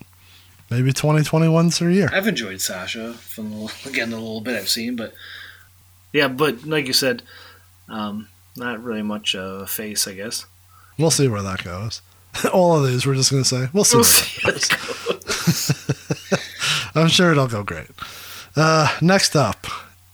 maybe 0.69 0.91
2021's 0.93 1.79
her 1.79 1.89
year. 1.89 2.09
I've 2.11 2.27
enjoyed 2.27 2.61
Sasha 2.61 3.13
from 3.13 3.51
the, 3.51 3.73
again 3.85 4.11
the 4.11 4.17
little 4.17 4.41
bit 4.41 4.55
I've 4.55 4.69
seen, 4.69 4.95
but 4.95 5.13
yeah, 6.13 6.27
but 6.27 6.65
like 6.65 6.87
you 6.87 6.93
said, 6.93 7.23
um, 7.89 8.27
not 8.55 8.83
really 8.83 9.03
much 9.03 9.35
of 9.35 9.61
a 9.61 9.67
face, 9.67 10.07
I 10.07 10.13
guess. 10.13 10.45
We'll 10.97 11.11
see 11.11 11.27
where 11.27 11.43
that 11.43 11.63
goes. 11.63 12.01
All 12.53 12.77
of 12.77 12.87
these, 12.87 13.05
we're 13.05 13.15
just 13.15 13.31
going 13.31 13.43
to 13.43 13.49
say, 13.49 13.67
we'll 13.73 13.83
see. 13.83 13.97
We'll 13.97 14.05
where 14.05 14.53
that 14.53 14.61
see. 14.61 16.35
goes. 16.35 16.91
I'm 16.95 17.07
sure 17.07 17.31
it'll 17.31 17.47
go 17.47 17.63
great. 17.63 17.87
Uh, 18.55 18.95
next 19.01 19.35
up, 19.35 19.67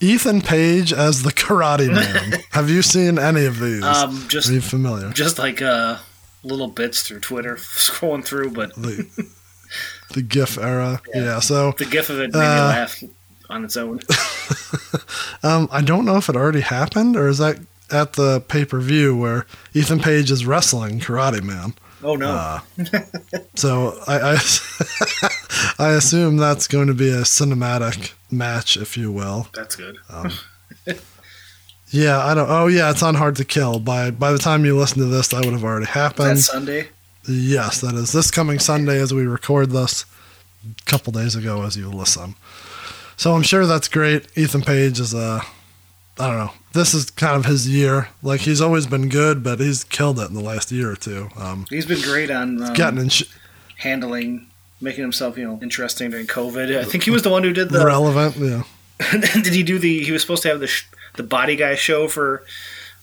Ethan 0.04 0.42
Page 0.42 0.92
as 0.94 1.24
the 1.24 1.32
Karate 1.32 1.88
Man. 1.94 2.40
Have 2.52 2.70
you 2.70 2.82
seen 2.82 3.18
any 3.18 3.46
of 3.46 3.60
these? 3.60 3.84
Um, 3.84 4.26
just 4.28 4.50
Are 4.50 4.54
you 4.54 4.62
familiar? 4.62 5.12
just 5.12 5.40
like 5.40 5.62
uh, 5.62 5.98
little 6.44 6.68
bits 6.68 7.04
through 7.04 7.22
Twitter, 7.22 7.56
scrolling 7.60 8.26
through, 8.26 8.52
but 8.52 8.76
The, 8.76 9.08
the 10.14 10.22
GIF 10.22 10.58
era. 10.58 11.02
Yeah. 11.14 11.24
Yeah. 11.24 11.40
so 11.40 11.72
the 11.78 11.86
gif 11.86 12.10
of 12.10 12.20
it 12.20 12.34
made 12.34 12.40
me 12.40 12.46
Uh, 12.46 12.68
laugh 12.68 13.02
on 13.50 13.64
its 13.66 13.78
own. 13.78 14.00
um, 15.44 15.70
I 15.72 15.82
don't 15.82 16.06
know 16.06 16.18
if 16.18 16.28
it 16.30 16.36
already 16.36 16.62
happened 16.62 17.16
or 17.16 17.28
is 17.28 17.38
that 17.38 17.60
at 17.92 18.14
the 18.14 18.42
pay 18.42 18.66
per 18.66 18.80
view 18.80 19.16
where 19.16 19.46
Ethan 19.74 20.00
Page 20.00 20.32
is 20.32 20.46
wrestling 20.46 21.00
Karate 21.00 21.44
Man. 21.44 21.76
Oh 22.04 22.16
no! 22.16 22.30
Uh, 22.30 22.60
so 23.56 24.00
I, 24.08 24.34
I, 24.36 24.38
I 25.80 25.92
assume 25.94 26.38
that's 26.38 26.68
going 26.68 26.88
to 26.88 26.94
be 26.94 27.10
a 27.10 27.22
cinematic 27.22 28.14
match, 28.30 28.78
if 28.78 28.98
you 28.98 29.12
will. 29.12 29.48
That's 29.54 29.76
good. 29.76 29.98
Yeah, 31.94 32.26
I 32.26 32.34
don't. 32.34 32.50
Oh, 32.50 32.66
yeah, 32.68 32.90
it's 32.90 33.04
on 33.04 33.14
Hard 33.16 33.36
to 33.36 33.46
Kill. 33.46 33.80
By 33.80 34.10
by 34.10 34.32
the 34.32 34.40
time 34.40 34.66
you 34.66 34.76
listen 34.76 34.98
to 34.98 35.06
this, 35.06 35.28
that 35.28 35.46
would 35.46 35.54
have 35.54 35.64
already 35.64 35.86
happened. 35.86 36.38
That's 36.38 36.48
Sunday. 36.48 36.90
Yes, 37.28 37.82
that 37.82 37.94
is 37.94 38.12
this 38.12 38.32
coming 38.32 38.58
Sunday 38.60 39.00
as 39.00 39.14
we 39.14 39.26
record 39.28 39.70
this. 39.70 40.06
A 40.66 40.84
couple 40.86 41.14
days 41.14 41.36
ago 41.36 41.62
as 41.64 41.78
you 41.78 41.90
listen. 41.90 42.36
So 43.16 43.34
I'm 43.34 43.44
sure 43.44 43.66
that's 43.66 43.88
great. 43.88 44.28
Ethan 44.36 44.62
Page 44.64 45.00
is 45.00 45.14
a. 45.14 45.42
I 46.20 46.28
don't 46.28 46.38
know. 46.38 46.52
This 46.74 46.94
is 46.94 47.10
kind 47.10 47.36
of 47.36 47.46
his 47.46 47.68
year. 47.68 48.10
Like 48.22 48.42
he's 48.42 48.62
always 48.62 48.86
been 48.88 49.10
good, 49.10 49.44
but 49.44 49.60
he's 49.60 49.84
killed 49.84 50.20
it 50.20 50.28
in 50.30 50.34
the 50.36 50.42
last 50.42 50.72
year 50.72 50.92
or 50.92 50.96
two. 50.96 51.30
Um, 51.38 51.66
He's 51.70 51.86
been 51.86 52.02
great 52.02 52.30
on 52.30 52.62
um, 52.62 52.74
getting 52.74 53.00
in 53.00 53.10
sh- 53.10 53.24
handling, 53.78 54.48
making 54.82 55.02
himself 55.04 55.38
you 55.38 55.44
know 55.44 55.60
interesting 55.62 56.12
during 56.12 56.28
COVID. 56.28 56.78
I 56.80 56.84
think 56.84 57.04
he 57.04 57.12
was 57.12 57.24
the 57.24 57.30
one 57.30 57.44
who 57.44 57.52
did 57.54 57.70
the. 57.70 57.84
relevant. 57.86 58.36
Yeah. 58.38 58.64
did 59.42 59.54
he 59.54 59.64
do 59.64 59.80
the? 59.80 60.04
He 60.04 60.12
was 60.12 60.22
supposed 60.22 60.44
to 60.44 60.50
have 60.50 60.60
the 60.60 60.68
sh- 60.68 60.88
the 61.16 61.24
body 61.24 61.56
guy 61.56 61.76
show 61.76 62.08
for 62.08 62.44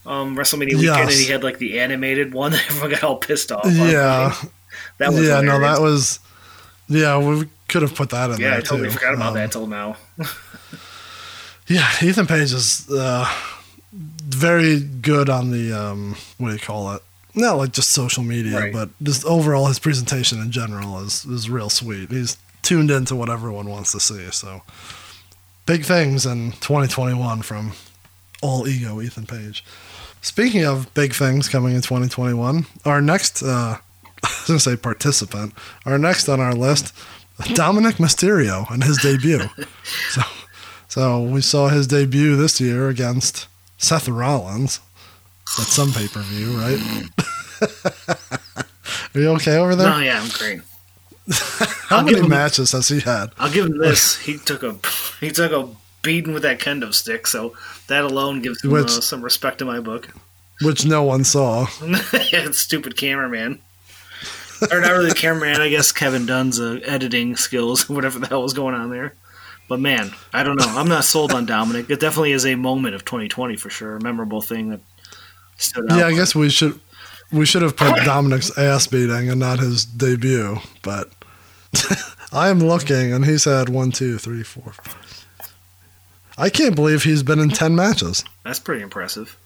um, 0.06 0.36
WrestleMania 0.36 0.74
weekend, 0.76 0.82
Yes. 0.82 1.12
and 1.16 1.20
he 1.26 1.30
had 1.32 1.42
like 1.42 1.58
the 1.58 1.80
animated 1.80 2.32
one 2.32 2.52
that 2.52 2.64
everyone 2.68 2.90
got 2.90 3.02
all 3.04 3.16
pissed 3.16 3.50
off. 3.52 3.64
on. 3.66 3.72
Yeah. 3.76 4.34
that 4.98 5.12
was 5.12 5.26
yeah, 5.26 5.40
no, 5.40 5.58
that 5.60 5.80
was. 5.80 6.20
Yeah, 6.88 7.18
we 7.18 7.48
could 7.68 7.82
have 7.82 7.94
put 7.94 8.10
that 8.10 8.30
in 8.30 8.40
Yeah, 8.40 8.50
there 8.50 8.58
I 8.58 8.60
totally 8.62 8.88
too. 8.88 8.94
forgot 8.94 9.14
about 9.14 9.28
Um, 9.28 9.34
that 9.34 9.52
till 9.52 9.66
now. 9.66 9.96
Yeah, 11.70 11.88
Ethan 12.02 12.26
Page 12.26 12.52
is 12.52 12.90
uh, 12.90 13.32
very 13.92 14.80
good 14.80 15.30
on 15.30 15.52
the 15.52 15.72
um, 15.72 16.16
what 16.38 16.48
do 16.48 16.54
you 16.54 16.58
call 16.60 16.92
it? 16.94 17.02
Not 17.36 17.58
like 17.58 17.70
just 17.72 17.92
social 17.92 18.24
media, 18.24 18.58
Right. 18.58 18.72
but 18.72 18.88
just 19.04 19.24
overall 19.24 19.66
his 19.66 19.78
presentation 19.78 20.40
in 20.40 20.50
general 20.50 20.98
is 20.98 21.24
is 21.24 21.48
real 21.48 21.70
sweet. 21.70 22.10
He's 22.10 22.36
tuned 22.62 22.90
into 22.90 23.14
what 23.14 23.30
everyone 23.30 23.68
wants 23.70 23.92
to 23.92 24.00
see. 24.00 24.28
So 24.32 24.62
big 25.64 25.84
things 25.84 26.26
in 26.26 26.50
2021 26.60 27.42
from 27.42 27.72
all 28.42 28.66
ego 28.66 29.00
Ethan 29.00 29.26
Page. 29.26 29.64
Speaking 30.22 30.64
of 30.64 30.92
big 30.94 31.14
things 31.14 31.48
coming 31.48 31.76
in 31.76 31.82
2021, 31.82 32.66
our 32.84 33.00
next 33.00 33.44
uh, 33.44 33.76
I 34.24 34.28
was 34.28 34.44
gonna 34.48 34.58
say 34.58 34.74
participant, 34.76 35.54
our 35.86 35.98
next 35.98 36.28
on 36.28 36.40
our 36.40 36.52
list, 36.54 36.92
Dominic 37.54 37.96
Mysterio 37.96 38.68
and 38.72 38.82
his 38.82 38.98
debut. 38.98 39.42
so 40.10 40.22
so 40.90 41.22
we 41.22 41.40
saw 41.40 41.68
his 41.68 41.86
debut 41.86 42.36
this 42.36 42.60
year 42.60 42.88
against 42.90 43.48
Seth 43.78 44.08
Rollins 44.08 44.80
at 45.58 45.64
some 45.66 45.92
pay 45.92 46.06
per 46.08 46.20
view, 46.20 46.52
right? 46.58 46.78
Are 49.14 49.20
you 49.20 49.28
okay 49.30 49.56
over 49.56 49.74
there? 49.74 49.88
No, 49.90 49.98
yeah, 49.98 50.20
I'm 50.22 50.28
great. 50.30 50.60
How 51.88 51.98
I'll 51.98 52.02
many 52.04 52.16
give 52.16 52.24
him- 52.24 52.30
matches 52.30 52.72
has 52.72 52.88
he 52.88 53.00
had? 53.00 53.30
I'll 53.38 53.50
give 53.50 53.66
him 53.66 53.78
this. 53.78 54.18
He 54.18 54.36
took 54.38 54.62
a 54.62 54.76
he 55.20 55.30
took 55.30 55.52
a 55.52 55.68
beating 56.02 56.32
with 56.32 56.42
that 56.42 56.58
kendo 56.60 56.92
stick, 56.94 57.26
so 57.26 57.54
that 57.88 58.04
alone 58.04 58.42
gives 58.42 58.62
him 58.62 58.70
Which- 58.70 58.84
uh, 58.86 59.00
some 59.00 59.22
respect 59.22 59.60
in 59.60 59.66
my 59.66 59.80
book. 59.80 60.08
Which 60.62 60.84
no 60.84 61.02
one 61.02 61.24
saw. 61.24 61.66
Stupid 62.52 62.96
cameraman. 62.98 63.60
or 64.70 64.80
not 64.80 64.90
really 64.92 65.08
the 65.08 65.14
cameraman, 65.14 65.58
I 65.60 65.70
guess 65.70 65.90
Kevin 65.90 66.26
Dunn's 66.26 66.60
uh, 66.60 66.80
editing 66.84 67.34
skills, 67.36 67.88
whatever 67.88 68.18
the 68.18 68.26
hell 68.26 68.42
was 68.42 68.52
going 68.52 68.74
on 68.74 68.90
there. 68.90 69.14
But 69.70 69.78
man, 69.78 70.10
I 70.34 70.42
don't 70.42 70.56
know. 70.56 70.66
I'm 70.66 70.88
not 70.88 71.04
sold 71.04 71.30
on 71.32 71.46
Dominic. 71.46 71.88
It 71.90 72.00
definitely 72.00 72.32
is 72.32 72.44
a 72.44 72.56
moment 72.56 72.96
of 72.96 73.04
2020 73.04 73.54
for 73.56 73.70
sure. 73.70 73.96
A 73.96 74.02
memorable 74.02 74.40
thing 74.40 74.70
that 74.70 74.80
stood 75.58 75.90
out. 75.92 75.96
Yeah, 75.96 76.06
I 76.08 76.12
guess 76.12 76.34
we 76.34 76.50
should 76.50 76.80
we 77.30 77.46
should 77.46 77.62
have 77.62 77.76
put 77.76 77.94
Dominic's 78.04 78.58
ass 78.58 78.88
beating 78.88 79.30
and 79.30 79.38
not 79.38 79.60
his 79.60 79.84
debut, 79.84 80.58
but 80.82 81.12
I 82.32 82.48
am 82.48 82.58
looking 82.58 83.12
and 83.12 83.24
he's 83.24 83.44
had 83.44 83.68
one, 83.68 83.92
two, 83.92 84.18
three, 84.18 84.42
four, 84.42 84.72
five. 84.72 85.26
I 86.36 86.50
can't 86.50 86.74
believe 86.74 87.04
he's 87.04 87.22
been 87.22 87.38
in 87.38 87.50
ten 87.50 87.76
matches. 87.76 88.24
That's 88.44 88.58
pretty 88.58 88.82
impressive. 88.82 89.38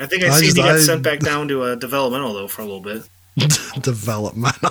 I 0.00 0.06
think 0.06 0.24
I, 0.24 0.26
I 0.26 0.40
just- 0.40 0.56
he 0.56 0.62
got 0.62 0.70
I- 0.74 0.80
sent 0.80 1.04
back 1.04 1.20
down 1.30 1.46
to 1.48 1.62
a 1.62 1.76
developmental 1.76 2.34
though 2.34 2.48
for 2.48 2.62
a 2.62 2.64
little 2.64 2.80
bit. 2.80 3.08
Developmental. 3.80 4.70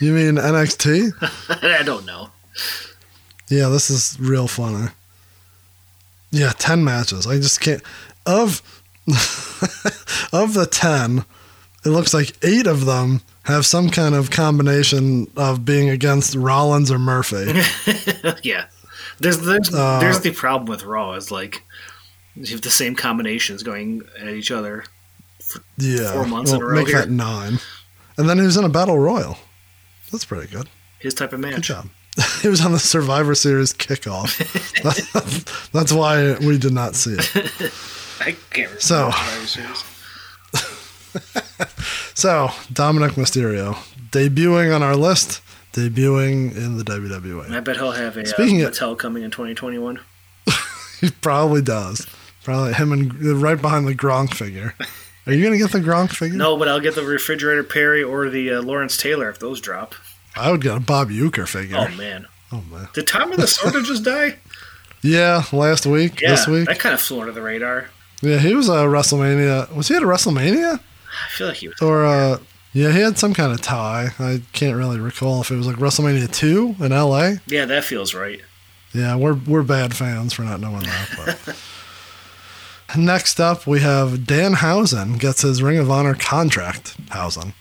you 0.00 0.12
mean 0.12 0.34
NXT? 0.34 1.12
I 1.62 1.82
don't 1.82 2.04
know. 2.04 2.28
Yeah, 3.54 3.68
this 3.68 3.90
is 3.90 4.18
real 4.20 4.48
funny. 4.48 4.88
Yeah, 6.30 6.50
ten 6.58 6.82
matches. 6.82 7.26
I 7.26 7.36
just 7.36 7.60
can't. 7.60 7.82
Of 8.26 8.62
of 10.32 10.54
the 10.54 10.66
ten, 10.70 11.24
it 11.84 11.90
looks 11.90 12.12
like 12.12 12.36
eight 12.44 12.66
of 12.66 12.84
them 12.86 13.20
have 13.44 13.64
some 13.66 13.90
kind 13.90 14.14
of 14.14 14.30
combination 14.30 15.30
of 15.36 15.64
being 15.64 15.88
against 15.90 16.34
Rollins 16.34 16.90
or 16.90 16.98
Murphy. 16.98 17.52
yeah, 18.42 18.66
there's 19.20 19.38
there's 19.38 19.72
Uh, 19.72 20.00
there's 20.00 20.20
the 20.20 20.32
problem 20.32 20.66
with 20.66 20.82
Raw 20.84 21.12
is 21.12 21.30
like 21.30 21.62
you 22.34 22.46
have 22.46 22.62
the 22.62 22.70
same 22.70 22.96
combinations 22.96 23.62
going 23.62 24.02
at 24.18 24.28
each 24.28 24.50
other. 24.50 24.84
Yeah, 25.78 26.12
Four 26.12 26.26
months 26.26 26.50
in 26.50 26.60
a 26.60 26.64
row 26.64 26.74
make 26.74 26.88
here. 26.88 26.98
that 26.98 27.10
nine. 27.10 27.58
And 28.16 28.28
then 28.28 28.38
he 28.38 28.44
was 28.44 28.56
in 28.56 28.64
a 28.64 28.68
battle 28.68 28.98
royal. 28.98 29.38
That's 30.10 30.24
pretty 30.24 30.50
good. 30.50 30.68
His 30.98 31.14
type 31.14 31.32
of 31.32 31.40
match. 31.40 31.54
Good 31.56 31.62
job. 31.62 31.88
he 32.42 32.48
was 32.48 32.64
on 32.64 32.72
the 32.72 32.78
Survivor 32.78 33.34
Series 33.34 33.72
kickoff. 33.72 34.38
That's 35.72 35.92
why 35.92 36.36
we 36.38 36.58
did 36.58 36.72
not 36.72 36.94
see 36.94 37.14
it. 37.14 37.72
I 38.20 38.32
can't 38.50 38.68
remember. 38.68 38.80
So- 38.80 39.10
Survivor 39.10 39.46
Series. 39.46 39.84
So, 42.14 42.50
Dominic 42.72 43.12
Mysterio, 43.12 43.74
debuting 44.10 44.74
on 44.74 44.82
our 44.82 44.94
list, 44.96 45.42
debuting 45.72 46.56
in 46.56 46.78
the 46.78 46.84
WWE. 46.84 47.50
I 47.50 47.60
bet 47.60 47.76
he'll 47.76 47.90
have 47.92 48.16
a 48.16 48.24
Speaking 48.26 48.62
uh, 48.64 48.68
of- 48.68 48.72
Mattel 48.74 48.96
coming 48.98 49.22
in 49.24 49.30
2021. 49.32 49.98
He 51.00 51.10
probably 51.10 51.60
does. 51.60 52.06
Probably 52.44 52.72
him 52.72 52.92
and 52.92 53.12
right 53.42 53.60
behind 53.60 53.86
the 53.88 53.94
Gronk 53.94 54.34
figure. 54.34 54.74
Are 55.26 55.32
you 55.32 55.40
going 55.42 55.52
to 55.52 55.58
get 55.58 55.72
the 55.72 55.80
Gronk 55.80 56.10
figure? 56.10 56.36
No, 56.38 56.56
but 56.56 56.68
I'll 56.68 56.80
get 56.80 56.94
the 56.94 57.04
refrigerator 57.04 57.64
Perry 57.64 58.02
or 58.02 58.28
the 58.30 58.54
uh, 58.54 58.62
Lawrence 58.62 58.96
Taylor 58.96 59.28
if 59.28 59.38
those 59.40 59.60
drop. 59.60 59.94
I 60.36 60.50
would 60.50 60.60
get 60.62 60.76
a 60.76 60.80
Bob 60.80 61.10
Uecker 61.10 61.46
figure. 61.48 61.76
Oh 61.78 61.88
man, 61.96 62.26
Oh, 62.52 62.62
man. 62.70 62.88
did 62.92 63.06
Tommy 63.06 63.36
Lasorda 63.36 63.84
just 63.84 64.04
die? 64.04 64.36
Yeah, 65.02 65.44
last 65.52 65.86
week, 65.86 66.20
Yeah, 66.20 66.30
this 66.30 66.46
week. 66.46 66.66
that 66.66 66.78
kind 66.78 66.94
of 66.94 67.00
flew 67.00 67.20
under 67.20 67.32
the 67.32 67.42
radar. 67.42 67.88
Yeah, 68.22 68.38
he 68.38 68.54
was 68.54 68.68
a 68.68 68.72
WrestleMania. 68.86 69.70
Was 69.74 69.88
he 69.88 69.96
at 69.96 70.02
a 70.02 70.06
WrestleMania? 70.06 70.78
I 70.80 71.28
feel 71.30 71.48
like 71.48 71.58
he 71.58 71.68
was. 71.68 71.80
Or, 71.82 72.04
uh, 72.06 72.38
yeah, 72.72 72.90
he 72.90 73.00
had 73.00 73.18
some 73.18 73.34
kind 73.34 73.52
of 73.52 73.60
tie. 73.60 74.08
I 74.18 74.40
can't 74.52 74.76
really 74.76 74.98
recall 74.98 75.42
if 75.42 75.50
it 75.50 75.56
was 75.56 75.66
like 75.66 75.76
WrestleMania 75.76 76.32
2 76.32 76.76
in 76.80 76.90
LA. 76.90 77.34
Yeah, 77.46 77.66
that 77.66 77.84
feels 77.84 78.14
right. 78.14 78.40
Yeah, 78.94 79.16
we're 79.16 79.34
we're 79.34 79.62
bad 79.62 79.94
fans 79.94 80.32
for 80.32 80.42
not 80.42 80.60
knowing 80.60 80.84
that. 80.84 81.10
But. 81.16 81.56
Next 82.96 83.40
up, 83.40 83.66
we 83.66 83.80
have 83.80 84.24
Dan 84.26 84.54
Danhausen 84.54 85.18
gets 85.18 85.42
his 85.42 85.62
Ring 85.62 85.78
of 85.78 85.90
Honor 85.90 86.14
contract. 86.14 86.94
Hausen, 87.10 87.54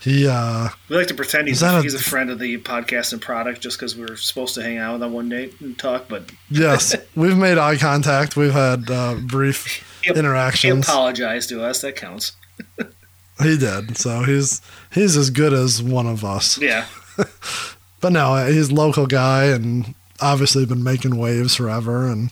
he 0.00 0.26
uh, 0.26 0.68
We 0.88 0.96
like 0.96 1.08
to 1.08 1.14
pretend 1.14 1.48
he's 1.48 1.62
a, 1.62 1.82
he's 1.82 1.94
a 1.94 1.98
friend 1.98 2.30
of 2.30 2.38
the 2.38 2.58
podcast 2.58 3.12
and 3.12 3.20
product 3.20 3.60
just 3.60 3.78
because 3.78 3.96
we 3.96 4.04
were 4.04 4.16
supposed 4.16 4.54
to 4.54 4.62
hang 4.62 4.78
out 4.78 4.94
with 4.94 5.02
him 5.02 5.12
one 5.12 5.28
day 5.28 5.50
and 5.60 5.78
talk, 5.78 6.08
but 6.08 6.30
yes, 6.50 6.96
we've 7.16 7.36
made 7.36 7.58
eye 7.58 7.76
contact. 7.76 8.36
We've 8.36 8.52
had 8.52 8.90
uh, 8.90 9.16
brief 9.16 9.86
he, 10.02 10.12
he 10.12 10.68
apologized 10.70 11.50
to 11.50 11.62
us. 11.62 11.80
That 11.82 11.96
counts. 11.96 12.32
He 13.42 13.56
did, 13.56 13.96
so 13.96 14.22
he's 14.22 14.60
he's 14.92 15.16
as 15.16 15.30
good 15.30 15.54
as 15.54 15.82
one 15.82 16.06
of 16.06 16.26
us. 16.26 16.58
Yeah, 16.58 16.84
But 18.00 18.12
no, 18.12 18.46
he's 18.46 18.70
a 18.70 18.74
local 18.74 19.06
guy 19.06 19.46
and 19.46 19.94
obviously 20.20 20.64
been 20.64 20.82
making 20.82 21.16
waves 21.16 21.54
forever. 21.54 22.06
And 22.06 22.30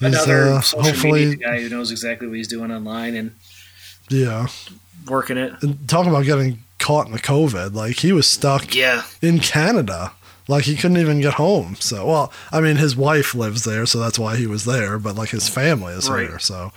he's 0.00 0.08
another 0.08 0.52
uh, 0.54 0.60
social 0.60 0.82
media 0.82 0.92
hopefully, 0.92 1.36
guy 1.36 1.60
who 1.60 1.68
knows 1.68 1.90
exactly 1.90 2.26
what 2.26 2.36
he's 2.36 2.48
doing 2.48 2.72
online 2.72 3.14
and 3.14 3.34
yeah. 4.08 4.48
working 5.08 5.36
it. 5.36 5.52
And 5.62 5.88
talking 5.88 6.10
about 6.10 6.24
getting 6.24 6.62
caught 6.78 7.06
in 7.06 7.12
the 7.12 7.18
COVID, 7.18 7.74
like 7.74 7.96
he 8.00 8.12
was 8.12 8.26
stuck 8.26 8.74
Yeah, 8.74 9.02
in 9.22 9.38
Canada 9.40 10.12
like 10.48 10.64
he 10.64 10.74
couldn't 10.76 10.96
even 10.96 11.20
get 11.20 11.34
home. 11.34 11.76
So, 11.78 12.06
well, 12.06 12.32
I 12.50 12.60
mean, 12.62 12.76
his 12.76 12.96
wife 12.96 13.34
lives 13.34 13.64
there, 13.64 13.84
so 13.84 13.98
that's 14.00 14.18
why 14.18 14.36
he 14.36 14.46
was 14.46 14.64
there. 14.64 14.98
But 14.98 15.14
like 15.14 15.28
his 15.28 15.48
family 15.48 15.92
is 15.92 16.08
Right. 16.08 16.26
here, 16.26 16.38
so 16.38 16.72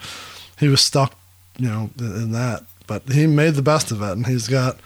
he 0.58 0.68
was 0.68 0.82
stuck, 0.82 1.14
you 1.58 1.68
know, 1.68 1.90
in 1.98 2.16
in 2.16 2.32
that. 2.32 2.64
But 2.86 3.10
he 3.12 3.26
made 3.26 3.54
the 3.54 3.62
best 3.62 3.90
of 3.90 4.02
it, 4.02 4.12
and 4.12 4.26
he's 4.26 4.46
got 4.48 4.76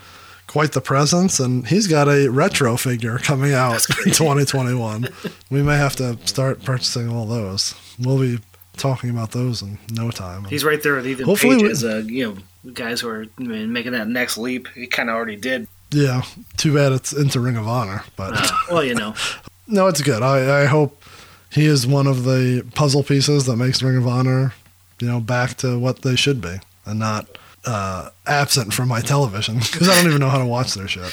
quite 0.47 0.73
the 0.73 0.81
presence, 0.81 1.41
and 1.41 1.67
he's 1.67 1.89
got 1.89 2.09
a 2.09 2.29
retro 2.29 2.77
figure 2.77 3.19
coming 3.19 3.53
out 3.53 3.85
in 4.07 4.13
2021. 4.13 5.09
we 5.51 5.63
may 5.63 5.77
have 5.77 5.97
to 5.97 6.17
start 6.25 6.63
purchasing 6.63 7.09
all 7.11 7.27
those. 7.27 7.75
We'll 7.99 8.21
be 8.21 8.39
talking 8.77 9.11
about 9.11 9.33
those 9.33 9.63
in 9.63 9.79
no 9.93 10.11
time. 10.11 10.45
He's 10.45 10.65
right 10.65 10.83
there 10.83 10.95
with 10.97 11.07
Ethan 11.07 11.25
Hopefully 11.27 11.59
Page 11.63 11.71
as 11.71 11.85
uh, 11.85 12.03
you 12.07 12.35
know 12.65 12.73
guys 12.73 13.01
who 13.01 13.09
are 13.09 13.27
I 13.39 13.43
mean, 13.43 13.73
making 13.73 13.93
that 13.93 14.09
next 14.09 14.39
leap. 14.39 14.69
He 14.75 14.87
kind 14.87 15.09
of 15.09 15.17
already 15.17 15.37
did. 15.37 15.67
yeah, 15.91 16.23
too 16.57 16.75
bad 16.75 16.93
it's 16.93 17.13
into 17.13 17.41
Ring 17.41 17.57
of 17.57 17.67
Honor, 17.67 18.05
but. 18.17 18.33
Uh, 18.37 18.49
well, 18.71 18.85
you 18.85 18.95
know, 18.95 19.15
No, 19.69 19.89
it's 19.89 20.01
good. 20.01 20.23
I, 20.23 20.63
I 20.63 20.65
hope 20.67 21.03
he 21.51 21.67
is 21.67 21.87
one 21.87 22.07
of 22.07 22.23
the 22.25 22.65
puzzle 22.75 23.03
pieces 23.03 23.47
that 23.47 23.57
makes 23.57 23.83
Ring 23.83 23.97
of 23.97 24.07
Honor, 24.07 24.53
you 25.01 25.09
know, 25.09 25.19
back 25.19 25.57
to 25.59 25.77
what 25.79 26.03
they 26.03 26.15
should 26.15 26.41
be 26.41 26.59
and 26.85 27.01
not 27.01 27.27
uh, 27.67 28.11
absent 28.27 28.73
from 28.73 28.89
my 28.89 29.01
television 29.01 29.59
because 29.59 29.89
I 29.89 29.95
don't 29.97 30.07
even 30.07 30.21
know 30.21 30.29
how 30.31 30.39
to 30.39 30.47
watch 30.47 30.75
their 30.75 30.87
shit. 30.89 31.13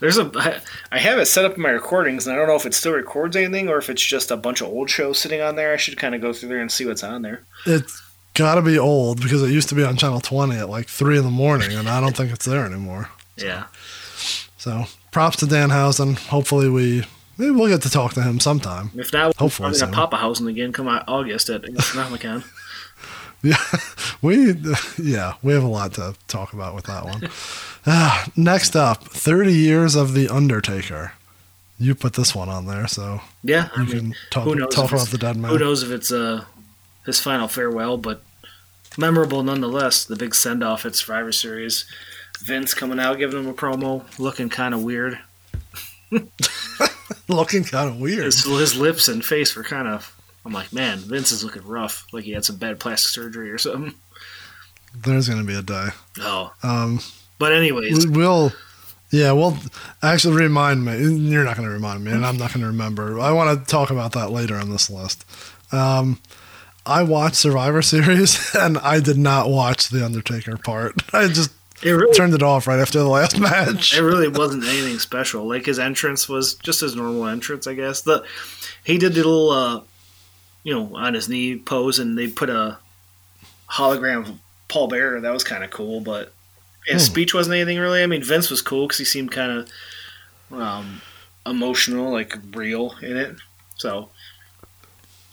there's 0.00 0.18
a, 0.18 0.60
I 0.92 0.98
have 0.98 1.18
it 1.18 1.26
set 1.26 1.44
up 1.44 1.54
in 1.56 1.62
my 1.62 1.70
recordings, 1.70 2.26
and 2.26 2.34
I 2.34 2.38
don't 2.38 2.48
know 2.48 2.56
if 2.56 2.66
it 2.66 2.74
still 2.74 2.92
records 2.92 3.36
anything 3.36 3.68
or 3.68 3.78
if 3.78 3.88
it's 3.88 4.02
just 4.04 4.30
a 4.30 4.36
bunch 4.36 4.60
of 4.60 4.68
old 4.68 4.90
shows 4.90 5.18
sitting 5.18 5.40
on 5.40 5.56
there. 5.56 5.72
I 5.72 5.76
should 5.76 5.96
kind 5.96 6.14
of 6.14 6.20
go 6.20 6.32
through 6.32 6.48
there 6.50 6.60
and 6.60 6.70
see 6.70 6.84
what's 6.84 7.04
on 7.04 7.22
there. 7.22 7.42
It's 7.64 8.02
got 8.34 8.54
to 8.56 8.62
be 8.62 8.78
old 8.78 9.20
because 9.20 9.42
it 9.42 9.50
used 9.50 9.68
to 9.68 9.74
be 9.74 9.84
on 9.84 9.96
Channel 9.96 10.20
20 10.20 10.56
at 10.56 10.68
like 10.70 10.88
3 10.88 11.18
in 11.18 11.24
the 11.24 11.30
morning 11.30 11.72
and 11.72 11.88
I 11.88 12.00
don't 12.00 12.16
think 12.16 12.32
it's 12.32 12.44
there 12.44 12.64
anymore. 12.64 13.08
Yeah, 13.36 13.64
So 14.58 14.84
props 15.10 15.36
to 15.38 15.46
Danhausen. 15.46 16.16
Hopefully 16.28 16.68
we, 16.68 17.04
maybe 17.36 17.50
we'll 17.52 17.68
get 17.68 17.82
to 17.82 17.90
talk 17.90 18.14
to 18.14 18.22
him 18.22 18.38
sometime. 18.40 18.90
if 18.96 19.12
not, 19.12 19.36
Hopefully 19.36 19.68
I'm 19.68 19.78
gonna 19.78 19.92
Papa 19.92 20.16
Hausen 20.16 20.46
again 20.48 20.72
come 20.72 20.86
out 20.88 21.04
August 21.08 21.48
at 21.50 21.64
Comic-Con. 21.78 22.44
Yeah, 23.42 23.56
we 24.22 24.54
yeah 25.00 25.34
we 25.42 25.52
have 25.52 25.62
a 25.62 25.68
lot 25.68 25.92
to 25.94 26.14
talk 26.26 26.52
about 26.52 26.74
with 26.74 26.84
that 26.86 27.04
one. 27.04 27.28
Ah, 27.86 28.26
next 28.36 28.74
up, 28.76 29.04
thirty 29.04 29.52
years 29.54 29.94
of 29.94 30.12
the 30.14 30.28
Undertaker. 30.28 31.12
You 31.78 31.94
put 31.94 32.14
this 32.14 32.34
one 32.34 32.48
on 32.48 32.66
there, 32.66 32.88
so 32.88 33.20
Yeah, 33.44 33.68
I 33.76 33.82
you 33.82 33.86
mean, 33.86 33.98
can 33.98 34.14
talk 34.30 34.44
who 34.44 34.56
knows 34.56 34.74
talk 34.74 34.90
about 34.90 35.08
the 35.08 35.18
dead 35.18 35.36
man. 35.36 35.52
Who 35.52 35.58
knows 35.60 35.84
if 35.84 35.90
it's 35.92 36.10
uh, 36.10 36.44
his 37.06 37.20
final 37.20 37.46
farewell, 37.46 37.96
but 37.96 38.24
memorable 38.96 39.44
nonetheless. 39.44 40.04
The 40.04 40.16
big 40.16 40.34
send 40.34 40.64
off 40.64 40.84
at 40.84 40.96
Survivor 40.96 41.30
Series. 41.30 41.84
Vince 42.40 42.74
coming 42.74 42.98
out 42.98 43.18
giving 43.18 43.38
him 43.38 43.48
a 43.48 43.54
promo, 43.54 44.02
looking 44.18 44.48
kind 44.48 44.74
of 44.74 44.82
weird. 44.82 45.18
Looking 47.28 47.64
kind 47.64 47.90
of 47.90 48.00
weird. 48.00 48.24
His, 48.24 48.44
his 48.44 48.76
lips 48.76 49.08
and 49.08 49.24
face 49.24 49.54
were 49.54 49.62
kind 49.64 49.86
of. 49.88 50.14
I'm 50.48 50.54
like, 50.54 50.72
man, 50.72 50.96
Vince 50.98 51.30
is 51.30 51.44
looking 51.44 51.66
rough. 51.66 52.06
Like 52.10 52.24
he 52.24 52.30
had 52.32 52.42
some 52.44 52.56
bad 52.56 52.80
plastic 52.80 53.10
surgery 53.10 53.50
or 53.50 53.58
something. 53.58 53.94
There's 54.94 55.28
gonna 55.28 55.44
be 55.44 55.54
a 55.54 55.60
die. 55.62 55.90
Oh, 56.20 56.52
Um, 56.62 57.00
but 57.38 57.52
anyways, 57.52 58.06
we- 58.06 58.16
we'll. 58.18 58.52
Yeah, 59.10 59.32
well, 59.32 59.58
actually, 60.02 60.36
remind 60.36 60.84
me. 60.84 60.98
You're 60.98 61.44
not 61.44 61.56
going 61.56 61.66
to 61.66 61.72
remind 61.72 62.04
me, 62.04 62.12
and 62.12 62.26
I'm 62.26 62.36
not 62.36 62.52
going 62.52 62.60
to 62.60 62.66
remember. 62.66 63.18
I 63.18 63.30
want 63.32 63.58
to 63.58 63.64
talk 63.64 63.88
about 63.90 64.12
that 64.12 64.30
later 64.30 64.56
on 64.56 64.68
this 64.68 64.90
list. 64.90 65.24
Um, 65.72 66.20
I 66.84 67.04
watched 67.04 67.36
Survivor 67.36 67.80
Series, 67.80 68.54
and 68.54 68.76
I 68.78 69.00
did 69.00 69.16
not 69.16 69.48
watch 69.48 69.88
the 69.88 70.04
Undertaker 70.04 70.58
part. 70.58 71.02
I 71.14 71.28
just 71.28 71.52
it 71.82 71.90
really, 71.92 72.12
turned 72.12 72.34
it 72.34 72.42
off 72.42 72.66
right 72.66 72.78
after 72.80 72.98
the 72.98 73.08
last 73.08 73.38
match. 73.40 73.96
it 73.96 74.02
really 74.02 74.28
wasn't 74.28 74.64
anything 74.64 74.98
special. 74.98 75.48
Like 75.48 75.64
his 75.64 75.78
entrance 75.78 76.28
was 76.28 76.56
just 76.56 76.82
his 76.82 76.94
normal 76.94 77.24
entrance, 77.28 77.66
I 77.66 77.72
guess. 77.72 78.02
The 78.02 78.26
he 78.84 78.98
did 78.98 79.12
the 79.14 79.18
little, 79.24 79.50
uh, 79.50 79.80
you 80.64 80.74
know, 80.74 80.96
on 80.96 81.14
his 81.14 81.28
knee 81.28 81.56
pose, 81.56 81.98
and 81.98 82.16
they 82.18 82.28
put 82.28 82.50
a 82.50 82.78
hologram 83.70 84.28
of 84.28 84.38
Paul 84.68 84.88
Bearer. 84.88 85.20
That 85.20 85.32
was 85.32 85.44
kind 85.44 85.64
of 85.64 85.70
cool, 85.70 86.00
but 86.00 86.32
his 86.86 87.06
Hmm. 87.06 87.12
speech 87.12 87.34
wasn't 87.34 87.54
anything 87.56 87.78
really. 87.78 88.02
I 88.02 88.06
mean, 88.06 88.22
Vince 88.22 88.50
was 88.50 88.62
cool 88.62 88.86
because 88.86 88.98
he 88.98 89.04
seemed 89.04 89.32
kind 89.32 89.52
of 89.52 89.70
um, 90.58 91.02
emotional, 91.46 92.10
like 92.10 92.34
real 92.54 92.94
in 93.02 93.16
it. 93.16 93.36
So 93.76 94.08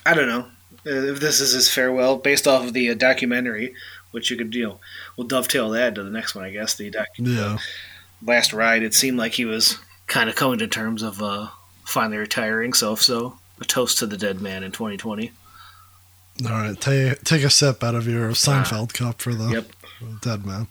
I 0.05 0.13
don't 0.13 0.27
know 0.27 0.47
Uh, 0.87 1.13
if 1.13 1.19
this 1.19 1.39
is 1.39 1.53
his 1.53 1.67
farewell 1.71 2.17
based 2.17 2.47
off 2.47 2.63
of 2.65 2.73
the 2.73 2.89
uh, 2.91 2.93
documentary, 2.93 3.73
which 4.11 4.29
you 4.29 4.37
could, 4.37 4.53
you 4.53 4.63
know, 4.63 4.79
we'll 5.17 5.25
dovetail 5.25 5.69
that 5.71 5.95
to 5.95 6.03
the 6.03 6.09
next 6.11 6.35
one, 6.35 6.43
I 6.45 6.51
guess. 6.51 6.75
The 6.75 6.91
doc- 6.91 7.07
Yeah. 7.17 7.57
last 8.23 8.53
ride, 8.53 8.83
it 8.83 8.93
seemed 8.93 9.17
like 9.17 9.33
he 9.33 9.45
was 9.45 9.77
kind 10.07 10.29
of 10.29 10.35
coming 10.35 10.59
to 10.59 10.67
terms 10.67 11.01
of 11.01 11.23
uh, 11.23 11.47
finally 11.85 12.17
retiring. 12.17 12.73
So, 12.73 12.93
if 12.93 13.01
so, 13.01 13.39
a 13.61 13.65
toast 13.65 13.99
to 13.99 14.05
the 14.07 14.17
dead 14.17 14.41
man 14.41 14.63
in 14.63 14.71
2020. 14.71 15.31
All 16.45 16.51
right, 16.51 16.79
take 16.79 17.23
take 17.23 17.43
a 17.43 17.49
sip 17.49 17.83
out 17.83 17.95
of 17.95 18.07
your 18.07 18.29
Seinfeld 18.31 18.93
cup 18.93 19.21
for 19.21 19.33
the 19.33 19.49
Yep. 19.49 20.21
dead 20.21 20.45
man. 20.45 20.67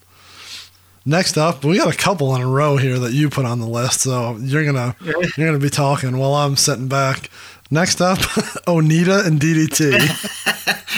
Next 1.07 1.37
up, 1.37 1.64
we 1.64 1.76
got 1.78 1.93
a 1.93 1.97
couple 1.97 2.35
in 2.35 2.41
a 2.43 2.47
row 2.47 2.76
here 2.78 2.99
that 2.99 3.12
you 3.12 3.28
put 3.30 3.45
on 3.45 3.61
the 3.61 3.66
list, 3.66 4.01
so 4.03 4.37
you're 4.37 4.64
gonna 4.64 4.95
you're 5.03 5.47
gonna 5.47 5.59
be 5.59 5.70
talking 5.70 6.16
while 6.18 6.35
I'm 6.35 6.57
sitting 6.57 6.89
back. 6.89 7.30
Next 7.70 8.01
up, 8.03 8.18
Onita 8.66 9.26
and 9.26 9.41
DDT. 9.41 10.30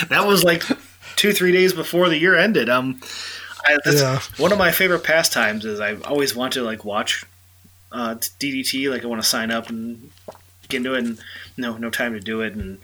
That 0.11 0.27
was 0.27 0.45
like 0.45 0.63
two, 1.17 1.33
three 1.33 1.51
days 1.53 1.73
before 1.73 2.09
the 2.11 2.19
year 2.19 2.37
ended. 2.37 2.69
Um, 2.69 3.01
I, 3.65 3.79
that's 3.85 4.01
Yeah. 4.03 4.21
one 4.37 4.53
of 4.53 4.59
my 4.59 4.71
favorite 4.71 5.05
pastimes 5.05 5.65
is 5.65 5.81
I've 5.81 6.03
always 6.05 6.37
wanted 6.37 6.61
to 6.61 6.67
like 6.67 6.85
watch 6.85 7.25
uh, 7.93 8.17
DDT. 8.39 8.91
Like 8.91 9.05
I 9.05 9.07
want 9.07 9.23
to 9.23 9.27
sign 9.29 9.51
up 9.51 9.71
and 9.71 10.11
get 10.69 10.79
into 10.79 10.95
it, 10.95 10.99
and 11.05 11.19
no, 11.57 11.77
no 11.77 11.91
time 11.91 12.13
to 12.13 12.21
do 12.21 12.41
it 12.43 12.55
and 12.55 12.79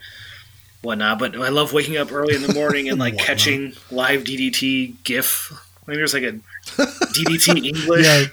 whatnot. 0.81 1.19
But 1.19 1.35
I 1.35 1.49
love 1.49 1.73
waking 1.73 1.97
up 1.97 2.11
early 2.11 2.35
in 2.35 2.41
the 2.41 2.53
morning 2.53 2.89
and 2.89 2.99
like 2.99 3.17
catching 3.19 3.73
live 3.91 4.23
DDT 4.23 5.03
GIF. 5.03 5.51
I 5.51 5.85
think 5.85 5.97
there's 5.97 6.13
like 6.13 6.23
a 6.23 6.31
DDT 7.13 7.65
English 7.65 8.05
Yeah. 8.05 8.25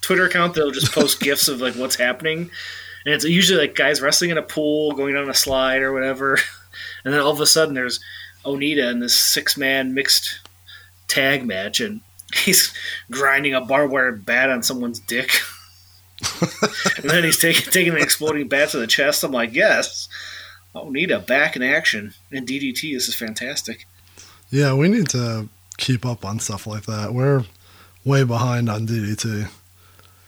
Twitter 0.00 0.24
account 0.24 0.54
that'll 0.54 0.70
just 0.70 0.92
post 0.92 1.20
gifs 1.22 1.48
of 1.48 1.60
like 1.60 1.74
what's 1.74 1.96
happening, 1.96 2.50
and 3.04 3.14
it's 3.14 3.24
usually 3.24 3.60
like 3.60 3.74
guys 3.74 4.00
wrestling 4.00 4.30
in 4.30 4.38
a 4.38 4.42
pool, 4.42 4.92
going 4.92 5.14
down 5.14 5.28
a 5.28 5.34
slide 5.34 5.82
or 5.82 5.92
whatever, 5.92 6.38
and 7.04 7.12
then 7.12 7.20
all 7.20 7.32
of 7.32 7.40
a 7.40 7.46
sudden 7.46 7.74
there's 7.74 8.00
Onita 8.44 8.90
in 8.90 9.00
this 9.00 9.18
six 9.18 9.56
man 9.58 9.92
mixed 9.92 10.40
tag 11.08 11.44
match, 11.46 11.80
and 11.80 12.00
he's 12.34 12.72
grinding 13.10 13.52
a 13.52 13.60
barbed 13.60 13.92
wire 13.92 14.12
bat 14.12 14.48
on 14.48 14.62
someone's 14.62 14.98
dick. 15.00 15.30
and 16.96 17.10
then 17.10 17.24
he's 17.24 17.38
taking 17.38 17.70
taking 17.70 17.92
an 17.92 18.02
exploding 18.02 18.48
bat 18.48 18.70
to 18.70 18.78
the 18.78 18.86
chest. 18.86 19.22
I'm 19.24 19.32
like, 19.32 19.54
yes, 19.54 20.08
Onita 20.74 21.26
back 21.26 21.56
in 21.56 21.62
action 21.62 22.14
in 22.30 22.44
DDT. 22.44 22.92
This 22.94 23.08
is 23.08 23.14
fantastic. 23.14 23.86
yeah, 24.50 24.74
we 24.74 24.88
need 24.88 25.08
to 25.10 25.48
keep 25.76 26.04
up 26.04 26.24
on 26.24 26.40
stuff 26.40 26.66
like 26.66 26.84
that. 26.84 27.14
We're 27.14 27.44
way 28.04 28.24
behind 28.24 28.68
on 28.68 28.86
DDT. 28.86 29.48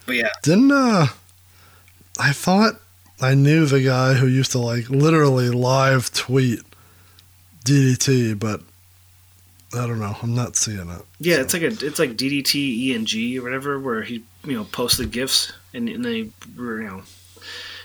But 0.07 0.17
yeah, 0.17 0.31
Didn't 0.43 0.73
uh 0.73 1.07
I 2.19 2.33
thought 2.33 2.75
I 3.21 3.35
knew 3.35 3.67
the 3.67 3.83
guy 3.83 4.15
who 4.15 4.27
used 4.27 4.53
to 4.53 4.59
like 4.59 4.89
literally 4.91 5.51
live 5.51 6.13
tweet 6.13 6.61
DDT, 7.65 8.39
but 8.39 8.61
I 9.75 9.87
don't 9.87 10.01
know. 10.01 10.17
I'm 10.23 10.35
not 10.35 10.57
seeing 10.57 10.89
it. 10.89 11.03
yeah, 11.21 11.37
it's 11.41 11.53
like 11.53 11.63
a 11.63 11.67
it's 11.67 11.99
like 11.99 12.17
DDT 12.17 12.95
ENG 12.95 13.39
or 13.39 13.43
whatever, 13.43 13.79
where 13.79 14.03
he 14.03 14.23
you 14.45 14.55
know 14.57 14.65
posted 14.65 15.11
gifs 15.11 15.53
and, 15.75 15.89
and 15.89 16.05
then 16.05 16.13
he 16.13 16.33
you 16.57 16.83
know 16.83 17.03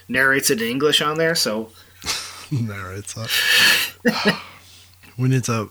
narrates 0.08 0.50
it 0.50 0.62
in 0.62 0.68
English 0.70 1.02
on 1.02 1.18
there. 1.18 1.36
So 1.36 1.70
narrates 2.52 3.14
that. 3.14 4.42
we 5.18 5.30
need 5.30 5.44
to 5.46 5.70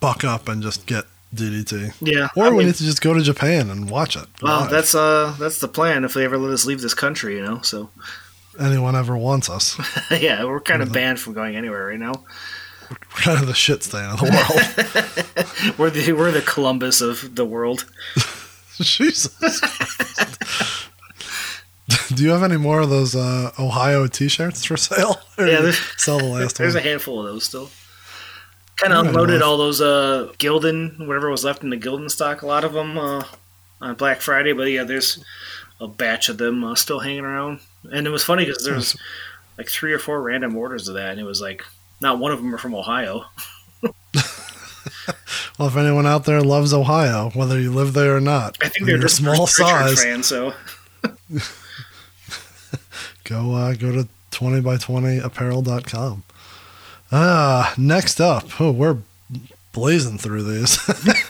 buck 0.00 0.24
up 0.24 0.48
and 0.48 0.62
just 0.62 0.86
get 0.86 1.04
DDT. 1.34 1.94
yeah, 2.00 2.28
Or 2.36 2.46
I 2.46 2.50
we 2.50 2.58
mean, 2.58 2.66
need 2.66 2.74
to 2.76 2.84
just 2.84 3.00
go 3.00 3.14
to 3.14 3.22
Japan 3.22 3.70
and 3.70 3.88
watch 3.90 4.16
it. 4.16 4.26
well, 4.42 4.60
live. 4.62 4.70
that's 4.70 4.94
uh 4.94 5.34
that's 5.38 5.58
the 5.60 5.68
plan 5.68 6.04
if 6.04 6.12
they 6.14 6.24
ever 6.24 6.36
let 6.36 6.52
us 6.52 6.66
leave 6.66 6.80
this 6.82 6.94
country, 6.94 7.36
you 7.36 7.42
know. 7.42 7.60
So 7.62 7.90
anyone 8.60 8.94
ever 8.96 9.16
wants 9.16 9.48
us. 9.48 9.78
yeah, 10.10 10.44
we're 10.44 10.60
kind 10.60 10.82
of 10.82 10.92
banned 10.92 11.18
from 11.20 11.32
going 11.32 11.56
anywhere 11.56 11.86
right 11.86 11.98
now. 11.98 12.12
We're 12.90 13.22
kind 13.22 13.40
of 13.40 13.46
the 13.46 13.54
shit 13.54 13.82
stain 13.82 14.10
of 14.10 14.18
the 14.18 14.24
world. 14.24 15.78
We're 15.78 15.88
the 15.88 16.12
we're 16.12 16.30
the 16.30 16.42
Columbus 16.42 17.00
of 17.00 17.34
the 17.36 17.44
world. 17.46 17.86
Jesus. 18.78 19.28
Do 22.14 22.22
you 22.22 22.30
have 22.30 22.42
any 22.42 22.56
more 22.56 22.80
of 22.80 22.90
those 22.90 23.14
uh, 23.16 23.52
Ohio 23.58 24.06
T-shirts 24.06 24.64
for 24.64 24.76
sale? 24.76 25.16
Yeah, 25.38 25.60
there's- 25.62 25.80
sell 25.96 26.18
the 26.18 26.24
last 26.26 26.56
There's 26.58 26.74
one. 26.74 26.82
a 26.82 26.86
handful 26.86 27.20
of 27.20 27.26
those 27.32 27.44
still. 27.44 27.70
Kind 28.76 28.92
of 28.92 29.06
unloaded 29.06 29.42
all 29.42 29.58
those 29.58 29.80
uh, 29.80 30.32
Gildan, 30.38 31.06
whatever 31.06 31.30
was 31.30 31.44
left 31.44 31.62
in 31.62 31.70
the 31.70 31.76
Gildan 31.76 32.10
stock. 32.10 32.42
A 32.42 32.46
lot 32.46 32.64
of 32.64 32.72
them 32.72 32.98
uh, 32.98 33.22
on 33.80 33.94
Black 33.94 34.20
Friday, 34.20 34.52
but 34.52 34.64
yeah, 34.64 34.82
there's 34.84 35.22
a 35.80 35.86
batch 35.86 36.28
of 36.28 36.38
them 36.38 36.64
uh, 36.64 36.74
still 36.74 37.00
hanging 37.00 37.24
around. 37.24 37.60
And 37.92 38.06
it 38.06 38.10
was 38.10 38.24
funny 38.24 38.44
because 38.44 38.64
there 38.64 38.74
was 38.74 38.96
like 39.58 39.68
three 39.68 39.92
or 39.92 39.98
four 39.98 40.20
random 40.22 40.56
orders 40.56 40.88
of 40.88 40.94
that, 40.94 41.10
and 41.10 41.20
it 41.20 41.24
was 41.24 41.40
like 41.40 41.64
not 42.00 42.18
one 42.18 42.32
of 42.32 42.38
them 42.38 42.54
are 42.54 42.58
from 42.58 42.74
Ohio. 42.74 43.24
Well, 45.58 45.68
if 45.68 45.76
anyone 45.76 46.06
out 46.06 46.24
there 46.24 46.40
loves 46.40 46.72
Ohio, 46.72 47.30
whether 47.34 47.60
you 47.60 47.72
live 47.72 47.92
there 47.92 48.16
or 48.16 48.20
not, 48.20 48.56
I 48.62 48.68
think 48.68 48.86
they're 48.86 48.98
just 48.98 49.16
small 49.16 49.46
size. 49.46 50.02
fans. 50.02 50.26
So 50.26 50.54
go 53.24 53.54
uh, 53.54 53.74
go 53.74 53.92
to 53.92 54.08
20by20apparel.com. 54.30 56.24
Uh, 57.10 57.74
next 57.76 58.20
up, 58.20 58.60
oh, 58.60 58.72
we're 58.72 58.98
blazing 59.72 60.18
through 60.18 60.42
these. 60.42 60.78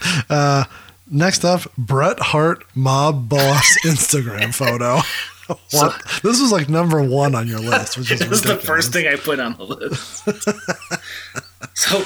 uh, 0.29 0.63
next 1.09 1.43
up, 1.43 1.61
Bret 1.77 2.19
Hart 2.19 2.63
mob 2.75 3.27
boss 3.29 3.77
Instagram 3.83 4.53
photo. 4.53 4.99
what? 5.71 6.01
this 6.23 6.39
was 6.41 6.51
like 6.51 6.69
number 6.69 7.03
one 7.03 7.35
on 7.35 7.47
your 7.47 7.59
list, 7.59 7.97
which 7.97 8.11
is 8.11 8.21
It 8.21 8.29
was 8.29 8.43
the 8.43 8.55
first 8.55 8.93
thing 8.93 9.07
I 9.07 9.17
put 9.17 9.39
on 9.39 9.55
the 9.55 9.65
list. 9.65 10.23
so, 11.75 12.05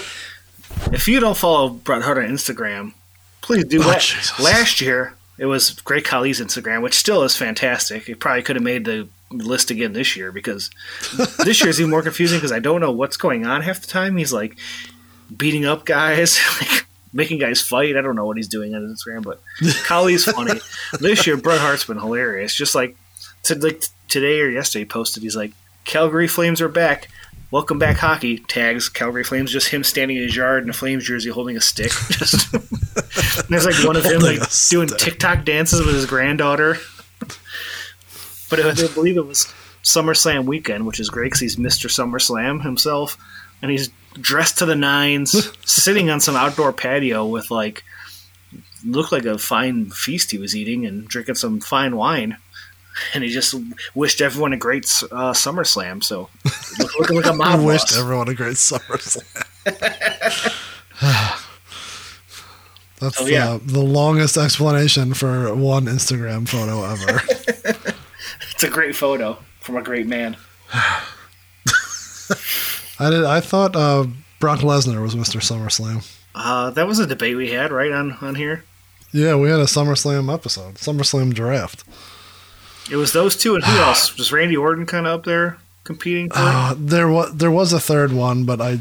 if 0.91 1.07
you 1.07 1.19
don't 1.19 1.37
follow 1.37 1.69
Bret 1.69 2.01
Hart 2.01 2.17
on 2.17 2.25
Instagram, 2.25 2.93
please 3.41 3.65
do. 3.65 3.83
Oh, 3.83 3.87
La- 3.87 4.43
last 4.43 4.81
year, 4.81 5.13
it 5.37 5.45
was 5.45 5.71
Great 5.81 6.03
Khali's 6.03 6.41
Instagram, 6.41 6.81
which 6.81 6.95
still 6.95 7.21
is 7.23 7.35
fantastic. 7.35 8.09
It 8.09 8.19
probably 8.19 8.41
could 8.41 8.55
have 8.55 8.63
made 8.63 8.85
the 8.85 9.07
list 9.31 9.71
again 9.71 9.93
this 9.93 10.15
year 10.15 10.31
because 10.31 10.69
this 11.43 11.61
year 11.61 11.69
is 11.69 11.79
even 11.79 11.89
more 11.89 12.01
confusing 12.01 12.37
because 12.37 12.51
I 12.51 12.59
don't 12.59 12.81
know 12.81 12.91
what's 12.91 13.17
going 13.17 13.45
on 13.45 13.61
half 13.61 13.81
the 13.81 13.87
time. 13.87 14.17
He's 14.17 14.33
like 14.33 14.57
beating 15.35 15.65
up 15.65 15.85
guys, 15.85 16.39
like 16.61 16.85
making 17.13 17.39
guys 17.39 17.61
fight. 17.61 17.97
I 17.97 18.01
don't 18.01 18.15
know 18.15 18.25
what 18.25 18.37
he's 18.37 18.47
doing 18.47 18.73
on 18.73 18.81
Instagram, 18.81 19.23
but 19.23 19.41
Khali's 19.85 20.25
funny. 20.25 20.59
this 20.99 21.27
year, 21.27 21.37
Bret 21.37 21.59
Hart's 21.59 21.85
been 21.85 21.99
hilarious. 21.99 22.55
Just 22.55 22.75
like 22.75 22.95
to 23.43 23.55
like 23.55 23.83
today 24.07 24.41
or 24.41 24.49
yesterday, 24.49 24.83
he 24.83 24.85
posted. 24.85 25.23
He's 25.23 25.35
like, 25.35 25.51
"Calgary 25.85 26.27
Flames 26.27 26.61
are 26.61 26.69
back." 26.69 27.09
Welcome 27.49 27.79
back, 27.79 27.95
hockey. 27.95 28.39
Tags 28.39 28.89
Calgary 28.89 29.23
Flames. 29.23 29.53
Just 29.53 29.69
him 29.69 29.81
standing 29.81 30.17
in 30.17 30.23
his 30.23 30.35
yard 30.35 30.63
in 30.63 30.69
a 30.69 30.73
Flames 30.73 31.05
jersey, 31.05 31.29
holding 31.29 31.55
a 31.55 31.61
stick. 31.61 31.91
Just 32.09 32.51
there's 33.49 33.65
like 33.65 33.85
one 33.85 33.95
of 33.95 34.03
him 34.03 34.19
like 34.19 34.41
doing. 34.69 34.89
TikTok 34.89 35.45
dances 35.45 35.85
with 35.85 35.95
his 35.95 36.05
granddaughter. 36.05 36.77
But 38.49 38.63
was, 38.63 38.83
I 38.83 38.93
believe 38.93 39.17
it 39.17 39.25
was 39.25 39.51
SummerSlam 39.83 40.45
weekend, 40.45 40.85
which 40.85 40.99
is 40.99 41.09
great 41.09 41.25
because 41.27 41.39
he's 41.39 41.55
Mr. 41.57 41.87
SummerSlam 41.89 42.63
himself, 42.63 43.17
and 43.61 43.71
he's 43.71 43.89
dressed 44.13 44.57
to 44.59 44.65
the 44.65 44.75
nines, 44.75 45.49
sitting 45.65 46.09
on 46.09 46.19
some 46.19 46.35
outdoor 46.35 46.73
patio 46.73 47.25
with 47.25 47.49
like 47.51 47.83
looked 48.85 49.11
like 49.11 49.25
a 49.25 49.37
fine 49.37 49.89
feast 49.89 50.31
he 50.31 50.37
was 50.37 50.55
eating 50.55 50.85
and 50.85 51.07
drinking 51.07 51.35
some 51.35 51.59
fine 51.59 51.95
wine. 51.95 52.37
And 53.13 53.23
he 53.23 53.29
just 53.29 53.53
wished 53.93 54.21
everyone 54.21 54.53
a 54.53 54.57
great 54.57 54.85
uh, 55.11 55.31
SummerSlam. 55.33 56.03
So 56.03 56.29
look- 56.79 56.99
looking 56.99 57.15
like 57.17 57.25
a 57.27 57.29
I 57.29 57.35
mob 57.57 57.61
wished 57.65 57.89
boss. 57.89 57.99
everyone 57.99 58.27
a 58.29 58.33
great 58.33 58.55
SummerSlam. 58.55 59.23
That's 62.99 63.21
Oh, 63.21 63.27
yeah. 63.27 63.51
uh, 63.51 63.59
the 63.61 63.79
longest 63.81 64.37
explanation 64.37 65.13
for 65.13 65.53
one 65.53 65.85
Instagram 65.85 66.47
photo 66.47 66.83
ever. 66.83 67.21
It's 68.57 68.63
a 68.63 68.69
great 68.71 68.95
photo 68.95 69.37
from 69.59 69.77
a 69.77 69.83
great 69.83 70.07
man. 70.07 70.35
I 70.73 71.03
did. 73.11 73.23
I 73.23 73.39
thought 73.39 73.75
uh, 73.75 74.07
Brock 74.39 74.61
Lesnar 74.61 75.03
was 75.03 75.13
Mr. 75.13 75.39
SummerSlam. 75.39 76.11
Uh, 76.33 76.71
that 76.71 76.87
was 76.87 76.97
a 76.97 77.05
debate 77.05 77.37
we 77.37 77.51
had 77.51 77.71
right 77.71 77.91
on 77.91 78.13
on 78.13 78.33
here. 78.33 78.63
Yeah, 79.11 79.35
we 79.35 79.51
had 79.51 79.59
a 79.59 79.65
SummerSlam 79.65 80.33
episode, 80.33 80.77
SummerSlam 80.77 81.35
draft. 81.35 81.83
It 82.89 82.95
was 82.95 83.13
those 83.13 83.35
two, 83.35 83.53
and 83.53 83.63
who 83.63 83.77
else? 83.77 84.17
Was 84.17 84.31
Randy 84.31 84.57
Orton 84.57 84.87
kind 84.87 85.05
of 85.05 85.19
up 85.19 85.25
there 85.25 85.59
competing? 85.83 86.31
Uh, 86.33 86.73
there 86.75 87.07
was 87.07 87.35
there 87.35 87.51
was 87.51 87.73
a 87.73 87.79
third 87.79 88.11
one, 88.11 88.45
but 88.45 88.59
I 88.59 88.79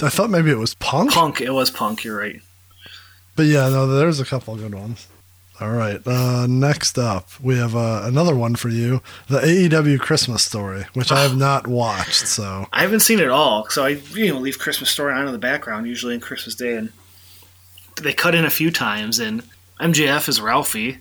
I 0.00 0.08
thought 0.08 0.30
maybe 0.30 0.50
it 0.50 0.56
was 0.56 0.72
Punk. 0.76 1.12
Punk. 1.12 1.42
It 1.42 1.52
was 1.52 1.70
Punk. 1.70 2.04
You're 2.04 2.16
right. 2.16 2.40
But 3.36 3.42
yeah, 3.42 3.68
no, 3.68 3.86
there's 3.86 4.18
a 4.18 4.24
couple 4.24 4.56
good 4.56 4.74
ones. 4.74 5.08
All 5.62 5.70
right, 5.70 6.04
uh, 6.04 6.48
next 6.48 6.98
up 6.98 7.28
we 7.40 7.56
have 7.56 7.76
uh, 7.76 8.02
another 8.02 8.34
one 8.34 8.56
for 8.56 8.68
you, 8.68 9.00
the 9.28 9.38
AEW 9.38 10.00
Christmas 10.00 10.42
story, 10.42 10.86
which 10.94 11.12
I 11.12 11.22
have 11.22 11.36
not 11.48 11.68
watched. 11.68 12.26
So 12.26 12.66
I 12.72 12.82
haven't 12.82 12.98
seen 13.00 13.20
it 13.20 13.28
all, 13.28 13.68
so 13.68 13.84
I 13.84 13.90
you 14.12 14.32
know 14.32 14.40
leave 14.40 14.58
Christmas 14.58 14.90
Story 14.90 15.14
on 15.14 15.24
in 15.24 15.30
the 15.30 15.38
background 15.38 15.86
usually 15.86 16.14
on 16.14 16.20
Christmas 16.20 16.56
Day, 16.56 16.74
and 16.74 16.92
they 18.00 18.12
cut 18.12 18.34
in 18.34 18.44
a 18.44 18.50
few 18.50 18.72
times. 18.72 19.20
And 19.20 19.44
MJF 19.80 20.28
is 20.28 20.40
Ralphie, 20.40 20.98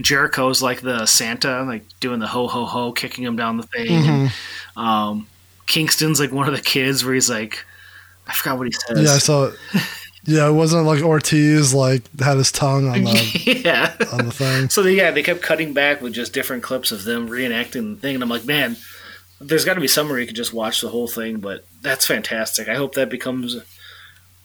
Jericho's 0.00 0.62
like 0.62 0.82
the 0.82 1.04
Santa, 1.06 1.64
like 1.64 1.84
doing 1.98 2.20
the 2.20 2.28
ho 2.28 2.46
ho 2.46 2.66
ho, 2.66 2.92
kicking 2.92 3.24
him 3.24 3.34
down 3.34 3.56
the 3.56 3.64
thing. 3.64 3.90
And, 3.90 4.32
um, 4.76 5.26
Kingston's 5.66 6.20
like 6.20 6.30
one 6.30 6.46
of 6.46 6.54
the 6.54 6.62
kids 6.62 7.04
where 7.04 7.14
he's 7.14 7.28
like, 7.28 7.64
I 8.28 8.32
forgot 8.32 8.58
what 8.58 8.68
he 8.68 8.72
says. 8.72 9.02
yeah, 9.02 9.14
I 9.14 9.18
saw. 9.18 9.46
It. 9.46 9.54
Yeah, 10.28 10.46
it 10.48 10.52
wasn't 10.52 10.84
like 10.84 11.02
Ortiz 11.02 11.72
like 11.72 12.02
had 12.20 12.36
his 12.36 12.52
tongue 12.52 12.86
on 12.86 13.02
the 13.04 13.60
yeah. 13.64 13.94
on 14.12 14.26
the 14.26 14.30
thing. 14.32 14.68
So 14.68 14.82
they, 14.82 14.94
yeah, 14.94 15.10
they 15.10 15.22
kept 15.22 15.40
cutting 15.40 15.72
back 15.72 16.02
with 16.02 16.12
just 16.12 16.34
different 16.34 16.62
clips 16.62 16.92
of 16.92 17.04
them 17.04 17.28
reenacting 17.30 17.94
the 17.94 18.00
thing, 18.00 18.14
and 18.14 18.22
I'm 18.22 18.28
like, 18.28 18.44
man, 18.44 18.76
there's 19.40 19.64
got 19.64 19.74
to 19.74 19.80
be 19.80 19.88
somewhere 19.88 20.18
you 20.18 20.26
could 20.26 20.36
just 20.36 20.52
watch 20.52 20.82
the 20.82 20.90
whole 20.90 21.08
thing. 21.08 21.38
But 21.40 21.64
that's 21.80 22.06
fantastic. 22.06 22.68
I 22.68 22.74
hope 22.74 22.94
that 22.94 23.08
becomes 23.08 23.56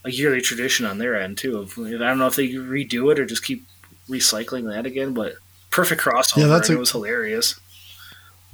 a 0.06 0.10
yearly 0.10 0.40
tradition 0.42 0.86
on 0.86 1.00
their 1.00 1.20
end 1.20 1.38
too. 1.38 1.58
Of 1.60 1.78
I 1.78 1.92
don't 1.92 2.18
know 2.18 2.28
if 2.28 2.36
they 2.38 2.48
redo 2.50 3.12
it 3.12 3.20
or 3.20 3.26
just 3.26 3.44
keep 3.44 3.66
recycling 4.10 4.74
that 4.74 4.86
again, 4.86 5.14
but 5.14 5.34
perfect 5.70 6.02
crossover. 6.02 6.38
Yeah, 6.38 6.48
that's 6.48 6.70
a- 6.70 6.74
it 6.74 6.80
was 6.80 6.92
hilarious. 6.92 7.60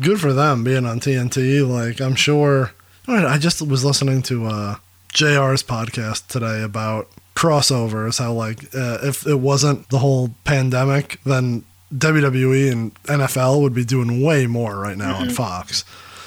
good 0.02 0.20
for 0.20 0.34
them 0.34 0.64
being 0.64 0.86
on 0.88 1.00
TNT. 1.00 1.68
Like 1.68 2.02
I'm 2.02 2.16
sure. 2.16 2.72
I 3.08 3.26
I 3.26 3.38
just 3.38 3.62
was 3.62 3.86
listening 3.86 4.22
to 4.24 4.46
uh, 4.48 4.76
Jr's 5.14 5.62
podcast 5.64 6.28
today 6.28 6.62
about 6.64 7.08
crossovers. 7.40 8.20
How 8.20 8.34
like 8.34 8.64
uh, 8.76 9.00
if 9.04 9.26
it 9.26 9.40
wasn't 9.40 9.90
the 9.90 10.00
whole 10.00 10.30
pandemic, 10.44 11.20
then 11.26 11.64
WWE 11.94 12.72
and 12.72 12.94
NFL 13.04 13.62
would 13.62 13.74
be 13.74 13.86
doing 13.86 14.22
way 14.22 14.46
more 14.48 14.78
right 14.78 14.98
now 14.98 15.16
on 15.16 15.30
Fox. 15.30 15.84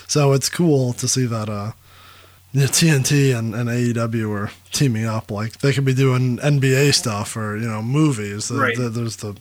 So 0.09 0.33
it's 0.33 0.49
cool 0.49 0.93
to 0.95 1.07
see 1.09 1.27
that 1.27 1.49
uh, 1.49 1.73
you 2.53 2.61
know, 2.61 2.67
TNT 2.67 3.37
and, 3.39 3.55
and 3.55 3.69
AEW 3.69 4.29
are 4.37 4.51
teaming 4.73 5.07
up. 5.07 5.31
Like 5.31 5.59
they 5.59 5.73
could 5.73 5.85
be 5.85 5.95
doing 5.95 6.39
NBA 6.39 6.95
stuff 6.95 7.37
or 7.37 7.57
you 7.57 7.69
know 7.69 7.83
movies. 7.83 8.51
Right. 8.51 8.77
there- 8.77 8.89
There's 8.89 9.17
the 9.17 9.37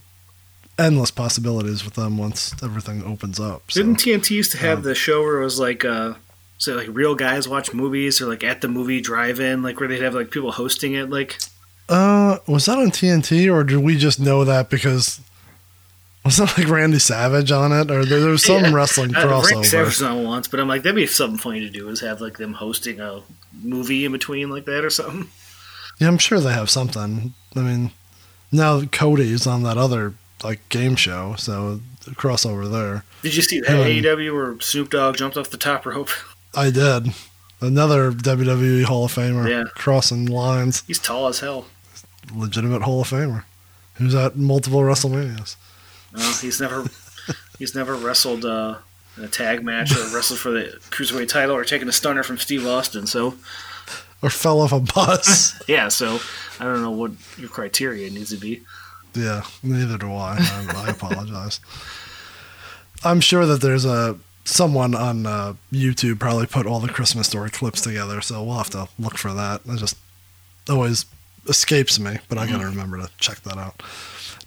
endless 0.80 1.12
possibilities 1.12 1.84
with 1.86 1.94
them 1.94 2.18
once 2.18 2.54
everything 2.64 3.04
opens 3.04 3.40
up. 3.40 3.72
So. 3.72 3.82
Didn't 3.82 3.98
TNT 4.00 4.32
used 4.32 4.52
to 4.54 4.58
have 4.58 4.80
um, 4.80 4.84
the 4.84 4.96
show 4.96 5.22
where 5.22 5.40
it 5.40 5.44
was 5.44 5.60
like, 5.60 5.86
uh, 5.86 6.14
so 6.58 6.76
like 6.76 6.88
real 6.90 7.14
guys 7.14 7.48
watch 7.48 7.72
movies 7.74 8.20
or 8.22 8.26
like 8.28 8.44
at 8.44 8.62
the 8.62 8.68
movie 8.68 9.00
drive-in, 9.02 9.62
like 9.62 9.80
where 9.80 9.88
they'd 9.90 10.02
have 10.02 10.16
like 10.16 10.32
people 10.32 10.52
hosting 10.52 10.94
it, 10.94 11.10
like. 11.10 11.38
Uh, 11.92 12.38
was 12.48 12.66
that 12.66 12.78
on 12.78 12.90
TNT 12.90 13.52
or 13.54 13.64
did 13.64 13.80
we 13.80 13.98
just 13.98 14.20
know 14.20 14.46
that 14.46 14.70
because 14.70 15.20
was 16.24 16.38
that 16.38 16.58
like 16.58 16.70
Randy 16.70 17.00
Savage 17.00 17.52
on 17.52 17.72
it 17.72 17.92
or 17.92 18.06
there, 18.06 18.20
there 18.22 18.30
was 18.30 18.44
some 18.46 18.64
Yeah. 18.64 18.74
wrestling 18.74 19.16
Uh, 19.16 19.28
Randy 19.28 19.34
crossover? 19.56 19.66
Savage 19.66 19.86
was 19.88 20.02
on 20.02 20.24
once, 20.24 20.48
but 20.48 20.60
I'm 20.60 20.68
like, 20.68 20.84
that'd 20.84 20.96
be 20.96 21.06
something 21.08 21.38
funny 21.40 21.60
to 21.60 21.70
do 21.70 21.90
is 21.90 22.00
have 22.00 22.22
like 22.22 22.38
them 22.38 22.54
hosting 22.54 23.00
a 23.02 23.22
movie 23.62 24.06
in 24.06 24.12
between 24.14 24.50
like 24.50 24.66
that 24.66 24.86
or 24.86 24.90
something. 24.90 25.30
Yeah, 26.00 26.08
I'm 26.08 26.18
sure 26.18 26.40
they 26.40 26.54
have 26.54 26.70
something. 26.70 27.34
I 27.56 27.60
mean, 27.60 27.92
now 28.52 28.82
Cody's 28.86 29.46
on 29.46 29.64
that 29.64 29.78
other 29.78 30.14
like 30.44 30.68
game 30.70 30.96
show, 30.96 31.36
so 31.38 31.82
the 32.06 32.12
crossover 32.12 32.72
there. 32.72 33.04
Did 33.22 33.36
you 33.36 33.42
see 33.42 33.60
that 33.60 33.70
Hmm. 33.70 33.82
AEW 33.84 34.34
where 34.34 34.60
Snoop 34.62 34.90
Dogg 34.90 35.18
jumped 35.18 35.38
off 35.38 35.50
the 35.50 35.58
top 35.58 35.86
rope? 35.86 36.10
I 36.56 36.72
did. 36.72 37.14
Another 37.60 38.12
WWE 38.12 38.84
Hall 38.86 39.06
of 39.06 39.14
Famer 39.14 39.48
Yeah. 39.48 39.64
crossing 39.76 40.26
lines, 40.26 40.84
He's 40.88 40.98
tall 40.98 41.28
as 41.28 41.40
hell. 41.42 41.68
Legitimate 42.34 42.82
Hall 42.84 43.02
of 43.02 43.10
Famer, 43.10 43.44
who's 43.96 44.16
at 44.16 44.36
multiple 44.36 44.82
WrestleManias. 44.82 45.56
No, 46.16 46.32
he's 46.42 46.60
never 46.60 46.86
he's 47.60 47.76
never 47.76 47.96
wrestled 47.96 48.46
uh, 48.46 48.78
in 49.18 49.24
a 49.24 49.28
tag 49.28 49.64
match 49.64 49.92
or 49.96 50.04
wrestled 50.14 50.40
for 50.40 50.52
the 50.52 50.80
cruiserweight 50.90 51.30
title 51.30 51.56
or 51.56 51.64
taken 51.64 51.88
a 51.90 51.92
stunner 51.94 52.24
from 52.24 52.38
Steve 52.38 52.66
Austin. 52.66 53.08
So 53.08 53.36
Or 54.22 54.30
fell 54.30 54.62
off 54.62 54.72
a 54.72 54.80
bus. 54.80 55.62
yeah, 55.68 55.88
so 55.88 56.20
I 56.60 56.66
don't 56.66 56.82
know 56.82 56.92
what 56.92 57.12
your 57.38 57.50
criteria 57.50 58.10
needs 58.10 58.30
to 58.32 58.38
be. 58.38 58.62
Yeah, 59.14 59.44
neither 59.62 59.98
do 59.98 60.14
I. 60.14 60.38
I, 60.40 60.86
I 60.88 60.90
apologize. 60.90 61.60
I'm 63.04 63.20
sure 63.20 63.46
that 63.46 63.62
there's 63.62 63.84
a 63.86 64.18
someone 64.44 64.96
on 64.96 65.26
uh, 65.26 65.54
YouTube 65.72 66.20
probably 66.20 66.48
put 66.48 66.66
all 66.66 66.80
the 66.80 66.90
Christmas 66.90 67.28
story 67.28 67.50
clips 67.50 67.82
together, 67.82 68.22
so 68.22 68.44
we'll 68.44 68.58
have 68.58 68.70
to 68.72 68.88
look 69.00 69.18
for 69.18 69.34
that. 69.34 69.62
I 69.70 69.76
just 69.76 69.98
always 70.70 71.06
escapes 71.48 72.00
me, 72.00 72.18
but 72.30 72.38
I 72.38 72.48
gotta 72.48 72.66
remember 72.66 72.98
to 72.98 73.10
check 73.18 73.42
that 73.42 73.58
out. 73.58 73.82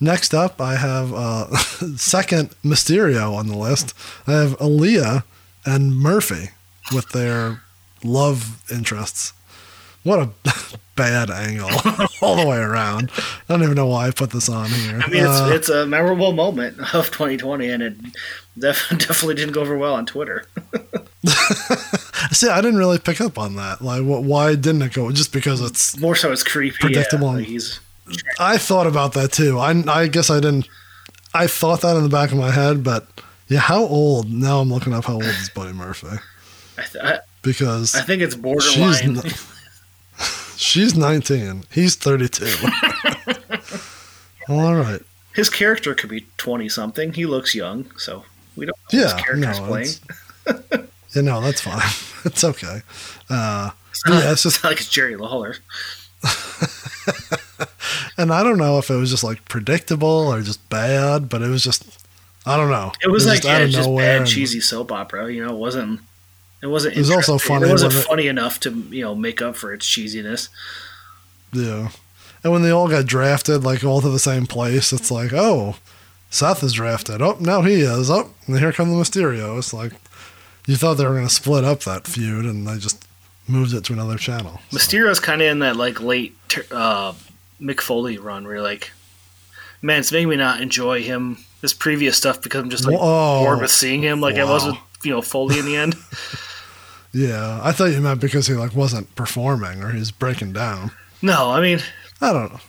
Next 0.00 0.34
up, 0.34 0.60
I 0.60 0.74
have 0.76 1.12
uh, 1.14 1.56
second 1.96 2.50
Mysterio 2.64 3.34
on 3.34 3.46
the 3.48 3.56
list. 3.56 3.94
I 4.26 4.32
have 4.32 4.58
Aalyah 4.58 5.22
and 5.64 5.96
Murphy 5.96 6.50
with 6.94 7.10
their 7.10 7.62
love 8.02 8.62
interests. 8.70 9.32
What 10.02 10.18
a 10.18 10.30
bad 10.96 11.30
angle 11.30 11.70
all 12.20 12.36
the 12.36 12.46
way 12.46 12.58
around. 12.58 13.10
I 13.16 13.54
don't 13.54 13.62
even 13.62 13.74
know 13.74 13.86
why 13.86 14.08
I 14.08 14.10
put 14.10 14.30
this 14.30 14.48
on 14.50 14.68
here. 14.68 15.00
I 15.02 15.08
mean, 15.08 15.22
it's 15.24 15.30
Uh, 15.40 15.50
it's 15.54 15.68
a 15.70 15.86
memorable 15.86 16.32
moment 16.32 16.78
of 16.94 17.06
2020, 17.10 17.68
and 17.70 17.82
it 17.82 17.96
def- 18.58 18.86
definitely 18.90 19.36
didn't 19.36 19.52
go 19.54 19.62
over 19.62 19.78
well 19.78 19.94
on 19.94 20.04
Twitter. 20.06 20.44
See, 22.34 22.48
I 22.48 22.60
didn't 22.60 22.78
really 22.78 22.98
pick 22.98 23.20
up 23.20 23.38
on 23.38 23.56
that. 23.56 23.80
Like, 23.80 24.02
wh- 24.02 24.22
why 24.22 24.54
didn't 24.54 24.82
it 24.82 24.92
go? 24.92 25.10
Just 25.10 25.32
because 25.32 25.60
it's. 25.60 25.98
More 25.98 26.14
so, 26.14 26.30
it's 26.32 26.42
creepy. 26.42 26.76
Predictable. 26.80 27.40
Yeah, 27.40 27.58
like 28.06 28.20
I 28.38 28.58
thought 28.58 28.86
about 28.86 29.14
that 29.14 29.32
too. 29.32 29.58
I, 29.58 29.70
I 29.88 30.06
guess 30.08 30.28
I 30.30 30.36
didn't. 30.40 30.68
I 31.32 31.46
thought 31.46 31.80
that 31.80 31.96
in 31.96 32.02
the 32.02 32.08
back 32.08 32.30
of 32.32 32.38
my 32.38 32.50
head, 32.50 32.84
but 32.84 33.08
Yeah, 33.48 33.60
how 33.60 33.82
old? 33.82 34.30
Now 34.30 34.60
I'm 34.60 34.70
looking 34.72 34.92
up 34.92 35.06
how 35.06 35.14
old 35.14 35.24
is 35.24 35.48
Buddy 35.50 35.72
Murphy 35.72 36.06
I, 36.78 36.82
th- 36.82 37.04
I, 37.04 37.18
because 37.42 37.94
I 37.94 38.02
think 38.02 38.22
it's 38.22 38.34
she's 38.34 38.42
borderline. 38.42 39.16
n- 39.18 39.22
she's 40.56 40.94
19. 40.96 41.64
He's 41.72 41.96
32. 41.96 42.44
well, 44.48 44.66
all 44.66 44.74
right. 44.76 45.00
His 45.34 45.50
character 45.50 45.94
could 45.94 46.10
be 46.10 46.26
twenty 46.36 46.68
something. 46.68 47.12
He 47.12 47.26
looks 47.26 47.54
young, 47.54 47.90
so 47.98 48.24
we 48.54 48.66
don't 48.66 48.76
know 48.92 49.00
Yeah, 49.00 49.14
his 49.16 49.22
character's 49.24 49.58
no, 49.60 49.66
playing. 49.66 49.88
yeah, 51.14 51.22
no, 51.22 51.40
that's 51.40 51.60
fine. 51.60 51.80
it's 52.26 52.44
okay. 52.44 52.82
Uh, 53.30 53.70
It's 53.90 54.06
not, 54.06 54.22
yeah, 54.22 54.32
it's 54.32 54.42
just- 54.42 54.62
not 54.62 54.70
like 54.70 54.80
it's 54.80 54.88
Jerry 54.88 55.16
Lawler. 55.16 55.56
and 58.16 58.32
I 58.32 58.42
don't 58.42 58.58
know 58.58 58.78
if 58.78 58.90
it 58.90 58.96
was 58.96 59.10
just 59.10 59.24
like 59.24 59.44
predictable 59.48 60.08
or 60.08 60.40
just 60.42 60.68
bad, 60.70 61.28
but 61.28 61.42
it 61.42 61.48
was 61.48 61.62
just 61.62 61.84
I 62.46 62.56
don't 62.56 62.70
know. 62.70 62.92
It 63.02 63.08
was, 63.08 63.26
like 63.26 63.36
just 63.36 63.46
yeah, 63.48 63.56
out 63.56 63.62
of 63.62 63.70
just 63.70 63.88
nowhere 63.88 64.04
bad 64.06 64.20
and- 64.22 64.26
cheesy 64.30 64.60
soap 64.60 64.92
opera. 64.92 65.32
You 65.32 65.44
know, 65.46 65.54
it 65.54 65.58
wasn't. 65.58 66.00
It 66.62 66.66
wasn't. 66.68 66.94
It 66.96 66.98
was 67.00 67.10
also 67.10 67.38
funny 67.38 67.68
It 67.68 67.72
wasn't 67.72 67.94
it- 67.94 68.04
funny 68.04 68.26
enough 68.28 68.60
to 68.60 68.70
you 68.90 69.02
know 69.02 69.14
make 69.14 69.40
up 69.42 69.56
for 69.56 69.72
its 69.72 69.86
cheesiness. 69.86 70.48
Yeah. 71.52 71.90
And 72.42 72.52
when 72.52 72.62
they 72.62 72.70
all 72.70 72.88
got 72.88 73.06
drafted, 73.06 73.64
like 73.64 73.82
all 73.84 74.02
to 74.02 74.10
the 74.10 74.18
same 74.18 74.46
place, 74.46 74.92
it's 74.92 75.10
like, 75.10 75.32
oh, 75.32 75.76
Seth 76.28 76.62
is 76.62 76.74
drafted. 76.74 77.22
Oh, 77.22 77.38
now 77.40 77.62
he 77.62 77.80
is. 77.80 78.10
Oh, 78.10 78.30
and 78.46 78.58
here 78.58 78.72
come 78.72 78.90
the 78.90 78.96
Mysterio. 78.96 79.56
It's 79.56 79.72
like 79.72 79.92
you 80.66 80.76
thought 80.76 80.94
they 80.94 81.04
were 81.06 81.14
going 81.14 81.28
to 81.28 81.32
split 81.34 81.64
up 81.64 81.80
that 81.80 82.06
feud, 82.06 82.44
and 82.44 82.66
they 82.66 82.78
just 82.78 83.06
moved 83.46 83.74
it 83.74 83.84
to 83.84 83.92
another 83.92 84.16
channel. 84.16 84.60
So, 84.70 84.76
Mysterio's 84.78 85.20
kind 85.20 85.42
of 85.42 85.48
in 85.48 85.58
that 85.60 85.76
like 85.76 86.00
late 86.00 86.34
uh, 86.70 87.12
Mick 87.60 87.80
Foley 87.80 88.18
run 88.18 88.44
where 88.44 88.54
you're 88.54 88.62
like, 88.62 88.90
man, 89.82 90.00
it's 90.00 90.12
making 90.12 90.28
me 90.30 90.36
not 90.36 90.60
enjoy 90.60 91.02
him 91.02 91.38
his 91.60 91.72
previous 91.74 92.16
stuff 92.16 92.42
because 92.42 92.62
I'm 92.62 92.70
just 92.70 92.84
like 92.86 92.98
Whoa. 92.98 93.44
bored 93.44 93.60
with 93.60 93.70
seeing 93.70 94.02
him. 94.02 94.20
Like 94.20 94.36
I 94.36 94.44
was 94.44 94.64
Wow. 94.64 94.70
with 94.70 94.78
you 95.04 95.10
know 95.12 95.22
Foley 95.22 95.58
in 95.58 95.66
the 95.66 95.76
end. 95.76 95.94
yeah, 97.12 97.60
I 97.62 97.72
thought 97.72 97.86
you 97.92 98.00
meant 98.00 98.20
because 98.20 98.46
he 98.46 98.54
like 98.54 98.74
wasn't 98.74 99.14
performing 99.14 99.82
or 99.82 99.90
he 99.90 99.98
was 99.98 100.10
breaking 100.10 100.52
down. 100.52 100.90
no, 101.22 101.50
I 101.50 101.60
mean 101.60 101.80
I 102.20 102.32
don't 102.32 102.52
know. 102.52 102.60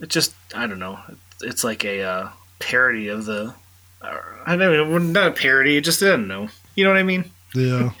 it 0.00 0.08
just 0.08 0.34
I 0.54 0.66
don't 0.66 0.78
know. 0.78 0.98
It's 1.42 1.64
like 1.64 1.84
a 1.84 2.02
uh, 2.02 2.28
parody 2.58 3.08
of 3.08 3.24
the. 3.26 3.54
uh, 4.02 4.20
I 4.46 4.56
don't 4.56 4.90
know, 4.90 4.98
not 4.98 5.28
a 5.28 5.32
parody. 5.32 5.76
It 5.76 5.82
just 5.82 6.02
I 6.02 6.06
don't 6.10 6.28
know. 6.28 6.48
You 6.74 6.84
know 6.84 6.90
what 6.90 6.98
I 6.98 7.02
mean? 7.02 7.30
Yeah. 7.54 7.90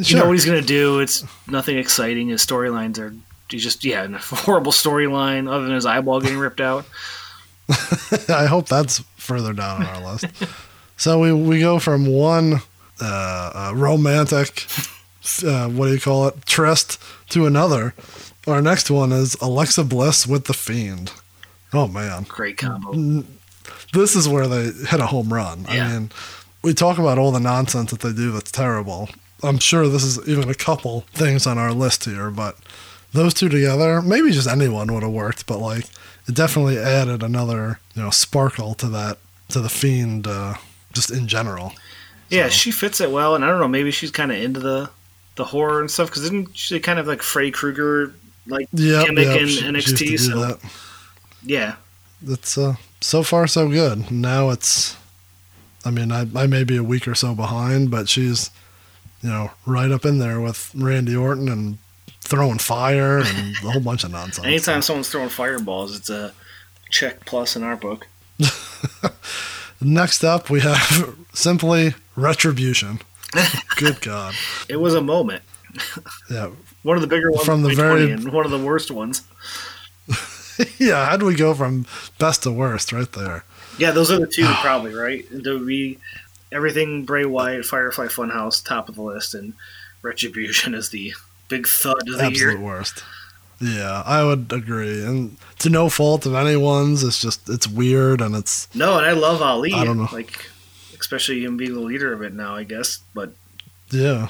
You 0.00 0.14
know 0.14 0.26
what 0.26 0.34
he's 0.34 0.44
gonna 0.44 0.62
do. 0.62 1.00
It's 1.00 1.24
nothing 1.48 1.76
exciting. 1.76 2.28
His 2.28 2.46
storylines 2.46 3.00
are. 3.00 3.12
He 3.50 3.58
just 3.58 3.84
yeah, 3.84 4.04
a 4.04 4.18
horrible 4.18 4.70
storyline 4.70 5.50
other 5.50 5.64
than 5.64 5.74
his 5.74 5.86
eyeball 5.86 6.20
getting 6.20 6.38
ripped 6.38 6.60
out. 6.60 6.84
I 8.28 8.46
hope 8.46 8.68
that's 8.68 9.00
further 9.16 9.52
down 9.52 9.82
on 9.82 9.86
our 9.88 10.12
list. 10.12 10.26
so 10.96 11.18
we, 11.18 11.32
we 11.32 11.58
go 11.58 11.80
from 11.80 12.06
one 12.06 12.60
uh, 13.00 13.50
uh, 13.54 13.72
romantic, 13.74 14.66
uh, 15.44 15.68
what 15.68 15.86
do 15.86 15.94
you 15.94 16.00
call 16.00 16.28
it, 16.28 16.46
tryst 16.46 17.02
to 17.30 17.46
another. 17.46 17.94
Our 18.46 18.62
next 18.62 18.90
one 18.90 19.12
is 19.12 19.34
Alexa 19.40 19.84
Bliss 19.84 20.26
with 20.26 20.44
The 20.44 20.54
Fiend. 20.54 21.12
Oh, 21.72 21.86
man. 21.86 22.24
Great 22.28 22.56
combo. 22.56 23.24
This 23.92 24.16
is 24.16 24.28
where 24.28 24.46
they 24.46 24.70
hit 24.86 25.00
a 25.00 25.06
home 25.06 25.32
run. 25.32 25.66
Yeah. 25.68 25.86
I 25.86 25.92
mean, 25.92 26.10
we 26.68 26.74
talk 26.74 26.98
about 26.98 27.16
all 27.18 27.32
the 27.32 27.40
nonsense 27.40 27.90
that 27.92 28.00
they 28.00 28.12
do 28.12 28.30
that's 28.30 28.50
terrible. 28.52 29.08
I'm 29.42 29.58
sure 29.58 29.88
this 29.88 30.04
is 30.04 30.28
even 30.28 30.50
a 30.50 30.54
couple 30.54 31.00
things 31.14 31.46
on 31.46 31.56
our 31.56 31.72
list 31.72 32.04
here, 32.04 32.30
but 32.30 32.56
those 33.14 33.32
two 33.32 33.48
together, 33.48 34.02
maybe 34.02 34.30
just 34.32 34.46
anyone 34.46 34.92
would 34.92 35.02
have 35.02 35.12
worked, 35.12 35.46
but 35.46 35.58
like 35.60 35.86
it 36.28 36.34
definitely 36.34 36.76
added 36.76 37.22
another, 37.22 37.80
you 37.94 38.02
know, 38.02 38.10
sparkle 38.10 38.74
to 38.74 38.88
that 38.88 39.16
to 39.48 39.60
the 39.60 39.70
fiend 39.70 40.26
uh, 40.26 40.56
just 40.92 41.10
in 41.10 41.26
general. 41.26 41.72
Yeah, 42.28 42.48
So- 42.48 42.50
she 42.50 42.70
fits 42.70 43.00
it 43.00 43.10
well, 43.10 43.34
and 43.34 43.42
I 43.42 43.48
don't 43.48 43.60
know. 43.60 43.68
Maybe 43.68 43.90
she's 43.92 44.10
kind 44.10 44.30
of 44.30 44.36
into 44.36 44.60
the 44.60 44.90
the 45.36 45.44
horror 45.44 45.80
and 45.80 45.90
stuff 45.90 46.08
because 46.10 46.24
didn't 46.28 46.54
she 46.54 46.78
kind 46.80 46.98
of 46.98 47.06
like 47.06 47.22
Freddy 47.22 47.50
Krueger 47.50 48.12
like 48.46 48.68
Yeah, 48.74 49.04
gimmick 49.06 49.28
in 49.40 49.46
she- 49.48 49.60
she 49.60 49.64
NXT? 49.64 49.98
do 50.08 50.18
So 50.18 50.40
that. 50.40 50.58
yeah, 51.44 51.76
It's 52.26 52.58
uh, 52.58 52.74
so 53.00 53.22
far 53.22 53.46
so 53.46 53.68
good. 53.70 54.10
Now 54.10 54.50
it's, 54.50 54.96
I 55.84 55.90
mean, 55.90 56.10
I, 56.12 56.26
I 56.34 56.46
may 56.46 56.64
be 56.64 56.76
a 56.76 56.82
week 56.82 57.06
or 57.08 57.14
so 57.14 57.34
behind, 57.34 57.90
but 57.90 58.08
she's, 58.08 58.50
you 59.22 59.28
know, 59.30 59.50
right 59.66 59.90
up 59.90 60.04
in 60.04 60.18
there 60.18 60.40
with 60.40 60.70
Randy 60.74 61.14
Orton 61.16 61.48
and 61.48 61.78
throwing 62.20 62.58
fire 62.58 63.18
and 63.18 63.56
a 63.64 63.70
whole 63.70 63.80
bunch 63.80 64.04
of 64.04 64.10
nonsense. 64.10 64.46
anytime 64.46 64.82
someone's 64.82 65.08
throwing 65.08 65.28
fireballs, 65.30 65.96
it's 65.96 66.10
a 66.10 66.34
check 66.90 67.24
plus 67.24 67.56
in 67.56 67.62
our 67.62 67.76
book. 67.76 68.06
Next 69.80 70.24
up, 70.24 70.50
we 70.50 70.60
have 70.60 71.16
simply 71.32 71.94
Retribution. 72.16 73.00
Good 73.76 74.00
God. 74.00 74.34
It 74.68 74.76
was 74.76 74.94
a 74.94 75.00
moment. 75.00 75.42
Yeah. 76.30 76.50
One 76.82 76.96
of 76.96 77.00
the 77.02 77.06
bigger 77.06 77.30
ones 77.30 77.44
From 77.44 77.62
the 77.62 77.74
very- 77.74 78.10
and 78.10 78.32
one 78.32 78.44
of 78.44 78.50
the 78.50 78.58
worst 78.58 78.90
ones. 78.90 79.22
yeah. 80.78 81.06
how 81.06 81.16
do 81.16 81.26
we 81.26 81.34
go 81.34 81.54
from 81.54 81.86
best 82.18 82.42
to 82.42 82.50
worst 82.50 82.92
right 82.92 83.10
there? 83.12 83.44
Yeah, 83.78 83.92
those 83.92 84.10
are 84.10 84.18
the 84.18 84.26
two 84.26 84.44
probably 84.60 84.94
right. 84.94 85.24
Do 85.42 85.64
we 85.64 85.98
everything 86.52 87.04
Bray 87.04 87.24
Wyatt, 87.24 87.64
Firefly 87.64 88.06
Funhouse, 88.06 88.64
top 88.64 88.88
of 88.88 88.94
the 88.96 89.02
list, 89.02 89.34
and 89.34 89.54
Retribution 90.02 90.74
is 90.74 90.90
the 90.90 91.12
big 91.48 91.66
thud 91.66 91.96
of 92.08 92.18
the 92.18 92.24
Absolute 92.24 92.36
year. 92.52 92.60
worst. 92.60 93.02
Yeah, 93.60 94.02
I 94.06 94.22
would 94.24 94.52
agree. 94.52 95.02
And 95.04 95.36
to 95.58 95.68
no 95.68 95.88
fault 95.88 96.24
of 96.26 96.34
anyone's, 96.34 97.02
it's 97.02 97.20
just, 97.20 97.48
it's 97.48 97.66
weird 97.66 98.20
and 98.20 98.36
it's, 98.36 98.72
No, 98.74 98.96
and 98.96 99.04
I 99.04 99.12
love 99.12 99.42
Ali. 99.42 99.72
I 99.72 99.84
don't 99.84 99.98
know. 99.98 100.08
Like, 100.12 100.48
especially 101.00 101.44
him 101.44 101.56
being 101.56 101.74
the 101.74 101.80
leader 101.80 102.12
of 102.12 102.22
it 102.22 102.32
now, 102.32 102.54
I 102.54 102.62
guess. 102.62 103.00
But 103.14 103.32
Yeah. 103.90 104.28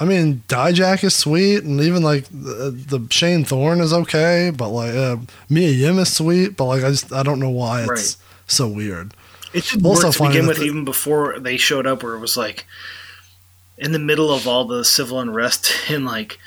I 0.00 0.06
mean, 0.06 0.42
Dijak 0.48 1.04
is 1.04 1.14
sweet, 1.14 1.64
and 1.64 1.78
even 1.82 2.02
like 2.02 2.24
the, 2.30 2.70
the 2.70 3.06
Shane 3.10 3.44
Thorne 3.44 3.80
is 3.82 3.92
okay, 3.92 4.50
but 4.56 4.70
like 4.70 4.94
uh, 4.94 5.18
Mia 5.50 5.68
Yim 5.68 5.98
is 5.98 6.10
sweet, 6.16 6.56
but 6.56 6.64
like 6.64 6.82
I 6.82 6.88
just 6.88 7.12
I 7.12 7.22
don't 7.22 7.38
know 7.40 7.50
why 7.50 7.82
it's 7.82 7.90
Right. 7.90 8.16
So 8.46 8.68
weird. 8.68 9.14
it 9.52 9.64
did 9.64 9.84
Also 9.84 10.06
work 10.08 10.14
to 10.16 10.22
begin 10.28 10.46
with, 10.46 10.58
the- 10.58 10.64
even 10.64 10.84
before 10.84 11.38
they 11.38 11.56
showed 11.56 11.86
up, 11.86 12.02
where 12.02 12.14
it 12.14 12.20
was 12.20 12.36
like 12.36 12.66
in 13.78 13.92
the 13.92 13.98
middle 13.98 14.32
of 14.32 14.46
all 14.46 14.64
the 14.66 14.84
civil 14.84 15.18
unrest 15.20 15.72
and 15.88 16.04
like 16.04 16.38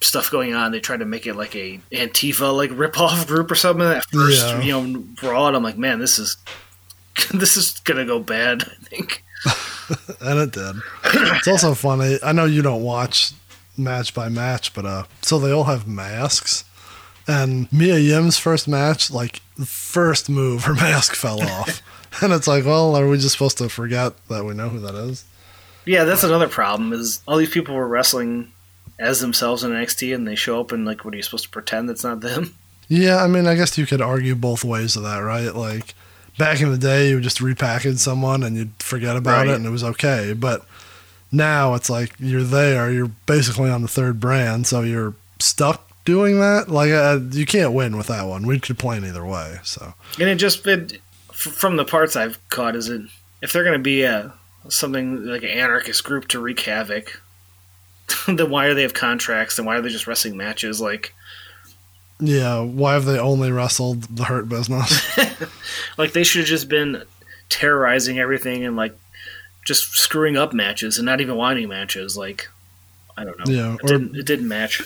stuff 0.00 0.30
going 0.30 0.54
on, 0.54 0.72
they 0.72 0.80
tried 0.80 0.98
to 1.00 1.04
make 1.06 1.26
it 1.26 1.34
like 1.34 1.54
a 1.56 1.80
Antifa 1.92 2.54
like 2.56 2.70
ripoff 2.70 3.26
group 3.26 3.50
or 3.50 3.54
something. 3.54 3.86
At 3.86 4.04
first, 4.10 4.40
Yeah. 4.46 4.60
you 4.60 4.72
know, 4.72 4.98
broad, 5.20 5.54
I'm 5.54 5.62
like, 5.62 5.78
man, 5.78 5.98
this 5.98 6.18
is 6.18 6.36
this 7.32 7.56
is 7.56 7.80
gonna 7.80 8.04
go 8.04 8.18
bad. 8.20 8.62
I 8.82 8.84
think. 8.84 9.22
And 10.20 10.38
it 10.40 10.52
did. 10.52 10.76
it's 11.04 11.46
also 11.48 11.72
funny. 11.74 12.18
I 12.22 12.32
know 12.32 12.44
you 12.44 12.60
don't 12.60 12.82
watch 12.82 13.32
match 13.78 14.12
by 14.14 14.28
match, 14.28 14.74
but 14.74 14.84
uh, 14.84 15.04
so 15.22 15.38
they 15.38 15.52
all 15.52 15.64
have 15.64 15.86
masks. 15.86 16.64
And 17.28 17.72
Mia 17.72 17.98
Yim's 17.98 18.38
first 18.38 18.68
match, 18.68 19.10
like 19.10 19.40
first 19.64 20.28
move, 20.30 20.64
her 20.64 20.74
mask 20.86 21.14
fell 21.14 21.42
off, 21.42 21.82
and 22.22 22.32
it's 22.32 22.46
like, 22.46 22.64
well, 22.64 22.94
are 22.96 23.08
we 23.08 23.16
just 23.18 23.32
supposed 23.32 23.58
to 23.58 23.68
forget 23.68 24.12
that 24.28 24.44
we 24.44 24.54
know 24.54 24.68
who 24.68 24.80
that 24.80 24.94
is? 24.94 25.24
Yeah, 25.84 26.04
that's 26.04 26.24
another 26.24 26.48
problem. 26.48 26.92
Is 26.92 27.22
all 27.26 27.36
these 27.36 27.50
people 27.50 27.74
were 27.74 27.86
wrestling 27.88 28.52
as 28.98 29.20
themselves 29.20 29.62
in 29.64 29.70
NXT, 29.72 30.14
and 30.14 30.26
they 30.26 30.34
show 30.34 30.60
up 30.60 30.72
and 30.72 30.84
like, 30.84 31.04
what 31.04 31.14
are 31.14 31.16
you 31.16 31.22
supposed 31.22 31.44
to 31.44 31.50
pretend 31.50 31.88
that's 31.88 32.04
not 32.04 32.20
them? 32.20 32.54
Yeah, 32.88 33.16
I 33.22 33.26
mean, 33.26 33.46
I 33.46 33.56
guess 33.56 33.76
you 33.76 33.86
could 33.86 34.00
argue 34.00 34.34
both 34.36 34.62
ways 34.64 34.94
of 34.96 35.02
that, 35.02 35.18
right? 35.18 35.54
Like 35.54 35.94
back 36.38 36.60
in 36.60 36.70
the 36.70 36.78
day, 36.78 37.08
you 37.08 37.16
would 37.16 37.24
just 37.24 37.38
repackage 37.38 37.98
someone 37.98 38.42
and 38.44 38.56
you'd 38.56 38.72
forget 38.80 39.16
about 39.16 39.38
Right. 39.46 39.48
it, 39.48 39.56
and 39.56 39.66
it 39.66 39.70
was 39.70 39.82
okay. 39.84 40.32
But 40.32 40.64
now 41.32 41.74
it's 41.74 41.90
like 41.90 42.12
you're 42.20 42.42
there, 42.44 42.90
you're 42.92 43.10
basically 43.26 43.70
on 43.70 43.82
the 43.82 43.88
third 43.88 44.20
brand, 44.20 44.66
so 44.68 44.82
you're 44.82 45.14
stuck 45.40 45.90
doing 46.06 46.40
that. 46.40 46.70
Like 46.70 46.90
uh, 46.90 47.20
you 47.32 47.44
can't 47.44 47.74
win 47.74 47.98
with 47.98 48.06
that 48.06 48.26
one. 48.26 48.46
We 48.46 48.54
could 48.56 48.62
complain 48.76 49.04
either 49.04 49.26
way. 49.26 49.58
So 49.62 49.92
And 50.18 50.28
it 50.30 50.36
just 50.36 50.66
it, 50.66 51.02
from 51.30 51.76
the 51.76 51.84
parts 51.84 52.16
I've 52.16 52.38
caught 52.48 52.74
is 52.74 52.88
it 52.88 53.02
if 53.42 53.52
they're 53.52 53.64
going 53.64 53.78
to 53.78 53.82
be 53.82 54.02
a 54.04 54.32
something 54.70 55.26
like 55.26 55.42
an 55.42 55.50
anarchist 55.50 56.02
group 56.04 56.28
to 56.28 56.40
wreak 56.40 56.60
havoc, 56.60 57.20
then 58.26 58.48
why 58.48 58.68
do 58.68 58.74
they 58.74 58.82
have 58.82 58.94
contracts? 58.94 59.58
and 59.58 59.66
why 59.66 59.76
are 59.76 59.82
they 59.82 59.90
just 59.90 60.06
wrestling 60.06 60.38
matches? 60.38 60.80
Like 60.80 61.12
yeah, 62.18 62.60
why 62.60 62.94
have 62.94 63.04
they 63.04 63.18
only 63.18 63.52
wrestled 63.52 64.04
the 64.04 64.24
Hurt 64.24 64.48
Business? 64.48 65.18
like 65.98 66.12
they 66.14 66.24
should 66.24 66.40
have 66.40 66.48
just 66.48 66.66
been 66.68 67.02
terrorizing 67.50 68.18
everything 68.18 68.64
and 68.64 68.74
like 68.74 68.96
just 69.66 69.94
screwing 69.96 70.36
up 70.36 70.54
matches 70.54 70.96
and 70.96 71.04
not 71.04 71.20
even 71.20 71.36
wanting 71.36 71.68
matches. 71.68 72.16
Like 72.16 72.48
I 73.18 73.24
don't 73.24 73.38
know. 73.38 73.44
Yeah, 73.52 73.74
it 73.74 73.84
or- 73.84 73.88
didn't 73.88 74.16
it 74.16 74.24
didn't 74.24 74.48
match. 74.48 74.80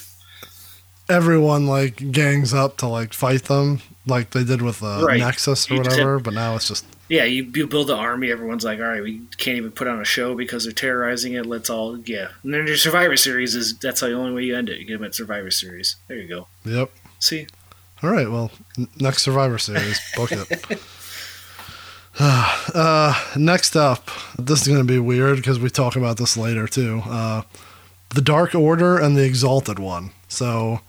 Everyone 1.11 1.67
like 1.67 2.13
gangs 2.13 2.55
up 2.55 2.77
to 2.79 2.87
like 2.87 3.13
fight 3.13 3.45
them, 3.45 3.81
like 4.07 4.31
they 4.31 4.45
did 4.45 4.63
with 4.63 4.83
uh, 4.83 5.03
Right. 5.05 5.19
Nexus 5.21 5.71
or 5.71 5.75
You 5.75 5.81
whatever. 5.81 6.19
But 6.21 6.35
now 6.35 6.55
it's 6.57 6.69
just 6.69 6.85
Yeah, 7.09 7.25
you, 7.25 7.51
you 7.55 7.67
build 7.67 7.91
an 7.91 7.99
army. 7.99 8.31
Everyone's 8.31 8.65
like, 8.65 8.79
all 8.79 8.87
right, 8.87 9.03
we 9.03 9.21
can't 9.37 9.57
even 9.57 9.73
put 9.73 9.89
on 9.89 10.01
a 10.01 10.05
show 10.05 10.35
because 10.37 10.65
they're 10.65 10.73
terrorizing 10.73 11.33
it. 11.35 11.45
Let's 11.47 11.69
all, 11.69 11.99
yeah. 12.01 12.29
And 12.45 12.55
then 12.55 12.67
your 12.67 12.77
Survivor 12.77 13.17
Series 13.17 13.55
is 13.55 13.77
that's 13.79 14.01
the 14.01 14.13
only 14.13 14.33
way 14.33 14.45
you 14.45 14.57
end 14.57 14.69
it. 14.69 14.79
You 14.79 14.87
get 14.87 14.95
them 14.95 15.05
at 15.05 15.15
Survivor 15.15 15.51
Series. 15.51 15.97
There 16.09 16.17
you 16.19 16.29
go. 16.29 16.47
yep. 16.65 16.91
See, 17.19 17.47
All 18.03 18.11
right, 18.11 18.31
well, 18.31 18.51
n- 18.79 18.89
next 18.99 19.23
Survivor 19.25 19.59
Series, 19.59 20.01
book 20.17 20.31
it. 20.33 20.81
Uh, 22.19 23.15
next 23.37 23.77
up, 23.77 24.11
this 24.39 24.63
is 24.63 24.69
going 24.69 24.81
to 24.81 24.85
be 24.93 24.99
weird 24.99 25.37
because 25.37 25.59
we 25.59 25.71
talk 25.71 25.97
about 25.97 26.17
this 26.19 26.37
later 26.37 26.67
too. 26.67 27.01
Uh, 27.07 27.43
the 28.11 28.21
Dark 28.21 28.55
Order 28.55 28.99
and 28.99 29.17
the 29.17 29.25
Exalted 29.25 29.79
One. 29.79 30.11
So, 30.29 30.81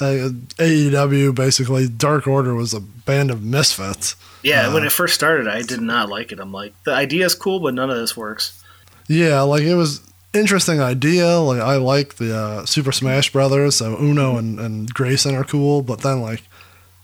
uh, 0.00 0.30
AEW 0.58 1.34
basically, 1.34 1.88
Dark 1.88 2.26
Order 2.26 2.54
was 2.54 2.72
a 2.74 2.80
band 2.80 3.30
of 3.30 3.42
misfits. 3.42 4.16
Yeah, 4.42 4.68
Uh, 4.68 4.74
when 4.74 4.84
it 4.84 4.92
first 4.92 5.14
started, 5.14 5.46
I 5.48 5.62
did 5.62 5.80
not 5.80 6.08
like 6.08 6.32
it. 6.32 6.40
I'm 6.40 6.52
like, 6.52 6.72
the 6.84 6.92
idea 6.92 7.26
is 7.26 7.34
cool, 7.34 7.60
but 7.60 7.74
none 7.74 7.90
of 7.90 7.96
this 7.96 8.16
works. 8.16 8.62
Yeah, 9.08 9.40
like 9.42 9.62
it 9.62 9.74
was 9.74 10.00
interesting 10.32 10.80
idea. 10.80 11.38
Like 11.38 11.60
I 11.60 11.76
like 11.76 12.14
the 12.16 12.36
uh, 12.36 12.64
Super 12.66 12.92
Smash 12.92 13.32
Brothers, 13.32 13.76
so 13.76 13.98
Uno 13.98 14.36
and, 14.36 14.58
and 14.60 14.92
Grayson 14.94 15.34
are 15.34 15.44
cool. 15.44 15.82
But 15.82 16.00
then 16.00 16.22
like, 16.22 16.42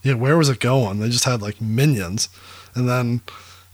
yeah, 0.03 0.13
where 0.15 0.37
was 0.37 0.49
it 0.49 0.59
going? 0.59 0.99
They 0.99 1.09
just 1.09 1.25
had 1.25 1.41
like 1.41 1.59
minions, 1.61 2.29
and 2.75 2.87
then 2.87 3.21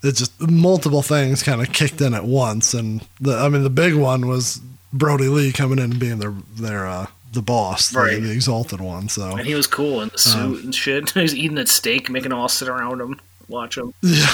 it 0.01 0.15
just 0.15 0.41
multiple 0.41 1.01
things 1.03 1.43
kind 1.43 1.61
of 1.61 1.71
kicked 1.71 2.01
in 2.01 2.13
at 2.13 2.26
once. 2.26 2.74
And 2.74 3.07
the 3.21 3.38
I 3.38 3.47
mean 3.49 3.63
the 3.63 3.69
big 3.69 3.93
one 3.95 4.28
was 4.28 4.59
Brodie 4.91 5.28
Lee 5.30 5.51
coming 5.53 5.78
in 5.78 5.91
and 5.91 5.99
being 5.99 6.17
their 6.19 6.34
their 6.55 6.88
uh, 6.88 7.05
the 7.34 7.41
boss, 7.41 7.89
the- 7.89 7.99
Right. 7.99 8.21
the, 8.21 8.31
exalted 8.31 8.79
one. 8.81 9.09
So 9.09 9.36
And 9.38 9.45
he 9.45 9.55
was 9.55 9.67
cool 9.67 10.01
in 10.01 10.09
the 10.09 10.17
suit 10.17 10.39
Um, 10.39 10.55
and 10.63 10.75
shit. 10.75 11.09
he 11.13 11.21
was 11.21 11.36
eating 11.36 11.57
a 11.57 11.65
steak, 11.67 12.09
making 12.09 12.29
them 12.29 12.39
all 12.39 12.47
sit 12.49 12.67
around 12.67 13.01
him, 13.01 13.19
watch 13.47 13.77
him. 13.77 13.93
Yeah, 14.01 14.29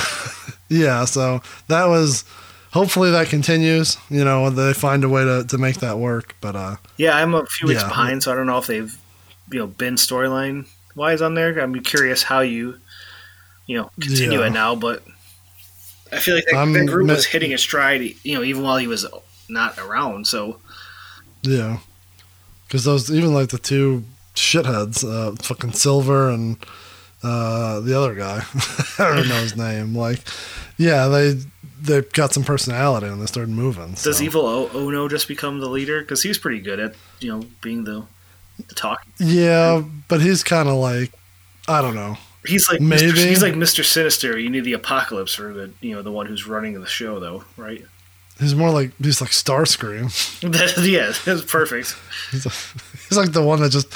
yeah. 0.69 1.05
So 1.05 1.41
that 1.67 1.85
was. 1.87 2.23
Hopefully 2.71 3.09
that 3.09 3.29
continues. 3.29 3.97
You 4.11 4.23
know, 4.23 4.51
they 4.51 4.73
find 4.73 5.03
a 5.03 5.09
way 5.09 5.23
to, 5.25 5.43
to 5.47 5.57
make 5.57 5.77
that 5.77 5.97
work. 5.97 6.35
But 6.39 6.55
uh, 6.55 6.75
Yeah, 6.97 7.17
I'm 7.17 7.33
a 7.33 7.43
few 7.47 7.67
weeks 7.67 7.81
Yeah. 7.81 7.87
behind, 7.87 8.21
so 8.21 8.31
I 8.31 8.35
don't 8.35 8.45
know 8.45 8.59
if 8.59 8.67
they've, 8.67 8.95
you 9.51 9.57
know, 9.57 9.65
been 9.65 9.95
storyline 9.95 10.67
wise 10.95 11.19
on 11.23 11.33
there. 11.33 11.57
I'm 11.59 11.73
curious 11.81 12.21
how 12.21 12.41
you, 12.41 12.77
you 13.65 13.77
know, 13.77 13.89
continue 13.99 14.41
Yeah. 14.41 14.45
it 14.47 14.51
now. 14.51 14.75
But 14.75 15.01
I 16.11 16.19
feel 16.19 16.35
like 16.35 16.45
that, 16.51 16.65
that 16.73 16.85
group 16.85 17.07
was 17.09 17.25
hitting 17.25 17.53
a 17.53 17.57
stride, 17.57 18.01
you 18.23 18.35
know, 18.35 18.43
even 18.43 18.61
while 18.61 18.77
he 18.77 18.85
was 18.85 19.03
not 19.49 19.79
around. 19.79 20.27
So 20.27 20.59
Yeah, 21.41 21.79
because 22.69 22.83
those 22.85 23.11
even 23.11 23.33
like 23.33 23.49
the 23.49 23.57
two 23.57 24.03
shitheads, 24.35 25.03
uh, 25.03 25.35
fucking 25.41 25.73
Silver 25.73 26.29
and 26.29 26.55
uh, 27.23 27.79
the 27.81 27.97
other 27.99 28.13
guy, 28.13 28.43
I 28.99 29.15
don't 29.15 29.27
know 29.27 29.41
his 29.41 29.57
name. 29.57 29.95
Like, 29.95 30.19
yeah, 30.77 31.07
they 31.07 31.39
they 31.81 32.01
got 32.13 32.31
some 32.31 32.43
personality 32.43 33.07
and 33.07 33.19
they 33.21 33.25
started 33.25 33.49
moving. 33.49 33.91
does 34.01 34.17
so. 34.17 34.23
Evil 34.23 34.45
o- 34.45 34.69
Uno 34.75 35.07
just 35.07 35.27
become 35.27 35.59
the 35.59 35.67
leader? 35.69 36.01
Because 36.01 36.21
he's 36.21 36.37
pretty 36.37 36.59
good 36.59 36.79
at, 36.79 36.93
you 37.21 37.29
know, 37.31 37.47
being 37.61 37.85
the, 37.85 38.05
the 38.67 38.75
talk. 38.75 39.01
Yeah, 39.17 39.81
but 40.07 40.21
he's 40.21 40.43
kind 40.43 40.69
of 40.69 40.75
like, 40.75 41.11
I 41.67 41.81
don't 41.81 41.95
know. 41.95 42.17
He's 42.45 42.69
like 42.69 42.79
Maybe. 42.79 43.11
Mr. 43.11 43.27
he's 43.27 43.41
like 43.41 43.53
Mr. 43.55 43.83
Sinister. 43.83 44.37
You 44.37 44.49
need 44.49 44.63
the 44.63 44.73
apocalypse 44.73 45.33
for 45.33 45.51
the 45.53 45.71
you 45.81 45.93
know 45.95 46.01
the 46.01 46.11
one 46.11 46.25
who's 46.25 46.47
running 46.47 46.79
the 46.79 46.87
show 46.87 47.19
though, 47.19 47.43
right? 47.57 47.83
He's 48.39 48.55
more 48.55 48.71
like 48.71 48.91
he's 49.01 49.19
like 49.21 49.31
Starscream. 49.31 50.09
yeah, 50.89 51.13
that's 51.25 51.49
perfect. 51.51 51.95
He's, 52.31 52.43
he's 53.09 53.17
like 53.17 53.33
the 53.33 53.43
one 53.43 53.59
that 53.61 53.71
just 53.71 53.93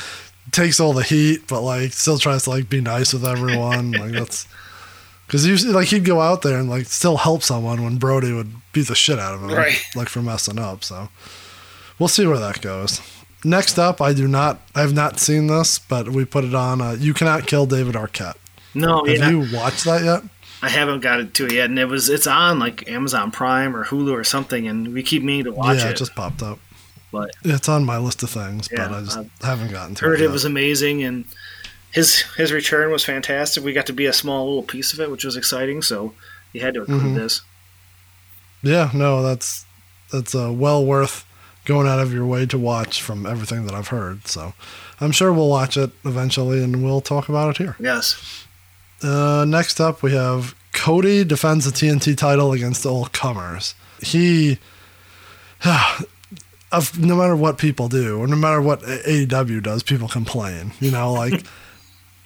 takes 0.51 0.79
all 0.79 0.93
the 0.93 1.03
heat, 1.03 1.47
but 1.47 1.61
like 1.61 1.93
still 1.93 2.17
tries 2.17 2.43
to 2.43 2.49
like 2.49 2.69
be 2.69 2.81
nice 2.81 3.13
with 3.13 3.25
everyone. 3.25 3.91
like 3.93 4.11
that's 4.11 4.47
because 5.27 5.47
usually 5.47 5.71
like 5.73 5.87
he'd 5.87 6.05
go 6.05 6.19
out 6.19 6.41
there 6.41 6.59
and 6.59 6.69
like 6.69 6.85
still 6.87 7.17
help 7.17 7.41
someone 7.41 7.83
when 7.83 7.97
Brodie 7.97 8.33
would 8.33 8.51
beat 8.73 8.87
the 8.87 8.95
shit 8.95 9.17
out 9.19 9.33
of 9.33 9.43
him, 9.43 9.51
Right. 9.51 9.81
Like 9.95 10.09
for 10.09 10.21
messing 10.21 10.59
up. 10.59 10.83
So 10.83 11.09
we'll 11.97 12.09
see 12.09 12.25
where 12.27 12.39
that 12.39 12.61
goes. 12.61 13.01
Next 13.45 13.77
up, 13.77 14.01
I 14.01 14.13
do 14.13 14.27
not, 14.27 14.61
I 14.73 14.81
have 14.81 14.93
not 14.93 15.19
seen 15.19 15.47
this, 15.47 15.77
but 15.77 16.09
we 16.09 16.23
put 16.23 16.45
it 16.45 16.55
on. 16.55 16.79
Uh, 16.81 16.91
you 16.97 17.13
cannot 17.13 17.45
kill 17.45 17.65
David 17.65 17.95
Arquette. 17.95 18.35
No, 18.73 19.03
Have 19.05 19.17
yeah, 19.17 19.29
you 19.29 19.47
watched 19.53 19.83
that 19.83 20.01
yet? 20.03 20.23
I 20.63 20.69
haven't 20.69 21.01
got 21.01 21.19
it 21.19 21.33
to 21.35 21.45
it 21.45 21.51
yet, 21.51 21.69
and 21.69 21.77
it 21.77 21.85
was 21.89 22.07
it's 22.09 22.25
on 22.25 22.57
like 22.57 22.89
Amazon 22.89 23.31
Prime 23.31 23.75
or 23.75 23.83
Hulu 23.85 24.13
or 24.13 24.23
something, 24.23 24.67
and 24.67 24.93
we 24.93 25.03
keep 25.03 25.21
meaning 25.21 25.43
to 25.43 25.51
watch 25.51 25.79
yeah, 25.79 25.87
it. 25.89 25.91
it 25.91 25.97
just 25.97 26.15
popped 26.15 26.41
up. 26.41 26.57
but 27.11 27.31
It's 27.43 27.67
on 27.67 27.83
my 27.83 27.97
list 27.97 28.23
of 28.23 28.29
things, 28.29 28.69
Yeah, 28.71 28.87
but 28.87 28.97
I 28.97 29.01
just 29.01 29.17
I've 29.17 29.31
haven't 29.41 29.71
gotten 29.71 29.95
to 29.95 30.05
heard 30.05 30.21
it. 30.21 30.25
it 30.25 30.31
was 30.31 30.45
amazing, 30.45 31.03
and 31.03 31.25
his 31.91 32.21
his 32.37 32.51
return 32.53 32.91
was 32.91 33.03
fantastic. 33.03 33.63
We 33.63 33.73
got 33.73 33.85
to 33.87 33.93
be 33.93 34.05
a 34.05 34.13
small 34.13 34.45
little 34.47 34.63
piece 34.63 34.93
of 34.93 34.99
it, 35.01 35.11
which 35.11 35.25
was 35.25 35.35
exciting. 35.35 35.81
So 35.81 36.13
you 36.53 36.61
had 36.61 36.73
to 36.75 36.81
include 36.85 37.01
Mhm. 37.03 37.15
this. 37.15 37.41
Yeah, 38.61 38.89
no, 38.93 39.21
that's 39.21 39.65
that's 40.11 40.33
uh, 40.33 40.51
well 40.53 40.85
worth 40.85 41.25
going 41.65 41.87
out 41.87 41.99
of 41.99 42.13
your 42.13 42.25
way 42.25 42.45
to 42.45 42.57
watch 42.57 43.01
from 43.01 43.25
everything 43.25 43.65
that 43.65 43.75
I've 43.75 43.87
heard. 43.89 44.27
So 44.27 44.53
I'm 45.01 45.11
sure 45.11 45.33
we'll 45.33 45.49
watch 45.49 45.75
it 45.77 45.91
eventually 46.05 46.63
and 46.63 46.83
we'll 46.83 47.01
talk 47.01 47.27
about 47.29 47.49
it 47.51 47.57
here. 47.57 47.75
Yes, 47.79 48.45
Uh, 49.03 49.45
next 49.45 49.79
up, 49.79 50.01
we 50.01 50.13
have 50.13 50.55
Cody 50.71 51.23
defends 51.23 51.65
the 51.65 51.71
TNT 51.71 52.15
title 52.17 52.51
against 52.51 52.85
all 52.85 53.05
comers. 53.05 53.75
He, 54.01 54.59
of 56.71 56.99
no 56.99 57.15
matter 57.15 57.35
what 57.35 57.57
people 57.57 57.87
do, 57.87 58.19
or 58.19 58.27
no 58.27 58.35
matter 58.35 58.61
what 58.61 58.81
AEW 58.81 59.61
does, 59.61 59.83
people 59.83 60.07
complain. 60.07 60.71
You 60.79 60.91
know, 60.91 61.13
like 61.13 61.45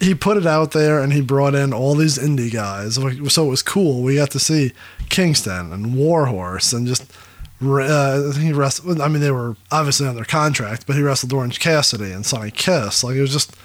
he 0.00 0.14
put 0.14 0.36
it 0.36 0.46
out 0.46 0.72
there 0.72 1.00
and 1.02 1.12
he 1.12 1.20
brought 1.20 1.54
in 1.54 1.72
all 1.72 1.94
these 1.94 2.18
indie 2.18 2.52
guys. 2.52 2.94
So 2.94 3.44
it 3.44 3.48
was 3.48 3.62
cool. 3.62 4.02
We 4.02 4.16
got 4.16 4.30
to 4.32 4.40
see 4.40 4.72
Kingston 5.08 5.72
and 5.72 5.94
Warhorse 5.94 6.72
and 6.72 6.86
just. 6.86 7.12
Uh, 7.60 8.30
he 8.34 8.52
wrestled. 8.52 9.00
I 9.00 9.08
mean, 9.08 9.20
they 9.20 9.32
were 9.32 9.56
obviously 9.72 10.06
under 10.06 10.24
contract, 10.24 10.86
but 10.86 10.94
he 10.94 11.02
wrestled 11.02 11.32
Orange 11.32 11.58
Cassidy 11.58 12.12
and 12.12 12.24
Sonny 12.24 12.52
Kiss. 12.52 13.02
Like 13.02 13.16
it 13.16 13.20
was 13.20 13.32
just 13.32 13.56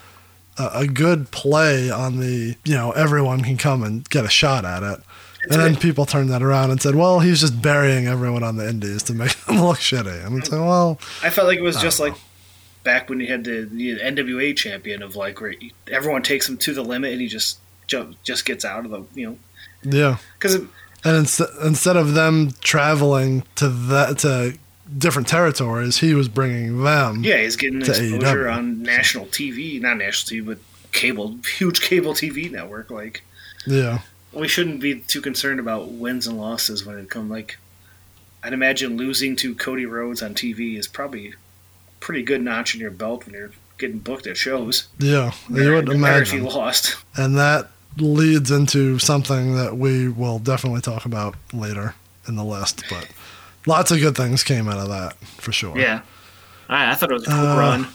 a, 0.57 0.69
a 0.79 0.87
good 0.87 1.31
play 1.31 1.89
on 1.89 2.19
the 2.19 2.55
you 2.63 2.75
know 2.75 2.91
everyone 2.91 3.41
can 3.41 3.57
come 3.57 3.83
and 3.83 4.07
get 4.09 4.25
a 4.25 4.29
shot 4.29 4.65
at 4.65 4.83
it. 4.83 4.99
And 5.49 5.61
then 5.61 5.75
people 5.75 6.05
turned 6.05 6.29
that 6.29 6.41
around 6.41 6.71
and 6.71 6.81
said, 6.81 6.95
"Well, 6.95 7.19
he's 7.19 7.41
just 7.41 7.61
burying 7.61 8.07
everyone 8.07 8.43
on 8.43 8.55
the 8.55 8.67
Indies 8.67 9.03
to 9.03 9.13
make 9.13 9.35
them 9.45 9.61
look 9.61 9.79
shitty." 9.79 10.25
And 10.25 10.37
it's 10.39 10.49
like, 10.49 10.61
well, 10.61 10.99
I 11.21 11.29
felt 11.29 11.47
like 11.47 11.57
it 11.57 11.63
was 11.63 11.75
just 11.81 11.97
don't 11.97 12.11
like 12.11 12.19
back 12.83 13.09
when 13.09 13.19
you 13.19 13.27
had 13.27 13.43
the, 13.43 13.67
the 13.69 13.99
NWA 13.99 14.55
champion 14.55 15.01
of 15.01 15.15
like 15.15 15.41
where 15.41 15.53
everyone 15.91 16.21
takes 16.21 16.47
him 16.47 16.57
to 16.57 16.73
the 16.73 16.83
limit 16.83 17.11
and 17.11 17.21
he 17.21 17.27
just 17.27 17.59
jump, 17.87 18.15
just 18.23 18.45
gets 18.45 18.63
out 18.63 18.85
of 18.85 18.91
the 18.91 19.03
you 19.19 19.27
know 19.27 19.37
yeah. 19.83 20.17
because 20.37 20.55
And 20.55 21.17
inst- 21.17 21.41
instead 21.61 21.97
of 21.97 22.13
them 22.13 22.51
traveling 22.61 23.43
to 23.55 23.67
that 23.69 24.19
to 24.19 24.57
different 24.97 25.27
territories, 25.27 25.97
he 25.97 26.13
was 26.13 26.27
bringing 26.27 26.83
them. 26.83 27.23
yeah 27.23 27.37
he's 27.37 27.55
getting 27.55 27.79
exposure 27.81 28.45
AEW. 28.45 28.53
on 28.55 28.83
national 28.83 29.25
TV, 29.27 29.79
not 29.81 29.97
national 29.97 30.41
TV, 30.41 30.45
but 30.45 30.57
cable, 30.91 31.37
huge 31.57 31.81
cable 31.81 32.13
TV 32.13 32.51
network. 32.51 32.91
Like 32.91 33.23
Yeah. 33.65 33.99
we 34.31 34.47
shouldn't 34.47 34.79
be 34.81 34.95
too 34.99 35.21
concerned 35.21 35.59
about 35.59 35.89
wins 35.89 36.27
and 36.27 36.37
losses 36.37 36.85
when 36.85 36.97
it 36.97 37.09
comes 37.09 37.29
like 37.31 37.57
I'd 38.43 38.53
imagine 38.53 38.97
losing 38.97 39.35
to 39.37 39.55
Cody 39.55 39.85
Rhodes 39.85 40.21
on 40.21 40.33
TV 40.35 40.77
is 40.77 40.87
probably 40.87 41.29
a 41.29 41.33
pretty 42.01 42.23
good 42.23 42.41
notch 42.41 42.75
in 42.75 42.81
your 42.81 42.91
belt 42.91 43.25
when 43.25 43.33
you're 43.35 43.51
getting 43.77 43.99
booked 43.99 44.27
at 44.27 44.35
shows. 44.35 44.87
Yeah. 44.99 45.31
You 45.49 45.71
would 45.73 45.87
No 45.87 45.97
matter 45.97 46.21
if 46.23 46.33
you 46.33 46.41
lost. 46.43 46.97
And 47.15 47.37
that 47.37 47.69
leads 47.97 48.51
into 48.51 48.99
something 48.99 49.55
that 49.55 49.77
we 49.77 50.09
will 50.09 50.39
definitely 50.39 50.81
talk 50.81 51.05
about 51.05 51.35
later 51.53 51.95
in 52.27 52.35
the 52.35 52.43
list. 52.43 52.83
But 52.89 53.07
lots 53.65 53.91
of 53.91 53.99
good 53.99 54.15
things 54.15 54.43
came 54.43 54.67
out 54.67 54.77
of 54.77 54.89
that 54.89 55.15
for 55.39 55.51
sure. 55.51 55.77
Yeah, 55.77 56.01
I, 56.69 56.91
I 56.91 56.95
thought 56.95 57.11
it 57.11 57.15
was 57.15 57.27
a 57.27 57.31
cool 57.31 57.39
Uh, 57.47 57.57
run. 57.57 57.87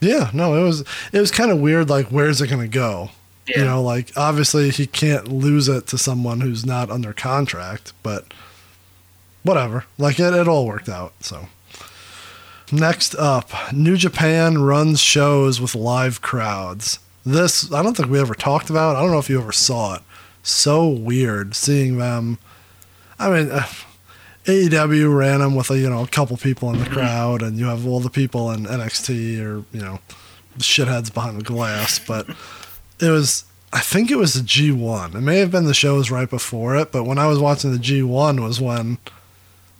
Yeah, 0.00 0.30
no, 0.32 0.54
it 0.54 0.62
was 0.62 0.80
it 1.12 1.20
was 1.20 1.30
kind 1.30 1.50
of 1.50 1.58
weird. 1.60 1.90
Like, 1.90 2.06
where's 2.08 2.40
it 2.40 2.48
gonna 2.48 2.68
go? 2.68 3.10
Yeah. 3.48 3.60
You 3.60 3.64
know, 3.64 3.82
like 3.82 4.12
obviously 4.16 4.70
he 4.70 4.86
can't 4.86 5.28
lose 5.28 5.68
it 5.68 5.86
to 5.88 5.98
someone 5.98 6.40
who's 6.40 6.64
not 6.66 6.90
under 6.90 7.12
contract, 7.12 7.92
but 8.02 8.32
whatever. 9.42 9.86
Like 9.96 10.20
it, 10.20 10.34
it 10.34 10.46
all 10.46 10.66
worked 10.66 10.88
out. 10.88 11.14
So 11.20 11.48
next 12.70 13.14
up, 13.16 13.50
New 13.72 13.96
Japan 13.96 14.58
runs 14.58 15.00
shows 15.00 15.60
with 15.60 15.74
live 15.74 16.20
crowds. 16.20 16.98
This 17.24 17.72
I 17.72 17.82
don't 17.82 17.96
think 17.96 18.10
we 18.10 18.20
ever 18.20 18.34
talked 18.34 18.70
about. 18.70 18.96
I 18.96 19.00
don't 19.00 19.10
know 19.10 19.18
if 19.18 19.30
you 19.30 19.40
ever 19.40 19.52
saw 19.52 19.94
it. 19.96 20.02
So 20.42 20.86
weird 20.86 21.54
seeing 21.54 21.98
them. 21.98 22.38
I 23.18 23.30
mean. 23.30 23.50
Uh, 23.50 23.66
AEW 24.48 25.14
ran 25.14 25.40
them 25.40 25.54
with 25.54 25.70
a 25.70 25.78
you 25.78 25.90
know 25.90 26.02
a 26.02 26.08
couple 26.08 26.36
people 26.38 26.72
in 26.72 26.78
the 26.78 26.88
crowd, 26.88 27.42
and 27.42 27.58
you 27.58 27.66
have 27.66 27.86
all 27.86 28.00
the 28.00 28.08
people 28.08 28.50
in 28.50 28.64
NXT 28.64 29.38
or 29.40 29.64
you 29.76 29.82
know 29.82 29.98
shitheads 30.56 31.12
behind 31.12 31.38
the 31.38 31.44
glass. 31.44 31.98
But 31.98 32.26
it 32.98 33.10
was, 33.10 33.44
I 33.74 33.80
think 33.80 34.10
it 34.10 34.16
was 34.16 34.32
the 34.32 34.40
G1. 34.40 35.14
It 35.14 35.20
may 35.20 35.38
have 35.38 35.50
been 35.50 35.66
the 35.66 35.74
shows 35.74 36.10
right 36.10 36.30
before 36.30 36.76
it, 36.76 36.92
but 36.92 37.04
when 37.04 37.18
I 37.18 37.26
was 37.26 37.38
watching 37.38 37.72
the 37.72 37.78
G1 37.78 38.42
was 38.42 38.58
when 38.58 38.96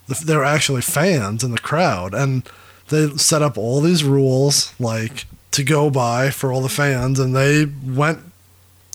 the, 0.06 0.22
there 0.22 0.38
were 0.38 0.44
actually 0.44 0.82
fans 0.82 1.42
in 1.42 1.50
the 1.50 1.58
crowd, 1.58 2.12
and 2.12 2.46
they 2.88 3.08
set 3.16 3.40
up 3.40 3.56
all 3.56 3.80
these 3.80 4.04
rules 4.04 4.78
like 4.78 5.24
to 5.52 5.64
go 5.64 5.88
by 5.88 6.28
for 6.28 6.52
all 6.52 6.60
the 6.60 6.68
fans, 6.68 7.18
and 7.18 7.34
they 7.34 7.64
went. 7.64 8.18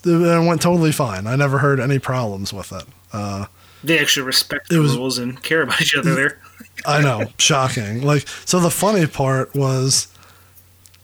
It 0.05 0.45
went 0.45 0.61
totally 0.61 0.91
fine. 0.91 1.26
I 1.26 1.38
never 1.38 1.59
heard 1.59 1.80
any 1.80 1.97
problems 1.97 2.51
with 2.51 2.74
it. 2.74 2.84
Uh, 3.13 3.45
They 3.84 3.99
actually 3.99 4.25
respect 4.25 4.71
It 4.71 4.75
the 4.75 4.81
was- 4.81 4.95
rules 4.95 5.17
and 5.17 5.41
care 5.43 5.61
about 5.61 5.81
each 5.81 5.95
other 5.95 6.15
there. 6.15 6.39
I 6.86 7.01
know, 7.01 7.25
shocking. 7.38 8.01
Like, 8.01 8.27
so 8.45 8.59
the 8.59 8.71
funny 8.71 9.05
part 9.07 9.53
was, 9.55 10.07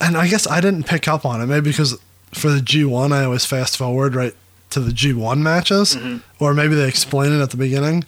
and 0.02 0.18
I 0.18 0.28
guess 0.28 0.48
I 0.48 0.62
didn't 0.62 0.84
pick 0.88 1.08
up 1.08 1.26
on 1.26 1.42
it, 1.42 1.46
maybe 1.46 1.70
because 1.70 1.98
for 2.34 2.50
the 2.50 2.60
G1, 2.60 3.12
I 3.14 3.24
always 3.26 3.46
fast 3.46 3.78
forward 3.78 4.16
right 4.16 4.36
to 4.72 4.80
the 4.80 4.92
G1 4.92 5.40
matches, 5.40 5.96
Mm-hmm. 5.96 6.18
or 6.44 6.54
maybe 6.54 6.76
they 6.76 6.88
explain 6.88 7.32
it 7.34 7.42
at 7.42 7.52
the 7.52 7.58
beginning. 7.58 8.04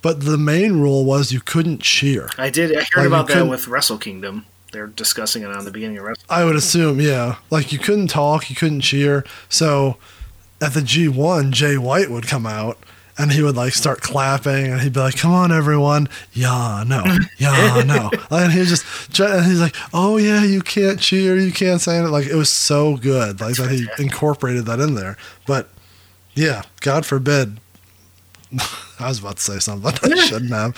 But 0.00 0.22
the 0.24 0.36
main 0.38 0.80
rule 0.80 1.04
was 1.04 1.32
you 1.32 1.40
couldn't 1.40 1.80
cheer. 1.80 2.28
I 2.38 2.50
did. 2.50 2.72
I 2.76 2.82
heard 2.92 3.02
you 3.02 3.06
about 3.06 3.28
that 3.28 3.46
with 3.46 3.68
Wrestle 3.68 3.98
Kingdom. 3.98 4.46
They're 4.72 4.88
discussing 4.88 5.42
it 5.42 5.50
on 5.50 5.64
the 5.64 5.70
beginning 5.70 5.98
of 5.98 6.04
Wrestle. 6.04 6.24
I 6.30 6.44
would 6.44 6.56
assume, 6.56 7.00
yeah. 7.00 7.36
Like 7.50 7.72
you 7.72 7.78
couldn't 7.78 8.08
talk, 8.08 8.48
you 8.50 8.56
couldn't 8.56 8.80
cheer. 8.80 9.24
So 9.48 9.98
at 10.60 10.72
the 10.74 10.80
G1, 10.80 11.50
Jay 11.52 11.76
White 11.76 12.10
would 12.10 12.26
come 12.26 12.46
out 12.46 12.78
and 13.22 13.30
he 13.30 13.42
would 13.42 13.56
like 13.56 13.72
start 13.72 14.00
clapping 14.00 14.66
and 14.66 14.80
he'd 14.80 14.92
be 14.92 15.00
like, 15.00 15.16
"Come 15.16 15.32
on, 15.32 15.52
everyone, 15.52 16.08
yeah, 16.32 16.82
no, 16.86 17.04
yeah, 17.38 17.82
no," 17.86 18.10
and 18.30 18.52
he 18.52 18.64
just 18.64 18.84
and 19.20 19.46
he's 19.46 19.60
like, 19.60 19.76
"Oh 19.94 20.16
yeah, 20.16 20.42
you 20.42 20.60
can't 20.60 20.98
cheer, 20.98 21.38
you 21.38 21.52
can't 21.52 21.80
say 21.80 21.98
it." 21.98 22.08
Like 22.08 22.26
it 22.26 22.34
was 22.34 22.50
so 22.50 22.96
good, 22.96 23.40
like 23.40 23.56
that 23.56 23.70
he 23.70 23.86
incorporated 24.02 24.66
that 24.66 24.80
in 24.80 24.94
there. 24.94 25.16
But 25.46 25.68
yeah, 26.34 26.62
God 26.80 27.06
forbid. 27.06 27.58
I 29.00 29.08
was 29.08 29.20
about 29.20 29.36
to 29.36 29.42
say 29.42 29.58
something 29.58 29.92
I 30.12 30.14
shouldn't 30.26 30.52
have. 30.52 30.76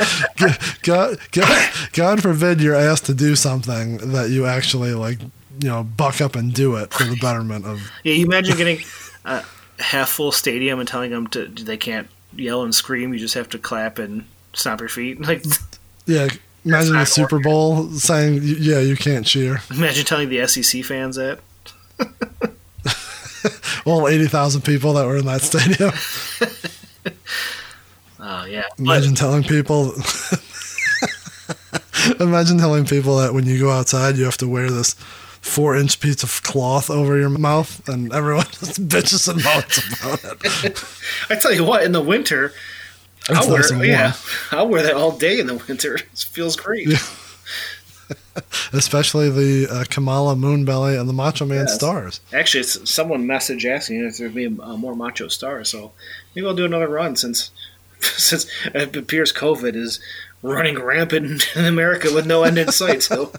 God, 0.82 1.18
God, 1.32 1.72
God 1.92 2.22
forbid 2.22 2.60
you're 2.60 2.74
asked 2.74 3.06
to 3.06 3.14
do 3.14 3.34
something 3.34 4.12
that 4.12 4.30
you 4.30 4.46
actually 4.46 4.94
like, 4.94 5.20
you 5.20 5.68
know, 5.68 5.82
buck 5.82 6.20
up 6.20 6.36
and 6.36 6.54
do 6.54 6.76
it 6.76 6.92
for 6.92 7.04
the 7.04 7.16
betterment 7.16 7.66
of. 7.66 7.90
Yeah, 8.04 8.14
you 8.14 8.26
imagine 8.26 8.56
getting 8.56 8.78
a 9.24 9.44
half 9.80 10.08
full 10.08 10.30
stadium 10.30 10.78
and 10.78 10.88
telling 10.88 11.10
them 11.10 11.26
to 11.28 11.48
they 11.48 11.76
can't 11.76 12.08
yell 12.36 12.62
and 12.62 12.74
scream. 12.74 13.12
You 13.12 13.18
just 13.18 13.34
have 13.34 13.48
to 13.50 13.58
clap 13.58 13.98
and 13.98 14.24
stomp 14.52 14.80
your 14.80 14.88
feet. 14.88 15.20
Like 15.26 15.44
Yeah, 16.06 16.28
imagine 16.64 16.94
the 16.94 17.04
Super 17.06 17.38
Bowl 17.38 17.88
saying, 17.90 18.40
"Yeah, 18.42 18.80
you 18.80 18.96
can't 18.96 19.24
cheer." 19.26 19.60
imagine 19.70 20.04
telling 20.04 20.28
the 20.28 20.46
SEC 20.46 20.84
fans 20.84 21.16
that. 21.16 21.40
All 23.86 24.08
eighty 24.08 24.26
thousand 24.26 24.62
people 24.62 24.94
that 24.94 25.06
were 25.06 25.16
in 25.18 25.26
that 25.26 25.42
stadium. 25.42 25.92
Oh 28.26 28.46
yeah, 28.46 28.62
but 28.78 28.84
Imagine 28.84 29.14
telling 29.14 29.42
people. 29.42 29.92
imagine 32.20 32.56
telling 32.56 32.86
people 32.86 33.18
that 33.18 33.34
when 33.34 33.44
you 33.44 33.58
go 33.60 33.70
outside, 33.70 34.16
you 34.16 34.24
have 34.24 34.38
to 34.38 34.48
wear 34.48 34.70
this 34.70 34.94
four-inch 35.44 36.00
piece 36.00 36.22
of 36.22 36.42
cloth 36.42 36.88
over 36.90 37.18
your 37.18 37.28
mouth, 37.28 37.86
and 37.88 38.12
everyone 38.12 38.46
just 38.52 38.86
bitches 38.88 39.28
and 39.28 39.44
moans 39.44 39.78
about 40.00 40.64
it. 40.64 40.84
I 41.30 41.36
tell 41.36 41.52
you 41.52 41.64
what, 41.64 41.84
in 41.84 41.92
the 41.92 42.00
winter, 42.00 42.52
I'll 43.28 43.48
wear 43.50 43.84
yeah, 43.84 44.14
I'll 44.50 44.68
wear 44.68 44.82
that 44.82 44.94
all 44.94 45.12
day 45.16 45.38
in 45.40 45.46
the 45.46 45.62
winter. 45.68 45.96
It 46.12 46.18
feels 46.18 46.56
great. 46.56 46.88
especially 48.72 49.30
the 49.30 49.68
uh, 49.70 49.84
Kamala 49.88 50.34
Moonbelly 50.34 50.98
and 50.98 51.08
the 51.08 51.12
Macho 51.12 51.44
Man 51.44 51.66
Yes. 51.66 51.74
stars. 51.74 52.20
Actually, 52.32 52.60
it's 52.60 52.90
someone 52.90 53.26
messaged 53.26 53.64
asking 53.70 54.04
if 54.04 54.16
there'd 54.18 54.34
be 54.34 54.46
uh, 54.46 54.76
more 54.76 54.94
Macho 54.96 55.28
Stars, 55.28 55.68
so 55.68 55.92
maybe 56.34 56.46
I'll 56.46 56.54
do 56.54 56.64
another 56.64 56.88
run 56.88 57.16
since 57.16 57.50
since 58.00 58.46
it 58.74 58.94
appears 58.96 59.32
COVID 59.32 59.74
is 59.76 60.00
running 60.42 60.78
rampant 60.78 61.46
in 61.56 61.64
America 61.64 62.12
with 62.12 62.26
no 62.26 62.42
end 62.42 62.58
in 62.58 62.70
sight. 62.72 63.02
So, 63.02 63.32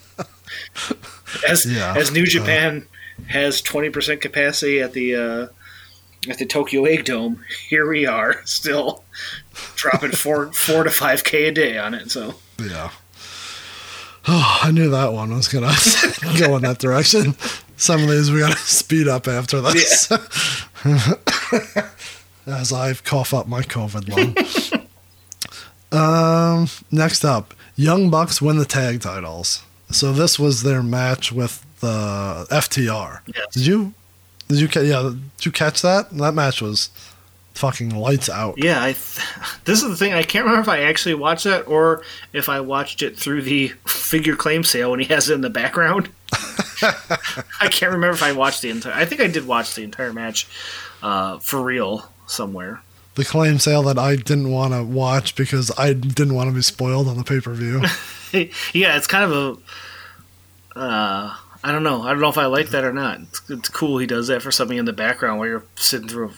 as 1.48 1.66
Yeah, 1.66 1.94
as 1.96 2.12
New 2.12 2.24
uh, 2.24 2.28
Japan 2.28 2.88
has 3.28 3.62
twenty 3.62 3.90
percent 3.90 4.22
capacity 4.22 4.80
at 4.80 4.94
the 4.94 5.16
uh, 5.16 5.48
at 6.30 6.38
the 6.38 6.46
Tokyo 6.46 6.86
Egg 6.86 7.06
Dome, 7.06 7.44
here 7.70 7.90
we 7.90 8.06
are 8.06 8.42
still 8.46 9.04
dropping 9.76 10.12
four 10.12 10.52
four 10.54 10.84
to 10.84 10.90
five 10.92 11.24
k 11.24 11.46
a 11.46 11.52
day 11.52 11.78
on 11.78 11.94
it. 11.94 12.12
So. 12.12 12.36
Yeah. 12.60 12.92
Oh, 14.28 14.60
I 14.64 14.72
knew 14.72 14.90
that 14.90 15.14
one 15.14 15.36
was 15.36 15.48
gonna 15.48 15.74
go 16.40 16.56
in 16.56 16.64
that 16.64 16.80
direction. 16.80 17.36
Some 17.78 18.04
of 18.04 18.10
these 18.10 18.32
we 18.32 18.40
gotta 18.40 18.58
speed 18.58 19.08
up 19.08 19.28
after 19.28 19.62
this. 19.62 20.12
As 22.48 22.72
I 22.72 22.94
cough 22.94 23.34
up 23.34 23.48
my 23.48 23.62
COVID 23.62 24.08
lung. 25.92 26.00
um, 26.02 26.68
next 26.92 27.26
up, 27.26 27.54
Young 27.76 28.10
Bucks 28.10 28.42
win 28.42 28.58
the 28.58 28.66
tag 28.66 29.02
titles. 29.02 29.64
So 29.92 30.12
this 30.14 30.40
was 30.40 30.64
their 30.64 30.82
match 30.84 31.32
with 31.32 31.66
the 31.80 32.48
FTR. 32.50 33.20
Yes. 33.28 33.46
Did 33.54 33.66
you? 33.68 33.94
Did 34.48 34.60
you? 34.60 34.82
Yeah. 34.82 35.12
Did 35.38 35.46
you 35.46 35.52
catch 35.52 35.82
that? 35.82 36.10
That 36.12 36.34
match 36.34 36.62
was 36.62 36.90
fucking 37.54 37.92
lights 37.96 38.30
out. 38.30 38.56
Yeah, 38.58 38.82
I 38.84 38.94
th- 38.94 39.20
this 39.66 39.82
is 39.82 39.90
the 39.90 39.96
thing. 39.96 40.14
I 40.14 40.24
can't 40.24 40.46
remember 40.46 40.62
if 40.62 40.70
I 40.70 40.82
actually 40.84 41.16
watched 41.16 41.46
that 41.46 41.68
or 41.68 42.02
if 42.34 42.50
I 42.50 42.60
watched 42.60 43.02
it 43.02 43.18
through 43.18 43.44
the 43.44 43.70
figure 43.88 44.36
claim 44.36 44.64
sale 44.64 44.92
when 44.92 45.00
he 45.00 45.06
has 45.08 45.30
it 45.30 45.36
in 45.36 45.42
the 45.42 45.50
background. 45.50 46.10
I 46.82 47.68
can't 47.70 47.92
remember 47.94 48.14
if 48.14 48.24
I 48.24 48.34
watched 48.34 48.62
the 48.62 48.70
entire. 48.70 48.94
I 48.94 49.06
think 49.06 49.22
I 49.22 49.28
did 49.28 49.48
watch 49.48 49.76
the 49.76 49.84
entire 49.84 50.12
match 50.12 50.48
uh, 51.02 51.38
for 51.40 51.62
real 51.62 52.12
somewhere. 52.28 52.82
the 53.16 53.24
claim 53.24 53.60
sale 53.60 53.84
that 53.84 53.98
I 53.98 54.16
didn't 54.18 54.52
want 54.52 54.74
to 54.74 54.84
watch 54.84 55.36
because 55.36 55.72
I 55.78 55.94
didn't 55.94 56.34
want 56.36 56.50
to 56.50 56.56
be 56.56 56.62
spoiled 56.62 57.08
on 57.08 57.18
the 57.18 57.24
pay 57.24 57.40
per 57.40 57.54
view. 57.54 57.82
yeah, 58.74 58.98
it's 58.98 59.08
kind 59.08 59.32
of 59.32 59.60
a. 60.76 60.80
Uh, 60.80 61.36
I 61.64 61.72
don't 61.72 61.84
know. 61.84 62.04
I 62.04 62.12
don't 62.12 62.22
know 62.22 62.30
if 62.30 62.38
I 62.38 62.46
like 62.46 62.70
that 62.70 62.84
or 62.84 62.94
not. 62.94 63.22
It's, 63.22 63.50
it's 63.50 63.70
cool 63.70 63.98
he 63.98 64.06
does 64.06 64.28
that 64.28 64.42
for 64.42 64.52
something 64.52 64.78
in 64.78 64.86
the 64.86 64.94
background 64.94 65.40
while 65.40 65.48
you're 65.48 65.64
sitting 65.76 66.08
through. 66.08 66.34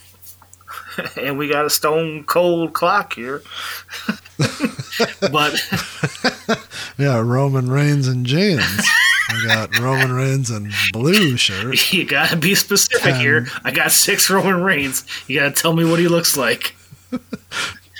and 1.21 1.37
we 1.37 1.49
got 1.49 1.65
a 1.65 1.69
stone 1.69 2.23
cold 2.23 2.73
clock 2.73 3.13
here. 3.13 3.41
but 5.31 5.61
yeah, 6.97 7.19
Roman 7.19 7.69
Reigns 7.69 8.07
and 8.07 8.25
jeans. 8.25 8.63
I 9.29 9.43
got 9.45 9.77
Roman 9.79 10.13
Reigns 10.13 10.49
and 10.49 10.71
blue 10.93 11.35
shirt. 11.35 11.91
You 11.91 12.05
gotta 12.05 12.37
be 12.37 12.55
specific 12.55 13.01
Ten. 13.01 13.19
here. 13.19 13.47
I 13.63 13.71
got 13.71 13.91
six 13.91 14.29
Roman 14.29 14.63
Reigns. 14.63 15.05
You 15.27 15.39
gotta 15.39 15.51
tell 15.51 15.73
me 15.73 15.83
what 15.83 15.99
he 15.99 16.07
looks 16.07 16.37
like. 16.37 16.75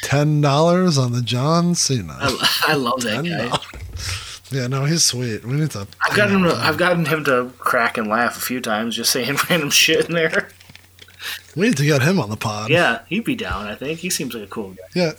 Ten 0.07 0.39
dollars 0.41 0.97
on 0.97 1.11
the 1.11 1.21
John 1.21 1.75
Cena. 1.75 2.15
I, 2.19 2.55
I 2.69 2.73
love 2.75 3.01
that 3.01 3.25
guy. 3.25 3.47
$10. 3.57 4.51
Yeah, 4.53 4.67
no, 4.67 4.85
he's 4.85 5.03
sweet. 5.03 5.43
We 5.43 5.53
need 5.55 5.71
to. 5.71 5.85
I've 6.01 6.15
gotten 6.15 6.37
him. 6.37 6.43
To, 6.43 6.55
I've 6.55 6.77
gotten 6.77 7.03
him 7.05 7.25
to 7.25 7.51
crack 7.57 7.97
and 7.97 8.07
laugh 8.07 8.37
a 8.37 8.39
few 8.39 8.61
times, 8.61 8.95
just 8.95 9.11
saying 9.11 9.35
random 9.49 9.69
shit 9.69 10.07
in 10.07 10.15
there. 10.15 10.47
We 11.57 11.67
need 11.67 11.77
to 11.77 11.85
get 11.85 12.01
him 12.03 12.19
on 12.21 12.29
the 12.29 12.37
pod. 12.37 12.69
Yeah, 12.69 13.01
he'd 13.09 13.25
be 13.25 13.35
down. 13.35 13.67
I 13.67 13.75
think 13.75 13.99
he 13.99 14.09
seems 14.09 14.33
like 14.33 14.43
a 14.43 14.47
cool 14.47 14.69
guy. 14.69 14.83
Yeah. 14.95 15.11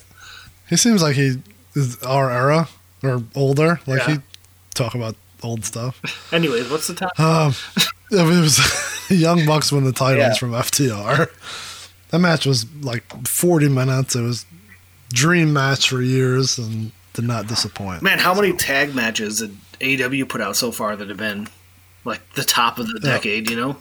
He 0.71 0.77
seems 0.79 1.03
like 1.03 1.17
he 1.17 1.43
is 1.75 2.03
our 2.03 2.31
era 2.31 2.69
or 3.03 3.23
older. 3.35 3.81
Like 3.87 4.07
Yeah. 4.09 4.15
he 4.15 4.21
talk 4.75 4.95
about 4.95 5.17
old 5.43 5.67
stuff. 5.67 6.01
Anyways, 6.33 6.71
what's 6.71 6.87
the 6.87 6.95
top? 6.95 7.19
Um, 7.21 7.53
it 8.11 8.23
was 8.41 8.59
Young 9.11 9.45
Bucks 9.45 9.71
win 9.71 9.85
the 9.85 9.93
titles 9.93 10.29
Yeah. 10.29 10.35
from 10.35 10.53
FTR. 10.53 11.29
That 12.11 12.19
match 12.21 12.47
was 12.47 12.65
like 12.81 13.05
40 13.29 13.69
minutes. 13.69 14.17
It 14.17 14.23
was 14.23 14.47
dream 15.13 15.53
match 15.53 15.89
for 15.89 16.01
years 16.03 16.59
and 16.59 16.93
did 17.15 17.25
not 17.25 17.47
disappoint. 17.47 18.03
Man, 18.03 18.19
how 18.19 18.35
many 18.35 18.53
tag 18.53 18.95
matches 18.95 19.39
did 19.41 19.57
AEW 19.81 20.29
put 20.29 20.41
out 20.41 20.57
so 20.57 20.71
far 20.73 20.97
that 20.97 21.09
have 21.09 21.19
been 21.19 21.49
like 22.05 22.21
the 22.35 22.45
top 22.45 22.79
of 22.79 22.87
the 22.87 23.01
Yeah. 23.03 23.13
decade? 23.13 23.51
You 23.51 23.57
know, 23.57 23.77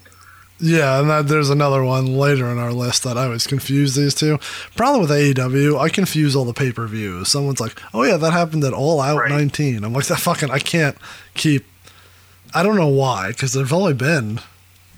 Yeah, 0.59 0.99
and 0.99 1.07
that, 1.11 1.27
there's 1.27 1.51
another 1.51 1.83
one 1.83 2.07
later 2.07 2.49
in 2.49 2.57
our 2.57 2.73
list 2.73 3.03
that 3.03 3.15
I 3.15 3.25
always 3.25 3.45
confuse 3.45 3.93
these 3.93 4.15
two. 4.15 4.39
Problem 4.75 5.01
with 5.01 5.11
AEW, 5.11 5.79
I 5.79 5.89
confuse 5.89 6.35
all 6.35 6.45
the 6.45 6.53
pay 6.53 6.71
per 6.71 6.87
views. 6.87 7.29
Someone's 7.29 7.59
like, 7.59 7.79
"Oh 7.93 8.01
yeah, 8.03 8.17
that 8.17 8.31
happened 8.33 8.63
at 8.63 8.73
All 8.73 8.99
Out 8.99 9.19
Right. 9.19 9.29
19." 9.29 9.83
I'm 9.83 9.93
like, 9.93 10.07
"That 10.07 10.19
fucking 10.19 10.49
I 10.49 10.57
can't 10.59 10.97
keep." 11.35 11.65
I 12.55 12.63
don't 12.63 12.75
know 12.75 12.87
why, 12.87 13.27
because 13.27 13.53
there've 13.53 13.71
only 13.73 13.93
been, 13.93 14.39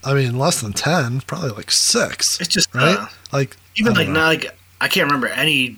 I 0.06 0.14
mean, 0.14 0.38
less 0.38 0.62
than 0.62 0.72
ten, 0.72 1.20
probably 1.22 1.50
like 1.50 1.72
six, 1.72 2.40
it's 2.40 2.48
just 2.48 2.74
right? 2.74 2.96
uh, 2.98 3.08
like 3.34 3.58
even 3.76 3.96
like 3.96 4.08
know. 4.08 4.14
not 4.14 4.28
like 4.28 4.58
I 4.80 4.88
can't 4.88 5.08
remember 5.08 5.28
any 5.28 5.76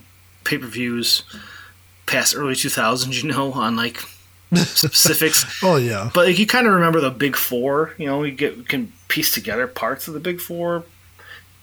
pay 0.52 0.58
per 0.58 0.68
views 0.68 1.24
past 2.06 2.36
early 2.36 2.56
two 2.56 2.70
thousands. 2.70 3.24
You 3.24 3.32
know, 3.32 3.54
on 3.54 3.76
like 3.76 3.98
specifics. 4.54 5.46
Oh 5.64 5.78
yeah, 5.78 6.10
But 6.14 6.28
like, 6.28 6.40
you 6.40 6.48
kind 6.48 6.68
of 6.68 6.74
remember 6.74 7.00
the 7.00 7.12
big 7.12 7.36
four. 7.36 7.94
You 7.98 8.08
know, 8.08 8.24
you 8.24 8.32
get 8.32 8.58
you 8.58 8.64
can 8.64 8.92
piece 9.08 9.32
together 9.32 9.68
parts 9.68 10.08
of 10.08 10.14
the 10.14 10.20
big 10.20 10.42
four. 10.42 10.84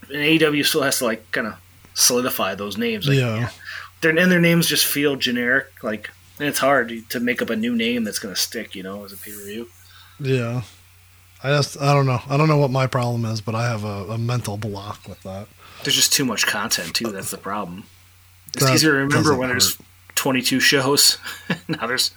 And 0.08 0.16
AEW 0.16 0.64
still 0.64 0.82
has 0.82 0.98
to 0.98 1.04
like 1.04 1.30
kind 1.32 1.46
of 1.46 1.54
solidify 1.94 2.54
those 2.54 2.78
names. 2.78 3.06
Like, 3.06 3.18
yeah. 3.18 3.50
their 4.00 4.16
and 4.16 4.32
their 4.32 4.40
names 4.40 4.66
just 4.66 4.86
feel 4.86 5.16
generic. 5.16 5.66
Like, 5.82 6.10
and 6.38 6.48
it's 6.48 6.60
hard 6.60 6.92
to 7.10 7.20
make 7.20 7.42
up 7.42 7.50
a 7.50 7.56
new 7.56 7.74
name 7.76 8.04
that's 8.04 8.18
going 8.18 8.34
to 8.34 8.40
stick. 8.40 8.74
You 8.74 8.82
know, 8.82 9.04
as 9.04 9.12
a 9.12 9.16
pay 9.16 9.32
per 9.32 9.44
view. 9.44 9.68
Yeah. 10.20 10.62
I 11.42 11.50
just 11.50 11.80
I 11.80 11.92
don't 11.94 12.06
know. 12.06 12.20
I 12.28 12.36
don't 12.36 12.48
know 12.48 12.56
what 12.56 12.70
my 12.70 12.86
problem 12.86 13.24
is, 13.24 13.40
but 13.40 13.54
I 13.54 13.68
have 13.68 13.84
a, 13.84 14.12
a 14.12 14.18
mental 14.18 14.56
block 14.56 15.06
with 15.08 15.22
that. 15.22 15.46
There's 15.84 15.94
just 15.94 16.12
too 16.12 16.24
much 16.24 16.46
content 16.46 16.94
too. 16.94 17.12
That's 17.12 17.30
the 17.30 17.38
problem. 17.38 17.84
It's 18.62 18.70
easier 18.70 18.92
to 18.92 18.98
remember 18.98 19.34
when 19.36 19.48
there's 19.48 19.76
22 20.14 20.60
shows. 20.60 21.18
now 21.68 21.86
there's 21.86 22.12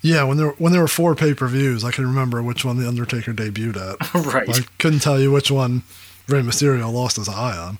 Yeah, 0.00 0.24
when 0.24 0.36
there 0.38 0.50
when 0.58 0.72
there 0.72 0.82
were 0.82 0.88
four 0.88 1.14
pay 1.14 1.34
per 1.34 1.46
views, 1.48 1.84
I 1.84 1.90
can 1.92 2.06
remember 2.06 2.42
which 2.42 2.64
one 2.64 2.76
the 2.78 2.88
Undertaker 2.88 3.32
debuted 3.32 3.76
at. 3.76 4.14
right. 4.34 4.48
I 4.48 4.62
couldn't 4.78 5.00
tell 5.00 5.20
you 5.20 5.30
which 5.30 5.50
one 5.50 5.82
Rey 6.28 6.40
Mysterio 6.40 6.92
lost 6.92 7.16
his 7.16 7.28
eye 7.28 7.56
on. 7.56 7.78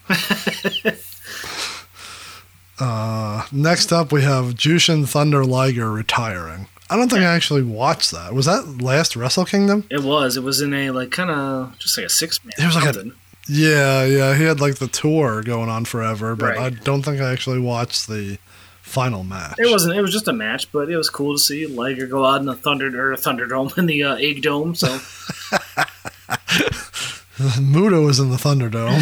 uh, 2.79 3.47
next 3.53 3.93
up, 3.93 4.13
we 4.13 4.23
have 4.23 4.55
Jushin 4.55 5.09
Thunder 5.09 5.45
Liger 5.45 5.91
retiring. 5.91 6.67
I 6.91 6.97
don't 6.97 7.09
think 7.09 7.23
I 7.23 7.35
actually 7.35 7.63
watched 7.63 8.11
that. 8.11 8.35
Was 8.35 8.45
that 8.47 8.83
last 8.83 9.17
Wrestle 9.17 9.47
Kingdom? 9.47 9.87
It 9.91 10.03
was. 10.03 10.37
It 10.37 10.43
was 10.43 10.61
in 10.61 10.75
a 10.75 10.91
like 10.91 11.11
kind 11.11 11.31
of 11.31 11.79
just 11.79 11.97
like 11.97 12.07
a 12.07 12.11
six 12.11 12.45
man. 12.45 12.53
It 12.59 12.67
was 12.67 12.75
like 12.75 12.95
a- 12.95 13.11
Yeah, 13.49 14.05
yeah, 14.05 14.37
he 14.37 14.45
had 14.45 14.61
like 14.61 14.77
the 14.77 14.87
tour 14.87 15.43
going 15.43 15.69
on 15.69 15.85
forever, 15.85 16.37
but 16.37 16.57
Right. 16.57 16.59
I 16.59 16.71
don't 16.71 17.03
think 17.03 17.21
I 17.21 17.33
actually 17.33 17.59
watched 17.59 18.07
the 18.09 18.39
final 18.83 19.25
match. 19.25 19.55
It 19.59 19.71
wasn't. 19.71 19.97
It 19.97 20.03
was 20.03 20.13
just 20.13 20.29
a 20.29 20.33
match, 20.33 20.71
but 20.71 20.89
it 20.91 20.97
was 20.97 21.11
cool 21.11 21.35
to 21.35 21.39
see 21.39 21.67
Liger 21.67 22.07
go 22.07 22.25
out 22.25 22.41
in 22.41 22.47
the 22.47 22.55
Thunder 22.55 23.13
or 23.13 23.17
Thunderdome 23.17 23.77
in 23.79 23.87
the 23.87 24.03
uh, 24.05 24.15
Egg 24.17 24.43
Dome. 24.43 24.75
So 24.75 24.87
Muda 27.61 28.01
was 28.01 28.21
in 28.21 28.31
the 28.31 28.37
Thunderdome. 28.37 29.01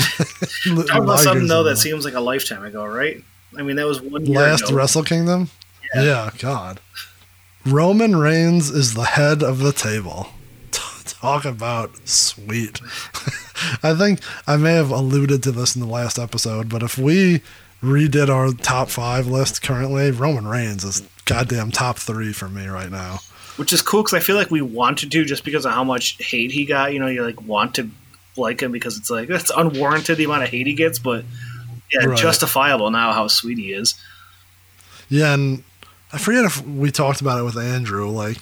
talk 0.86 1.02
about 1.02 1.18
something 1.20 1.48
though 1.48 1.64
that 1.64 1.76
seems 1.76 2.04
like 2.04 2.14
a 2.14 2.20
lifetime 2.20 2.64
ago, 2.64 2.84
right? 2.86 3.22
I 3.58 3.62
mean, 3.62 3.76
that 3.76 3.86
was 3.86 4.00
one 4.00 4.24
year 4.24 4.40
last 4.40 4.68
ago. 4.68 4.74
Wrestle 4.74 5.02
Kingdom. 5.02 5.50
Yeah. 5.94 6.02
Yeah. 6.04 6.30
God. 6.38 6.80
Roman 7.66 8.16
Reigns 8.16 8.70
is 8.70 8.94
the 8.94 9.04
head 9.04 9.42
of 9.42 9.58
the 9.58 9.72
table. 9.72 10.28
Talk 10.70 11.44
about 11.44 11.90
sweet. 12.08 12.80
I 13.82 13.94
think 13.94 14.20
I 14.46 14.56
may 14.56 14.72
have 14.74 14.90
alluded 14.90 15.42
to 15.44 15.52
this 15.52 15.74
in 15.74 15.80
the 15.80 15.88
last 15.88 16.18
episode, 16.18 16.68
but 16.68 16.82
if 16.82 16.96
we 16.98 17.42
redid 17.82 18.28
our 18.28 18.52
top 18.52 18.88
five 18.90 19.26
list 19.26 19.62
currently, 19.62 20.10
Roman 20.10 20.46
Reigns 20.46 20.84
is 20.84 21.02
goddamn 21.24 21.70
top 21.70 21.98
three 21.98 22.32
for 22.32 22.48
me 22.48 22.66
right 22.66 22.90
now. 22.90 23.20
which 23.56 23.72
is 23.72 23.82
cool 23.82 24.02
because 24.02 24.14
I 24.14 24.20
feel 24.20 24.36
like 24.36 24.50
we 24.50 24.60
wanted 24.62 24.98
to 24.98 25.06
do 25.06 25.24
just 25.24 25.44
because 25.44 25.64
of 25.64 25.72
how 25.72 25.84
much 25.84 26.16
hate 26.22 26.50
he 26.50 26.64
got. 26.64 26.92
You 26.92 26.98
know, 26.98 27.06
you 27.06 27.24
like 27.24 27.40
want 27.42 27.74
to 27.76 27.88
like 28.36 28.60
him 28.62 28.72
because 28.72 28.96
it's 28.98 29.10
like 29.10 29.28
that's 29.34 29.50
unwarranted 29.56 30.16
the 30.18 30.24
amount 30.24 30.42
of 30.44 30.48
hate 30.50 30.66
he 30.66 30.74
gets, 30.74 30.98
but 30.98 31.24
yeah, 31.92 32.06
Right. 32.06 32.18
justifiable 32.18 32.90
now 32.90 33.12
how 33.12 33.26
sweet 33.28 33.58
he 33.58 33.72
is. 33.72 33.94
Yeah, 35.08 35.34
and 35.34 35.64
I 36.12 36.18
forget 36.18 36.44
if 36.44 36.64
we 36.66 36.90
talked 36.90 37.20
about 37.20 37.38
it 37.40 37.42
with 37.44 37.56
Andrew. 37.56 38.08
Like, 38.08 38.38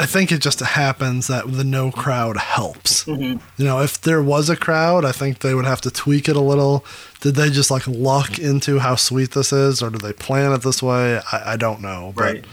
I 0.00 0.06
think 0.06 0.30
it 0.30 0.38
just 0.40 0.60
happens 0.60 1.26
that 1.26 1.50
the 1.52 1.64
no 1.64 1.90
crowd 1.90 2.36
helps. 2.36 3.04
Mhm. 3.04 3.40
You 3.56 3.64
know, 3.64 3.80
if 3.80 4.00
there 4.00 4.22
was 4.22 4.48
a 4.48 4.54
crowd, 4.56 5.04
I 5.04 5.10
think 5.12 5.40
they 5.40 5.54
would 5.54 5.64
have 5.64 5.80
to 5.82 5.90
tweak 5.90 6.28
it 6.28 6.36
a 6.36 6.40
little. 6.40 6.84
Did 7.20 7.34
they 7.34 7.50
just 7.50 7.70
like 7.70 7.82
luck 7.88 8.38
into 8.38 8.78
how 8.78 8.94
sweet 8.94 9.32
this 9.32 9.52
is, 9.52 9.82
or 9.82 9.90
did 9.90 10.02
they 10.02 10.12
plan 10.12 10.52
it 10.52 10.62
this 10.62 10.80
way? 10.82 11.20
I, 11.32 11.52
I 11.54 11.56
don't 11.56 11.80
know, 11.80 12.12
but 12.14 12.22
Right. 12.24 12.44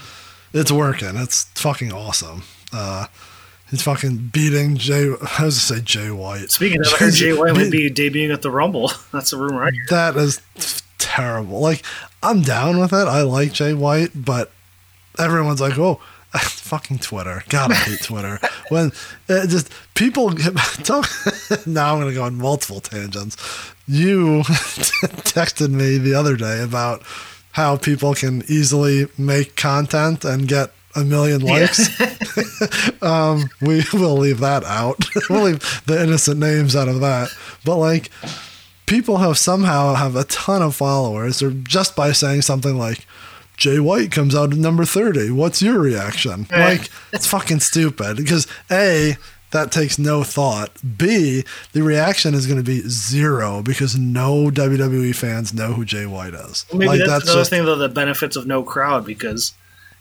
it's 0.53 0.71
working. 0.71 1.15
It's 1.17 1.43
fucking 1.53 1.93
awesome. 1.93 2.43
Uh, 2.73 3.05
he's 3.69 3.83
fucking 3.83 4.31
beating 4.33 4.75
Jay. 4.75 5.13
I 5.37 5.45
was 5.45 5.55
to 5.59 5.61
say 5.75 5.81
Jay 5.81 6.09
White. 6.09 6.49
Speaking 6.49 6.81
of, 6.81 6.87
I 6.95 6.97
heard 6.97 7.13
Jay 7.13 7.33
White 7.33 7.53
might 7.53 7.69
be 7.71 7.91
debuting 7.91 8.33
at 8.33 8.41
the 8.41 8.49
Rumble. 8.49 8.91
That's 9.13 9.31
a 9.33 9.37
rumor. 9.37 9.69
That 9.91 10.15
is 10.17 10.41
terrible. 10.97 11.59
Like, 11.59 11.83
I'm 12.23 12.41
down 12.41 12.79
with 12.79 12.91
it. 12.91 13.07
I 13.07 13.21
like 13.21 13.53
Jay 13.53 13.75
White, 13.75 14.11
but 14.15 14.51
everyone's 15.19 15.61
like, 15.61 15.77
oh, 15.77 16.01
fucking 16.43 16.99
Twitter. 16.99 17.43
God, 17.49 17.71
I 17.71 17.75
hate 17.75 18.01
Twitter. 18.01 18.39
when 18.69 18.91
it 19.27 19.49
just 19.49 19.71
people 19.93 20.31
talk. 20.83 21.07
now 21.65 21.93
I'm 21.93 22.01
going 22.01 22.09
to 22.09 22.15
go 22.15 22.23
on 22.23 22.35
multiple 22.35 22.79
tangents. 22.79 23.35
You 23.87 24.41
texted 24.43 25.69
me 25.69 25.97
the 25.97 26.13
other 26.15 26.35
day 26.35 26.61
about 26.61 27.03
how 27.51 27.77
people 27.77 28.13
can 28.13 28.43
easily 28.49 29.07
make 29.17 29.55
content 29.55 30.25
and 30.25 30.47
get 30.47 30.71
a 30.95 31.03
million 31.03 31.41
likes. 31.41 31.89
um, 33.01 33.49
we 33.61 33.83
will 33.93 34.17
leave 34.17 34.39
that 34.39 34.63
out. 34.63 35.05
we'll 35.29 35.43
leave 35.43 35.83
the 35.85 36.01
innocent 36.01 36.39
names 36.39 36.75
out 36.75 36.87
of 36.87 37.01
that. 37.01 37.29
But 37.63 37.77
like, 37.77 38.09
people 38.85 39.17
have 39.17 39.37
somehow 39.37 39.93
have 39.93 40.15
a 40.15 40.23
ton 40.25 40.61
of 40.61 40.75
followers, 40.75 41.41
or 41.41 41.51
just 41.51 41.95
by 41.95 42.11
saying 42.11 42.41
something 42.43 42.77
like, 42.77 43.05
"Jay 43.57 43.79
White 43.79 44.11
comes 44.11 44.35
out 44.35 44.51
at 44.53 44.57
number 44.59 44.85
thirty. 44.85 45.29
What's 45.31 45.61
your 45.61 45.79
reaction?" 45.79 46.47
Like, 46.51 46.89
it's 47.13 47.27
fucking 47.27 47.59
stupid 47.61 48.17
because 48.17 48.47
a 48.71 49.17
that 49.51 49.71
takes 49.71 49.97
no 49.97 50.23
thought. 50.23 50.71
B, 50.97 51.43
the 51.71 51.81
reaction 51.81 52.33
is 52.33 52.45
going 52.45 52.57
to 52.57 52.63
be 52.63 52.81
zero 52.89 53.61
because 53.61 53.97
no 53.97 54.49
WWE 54.49 55.15
fans 55.15 55.53
know 55.53 55.73
who 55.73 55.85
Jay 55.85 56.05
White 56.05 56.33
is. 56.33 56.65
Maybe 56.73 56.87
like 56.87 56.99
that's, 56.99 57.23
another 57.25 57.39
just 57.39 57.49
thing 57.51 57.63
though. 57.65 57.75
The 57.77 57.87
benefits 57.89 58.35
of 58.35 58.47
no 58.47 58.63
crowd 58.63 59.05
because 59.05 59.53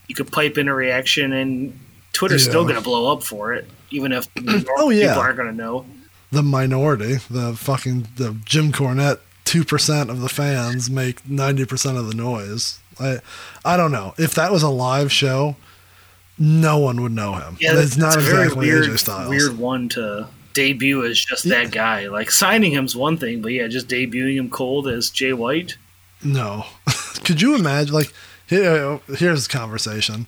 you 0.09 0.15
could 0.15 0.33
pipe 0.33 0.59
in 0.59 0.67
a 0.69 0.75
reaction 0.75 1.33
and 1.33 1.79
Twitter's 2.13 2.45
still 2.45 2.65
going 2.65 2.75
to 2.77 2.81
blow 2.81 3.13
up 3.13 3.23
for 3.23 3.53
it, 3.55 3.69
even 3.91 4.13
if 4.13 4.27
Oh, 4.77 4.91
yeah. 4.91 5.09
people 5.09 5.23
aren't 5.23 5.37
going 5.37 5.51
to 5.51 5.57
know. 5.57 5.87
the 6.33 6.43
minority, 6.43 7.17
the 7.31 7.55
fucking 7.55 8.09
the 8.17 8.37
Jim 8.45 8.73
Cornette, 8.73 9.21
two 9.45 9.65
percent 9.65 10.11
of 10.11 10.21
the 10.21 10.29
fans 10.29 10.91
make 10.91 11.29
ninety 11.29 11.65
percent 11.65 11.97
of 11.97 12.07
the 12.09 12.15
noise. 12.15 12.81
I 13.01 13.19
I 13.65 13.77
don't 13.77 13.93
know 13.93 14.15
if 14.19 14.35
that 14.35 14.53
was 14.53 14.63
a 14.63 14.69
live 14.69 15.11
show, 15.13 15.57
no 16.39 16.79
one 16.79 17.01
would 17.03 17.13
know 17.13 17.35
him. 17.35 17.57
Yeah, 17.61 17.73
it's 17.79 17.97
not 17.97 18.15
very 18.21 18.45
exactly 18.45 18.69
weird, 18.69 18.85
AJ 18.89 18.99
Styles. 18.99 19.29
weird 19.31 19.59
one 19.59 19.89
to 19.91 20.29
debut 20.53 21.05
as 21.05 21.19
just 21.19 21.45
Yeah. 21.45 21.63
that 21.65 21.73
guy. 21.73 22.09
Like 22.09 22.31
signing 22.31 22.73
him's 22.73 22.95
one 22.97 23.17
thing, 23.17 23.43
but 23.43 23.53
yeah, 23.53 23.67
just 23.69 23.89
debuting 23.89 24.37
him 24.37 24.51
cold 24.51 24.87
as 24.89 25.11
Jay 25.11 25.33
White. 25.33 25.77
No, 26.23 26.67
could 27.25 27.41
you 27.43 27.55
imagine? 27.55 27.95
Like 27.95 28.13
here, 28.47 29.01
here's 29.17 29.47
the 29.49 29.53
conversation. 29.59 30.27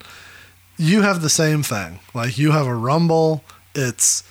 You 0.79 1.03
have 1.03 1.23
the 1.23 1.31
same 1.31 1.63
thing. 1.63 2.01
Like 2.15 2.37
you 2.39 2.51
have 2.53 2.67
a 2.67 2.75
rumble. 2.75 3.45
It's 3.75 4.23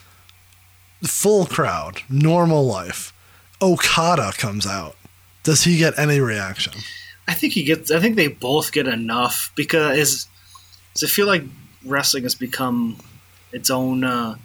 full 1.04 1.46
crowd, 1.46 2.02
normal 2.10 2.66
life. 2.66 3.14
Okada 3.62 4.32
comes 4.38 4.68
out. 4.68 4.96
Does 5.44 5.64
he 5.64 5.78
get 5.78 5.98
any 5.98 6.20
reaction? 6.20 6.74
I 7.28 7.34
think 7.34 7.54
he 7.54 7.64
gets. 7.64 7.92
I 7.92 8.00
think 8.00 8.16
they 8.16 8.28
both 8.28 8.72
get 8.72 8.88
enough 8.88 9.52
because 9.56 10.28
as 10.96 11.04
I 11.04 11.08
feel 11.08 11.28
like 11.28 11.44
wrestling 11.84 12.24
has 12.24 12.36
become 12.36 12.98
its 13.52 13.70
own 13.70 14.04
uh, 14.04 14.36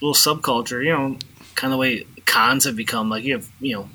little 0.00 0.14
subculture. 0.14 0.84
You 0.84 0.92
know, 0.92 1.18
kind 1.54 1.72
of 1.72 1.76
the 1.76 1.80
way 1.80 2.06
cons 2.26 2.64
have 2.64 2.76
become. 2.76 3.08
Like 3.08 3.24
you 3.24 3.34
have 3.34 3.48
you 3.60 3.74
know 3.76 3.88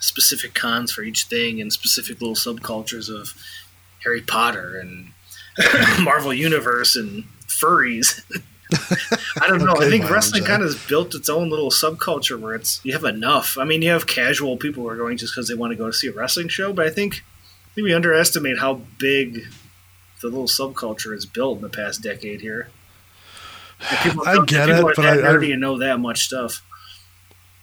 specific 0.00 0.54
cons 0.54 0.92
for 0.92 1.02
each 1.02 1.24
thing 1.24 1.60
and 1.60 1.72
specific 1.72 2.20
little 2.20 2.34
subcultures 2.34 3.08
of 3.08 3.34
Harry 4.04 4.20
Potter 4.20 4.78
and 4.78 5.12
Marvel 6.04 6.34
Universe 6.34 6.96
and 6.96 7.24
furries. 7.46 8.22
I 9.40 9.46
don't 9.46 9.64
know. 9.64 9.76
I 9.76 9.88
think 9.88 10.10
wrestling 10.10 10.44
kind 10.44 10.62
of 10.62 10.72
has 10.72 10.86
built 10.88 11.14
its 11.14 11.28
own 11.28 11.50
little 11.50 11.70
subculture 11.70 12.38
where 12.38 12.54
it's 12.54 12.84
you 12.84 12.92
have 12.92 13.04
enough. 13.04 13.56
I 13.58 13.64
mean, 13.64 13.80
you 13.80 13.90
have 13.90 14.06
casual 14.06 14.56
people 14.56 14.82
who 14.82 14.88
are 14.88 14.96
going 14.96 15.16
just 15.16 15.34
because 15.34 15.48
they 15.48 15.54
want 15.54 15.70
to 15.70 15.76
go 15.76 15.86
to 15.86 15.92
see 15.92 16.08
a 16.08 16.12
wrestling 16.12 16.48
show, 16.48 16.72
but 16.72 16.86
I 16.86 16.90
think 16.90 17.22
think 17.76 17.84
we 17.84 17.94
underestimate 17.94 18.58
how 18.58 18.80
big 18.98 19.44
the 20.22 20.26
little 20.28 20.46
subculture 20.48 21.14
is 21.14 21.26
built 21.26 21.56
in 21.58 21.62
the 21.62 21.68
past 21.68 22.02
decade 22.02 22.40
here. 22.40 22.68
And 23.90 23.98
people 24.00 24.26
I 24.26 24.44
get 24.44 24.68
people 24.68 24.88
it, 24.88 24.96
but 24.96 25.04
I- 25.06 25.12
I- 25.12 25.16
nerdy 25.18 25.52
and 25.52 25.60
know 25.60 25.78
that 25.78 26.00
much 26.00 26.24
stuff. 26.24 26.62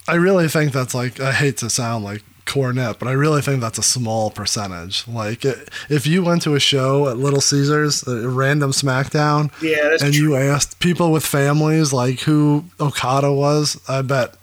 I 0.08 0.16
really 0.16 0.48
think 0.48 0.72
that's 0.74 0.94
like 0.94 1.20
I 1.20 1.32
hate 1.32 1.58
to 1.58 1.70
sound 1.70 2.04
like 2.04 2.24
Cornette, 2.46 3.00
but 3.00 3.08
I 3.08 3.14
really 3.14 3.42
think 3.42 3.62
that's 3.62 3.78
a 3.78 3.84
small 3.84 4.30
percentage. 4.30 5.06
Like 5.08 5.46
i 5.46 5.54
if 5.90 6.06
you 6.06 6.22
went 6.24 6.42
to 6.44 6.56
a 6.56 6.60
show 6.60 7.08
at 7.08 7.18
Little 7.18 7.40
Caesars, 7.42 8.04
a 8.06 8.28
random 8.28 8.72
SmackDown, 8.72 9.50
Yeah, 9.62 9.90
that's 9.90 10.04
and 10.04 10.14
true. 10.14 10.32
you 10.32 10.36
asked 10.36 10.80
people 10.80 11.12
with 11.14 11.26
families 11.26 11.94
like 11.94 12.20
who 12.20 12.66
Okada 12.82 13.32
was, 13.32 13.80
I 13.88 14.02
bet 14.02 14.36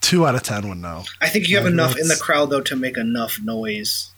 two 0.00 0.24
out 0.24 0.36
of 0.36 0.44
ten 0.44 0.68
would 0.68 0.78
know. 0.78 1.04
I 1.20 1.28
think 1.28 1.48
you 1.48 1.56
have 1.56 1.64
Like, 1.64 1.72
enough 1.72 1.98
in 1.98 2.06
the 2.08 2.16
crowd 2.16 2.50
though 2.50 2.60
to 2.62 2.76
make 2.76 2.96
enough 2.96 3.40
noise 3.42 4.10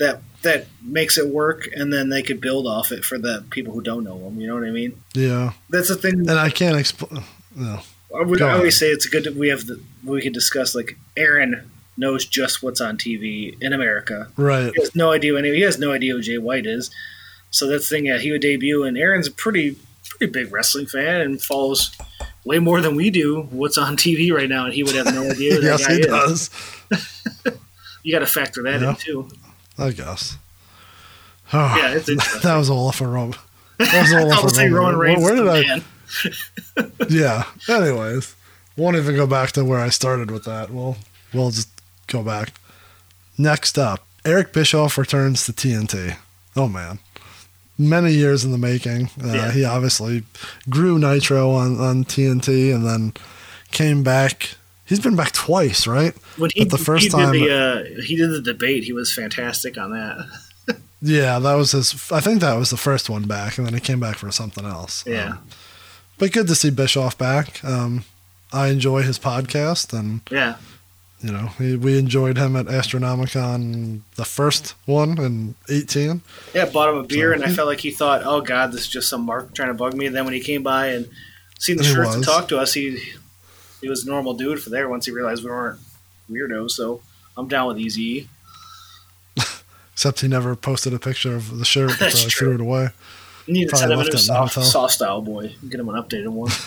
that 0.00 0.20
that 0.42 0.66
makes 0.82 1.16
it 1.16 1.28
work, 1.28 1.68
and 1.74 1.92
then 1.92 2.08
they 2.08 2.22
could 2.22 2.40
build 2.40 2.66
off 2.66 2.90
it 2.92 3.04
for 3.04 3.18
the 3.18 3.44
people 3.50 3.72
who 3.72 3.82
don't 3.82 4.02
know 4.04 4.18
them. 4.18 4.40
You 4.40 4.48
know 4.48 4.54
what 4.54 4.64
I 4.64 4.70
mean? 4.70 5.00
Yeah, 5.14 5.52
That's 5.68 5.88
the 5.88 5.94
thing. 5.96 6.14
and 6.28 6.30
I 6.32 6.50
can't 6.50 6.76
explain. 6.78 7.22
No. 7.54 7.80
I 8.18 8.22
would 8.24 8.40
Go 8.40 8.48
always 8.48 8.76
say 8.76 8.88
it's 8.88 9.06
good 9.06 9.22
that 9.24 9.36
we 9.36 9.48
have 9.50 9.66
the 9.66 9.80
we 10.02 10.20
could 10.20 10.32
discuss 10.32 10.74
like 10.74 10.98
Aaron 11.16 11.70
knows 11.96 12.24
just 12.24 12.62
what's 12.62 12.80
on 12.80 12.96
TV 12.98 13.56
in 13.62 13.72
America. 13.72 14.28
Right. 14.36 14.72
He 14.74 14.80
has 14.82 14.96
no 14.96 15.12
idea 15.12 15.38
any. 15.38 15.54
He 15.54 15.60
has 15.60 15.78
no 15.78 15.92
idea 15.92 16.14
who 16.14 16.22
Jay 16.22 16.38
White 16.38 16.66
is. 16.66 16.90
So 17.52 17.68
that's 17.68 17.88
the 17.88 17.96
thing. 17.96 18.06
Yeah, 18.06 18.18
he 18.18 18.32
would 18.32 18.40
debut, 18.40 18.82
and 18.84 18.96
Aaron's 18.98 19.28
a 19.28 19.32
pretty 19.32 19.76
pretty 20.08 20.32
big 20.32 20.52
wrestling 20.52 20.86
fan 20.86 21.20
and 21.20 21.40
follows 21.40 21.94
way 22.44 22.58
more 22.58 22.80
than 22.80 22.96
we 22.96 23.10
do 23.10 23.42
what's 23.50 23.76
on 23.78 23.96
TV 23.96 24.32
right 24.32 24.48
now, 24.48 24.64
and 24.64 24.74
he 24.74 24.82
would 24.82 24.94
have 24.96 25.14
no 25.14 25.30
idea 25.30 25.54
who 25.54 25.60
that 25.60 25.66
yes, 25.78 25.86
guy 25.86 25.94
he 25.94 26.00
is. 26.00 26.06
does. 26.06 26.50
You 28.02 28.12
got 28.14 28.20
to 28.20 28.26
factor 28.26 28.62
that 28.62 28.80
Yeah. 28.80 28.90
in 28.90 28.96
too. 28.96 29.28
I 29.80 29.90
guess. 29.92 30.36
Oh, 31.52 31.76
Yeah, 31.76 31.98
that 32.42 32.54
was 32.56 32.70
all 32.70 32.92
for 32.92 33.08
Roman. 33.08 33.36
That 33.78 34.02
was 34.02 34.12
all 34.14 34.32
I 34.32 34.40
for 34.48 34.70
Roman 34.74 34.98
Where- 34.98 35.06
Reigns. 35.08 35.22
Where 35.22 35.34
is 35.34 35.64
did 35.64 35.80
I? 36.78 36.84
yeah. 37.08 37.44
Anyways, 37.68 38.34
won't 38.76 38.96
even 38.96 39.16
go 39.16 39.26
back 39.26 39.52
to 39.52 39.64
where 39.64 39.80
I 39.80 39.88
started 39.88 40.30
with 40.30 40.44
that. 40.44 40.70
We'll 40.70 40.96
we'll 41.32 41.50
just 41.50 41.68
go 42.08 42.22
back. 42.22 42.52
Next 43.38 43.78
up, 43.78 44.04
Eric 44.24 44.52
Bischoff 44.52 44.98
returns 44.98 45.46
to 45.46 45.52
TNT. 45.52 46.16
Oh 46.56 46.68
man, 46.68 46.98
many 47.78 48.12
years 48.12 48.44
in 48.44 48.50
the 48.52 48.58
making. 48.58 49.06
Uh, 49.22 49.32
Yeah. 49.32 49.50
He 49.52 49.64
obviously 49.64 50.24
grew 50.68 50.98
Nitro 50.98 51.50
on 51.52 51.80
on 51.80 52.04
TNT 52.04 52.74
and 52.74 52.84
then 52.84 53.12
came 53.70 54.02
back. 54.02 54.56
He's 54.90 55.00
been 55.00 55.16
back 55.16 55.32
twice, 55.32 55.86
right? 55.86 56.14
When 56.36 56.50
he, 56.54 56.64
But 56.64 56.70
the 56.76 56.84
first 56.84 57.04
he 57.04 57.08
time- 57.08 57.32
did 57.32 57.48
the 57.48 57.98
uh, 57.98 58.02
he 58.02 58.14
did 58.16 58.30
the 58.30 58.42
debate, 58.42 58.84
he 58.84 58.92
was 58.92 59.10
fantastic 59.12 59.78
on 59.78 59.92
that. 59.92 60.26
Yeah, 61.02 61.38
that 61.38 61.54
was 61.54 61.72
his. 61.72 62.12
I 62.12 62.20
think 62.20 62.42
that 62.42 62.56
was 62.58 62.68
the 62.68 62.76
first 62.76 63.08
one 63.08 63.22
back, 63.26 63.56
and 63.56 63.66
then 63.66 63.72
he 63.72 63.80
came 63.80 64.00
back 64.00 64.16
for 64.16 64.30
something 64.30 64.66
else. 64.66 65.02
Yeah. 65.06 65.30
Um, 65.30 65.38
but 66.18 66.30
good 66.30 66.46
to 66.48 66.54
see 66.54 66.68
Bischoff 66.68 67.16
back. 67.16 67.64
Um, 67.64 68.04
I 68.52 68.66
enjoy 68.68 69.00
his 69.00 69.18
podcast, 69.18 69.98
and 69.98 70.20
Yeah, 70.30 70.56
you 71.22 71.32
know, 71.32 71.46
he, 71.56 71.74
we 71.74 71.98
enjoyed 71.98 72.36
him 72.36 72.54
at 72.54 72.66
Astronomicon, 72.66 74.02
the 74.16 74.26
first 74.26 74.74
one 74.84 75.18
in 75.18 75.54
18. 75.70 76.20
Yeah, 76.54 76.66
bought 76.66 76.90
him 76.90 76.96
a 76.96 77.02
beer, 77.04 77.30
So- 77.30 77.34
and 77.42 77.50
I 77.50 77.54
felt 77.54 77.68
like 77.68 77.80
he 77.80 77.90
thought, 77.90 78.20
"Oh 78.26 78.42
God, 78.42 78.72
this 78.72 78.82
is 78.82 78.88
just 78.88 79.08
some 79.08 79.22
mark 79.22 79.54
trying 79.54 79.68
to 79.68 79.74
bug 79.74 79.94
me." 79.94 80.04
And 80.06 80.14
then 80.14 80.26
when 80.26 80.34
he 80.34 80.40
came 80.40 80.62
by 80.62 80.88
and 80.88 81.08
seen 81.58 81.78
the 81.78 81.82
He 81.84 81.94
shirts 81.94 82.14
and 82.14 82.22
talked 82.24 82.50
to 82.50 82.58
us, 82.58 82.74
he 82.74 82.98
he 83.80 83.88
was 83.88 84.04
a 84.04 84.08
normal 84.08 84.34
dude 84.34 84.62
for 84.62 84.70
there. 84.70 84.88
Once 84.88 85.06
he 85.06 85.12
realized 85.12 85.44
we 85.44 85.50
weren't 85.50 85.80
weirdos, 86.30 86.72
so 86.72 87.00
I'm 87.36 87.48
down 87.48 87.68
with 87.68 87.78
Easy. 87.78 88.28
Except 89.92 90.20
he 90.20 90.28
never 90.28 90.56
posted 90.56 90.94
a 90.94 90.98
picture 90.98 91.34
of 91.34 91.58
the 91.58 91.64
shirt 91.64 91.90
before 91.90 92.06
I 92.06 92.10
That's 92.10 92.34
threw 92.34 92.54
it 92.54 92.60
away. 92.60 92.88
Need 93.46 93.68
to 93.70 93.76
send 93.76 93.92
him 93.92 93.98
a 93.98 94.02
new 94.02 94.08
it 94.08 94.10
in 94.10 94.16
the 94.16 94.18
soft, 94.18 94.54
soft 94.54 94.92
style 94.94 95.22
boy. 95.22 95.54
Get 95.68 95.80
him 95.80 95.88
an 95.88 96.00
updated 96.00 96.28
one. 96.28 96.50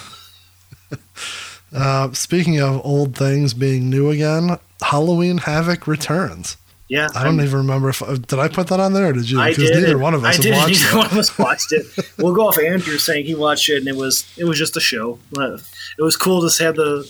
Uh, 1.75 2.11
speaking 2.11 2.59
of 2.59 2.85
old 2.85 3.15
things 3.15 3.55
being 3.55 3.89
new 3.89 4.11
again, 4.11 4.59
Halloween 4.81 5.39
Havoc 5.39 5.87
returns. 5.87 6.55
Yeah, 6.93 7.07
I 7.15 7.23
don't 7.23 7.39
I'm- 7.39 7.45
even 7.47 7.57
remember 7.59 7.89
if 7.89 7.99
did 8.27 8.37
I 8.39 8.47
put 8.49 8.67
that 8.67 8.79
on 8.79 8.93
there 8.93 9.07
or 9.07 9.13
did 9.13 9.27
you? 9.29 9.39
I 9.39 9.49
Because 9.49 9.71
did. 9.71 9.81
neither 9.81 9.97
one 9.97 10.13
of 10.13 10.23
us 10.23 10.37
I 10.37 10.41
did. 10.41 10.51
watched 10.55 10.81
Neither 10.81 10.89
it. 10.91 10.95
one 10.97 11.05
of 11.07 11.17
us 11.17 11.37
watched 11.45 11.71
it. 11.73 11.85
We'll 12.19 12.33
go 12.35 12.47
off 12.49 12.59
Andrew 12.59 12.97
saying 12.97 13.25
he 13.25 13.33
watched 13.35 13.67
it, 13.69 13.77
and 13.77 13.87
it 13.87 13.95
was 13.95 14.25
it 14.37 14.43
was 14.43 14.57
just 14.59 14.77
a 14.77 14.79
show. 14.79 15.17
Uh, 15.37 15.57
It 15.97 16.01
was 16.03 16.15
cool 16.15 16.47
to 16.47 16.63
have 16.63 16.75
the 16.75 17.09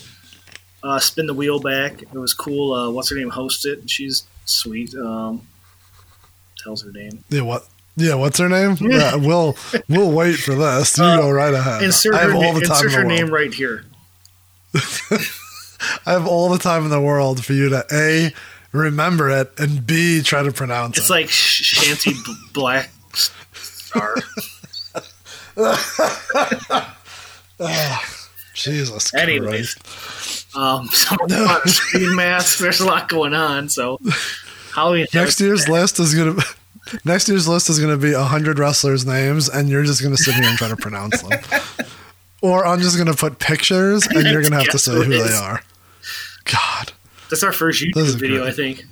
uh, 0.84 0.99
spin 0.99 1.26
the 1.27 1.34
wheel 1.34 1.60
back. 1.60 2.01
It 2.01 2.14
was 2.14 2.34
cool. 2.34 2.73
Uh, 2.73 2.89
what's 2.91 3.10
her 3.10 3.15
name? 3.18 3.30
Host 3.30 3.65
it. 3.65 3.89
She's 3.89 4.23
sweet. 4.45 4.93
Um, 4.95 5.47
tells 6.64 6.81
her 6.84 6.91
name. 6.91 7.23
Yeah, 7.30 7.41
what? 7.41 7.68
Yeah, 7.97 8.15
what's 8.15 8.39
her 8.39 8.47
name? 8.49 8.77
Yeah, 8.80 9.15
we'll 9.15 9.55
we'll 9.89 10.11
wait 10.11 10.38
for 10.38 10.55
this. 10.55 10.97
You 10.97 11.03
Uh, 11.03 11.18
go 11.18 11.30
right 11.30 11.53
ahead. 11.53 11.84
Insert 11.84 12.15
I 12.15 12.19
have 12.22 12.31
her, 12.31 12.35
all 12.38 12.53
na- 12.53 12.60
the 12.60 12.65
time 12.65 12.85
insert 12.85 12.93
in 12.93 12.97
her 12.99 13.03
name 13.05 13.30
right 13.34 13.53
here. 13.53 13.84
I 16.05 16.14
have 16.14 16.26
all 16.27 16.49
the 16.49 16.57
time 16.57 16.84
in 16.85 16.89
the 16.89 17.01
world 17.01 17.43
for 17.43 17.53
you 17.53 17.69
to 17.69 17.85
a 17.93 18.34
remember 18.73 19.29
it 19.29 19.57
and 19.59 19.85
b 19.87 20.21
try 20.21 20.43
to 20.43 20.51
pronounce 20.51 20.97
It's 20.97 20.97
it. 20.97 21.01
It's 21.03 21.09
like 21.09 21.29
Shanty 21.29 22.11
B- 22.13 22.35
Black 22.53 22.89
Star. 23.53 24.15
Jesus 28.53 29.13
Anyways. 29.13 29.75
Christ. 29.75 30.55
Um, 30.55 30.87
someone 30.87 31.29
bought 31.29 31.67
screen 31.69 32.15
masks. 32.15 32.59
There's 32.59 32.79
a 32.79 32.85
lot 32.85 33.09
going 33.09 33.33
on. 33.33 33.69
So 33.69 33.99
Halloween. 34.75 35.07
Next 35.13 35.39
year's 35.39 35.67
list 35.69 35.99
is 35.99 36.13
gonna. 36.15 36.41
Next 37.05 37.29
year's 37.29 37.47
list 37.47 37.69
is 37.69 37.79
going 37.79 37.97
to 37.97 37.97
be 37.97 38.13
hundred 38.13 38.59
wrestlers' 38.59 39.05
names, 39.05 39.47
and 39.47 39.69
you're 39.69 39.83
just 39.85 40.01
going 40.01 40.13
to 40.13 40.21
sit 40.21 40.35
here 40.35 40.43
and 40.43 40.57
try 40.57 40.67
to 40.67 40.75
pronounce 40.75 41.21
them. 41.21 41.39
Or 42.41 42.65
I'm 42.67 42.81
just 42.81 42.97
going 42.97 43.07
to 43.07 43.13
put 43.17 43.39
pictures, 43.39 44.05
and 44.05 44.23
you're 44.23 44.41
going 44.41 44.51
to 44.51 44.57
have 44.57 44.67
to 44.71 44.77
say 44.77 44.91
who 44.91 45.05
they 45.05 45.33
are. 45.33 45.61
God. 46.43 46.91
That's 47.34 47.41
our 47.41 47.51
first 47.51 47.84
YouTube 47.84 48.19
video, 48.19 48.43
great. 48.43 48.49
I 48.49 48.51
think. 48.51 48.85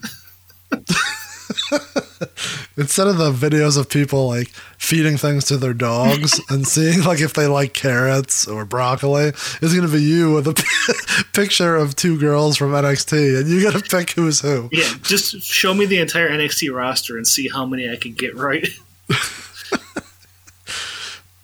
Instead 2.76 3.05
of 3.05 3.19
the 3.19 3.31
videos 3.31 3.77
of 3.77 3.88
people 3.88 4.30
like 4.30 4.47
feeding 4.80 5.15
things 5.15 5.45
to 5.45 5.57
their 5.57 5.76
dogs 5.76 6.41
and 6.49 6.68
seeing 6.68 7.03
like 7.03 7.22
if 7.22 7.35
they 7.35 7.45
like 7.45 7.76
carrots 7.76 8.47
or 8.47 8.65
broccoli, 8.65 9.26
it's 9.26 9.59
going 9.59 9.85
to 9.85 9.88
be 9.88 10.01
you 10.01 10.34
with 10.34 10.47
a 10.47 11.23
picture 11.34 11.76
of 11.76 11.95
two 11.95 12.18
girls 12.18 12.57
from 12.57 12.72
NXT, 12.72 13.41
and 13.41 13.47
you 13.47 13.61
got 13.61 13.73
to 13.73 13.81
pick 13.88 14.09
who's 14.09 14.41
who. 14.41 14.69
Yeah, 14.72 14.91
just 15.03 15.39
show 15.43 15.76
me 15.76 15.85
the 15.85 15.99
entire 15.99 16.31
NXT 16.31 16.76
roster 16.76 17.18
and 17.18 17.27
see 17.27 17.47
how 17.47 17.68
many 17.68 17.91
I 17.91 17.95
can 17.95 18.13
get 18.13 18.35
right. 18.35 18.68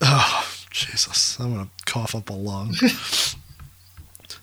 Oh, 0.02 0.50
Jesus. 0.72 1.40
I'm 1.40 1.54
going 1.54 1.66
to 1.66 1.72
cough 1.86 2.16
up 2.16 2.32
a 2.32 2.34
lung. 2.34 2.74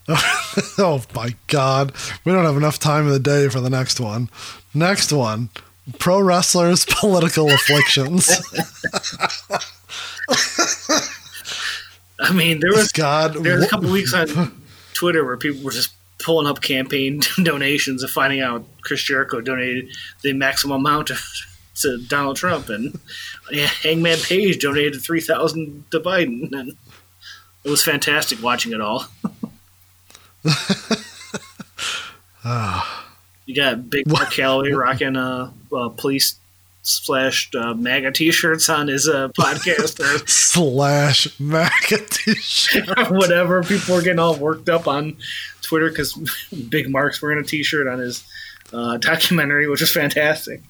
oh, 0.79 1.03
my 1.15 1.35
God. 1.47 1.93
We 2.25 2.33
don't 2.33 2.45
have 2.45 2.57
enough 2.57 2.79
time 2.79 3.07
in 3.07 3.13
the 3.13 3.19
day 3.19 3.49
for 3.49 3.61
the 3.61 3.71
next 3.71 4.01
one. 4.01 4.29
Next 4.75 5.13
one 5.13 5.51
Pro 5.99 6.21
Wrestlers 6.21 6.85
Political 6.89 7.51
Afflictions. 7.51 8.31
I 12.21 12.33
mean, 12.33 12.61
there 12.61 12.73
was 12.73 12.91
God. 12.93 13.35
there 13.35 13.57
was 13.57 13.65
a 13.65 13.69
couple 13.69 13.91
weeks 13.91 14.15
on 14.15 14.63
Twitter 14.95 15.25
where 15.25 15.37
people 15.37 15.63
were 15.63 15.73
just 15.73 15.93
pulling 16.19 16.47
up 16.47 16.63
campaign 16.63 17.21
donations 17.43 18.03
and 18.03 18.11
finding 18.11 18.41
out 18.41 18.65
Chris 18.83 19.03
Jericho 19.03 19.41
donated 19.41 19.89
the 20.23 20.33
maximum 20.33 20.87
amount 20.87 21.09
to, 21.09 21.19
to 21.83 21.99
Donald 22.07 22.37
Trump, 22.37 22.69
and 22.69 22.99
Hangman 23.53 24.19
Page 24.19 24.61
donated 24.61 25.03
three 25.03 25.21
thousand 25.21 25.85
to 25.91 26.01
Biden, 26.01 26.51
and 26.53 26.77
it 27.65 27.71
was 27.71 27.83
fantastic 27.83 28.43
watching 28.43 28.73
it 28.73 28.81
all. 28.81 29.07
You 33.47 33.55
got 33.55 33.91
Big 33.91 34.07
Mark 34.07 34.31
Calaway 34.31 34.77
rocking 34.77 35.17
uh, 35.17 35.51
uh, 35.73 35.89
police 35.91 36.37
splashed 36.83 37.55
uh, 37.55 37.73
MAGA 37.75 38.13
t-shirts 38.13 38.69
on 38.69 38.89
his 38.89 39.09
uh, 39.09 39.29
podcast 39.29 40.01
or 40.01 40.19
slash 40.27 41.29
MAGA 41.41 41.99
t-shirt. 42.11 42.89
whatever. 43.11 43.63
People 43.63 43.95
were 43.97 44.03
getting 44.03 44.19
all 44.19 44.37
worked 44.37 44.69
up 44.69 44.87
on 44.89 45.17
Twitter 45.63 45.89
because 45.89 46.15
Big 46.69 46.89
Mark's 46.91 47.21
wearing 47.23 47.39
a 47.39 47.43
T-shirt 47.43 47.87
on 47.87 47.99
his 47.99 48.25
uh, 48.73 48.97
documentary, 48.99 49.69
which 49.69 49.83
is 49.83 49.93
fantastic. 49.93 50.63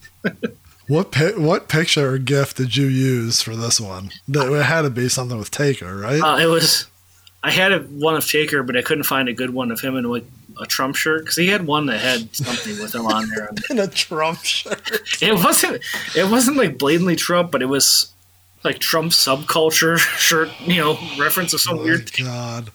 What 0.86 1.12
pi- 1.12 1.32
what 1.36 1.68
picture 1.68 2.10
or 2.10 2.18
GIF 2.18 2.54
did 2.54 2.76
you 2.76 2.86
use 2.86 3.40
for 3.40 3.56
this 3.56 3.80
one? 3.80 4.10
That- 4.28 4.52
It 4.52 4.62
had 4.64 4.82
to 4.82 4.90
be 4.90 5.08
something 5.08 5.38
with 5.38 5.50
Taker, 5.50 5.96
right? 5.96 6.20
Uh, 6.20 6.38
it 6.38 6.46
was. 6.46 6.86
I 7.46 7.50
had 7.50 7.72
a, 7.72 7.80
one 7.80 8.16
of 8.16 8.26
Taker, 8.26 8.62
but 8.62 8.74
I 8.74 8.80
couldn't 8.82 9.04
find 9.04 9.28
a 9.28 9.34
good 9.34 9.50
one 9.50 9.70
of 9.70 9.78
him 9.80 9.96
in 9.96 10.04
like 10.04 10.24
a 10.58 10.64
Trump 10.66 10.96
shirt 10.96 11.20
because 11.24 11.36
he 11.36 11.48
had 11.48 11.66
one 11.66 11.86
that 11.86 12.00
had 12.00 12.34
something 12.34 12.78
with 12.80 12.94
him 12.94 13.06
on 13.06 13.28
there. 13.28 13.50
In 13.70 13.78
a 13.78 13.86
Trump 13.86 14.38
shirt. 14.44 14.80
It 15.20 15.34
wasn't. 15.34 15.82
It 16.16 16.30
wasn't 16.30 16.56
like 16.56 16.78
blatantly 16.78 17.16
Trump, 17.16 17.50
but 17.50 17.60
it 17.60 17.66
was 17.66 18.10
like 18.62 18.78
Trump 18.78 19.12
subculture 19.12 19.98
shirt. 20.18 20.48
You 20.60 20.76
know, 20.76 20.98
reference 21.18 21.52
of 21.52 21.60
some 21.60 21.78
Oh, 21.80 21.82
weird. 21.82 22.10
God. 22.16 22.70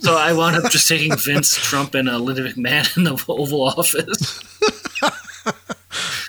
So 0.00 0.14
I 0.16 0.34
wound 0.34 0.56
up 0.56 0.70
just 0.70 0.88
taking 0.88 1.16
Vince 1.16 1.56
Trump 1.56 1.94
and 1.94 2.06
uh, 2.08 2.18
Linda 2.18 2.52
McMahon 2.52 2.94
in 2.98 3.04
the 3.04 3.12
Oval 3.28 3.62
Office. 3.62 4.42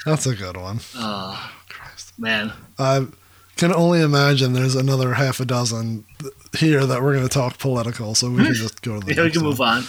That's 0.06 0.26
a 0.26 0.36
good 0.36 0.56
one. 0.58 0.80
Uh, 0.98 1.50
Christ. 1.70 2.18
man, 2.20 2.54
I 2.78 3.08
can 3.56 3.74
only 3.74 4.02
imagine 4.02 4.54
there's 4.54 4.76
another 4.76 5.14
half 5.14 5.40
a 5.40 5.46
dozen 5.46 6.06
here 6.58 6.86
that 6.86 7.02
we're 7.02 7.14
going 7.14 7.28
to 7.28 7.34
talk 7.34 7.58
political, 7.60 8.16
so 8.16 8.30
we 8.30 8.44
can 8.46 8.54
just 8.54 8.82
go 8.82 9.00
to 9.00 9.06
the 9.06 9.14
yeah, 9.16 9.24
we 9.24 9.32
can 9.32 9.42
one. 9.42 9.50
move 9.52 9.62
on. 9.62 9.84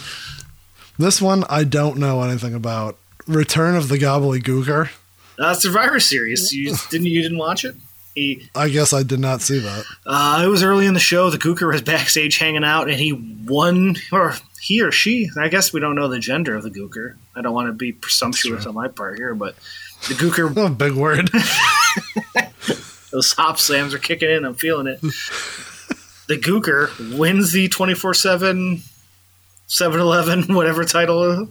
This 0.99 1.20
one 1.20 1.45
I 1.51 1.65
don't 1.65 1.99
know 1.99 2.23
anything 2.23 2.55
about. 2.55 2.97
Return 3.27 3.74
of 3.77 3.89
the 3.89 3.97
Gobbledygooker. 3.99 4.91
Uh, 5.39 5.55
Survivor 5.55 5.99
Series. 6.01 6.53
You 6.53 6.74
didn't 6.91 7.07
you 7.07 7.23
didn't 7.23 7.39
watch 7.39 7.65
it? 7.65 7.74
He 8.15 8.49
I 8.55 8.69
guess 8.69 8.93
I 8.93 9.03
did 9.03 9.19
not 9.19 9.41
see 9.43 9.59
that. 9.59 9.85
uh, 10.07 10.43
it 10.45 10.49
was 10.49 10.62
early 10.62 10.86
in 10.86 10.95
the 10.95 11.01
show. 11.01 11.31
The 11.31 11.39
Gooker 11.39 11.73
was 11.73 11.82
backstage 11.95 12.39
hanging 12.39 12.62
out, 12.65 12.89
and 12.89 12.97
he 12.99 13.12
won, 13.12 13.97
or 14.12 14.35
he 14.61 14.82
or 14.82 14.93
she. 14.93 15.31
I 15.36 15.49
guess 15.49 15.73
we 15.73 15.81
don't 15.81 15.97
know 15.97 16.07
the 16.07 16.20
gender 16.20 16.55
of 16.55 16.62
the 16.62 16.70
Gooker. 16.70 17.16
I 17.35 17.43
don't 17.43 17.55
want 17.55 17.66
to 17.69 17.73
be 17.73 17.93
presumptuous 17.93 18.66
on 18.66 18.74
my 18.74 18.86
part 18.89 19.19
here, 19.19 19.35
but 19.35 19.57
the 20.07 20.15
Gooker, 20.15 20.57
Oh, 20.57 20.69
big 20.69 20.93
word. 20.93 21.28
those 23.11 23.32
hop 23.32 23.59
slams 23.59 23.95
are 23.95 23.99
kicking 23.99 24.31
in. 24.31 24.45
I'm 24.45 24.55
feeling 24.55 24.86
it. 24.86 25.01
The 26.26 26.36
Gooker 26.38 27.18
wins 27.18 27.52
the 27.52 27.68
24 27.68 28.14
7 28.14 28.80
7 29.66 30.01
Eleven, 30.01 30.42
whatever 30.55 30.84
title 30.84 31.48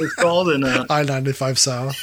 it's 0.00 0.14
called, 0.14 0.50
and 0.50 0.64
uh, 0.64 0.84
I 0.90 1.02
ninety 1.02 1.32
five 1.32 1.58
South. 1.58 1.96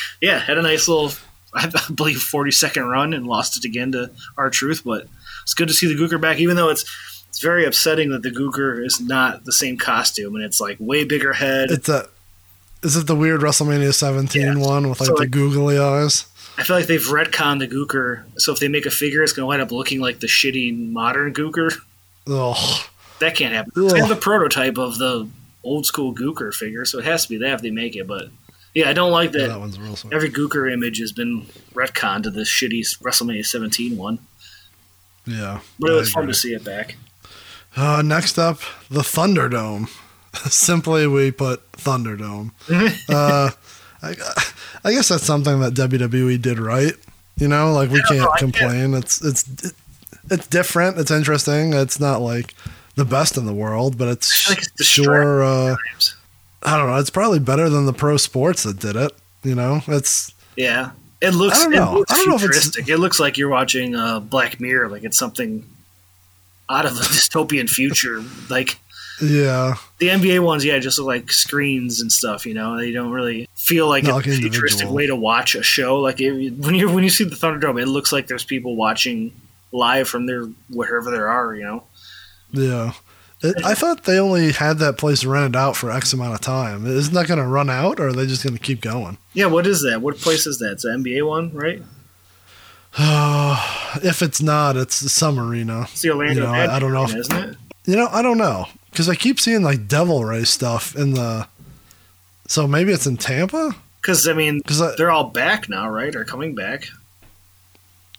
yeah, 0.20 0.38
had 0.38 0.58
a 0.58 0.62
nice 0.62 0.86
little, 0.88 1.10
I 1.54 1.70
believe, 1.94 2.20
40 2.20 2.50
second 2.50 2.84
run 2.84 3.14
and 3.14 3.26
lost 3.26 3.56
it 3.56 3.64
again 3.64 3.92
to 3.92 4.10
R-Truth. 4.36 4.82
But 4.84 5.08
it's 5.42 5.54
good 5.54 5.68
to 5.68 5.74
see 5.74 5.86
the 5.92 5.94
Gooker 6.00 6.20
back, 6.20 6.38
even 6.38 6.56
though 6.56 6.68
it's 6.68 6.84
it's 7.28 7.40
very 7.40 7.64
upsetting 7.64 8.10
that 8.10 8.22
the 8.22 8.30
Gooker 8.30 8.84
is 8.84 9.00
not 9.00 9.44
the 9.44 9.52
same 9.52 9.76
costume 9.76 10.36
and 10.36 10.44
it's 10.44 10.60
like 10.60 10.76
way 10.78 11.04
bigger 11.04 11.32
head. 11.32 11.70
It's 11.70 11.88
a. 11.88 12.08
Is 12.82 12.96
it 12.96 13.06
the 13.06 13.16
weird 13.16 13.40
WrestleMania 13.40 13.94
17 13.94 14.42
Yeah. 14.42 14.54
one 14.56 14.90
with 14.90 15.00
like 15.00 15.06
So, 15.08 15.14
the 15.14 15.20
like- 15.20 15.30
googly 15.30 15.78
eyes? 15.78 16.26
I 16.56 16.62
feel 16.62 16.76
like 16.76 16.86
they've 16.86 17.00
retconned 17.00 17.58
the 17.58 17.68
Gooker, 17.68 18.22
so 18.38 18.52
if 18.52 18.60
they 18.60 18.68
make 18.68 18.86
a 18.86 18.90
figure, 18.90 19.22
it's 19.22 19.32
going 19.32 19.42
to 19.42 19.46
wind 19.46 19.62
up 19.62 19.72
looking 19.72 20.00
like 20.00 20.20
the 20.20 20.26
shitty 20.28 20.92
modern 20.92 21.34
Gooker. 21.34 21.74
Oh, 22.28 22.88
That 23.18 23.34
can't 23.34 23.52
happen. 23.54 23.72
Ugh. 23.76 23.96
Have 23.96 24.08
the 24.08 24.16
prototype 24.16 24.78
of 24.78 24.98
the 24.98 25.28
old 25.64 25.86
school 25.86 26.14
Gooker 26.14 26.54
figure, 26.54 26.84
so 26.84 26.98
it 26.98 27.04
has 27.04 27.24
to 27.24 27.28
be 27.30 27.38
that 27.38 27.54
if 27.54 27.62
they 27.62 27.70
make 27.70 27.96
it. 27.96 28.06
But 28.06 28.28
yeah, 28.72 28.88
I 28.88 28.92
don't 28.92 29.10
like 29.12 29.32
that. 29.32 29.48
that 29.48 29.58
one's 29.60 29.78
real. 29.80 29.96
Every 30.12 30.30
Gooker 30.30 30.72
image 30.72 30.98
has 31.00 31.12
been 31.12 31.46
retconned 31.74 32.22
to 32.24 32.30
this 32.30 32.48
shitty 32.48 32.80
WrestleMania 33.00 33.44
17 33.44 33.96
one. 33.96 34.18
Yeah. 35.26 35.60
But 35.78 35.90
it 35.90 35.94
was 35.94 36.12
fun 36.12 36.26
to 36.26 36.34
see 36.34 36.52
it 36.54 36.64
back. 36.64 36.96
Uh, 37.76 38.02
next 38.04 38.38
up, 38.38 38.60
the 38.90 39.00
Thunderdome. 39.00 39.88
Simply, 40.50 41.06
we 41.06 41.30
put 41.30 41.70
Thunderdome. 41.72 42.52
uh, 43.08 43.50
I, 44.02 44.14
I 44.84 44.92
guess 44.92 45.08
that's 45.08 45.24
something 45.24 45.60
that 45.60 45.74
WWE 45.74 46.40
did 46.40 46.58
right. 46.58 46.92
You 47.36 47.48
know, 47.48 47.72
like 47.72 47.90
we 47.90 48.02
can't 48.02 48.22
it. 48.22 48.38
complain. 48.38 48.94
It's 48.94 49.24
it's 49.24 49.72
it's 50.30 50.46
different. 50.46 50.98
It's 50.98 51.10
interesting. 51.10 51.72
It's 51.72 51.98
not 51.98 52.20
like 52.20 52.54
the 52.94 53.04
best 53.04 53.36
in 53.36 53.46
the 53.46 53.52
world, 53.54 53.98
but 53.98 54.08
it's 54.08 54.48
like 54.48 54.58
it's 54.58 54.84
sure. 54.84 55.42
Uh, 55.42 55.76
I 56.62 56.76
don't 56.78 56.88
know. 56.88 56.96
It's 56.96 57.10
probably 57.10 57.40
better 57.40 57.68
than 57.68 57.86
the 57.86 57.92
pro 57.92 58.16
sports 58.16 58.62
that 58.62 58.78
did 58.78 58.96
it. 58.96 59.12
You 59.42 59.54
know, 59.54 59.82
it's 59.88 60.32
Yeah, 60.56 60.90
it 61.20 61.30
looks. 61.30 61.58
I 61.58 61.64
don't 61.64 61.72
It 61.74 61.76
know. 61.76 61.94
looks 61.94 62.12
I 62.12 62.16
don't 62.16 62.28
know 62.28 62.34
if 62.36 62.44
it's- 62.44 62.64
futuristic. 62.64 62.88
It 62.88 62.98
looks 62.98 63.18
like 63.20 63.36
you're 63.36 63.48
watching 63.48 63.94
uh, 63.96 64.20
Black 64.20 64.60
Mirror. 64.60 64.88
Like 64.88 65.02
it's 65.04 65.18
something 65.18 65.68
out 66.70 66.86
of 66.86 66.92
a 66.92 67.00
dystopian 67.00 67.68
future. 67.68 68.22
Like 68.48 68.78
yeah, 69.22 69.74
the 69.98 70.08
NBA 70.08 70.42
ones, 70.42 70.64
yeah, 70.64 70.78
just 70.78 70.98
look 70.98 71.06
like 71.06 71.30
screens 71.30 72.00
and 72.00 72.10
stuff. 72.10 72.46
You 72.46 72.54
know, 72.54 72.76
they 72.76 72.90
don't 72.92 73.12
really 73.12 73.48
feel 73.54 73.88
like 73.88 74.04
Not 74.04 74.10
a 74.10 74.14
like 74.16 74.24
futuristic 74.24 74.90
way 74.90 75.06
to 75.06 75.14
watch 75.16 75.54
a 75.54 75.62
show. 75.62 76.00
Like 76.00 76.20
it, 76.20 76.52
when 76.52 76.74
you 76.74 76.90
when 76.90 77.04
you 77.04 77.10
see 77.10 77.24
the 77.24 77.36
Thunderdome, 77.36 77.80
it 77.80 77.86
looks 77.86 78.12
like 78.12 78.26
there's 78.26 78.44
people 78.44 78.76
watching 78.76 79.32
live 79.72 80.08
from 80.08 80.26
their 80.26 80.44
wherever 80.68 81.10
they 81.10 81.18
are. 81.18 81.54
You 81.54 81.62
know. 81.62 81.84
yeah. 82.52 82.92
It, 83.42 83.62
I 83.62 83.74
thought 83.74 84.04
they 84.04 84.18
only 84.18 84.52
had 84.52 84.78
that 84.78 84.96
place 84.96 85.22
rented 85.24 85.54
out 85.54 85.76
for 85.76 85.90
X 85.90 86.14
amount 86.14 86.32
of 86.34 86.40
time. 86.40 86.86
Isn't 86.86 87.12
that 87.12 87.28
going 87.28 87.40
to 87.40 87.46
run 87.46 87.68
out, 87.68 88.00
or 88.00 88.08
are 88.08 88.12
they 88.12 88.26
just 88.26 88.42
going 88.42 88.54
to 88.56 88.62
keep 88.62 88.80
going? 88.80 89.18
Yeah, 89.34 89.46
what 89.46 89.66
is 89.66 89.82
that? 89.82 90.00
What 90.00 90.16
place 90.16 90.46
is 90.46 90.58
that? 90.60 90.72
It's 90.72 90.84
an 90.84 91.04
NBA 91.04 91.28
one, 91.28 91.52
right? 91.52 91.82
if 94.02 94.22
it's 94.22 94.40
not, 94.40 94.76
it's 94.76 95.12
some 95.12 95.38
arena. 95.38 95.82
It's 95.82 96.02
the 96.02 96.10
Orlando 96.10 96.34
You 96.34 96.40
know, 96.40 96.52
I- 96.54 96.76
I 96.76 96.78
don't 96.78 96.92
know 96.92 97.04
if- 97.04 97.14
isn't 97.14 97.36
it? 97.36 97.56
You 97.86 97.96
know, 97.96 98.08
I 98.10 98.22
don't 98.22 98.38
know 98.38 98.66
because 98.94 99.08
I 99.08 99.16
keep 99.16 99.40
seeing 99.40 99.62
like 99.62 99.88
Devil 99.88 100.24
Ray 100.24 100.44
stuff 100.44 100.94
in 100.94 101.14
the. 101.14 101.48
So 102.46 102.68
maybe 102.68 102.92
it's 102.92 103.06
in 103.06 103.16
Tampa 103.16 103.74
Because 104.00 104.28
I 104.28 104.34
mean, 104.34 104.58
because 104.58 104.80
I, 104.80 104.94
they're 104.96 105.10
all 105.10 105.30
back 105.30 105.68
now, 105.68 105.90
right? 105.90 106.14
Or 106.14 106.24
coming 106.24 106.54
back? 106.54 106.86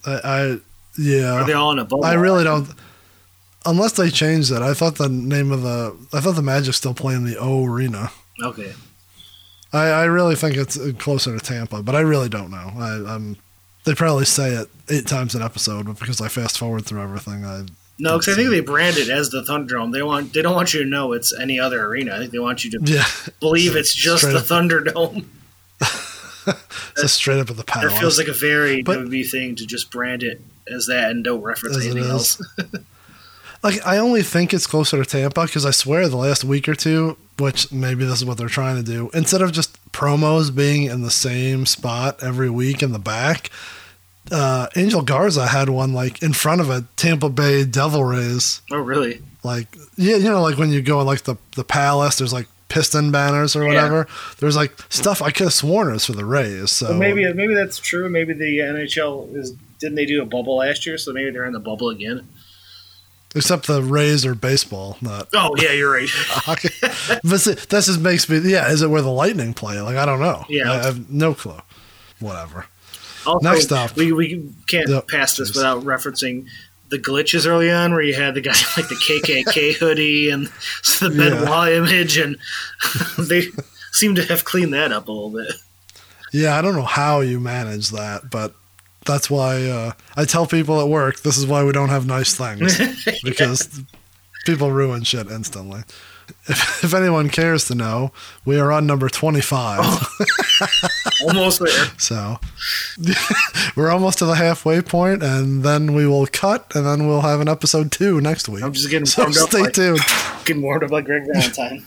I, 0.05 0.19
I 0.23 0.57
yeah. 0.97 1.31
Are 1.31 1.45
they 1.45 1.53
all 1.53 1.71
in 1.71 1.79
a 1.79 1.85
bubble? 1.85 2.03
I 2.03 2.15
really 2.15 2.43
don't. 2.43 2.67
Unless 3.65 3.93
they 3.93 4.09
changed 4.09 4.51
it, 4.51 4.61
I 4.61 4.73
thought 4.73 4.95
the 4.95 5.07
name 5.07 5.53
of 5.53 5.61
the 5.61 5.95
I 6.11 6.19
thought 6.19 6.35
the 6.35 6.41
Magic 6.41 6.73
still 6.73 6.93
play 6.93 7.15
in 7.15 7.23
the 7.23 7.37
O 7.37 7.65
Arena. 7.65 8.11
Okay. 8.43 8.73
I, 9.71 9.87
I 9.87 10.03
really 10.05 10.35
think 10.35 10.57
it's 10.57 10.77
closer 10.99 11.37
to 11.37 11.43
Tampa, 11.43 11.81
but 11.81 11.95
I 11.95 12.01
really 12.01 12.29
don't 12.29 12.51
know. 12.51 12.71
I, 12.77 13.15
I'm 13.15 13.37
they 13.85 13.93
probably 13.93 14.25
say 14.25 14.53
it 14.53 14.67
eight 14.89 15.07
times 15.07 15.35
an 15.35 15.41
episode, 15.41 15.85
but 15.85 15.99
because 15.99 16.19
I 16.19 16.27
fast 16.27 16.57
forward 16.57 16.85
through 16.85 17.01
everything, 17.01 17.45
I 17.45 17.65
No, 17.97 18.17
because 18.19 18.33
I 18.33 18.37
think 18.37 18.49
they 18.49 18.59
brand 18.59 18.97
it 18.97 19.07
as 19.09 19.29
the 19.29 19.41
Thunderdome. 19.41 19.93
They 19.93 20.03
want 20.03 20.33
they 20.33 20.41
don't 20.41 20.53
want 20.55 20.73
you 20.73 20.83
to 20.83 20.89
know 20.89 21.13
it's 21.13 21.33
any 21.33 21.59
other 21.59 21.85
arena. 21.85 22.13
I 22.15 22.17
think 22.19 22.31
they 22.31 22.39
want 22.39 22.65
you 22.65 22.71
to 22.71 22.79
yeah, 22.83 23.05
believe 23.39 23.75
it's 23.75 23.93
just 23.93 24.23
Straight 24.23 24.33
the 24.33 24.39
up. 24.39 24.45
Thunderdome. 24.45 25.25
it's 25.81 26.91
just 27.01 27.15
straight 27.15 27.39
up 27.39 27.49
at 27.49 27.55
the 27.57 27.63
That 27.63 27.67
palace. 27.67 27.97
feels 27.99 28.17
like 28.17 28.27
a 28.27 28.33
very 28.33 28.83
But- 28.83 28.99
WB 28.99 29.29
thing 29.29 29.55
to 29.55 29.65
just 29.65 29.91
brand 29.91 30.23
it 30.23 30.41
as 30.71 30.87
that 30.87 31.11
and 31.11 31.23
don't 31.23 31.41
reference 31.41 31.77
anything 31.77 32.03
else. 32.03 32.41
like 33.63 33.85
I 33.85 33.97
only 33.97 34.23
think 34.23 34.53
it's 34.53 34.67
closer 34.67 35.01
to 35.03 35.09
Tampa 35.09 35.45
because 35.45 35.65
I 35.65 35.71
swear 35.71 36.07
the 36.09 36.17
last 36.17 36.43
week 36.43 36.67
or 36.67 36.75
two, 36.75 37.17
which 37.39 37.71
maybe 37.71 38.03
this 38.05 38.17
is 38.19 38.25
what 38.25 38.37
they're 38.37 38.47
trying 38.49 38.75
to 38.77 38.83
do, 38.83 39.09
instead 39.13 39.41
of 39.41 39.51
just 39.51 39.79
promos 39.91 40.53
being 40.53 40.83
in 40.83 41.01
the 41.01 41.11
same 41.11 41.65
spot 41.65 42.21
every 42.21 42.49
week 42.49 42.83
in 42.83 42.91
the 42.91 42.99
back, 42.99 43.49
uh, 44.31 44.67
Angel 44.75 45.01
Garza 45.01 45.47
had 45.47 45.69
one 45.69 45.93
like 45.93 46.21
in 46.23 46.33
front 46.33 46.61
of 46.61 46.69
a 46.69 46.85
Tampa 46.95 47.29
Bay 47.29 47.63
Devil 47.65 48.03
Rays. 48.03 48.61
Oh, 48.71 48.77
really? 48.79 49.21
Like 49.43 49.75
yeah, 49.97 50.15
you 50.17 50.29
know, 50.29 50.41
like 50.41 50.57
when 50.57 50.71
you 50.71 50.81
go 50.81 50.99
in 51.01 51.05
like 51.05 51.23
the 51.23 51.35
the 51.55 51.63
Palace, 51.63 52.17
there's 52.17 52.33
like 52.33 52.47
piston 52.67 53.11
banners 53.11 53.55
or 53.55 53.61
Yeah. 53.63 53.67
whatever. 53.69 54.07
There's 54.39 54.55
like 54.55 54.73
stuff 54.89 55.21
I 55.21 55.29
could 55.29 55.43
have 55.45 55.53
sworn 55.53 55.89
it 55.89 55.93
was 55.93 56.05
for 56.05 56.13
the 56.13 56.25
Rays. 56.25 56.71
So 56.71 56.89
Well, 56.89 56.97
maybe 56.97 57.31
maybe 57.33 57.53
that's 57.53 57.77
true. 57.77 58.09
Maybe 58.09 58.33
the 58.33 58.57
NHL 58.59 59.35
is 59.35 59.53
didn't 59.79 59.95
they 59.95 60.05
do 60.07 60.21
a 60.21 60.25
bubble 60.25 60.57
last 60.57 60.85
year? 60.87 60.97
So 60.97 61.13
maybe 61.13 61.29
they're 61.29 61.45
in 61.45 61.53
the 61.53 61.59
bubble 61.59 61.89
again. 61.89 62.27
except 63.35 63.67
the 63.67 63.83
Rays 63.83 64.25
are 64.25 64.33
baseball, 64.33 64.97
not 65.01 65.27
Oh 65.35 65.55
yeah, 65.59 65.73
you're 65.73 65.91
right. 65.91 66.09
hockey. 66.11 66.69
but 67.23 67.37
see, 67.39 67.53
that 67.53 67.83
just 67.83 67.99
makes 67.99 68.27
me 68.27 68.39
yeah. 68.39 68.71
Is 68.71 68.81
it 68.81 68.89
where 68.89 69.01
the 69.03 69.11
Lightning 69.11 69.53
play? 69.53 69.79
Like 69.81 69.97
I 69.97 70.05
don't 70.07 70.19
know. 70.19 70.45
Yeah. 70.49 70.71
I 70.71 70.75
have 70.85 71.11
no 71.11 71.35
clue. 71.35 71.59
Whatever. 72.19 72.65
Also, 73.25 73.39
Next 73.49 73.71
up. 73.71 73.95
we 73.95 74.11
we 74.11 74.49
can't 74.67 74.89
Yep. 74.89 75.07
pass 75.07 75.37
this 75.37 75.53
without 75.55 75.83
referencing 75.83 76.47
the 76.89 76.99
glitches 76.99 77.47
early 77.47 77.71
on, 77.71 77.91
where 77.93 78.01
you 78.03 78.13
had 78.13 78.35
the 78.35 78.41
guy 78.41 78.51
like 78.77 78.87
the 78.89 78.95
KKK 78.95 79.75
hoodie 79.77 80.29
and 80.29 80.45
the 80.99 81.09
Benoit 81.09 81.71
image, 81.73 82.17
and 82.17 82.37
they 83.17 83.47
seem 83.91 84.15
to 84.15 84.23
have 84.25 84.43
cleaned 84.45 84.73
that 84.73 84.91
up 84.91 85.07
a 85.07 85.11
little 85.11 85.31
bit. 85.31 85.53
Yeah, 86.31 86.57
I 86.57 86.61
don't 86.61 86.75
know 86.75 86.81
how 86.83 87.21
you 87.21 87.39
manage 87.39 87.89
that, 87.91 88.29
but 88.29 88.53
that's 89.05 89.29
why 89.29 89.63
uh, 89.65 89.91
I 90.17 90.25
tell 90.25 90.45
people 90.47 90.81
at 90.81 90.87
work 90.89 91.21
this 91.21 91.37
is 91.37 91.45
why 91.45 91.63
we 91.63 91.71
don't 91.71 91.89
have 91.89 92.05
nice 92.05 92.35
things 92.35 92.77
because 93.23 93.81
people 94.45 94.71
ruin 94.71 95.03
shit 95.03 95.27
instantly. 95.31 95.81
If, 96.47 96.83
if 96.83 96.93
anyone 96.93 97.29
cares 97.29 97.65
to 97.65 97.75
know, 97.75 98.11
we 98.45 98.59
are 98.59 98.71
on 98.71 98.85
number 98.85 99.09
25. 99.09 99.79
Almost 101.27 101.59
there. 101.59 101.85
So 101.97 102.37
we're 103.75 103.89
almost 103.89 104.19
to 104.19 104.25
the 104.25 104.35
halfway 104.35 104.81
point, 104.81 105.23
and 105.23 105.63
then 105.63 105.93
we 105.93 106.05
will 106.07 106.27
cut, 106.27 106.71
and 106.75 106.85
then 106.85 107.07
we'll 107.07 107.21
have 107.21 107.39
an 107.39 107.47
episode 107.49 107.91
two 107.91 108.21
next 108.21 108.47
week. 108.49 108.63
I'm 108.63 108.73
just 108.73 108.89
getting 108.89 109.05
So 109.05 109.23
warmed 109.23 109.37
up. 109.37 109.49
stay 109.49 109.61
Like, 109.61 109.73
tuned. 109.73 109.99
getting 110.45 110.61
warmed 110.61 110.83
up 110.83 110.91
like 110.91 111.05
Greg 111.05 111.23
Valentine. 111.31 111.85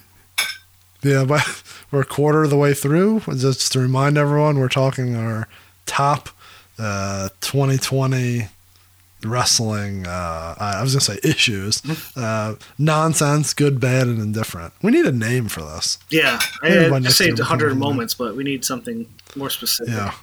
Yeah, 1.03 1.25
but 1.25 1.63
we're 1.91 2.01
a 2.01 2.05
quarter 2.05 2.45
of 2.45 2.51
the 2.51 2.57
way 2.57 2.75
through. 2.75 3.21
Just 3.37 3.73
to 3.73 3.79
remind 3.79 4.19
everyone, 4.19 4.59
we're 4.59 4.69
talking 4.69 5.15
our 5.15 5.47
top 5.87 6.29
uh, 6.79 7.29
2020 7.41 8.49
wrestling. 9.25 10.07
Uh, 10.07 10.55
I 10.59 10.83
was 10.83 10.95
gonna 10.95 11.01
say 11.01 11.19
issues, 11.29 11.83
uh, 12.17 12.55
nonsense, 12.79 13.55
good, 13.55 13.81
bad, 13.81 14.07
and 14.07 14.21
indifferent. 14.21 14.73
We 14.83 14.93
need 14.93 15.07
a 15.07 15.13
name 15.13 15.49
for 15.49 15.61
this. 15.61 15.99
Yeah, 16.11 16.39
I, 16.63 16.89
I 16.91 17.01
saved 17.09 17.39
to 17.39 17.43
100 17.43 17.77
moments, 17.77 18.15
but 18.15 18.37
we 18.37 18.45
need 18.45 18.65
something 18.65 19.07
more 19.37 19.51
specific. 19.51 19.93
Yeah. 19.93 20.15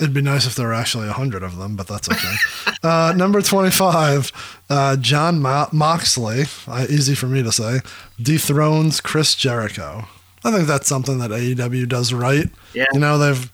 It'd 0.00 0.14
be 0.14 0.22
nice 0.22 0.46
if 0.46 0.54
there 0.54 0.68
were 0.68 0.72
actually 0.72 1.08
a 1.08 1.12
hundred 1.12 1.42
of 1.42 1.58
them, 1.58 1.76
but 1.76 1.86
that's 1.86 2.10
okay. 2.10 2.34
uh, 2.82 3.12
number 3.14 3.42
twenty-five, 3.42 4.32
uh, 4.70 4.96
Jon 4.96 5.42
Mo- 5.42 5.68
Moxley. 5.72 6.44
Uh, 6.66 6.86
easy 6.88 7.14
for 7.14 7.26
me 7.26 7.42
to 7.42 7.52
say. 7.52 7.80
Dethrones 8.20 9.02
Chris 9.02 9.34
Jericho. 9.34 10.06
I 10.42 10.52
think 10.52 10.66
that's 10.66 10.88
something 10.88 11.18
that 11.18 11.30
AEW 11.30 11.86
does 11.86 12.14
right. 12.14 12.48
Yeah. 12.72 12.86
You 12.94 13.00
know, 13.00 13.18
they've 13.18 13.52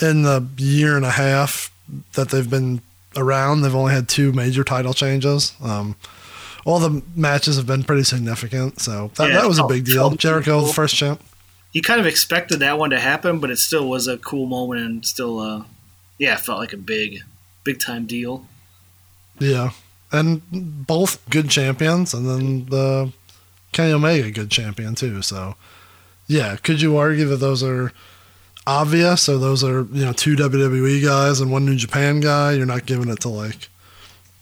in 0.00 0.22
the 0.22 0.46
year 0.56 0.94
and 0.94 1.04
a 1.04 1.10
half 1.10 1.72
that 2.12 2.28
they've 2.28 2.48
been 2.48 2.80
around, 3.16 3.62
they've 3.62 3.74
only 3.74 3.92
had 3.94 4.08
two 4.08 4.32
major 4.32 4.64
title 4.64 4.94
changes. 4.94 5.54
Um, 5.62 5.96
all 6.64 6.78
the 6.78 7.02
matches 7.16 7.56
have 7.56 7.66
been 7.66 7.82
pretty 7.82 8.04
significant, 8.04 8.80
so 8.80 9.10
that, 9.16 9.28
Yeah, 9.30 9.40
that 9.40 9.48
was 9.48 9.58
a 9.58 9.66
big 9.66 9.84
deal. 9.84 10.10
Jericho, 10.10 10.58
cool. 10.58 10.66
the 10.66 10.72
first 10.72 10.94
champ. 10.96 11.22
You 11.72 11.82
kind 11.82 12.00
of 12.00 12.06
expected 12.06 12.60
that 12.60 12.78
one 12.78 12.90
to 12.90 12.98
happen, 13.00 13.38
but 13.40 13.50
it 13.50 13.58
still 13.58 13.88
was 13.88 14.06
a 14.08 14.18
cool 14.18 14.46
moment 14.46 14.80
and 14.80 15.06
still, 15.06 15.38
uh, 15.38 15.64
yeah, 16.18 16.36
felt 16.36 16.58
like 16.58 16.72
a 16.72 16.78
big, 16.78 17.22
big 17.64 17.80
time 17.80 18.06
deal. 18.06 18.46
Yeah, 19.38 19.70
and 20.10 20.42
both 20.86 21.28
good 21.30 21.48
champions, 21.50 22.12
and 22.12 22.28
then 22.28 22.66
the 22.66 23.12
Kenny 23.72 23.92
Omega 23.92 24.30
good 24.30 24.50
champion 24.50 24.94
too. 24.94 25.22
So, 25.22 25.54
yeah, 26.26 26.56
could 26.56 26.80
you 26.80 26.96
argue 26.96 27.26
that 27.26 27.36
those 27.36 27.62
are 27.62 27.92
obvious, 28.68 29.22
so 29.22 29.38
those 29.38 29.64
are 29.64 29.82
you 29.92 30.04
know 30.04 30.12
two 30.12 30.36
WWE 30.36 31.02
guys 31.02 31.40
and 31.40 31.50
one 31.50 31.64
New 31.64 31.76
Japan 31.76 32.20
guy? 32.20 32.52
You're 32.52 32.66
not 32.66 32.86
giving 32.86 33.08
it 33.08 33.20
to 33.20 33.28
like 33.28 33.68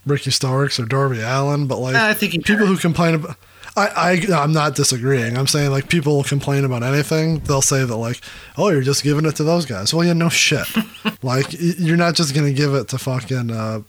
Ricky 0.05 0.33
Starks 0.33 0.79
or 0.79 0.85
Darby 0.85 1.21
Allin, 1.21 1.67
but 1.67 1.79
like 1.79 1.95
I 1.95 2.13
think 2.13 2.45
people 2.45 2.67
who 2.67 2.77
complain 2.77 3.15
about. 3.15 3.37
I, 3.79 4.17
I, 4.33 4.43
I'm 4.43 4.53
not 4.53 4.75
disagreeing. 4.75 5.37
I'm 5.37 5.47
saying 5.47 5.71
like 5.71 5.91
people 5.91 6.25
complain 6.25 6.65
about 6.65 6.83
anything. 6.83 7.41
They'll 7.41 7.61
say 7.61 7.85
that 7.85 7.97
like, 7.97 8.23
oh, 8.57 8.71
you're 8.71 8.81
just 8.81 9.03
giving 9.03 9.27
it 9.27 9.37
to 9.37 9.45
those 9.45 9.67
guys. 9.67 9.93
Well, 9.93 10.07
yeah, 10.07 10.15
no 10.15 10.31
shit. 10.31 10.67
like 11.23 11.47
you're 11.51 11.99
not 11.99 12.15
just 12.15 12.35
gonna 12.35 12.55
give 12.55 12.75
it 12.75 12.89
to 12.89 12.99
fucking, 12.99 13.51
uh, 13.51 13.83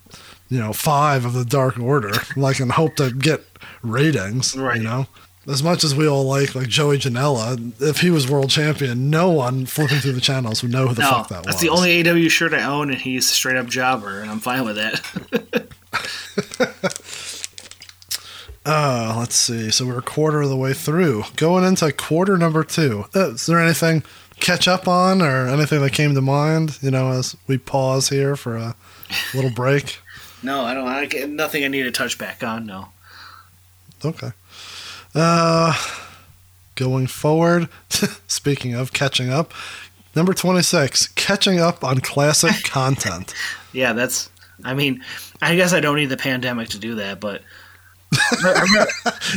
you 0.49 0.59
know, 0.59 0.73
five 0.73 1.23
of 1.23 1.34
the 1.34 1.45
Dark 1.45 1.80
Order, 1.80 2.11
like 2.35 2.59
and 2.59 2.72
hope 2.72 2.97
to 2.97 3.11
get 3.11 3.45
ratings. 3.81 4.57
Right. 4.57 4.77
You 4.77 4.84
know, 4.84 5.07
as 5.48 5.64
much 5.64 5.84
as 5.84 5.95
we 5.95 6.07
all 6.07 6.26
like 6.26 6.56
like 6.56 6.68
Joey 6.68 6.98
Janela, 6.98 7.82
if 7.82 8.02
he 8.02 8.10
was 8.10 8.30
world 8.30 8.49
champion, 8.49 9.10
no 9.10 9.30
one 9.32 9.65
flipping 9.65 9.99
through 9.99 10.14
the 10.14 10.22
channels 10.22 10.61
would 10.61 10.72
know 10.72 10.88
who 10.88 10.94
the 10.94 11.02
no, 11.02 11.10
fuck 11.10 11.30
that 11.30 11.44
that's 11.44 11.48
was. 11.48 11.56
That's 11.56 11.61
the 11.61 11.69
only 11.69 12.26
AW 12.26 12.30
shirt 12.30 12.53
I 12.53 12.64
own, 12.64 12.90
and 12.90 12.99
he's 12.99 13.30
a 13.30 13.34
straight 13.34 13.57
up 13.57 13.68
jobber, 13.68 14.19
and 14.19 14.30
I'm 14.30 14.40
fine 14.40 14.65
with 14.65 14.76
that. 14.76 15.68
Uh, 18.69 19.15
let's 19.18 19.36
see. 19.36 19.72
So 19.72 19.86
we're 19.86 19.99
a 19.99 20.02
quarter 20.02 20.41
of 20.41 20.49
the 20.49 20.57
way 20.57 20.74
through. 20.74 21.24
Going 21.38 21.64
into 21.64 21.90
quarter 21.94 22.38
number 22.38 22.65
two. 22.65 23.06
Uh, 23.15 23.30
is 23.30 23.45
there 23.45 23.61
anything 23.61 24.03
catch 24.41 24.68
up 24.68 24.90
on 24.90 25.22
or 25.22 25.48
anything 25.48 25.80
that 25.82 25.94
came 25.94 26.14
to 26.14 26.22
mind, 26.22 26.78
you 26.82 26.91
know, 26.91 27.11
as 27.11 27.38
we 27.48 27.57
pause 27.57 28.10
here 28.10 28.36
for 28.36 28.57
a 28.57 28.76
little 29.34 29.52
break? 29.52 29.99
no, 30.44 30.65
I 30.65 30.74
don't. 30.74 30.86
I 30.86 31.06
get 31.06 31.30
nothing 31.30 31.64
I 31.64 31.69
need 31.69 31.84
to 31.84 31.91
touch 31.91 32.18
back 32.18 32.44
on. 32.44 32.65
No. 32.65 32.90
Okay. 34.03 34.32
Uh, 35.18 35.73
going 36.76 37.07
forward, 37.07 37.69
speaking 38.27 38.73
of 38.73 38.94
catching 38.94 39.30
up, 39.30 39.53
number 40.15 40.34
26, 40.34 41.07
catching 41.10 41.60
up 41.60 41.84
on 41.84 41.99
classic 41.99 42.64
content. 42.64 43.34
Yeah, 43.73 43.94
that's. 43.94 44.30
I 44.64 44.73
mean, 44.73 45.03
I 45.41 45.56
guess 45.56 45.73
I 45.73 45.80
don't 45.80 45.98
need 45.98 46.07
the 46.07 46.18
pandemic 46.18 46.69
to 46.69 46.80
do 46.80 46.95
that, 46.95 47.19
but 47.19 47.41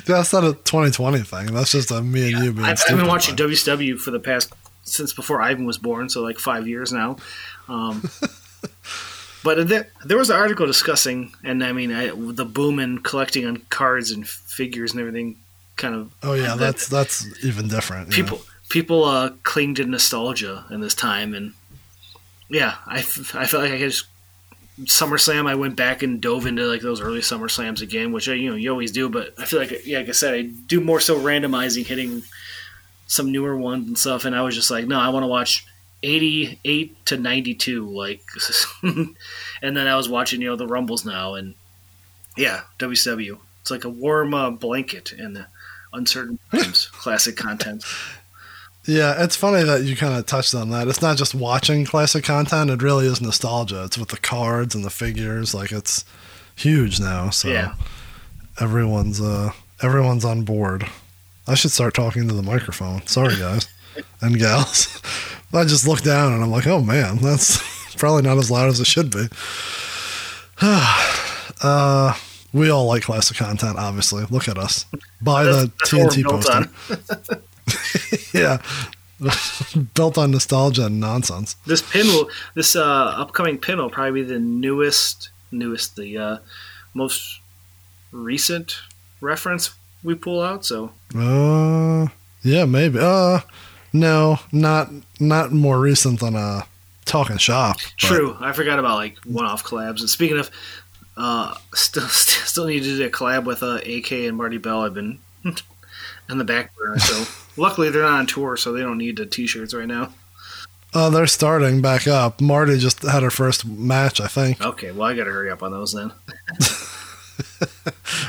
That's 0.06 0.32
not 0.32 0.44
a 0.44 0.52
2020 0.52 1.18
thing. 1.20 1.46
That's 1.46 1.72
just 1.72 1.90
a 1.90 2.00
me 2.00 2.32
and 2.32 2.44
you 2.44 2.52
being 2.52 2.64
I've, 2.64 2.80
I've 2.88 2.96
been 2.96 3.06
watching 3.06 3.36
thing. 3.36 3.48
WCW 3.48 3.98
for 3.98 4.10
the 4.10 4.20
past 4.20 4.52
since 4.84 5.12
before 5.12 5.40
Ivan 5.40 5.64
was 5.64 5.78
born, 5.78 6.08
so 6.08 6.22
like 6.22 6.38
five 6.38 6.68
years 6.68 6.92
now. 6.92 7.16
Um, 7.68 8.08
but 9.44 9.68
there, 9.68 9.90
there 10.04 10.18
was 10.18 10.30
an 10.30 10.36
article 10.36 10.66
discussing, 10.66 11.32
and 11.42 11.64
I 11.64 11.72
mean, 11.72 11.92
I, 11.92 12.10
the 12.14 12.44
boom 12.44 12.78
in 12.78 12.98
collecting 12.98 13.46
on 13.46 13.58
cards 13.70 14.10
and 14.10 14.26
figures 14.26 14.92
and 14.92 15.00
everything. 15.00 15.36
Kind 15.80 15.94
of 15.96 16.12
Oh 16.22 16.34
yeah, 16.34 16.48
that- 16.54 16.58
that's 16.58 16.88
that's 16.88 17.44
even 17.44 17.66
different. 17.68 18.10
yeah. 18.10 18.14
people 18.16 18.40
people 18.68 19.04
uh, 19.04 19.30
cling 19.42 19.74
to 19.74 19.84
nostalgia 19.84 20.64
in 20.70 20.80
this 20.80 20.94
time, 20.94 21.34
and 21.34 21.54
yeah, 22.48 22.76
I, 22.86 22.98
f- 23.00 23.34
I 23.34 23.44
felt 23.46 23.64
like 23.64 23.72
I 23.72 23.78
just 23.78 24.06
SummerSlam. 24.84 25.48
I 25.48 25.54
went 25.56 25.76
back 25.76 26.02
and 26.02 26.20
dove 26.20 26.46
into 26.46 26.64
like 26.66 26.80
those 26.80 27.00
early 27.00 27.20
SummerSlams 27.20 27.82
again, 27.82 28.12
which 28.12 28.28
I, 28.28 28.34
you 28.34 28.50
know 28.50 28.56
you 28.56 28.70
always 28.70 28.92
do. 28.92 29.08
But 29.08 29.34
I 29.38 29.44
feel 29.44 29.58
like, 29.60 29.86
yeah, 29.86 29.98
like 29.98 30.08
I 30.08 30.12
said, 30.12 30.34
I 30.34 30.42
do 30.42 30.80
more 30.80 31.00
so 31.00 31.18
randomizing, 31.18 31.86
hitting 31.86 32.22
some 33.06 33.32
newer 33.32 33.56
ones 33.56 33.88
and 33.88 33.98
stuff. 33.98 34.24
And 34.24 34.34
I 34.36 34.42
was 34.42 34.54
just 34.54 34.70
like, 34.70 34.86
no, 34.86 34.98
I 34.98 35.08
want 35.08 35.24
to 35.24 35.28
watch 35.28 35.66
eighty 36.02 36.58
eight 36.64 37.04
to 37.06 37.16
ninety 37.16 37.54
two, 37.54 37.88
like, 37.90 38.22
and 38.82 39.76
then 39.76 39.86
I 39.86 39.96
was 39.96 40.08
watching 40.08 40.40
you 40.40 40.48
know 40.48 40.56
the 40.56 40.66
Rumbles 40.66 41.04
now, 41.04 41.34
and 41.34 41.54
yeah, 42.36 42.62
WCW. 42.78 43.38
It's 43.62 43.70
like 43.70 43.84
a 43.84 43.90
warm 43.90 44.32
uh, 44.34 44.50
blanket 44.50 45.12
in 45.12 45.34
the 45.34 45.46
uncertain 45.92 46.38
times. 46.52 46.86
Classic 46.92 47.36
content. 47.36 47.84
Yeah, 48.86 49.22
it's 49.22 49.36
funny 49.36 49.62
that 49.62 49.82
you 49.84 49.94
kind 49.94 50.14
of 50.14 50.24
touched 50.26 50.54
on 50.54 50.70
that. 50.70 50.88
It's 50.88 51.02
not 51.02 51.16
just 51.18 51.34
watching 51.34 51.84
classic 51.84 52.24
content; 52.24 52.70
it 52.70 52.82
really 52.82 53.06
is 53.06 53.20
nostalgia. 53.20 53.84
It's 53.84 53.98
with 53.98 54.08
the 54.08 54.16
cards 54.16 54.74
and 54.74 54.82
the 54.84 54.90
figures. 54.90 55.52
Like 55.54 55.70
it's 55.70 56.04
huge 56.56 56.98
now. 56.98 57.28
So 57.30 57.48
Yeah. 57.48 57.74
everyone's 58.58 59.20
uh 59.20 59.52
everyone's 59.82 60.24
on 60.24 60.42
board. 60.42 60.86
I 61.46 61.54
should 61.54 61.72
start 61.72 61.94
talking 61.94 62.26
to 62.28 62.34
the 62.34 62.42
microphone. 62.42 63.06
Sorry, 63.06 63.36
guys 63.36 63.68
and 64.22 64.38
gals. 64.38 65.00
I 65.52 65.64
just 65.64 65.86
look 65.86 66.00
down 66.02 66.32
and 66.32 66.42
I'm 66.42 66.50
like, 66.50 66.66
oh 66.66 66.80
man, 66.80 67.18
that's 67.18 67.60
probably 67.96 68.22
not 68.22 68.38
as 68.38 68.50
loud 68.50 68.68
as 68.70 68.80
it 68.80 68.86
should 68.86 69.10
be. 69.10 69.26
uh, 70.62 72.14
we 72.52 72.70
all 72.70 72.86
like 72.86 73.02
classic 73.02 73.36
content, 73.36 73.76
obviously. 73.78 74.24
Look 74.30 74.48
at 74.48 74.58
us. 74.58 74.86
Buy 75.20 75.44
the 75.44 75.70
TNT 75.84 76.24
poster. 76.24 76.68
yeah. 78.38 78.60
Built 79.94 80.16
on 80.16 80.30
nostalgia 80.30 80.86
and 80.86 80.98
nonsense. 80.98 81.54
This 81.66 81.82
pin 81.82 82.06
will, 82.06 82.30
this 82.54 82.74
uh, 82.74 82.82
upcoming 82.82 83.58
pin 83.58 83.78
will 83.78 83.90
probably 83.90 84.22
be 84.22 84.28
the 84.28 84.38
newest, 84.38 85.30
newest, 85.52 85.96
the 85.96 86.16
uh, 86.16 86.38
most 86.94 87.40
recent 88.12 88.76
reference 89.20 89.74
we 90.02 90.14
pull 90.14 90.40
out. 90.42 90.64
So 90.64 90.92
Uh, 91.14 92.08
yeah, 92.42 92.64
maybe. 92.64 92.98
Uh, 93.00 93.40
no, 93.92 94.38
not 94.52 94.88
not 95.18 95.52
more 95.52 95.78
recent 95.78 96.20
than 96.20 96.34
uh, 96.36 96.62
Talking 97.04 97.36
Shop. 97.38 97.78
true, 97.98 98.36
I 98.40 98.52
forgot 98.52 98.78
about 98.78 98.96
like 98.96 99.18
one-off 99.24 99.64
collabs. 99.64 100.00
And 100.00 100.08
speaking 100.08 100.38
of, 100.38 100.50
uh, 101.20 101.54
still 101.74 102.08
still 102.08 102.66
need 102.66 102.82
to 102.82 102.96
do 102.96 103.06
a 103.06 103.10
collab 103.10 103.44
with 103.44 103.62
uh, 103.62 103.76
AK 103.76 104.12
and 104.12 104.36
Marti 104.36 104.58
Belle. 104.58 104.82
I've 104.82 104.94
been 104.94 105.18
in 105.44 106.38
the 106.38 106.44
back 106.44 106.74
burner. 106.76 106.98
So 106.98 107.24
luckily 107.60 107.90
they're 107.90 108.02
not 108.02 108.18
on 108.18 108.26
tour, 108.26 108.56
so 108.56 108.72
they 108.72 108.80
don't 108.80 108.98
need 108.98 109.16
the 109.16 109.26
t-shirts 109.26 109.74
right 109.74 109.88
now. 109.88 110.12
Uh, 110.92 111.08
they're 111.08 111.26
starting 111.28 111.80
back 111.80 112.08
up. 112.08 112.40
Marti 112.40 112.76
just 112.76 113.02
had 113.02 113.22
her 113.22 113.30
first 113.30 113.64
match, 113.64 114.20
I 114.20 114.26
think. 114.26 114.60
Okay, 114.60 114.90
well 114.90 115.08
I 115.08 115.14
got 115.14 115.24
to 115.24 115.30
hurry 115.30 115.50
up 115.50 115.62
on 115.62 115.70
those 115.70 115.92
then. 115.92 116.10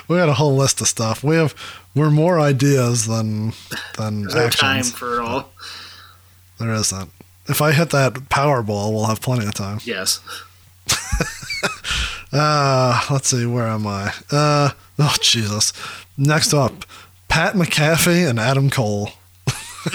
We 0.07 0.17
got 0.17 0.29
a 0.29 0.33
whole 0.33 0.55
list 0.55 0.81
of 0.81 0.87
stuff. 0.87 1.23
We 1.23 1.35
have 1.35 1.55
we're 1.95 2.09
more 2.09 2.39
ideas 2.39 3.07
than 3.07 3.53
than 3.97 4.23
There's 4.23 4.35
no 4.35 4.49
time 4.49 4.83
for 4.83 5.15
it 5.15 5.19
all. 5.21 5.51
There 6.59 6.73
isn't. 6.73 7.11
If 7.47 7.61
I 7.61 7.71
hit 7.71 7.89
that 7.91 8.13
Powerball, 8.13 8.91
we'll 8.91 9.05
have 9.05 9.21
plenty 9.21 9.45
of 9.45 9.53
time. 9.53 9.79
Yes. 9.83 10.19
Uh, 12.31 13.01
let's 13.11 13.29
see, 13.29 13.45
where 13.45 13.67
am 13.67 13.85
I? 13.87 14.13
Uh, 14.31 14.71
oh 14.99 15.15
Jesus. 15.21 15.73
Next 16.17 16.53
up, 16.53 16.85
Pat 17.27 17.55
McAfee 17.55 18.29
and 18.29 18.39
Adam 18.39 18.69
Cole. 18.69 19.09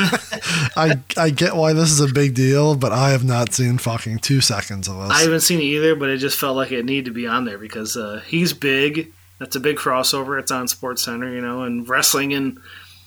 I 0.76 0.98
I 1.16 1.30
get 1.30 1.54
why 1.54 1.72
this 1.72 1.90
is 1.90 2.00
a 2.00 2.12
big 2.12 2.34
deal, 2.34 2.74
but 2.74 2.92
I 2.92 3.10
have 3.10 3.24
not 3.24 3.54
seen 3.54 3.78
fucking 3.78 4.18
two 4.18 4.40
seconds 4.40 4.88
of 4.88 4.98
us. 4.98 5.12
I 5.12 5.22
haven't 5.22 5.40
seen 5.40 5.60
it 5.60 5.64
either, 5.64 5.94
but 5.94 6.08
it 6.08 6.18
just 6.18 6.38
felt 6.38 6.56
like 6.56 6.72
it 6.72 6.84
needed 6.84 7.04
to 7.04 7.12
be 7.12 7.26
on 7.26 7.44
there 7.44 7.58
because 7.58 7.96
uh, 7.96 8.20
he's 8.26 8.52
big. 8.52 9.12
That's 9.38 9.54
a 9.54 9.60
big 9.60 9.76
crossover. 9.76 10.40
It's 10.40 10.50
on 10.50 10.66
Sports 10.66 11.02
Center, 11.04 11.32
you 11.32 11.40
know, 11.40 11.62
and 11.62 11.88
wrestling 11.88 12.32
and 12.34 12.58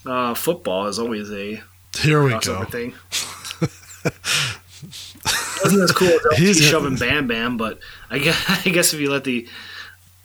uh, 0.05 0.33
football 0.35 0.87
is 0.87 0.99
always 0.99 1.29
a 1.31 1.61
Here 1.99 2.23
we 2.23 2.37
go. 2.39 2.63
thing. 2.63 2.93
Wasn't 5.63 5.81
as 5.81 5.91
cool 5.91 6.07
as 6.07 6.39
LT 6.39 6.55
shoving 6.55 6.95
Bam 6.95 7.27
Bam, 7.27 7.57
but 7.57 7.79
I 8.09 8.19
guess, 8.19 8.43
I 8.65 8.69
guess 8.69 8.93
if 8.93 8.99
you 8.99 9.11
let 9.11 9.23
the 9.23 9.47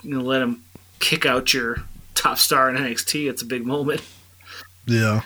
you 0.02 0.10
know 0.10 0.20
let 0.20 0.42
him 0.42 0.62
kick 1.00 1.26
out 1.26 1.52
your 1.52 1.82
top 2.14 2.38
star 2.38 2.70
in 2.70 2.76
NXT, 2.76 3.28
it's 3.28 3.42
a 3.42 3.46
big 3.46 3.66
moment. 3.66 4.02
Yeah, 4.86 5.22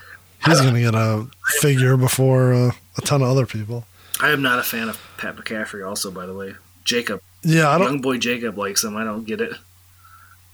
he's 0.47 0.61
gonna 0.61 0.81
get 0.81 0.95
a 0.95 1.27
figure 1.61 1.97
before 1.97 2.55
uh, 2.55 2.70
a 2.97 3.01
ton 3.03 3.23
of 3.23 3.28
other 3.28 3.45
people. 3.47 3.85
I 4.20 4.31
am 4.31 4.43
not 4.43 4.59
a 4.59 4.62
fan 4.62 4.89
of 4.89 5.01
Pat 5.19 5.36
McCaffrey. 5.36 5.86
Also, 5.86 6.11
by 6.11 6.27
the 6.27 6.35
way, 6.35 6.55
Jacob, 6.85 7.20
Yeah, 7.43 7.69
I 7.70 7.78
don't. 7.78 7.86
young 7.86 8.01
boy 8.01 8.19
Jacob 8.19 8.57
likes 8.59 8.82
him. 8.85 8.97
I 8.97 9.05
don't 9.05 9.24
get 9.24 9.40
it. 9.40 9.53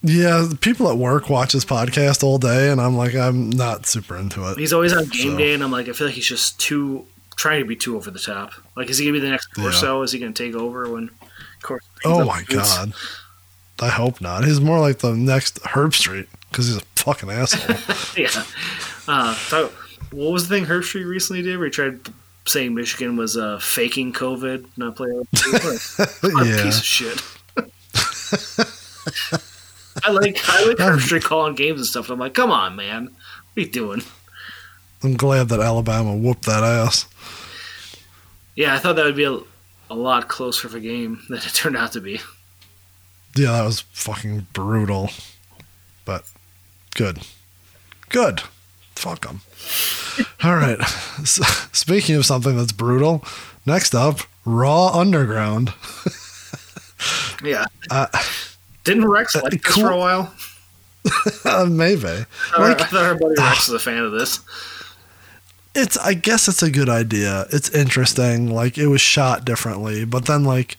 Yeah, 0.02 0.46
the 0.46 0.56
people 0.56 0.90
at 0.90 0.98
work 0.98 1.30
watch 1.30 1.52
his 1.52 1.64
podcast 1.64 2.22
all 2.22 2.36
day, 2.38 2.70
and 2.70 2.78
I'm 2.78 2.94
like, 2.94 3.14
I'm 3.14 3.48
not 3.48 3.86
super 3.86 4.16
into 4.18 4.46
it. 4.50 4.58
He's 4.58 4.72
always 4.74 4.92
on 4.92 5.04
game 5.06 5.32
So- 5.32 5.38
day, 5.38 5.54
and 5.54 5.62
I'm 5.64 5.70
like, 5.70 5.88
I 5.88 5.92
feel 5.92 6.08
like 6.08 6.16
he's 6.16 6.28
just 6.28 6.58
too 6.60 7.06
trying 7.36 7.60
to 7.60 7.66
be 7.66 7.74
too 7.76 7.96
over 7.96 8.10
the 8.10 8.18
top. 8.18 8.52
Like, 8.76 8.90
is 8.90 8.98
he 8.98 9.06
gonna 9.06 9.14
be 9.14 9.20
the 9.20 9.30
next 9.30 9.48
Yeah. 9.56 9.64
Corso? 9.64 10.02
Is 10.02 10.12
he 10.12 10.18
gonna 10.18 10.32
take 10.32 10.54
over 10.54 10.88
when? 10.88 11.10
Corso 11.62 11.86
Oh 12.04 12.24
my 12.24 12.42
god, 12.48 12.92
I 13.80 13.88
hope 13.88 14.20
not. 14.20 14.44
He's 14.44 14.60
more 14.60 14.80
like 14.80 14.98
the 14.98 15.14
next 15.14 15.60
Herbstreit 15.62 16.26
because 16.50 16.66
he's 16.66 16.76
a 16.76 16.82
fucking 16.96 17.30
asshole. 17.30 17.76
yeah. 18.16 18.44
Uh, 19.06 19.34
so, 19.34 19.72
what 20.10 20.32
was 20.32 20.48
the 20.48 20.54
thing 20.54 20.66
Herbstreit 20.66 21.06
recently 21.06 21.42
did? 21.42 21.56
Where 21.58 21.66
he 21.66 21.70
tried 21.70 22.00
saying 22.46 22.74
Michigan 22.74 23.16
was 23.16 23.36
uh, 23.36 23.58
faking 23.58 24.12
COVID, 24.12 24.66
not 24.76 24.96
playing. 24.96 25.22
Yeah, 26.46 26.62
piece 26.62 26.78
of 26.78 26.84
shit. 26.84 27.22
I 30.02 30.10
like 30.10 30.38
I 30.48 30.66
like 30.66 30.76
Herbstreit 30.78 31.22
calling 31.22 31.54
games 31.54 31.80
and 31.80 31.86
stuff. 31.86 32.06
And 32.06 32.14
I'm 32.14 32.18
like, 32.18 32.34
come 32.34 32.50
on, 32.50 32.76
man, 32.76 33.04
what 33.04 33.12
are 33.56 33.60
you 33.60 33.70
doing? 33.70 34.02
I'm 35.02 35.16
glad 35.16 35.48
that 35.50 35.60
Alabama 35.60 36.16
whooped 36.16 36.46
that 36.46 36.64
ass. 36.64 37.06
Yeah, 38.56 38.74
I 38.74 38.78
thought 38.78 38.96
that 38.96 39.04
would 39.04 39.16
be 39.16 39.24
a, 39.24 39.38
a 39.90 39.94
lot 39.94 40.28
closer 40.28 40.66
of 40.66 40.74
a 40.74 40.80
game 40.80 41.20
than 41.28 41.38
it 41.38 41.42
turned 41.54 41.76
out 41.76 41.92
to 41.92 42.00
be. 42.00 42.20
Yeah, 43.36 43.52
that 43.52 43.64
was 43.64 43.80
fucking 43.80 44.46
brutal, 44.52 45.10
but 46.04 46.24
good, 46.94 47.18
good. 48.08 48.42
Fuck 48.94 49.22
them. 49.26 49.40
All 50.44 50.54
right. 50.54 50.80
S 50.80 51.40
speaking 51.72 52.14
of 52.14 52.24
something 52.24 52.56
that's 52.56 52.70
brutal, 52.72 53.24
next 53.66 53.92
up, 53.94 54.20
Raw 54.44 54.88
Underground. 54.98 55.72
Yeah. 57.44 57.66
Uh, 57.90 58.06
Didn't 58.84 59.06
Rex 59.06 59.34
like 59.34 59.52
this 59.52 59.60
cool. 59.60 59.82
for 59.84 59.90
a 59.90 59.96
while? 59.98 60.34
Uh, 61.44 61.66
maybe. 61.68 62.06
I 62.06 62.24
thought- 62.24 62.60
Like, 62.60 62.80
I 62.80 62.84
thought 62.84 63.04
our 63.04 63.14
buddy 63.18 63.34
Rex 63.36 63.68
was 63.68 63.74
a 63.82 63.84
fan 63.84 63.98
of 64.02 64.12
this. 64.12 64.40
It's 65.74 65.96
i 65.98 66.14
guess 66.14 66.48
it's 66.48 66.62
a 66.62 66.70
good 66.70 66.88
idea. 66.88 67.46
It's 67.50 67.70
interesting. 67.70 68.50
Like 68.50 68.78
it 68.78 68.88
was 68.88 69.00
shot 69.00 69.44
differently 69.44 70.04
but 70.04 70.26
then 70.26 70.44
like 70.44 70.76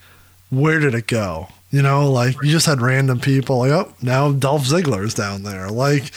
where 0.49 0.79
did 0.79 0.95
it 0.95 1.07
go? 1.07 1.47
You 1.71 1.81
know 1.81 2.09
like 2.11 2.35
you 2.41 2.51
just 2.51 2.65
had 2.65 2.81
random 2.81 3.19
people 3.19 3.59
like 3.59 3.71
oh 3.71 3.93
now 4.01 4.31
dolph 4.31 4.63
ziggler's 4.63 5.13
down 5.13 5.43
there. 5.43 5.69
Like 5.69 6.11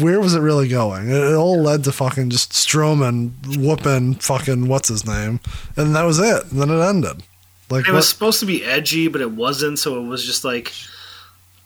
where 0.00 0.20
was 0.20 0.34
it 0.34 0.40
really 0.40 0.68
going? 0.68 1.08
It, 1.08 1.16
it 1.16 1.34
all 1.34 1.60
led 1.60 1.84
to 1.84 1.92
fucking 1.92 2.30
just 2.30 2.52
strowman 2.52 3.32
whooping 3.56 4.14
fucking 4.16 4.68
what's 4.68 4.88
his 4.88 5.06
name 5.06 5.40
and 5.76 5.94
that 5.96 6.04
was 6.04 6.18
it. 6.18 6.50
And 6.50 6.60
then 6.60 6.70
it 6.70 6.80
ended. 6.82 7.22
Like 7.70 7.86
It 7.88 7.92
what, 7.92 7.96
was 7.96 8.08
supposed 8.08 8.40
to 8.40 8.46
be 8.46 8.64
edgy, 8.64 9.08
but 9.08 9.20
it 9.20 9.30
wasn't, 9.32 9.78
so 9.78 9.98
it 10.02 10.06
was 10.06 10.24
just 10.24 10.44
like 10.44 10.72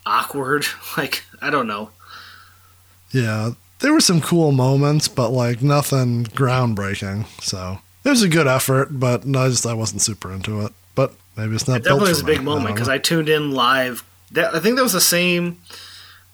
awkward. 0.04 0.64
Like, 0.96 1.24
I 1.42 1.50
don't 1.50 1.66
know. 1.66 1.90
yeah 3.12 3.50
there 3.80 3.92
were 3.92 4.00
some 4.00 4.20
cool 4.20 4.52
moments 4.52 5.08
but 5.08 5.30
like 5.30 5.62
nothing 5.62 6.24
groundbreaking 6.24 7.26
so 7.42 7.78
it 8.04 8.08
was 8.10 8.22
a 8.22 8.28
good 8.28 8.46
effort 8.46 8.88
but 8.98 9.24
i 9.26 9.48
just 9.48 9.66
i 9.66 9.72
wasn't 9.74 10.00
super 10.00 10.32
into 10.32 10.60
it 10.62 10.72
but 10.94 11.12
maybe 11.36 11.54
it's 11.54 11.68
not 11.68 11.78
It 11.78 11.84
definitely 11.84 12.08
was 12.10 12.20
a 12.22 12.24
big 12.24 12.38
me. 12.38 12.44
moment 12.46 12.74
because 12.74 12.88
know. 12.88 12.94
I 12.94 12.98
tuned 12.98 13.28
in 13.28 13.50
live. 13.52 14.02
That 14.32 14.54
I 14.54 14.60
think 14.60 14.76
that 14.76 14.82
was 14.82 14.94
the 14.94 15.00
same, 15.00 15.60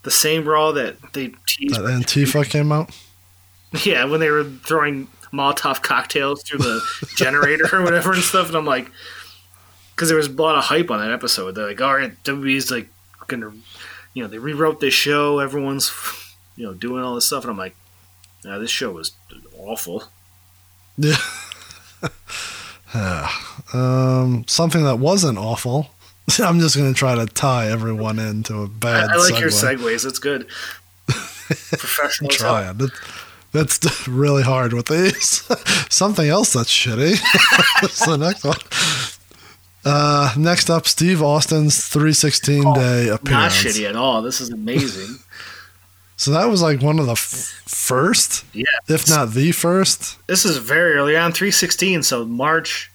the 0.05 0.11
same 0.11 0.45
Raw 0.49 0.71
that 0.73 0.97
they 1.13 1.33
teased. 1.47 1.75
that 1.75 1.83
Antifa 1.85 2.49
came 2.49 2.71
out. 2.73 2.91
Yeah, 3.85 4.05
when 4.05 4.21
they 4.21 4.31
were 4.31 4.45
throwing 4.45 5.09
Molotov 5.33 5.83
cocktails 5.83 6.43
through 6.43 6.59
the 6.59 6.81
generator 7.17 7.65
or 7.73 7.83
whatever 7.83 8.13
and 8.13 8.23
stuff, 8.23 8.49
and 8.49 8.57
I'm 8.57 8.67
like, 8.67 8.89
because 9.95 10.09
there 10.09 10.17
was 10.17 10.29
a 10.29 10.33
lot 10.33 10.57
of 10.57 10.65
hype 10.65 10.91
on 10.91 11.01
that 11.01 11.11
episode. 11.11 11.53
They're 11.55 11.67
like, 11.69 11.81
all 11.81 11.95
right, 11.97 12.13
WWE's 12.23 12.71
like 12.71 12.89
gonna 13.29 13.51
you 14.15 14.23
know, 14.23 14.29
they 14.29 14.39
rewrote 14.39 14.79
this 14.81 14.93
show. 14.95 15.39
Everyone's, 15.39 15.91
you 16.57 16.67
know, 16.67 16.75
doing 16.75 17.03
all 17.03 17.15
this 17.15 17.27
stuff, 17.27 17.45
and 17.45 17.51
I'm 17.51 17.59
like, 17.59 17.77
yeah, 18.45 18.59
this 18.59 18.71
show 18.71 18.93
was 18.93 19.13
awful. 19.57 20.05
Yeah. 20.99 21.17
um, 23.73 24.45
something 24.47 24.85
that 24.85 24.99
wasn't 24.99 25.39
awful. 25.39 25.91
I'm 26.39 26.61
just 26.61 26.77
going 26.77 26.93
to 26.93 26.99
try 26.99 27.15
to 27.15 27.27
tie 27.27 27.71
everyone 27.71 28.19
into 28.19 28.63
a 28.63 28.69
bad. 28.69 29.11
I, 29.11 29.15
I 29.15 29.17
like 29.17 29.35
segue. 29.35 29.41
your 29.41 29.51
segues. 29.51 30.07
It's 30.07 30.19
good. 30.19 30.47
Professional. 31.07 32.31
Trying. 32.31 32.79
That, 32.79 32.91
that's 33.53 34.09
really 34.09 34.43
hard 34.43 34.73
with 34.73 34.87
these. 34.87 35.43
Something 35.93 36.29
else 36.29 36.55
that's 36.55 36.71
shitty. 36.71 37.19
That's 37.81 38.07
the 38.07 38.17
next 38.17 38.45
one. 38.45 38.57
Uh, 39.85 40.33
next 40.39 40.71
up, 40.71 40.87
Steve 40.87 41.23
Austin's 41.23 41.87
316 41.87 42.73
day 42.75 43.09
appearance. 43.09 43.31
Not 43.31 43.51
shitty 43.51 43.89
at 43.89 43.97
all. 43.97 44.23
This 44.23 44.41
is 44.41 44.51
amazing. 44.51 45.19
So 46.23 46.31
that 46.31 46.49
was 46.49 46.63
like 46.63 46.81
one 46.81 47.01
of 47.01 47.07
the 47.07 47.13
f- 47.13 47.63
first, 47.67 48.45
yeah. 48.55 48.63
if 48.89 49.09
not 49.09 49.33
the 49.33 49.51
first. 49.51 50.25
This 50.29 50.45
is 50.45 50.57
very 50.59 50.93
early 50.95 51.17
on, 51.17 51.33
316. 51.33 52.05
So 52.05 52.25
March. 52.25 52.91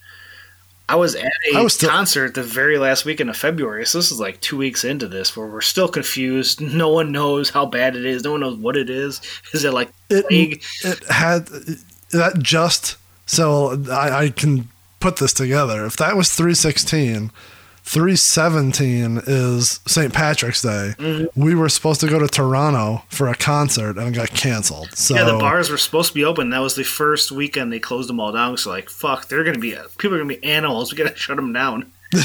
I 0.89 0.95
was 0.95 1.15
at 1.15 1.29
a 1.53 1.61
was 1.61 1.73
still- 1.73 1.89
concert 1.89 2.33
the 2.35 2.43
very 2.43 2.77
last 2.77 3.03
weekend 3.03 3.29
of 3.29 3.35
February. 3.35 3.85
So 3.85 3.97
this 3.97 4.09
is 4.09 4.21
like 4.21 4.39
two 4.39 4.55
weeks 4.55 4.85
into 4.85 5.09
this 5.09 5.35
where 5.35 5.45
we're 5.45 5.59
still 5.59 5.89
confused. 5.89 6.61
No 6.83 6.87
one 6.87 7.11
knows 7.11 7.49
how 7.49 7.65
bad 7.65 7.97
it 7.97 8.05
is. 8.05 8.23
No 8.23 8.31
one 8.31 8.39
knows 8.39 8.57
what 8.57 8.77
it 8.77 8.89
is. 8.89 9.19
Is 9.53 9.65
it 9.65 9.73
like 9.73 9.89
It, 10.09 10.25
plague? 10.29 10.63
it 10.85 11.03
had 11.09 11.47
that 12.11 12.39
just 12.41 12.95
so 13.25 13.83
I, 13.91 14.23
I 14.23 14.29
can 14.29 14.69
put 15.01 15.17
this 15.17 15.33
together. 15.33 15.85
If 15.85 15.97
that 15.97 16.15
was 16.15 16.33
316, 16.33 17.31
317 17.87 19.21
is 19.27 19.79
St. 19.87 20.13
Patrick's 20.13 20.61
Day. 20.61 20.93
Mm-hmm. 20.97 21.41
We 21.41 21.55
were 21.55 21.69
supposed 21.69 22.01
to 22.01 22.07
go 22.09 22.19
to 22.19 22.27
Toronto 22.27 23.03
for 23.07 23.29
a 23.29 23.33
concert 23.35 23.97
and 23.97 24.09
it 24.09 24.13
got 24.13 24.29
canceled. 24.31 24.89
So 24.93 25.15
Yeah, 25.15 25.23
the 25.23 25.37
bars 25.37 25.69
were 25.69 25.77
supposed 25.77 26.09
to 26.09 26.13
be 26.13 26.25
open. 26.25 26.49
That 26.49 26.59
was 26.59 26.75
the 26.75 26.83
first 26.83 27.31
weekend 27.31 27.71
they 27.71 27.79
closed 27.79 28.09
them 28.09 28.19
all 28.19 28.33
down. 28.33 28.57
So 28.57 28.71
like, 28.71 28.89
fuck, 28.89 29.29
they're 29.29 29.45
gonna 29.45 29.57
be 29.59 29.73
people 29.97 30.15
are 30.15 30.19
gonna 30.19 30.27
be 30.35 30.43
animals. 30.43 30.91
We 30.91 30.97
gotta 30.97 31.15
shut 31.15 31.37
them 31.37 31.53
down. 31.53 31.91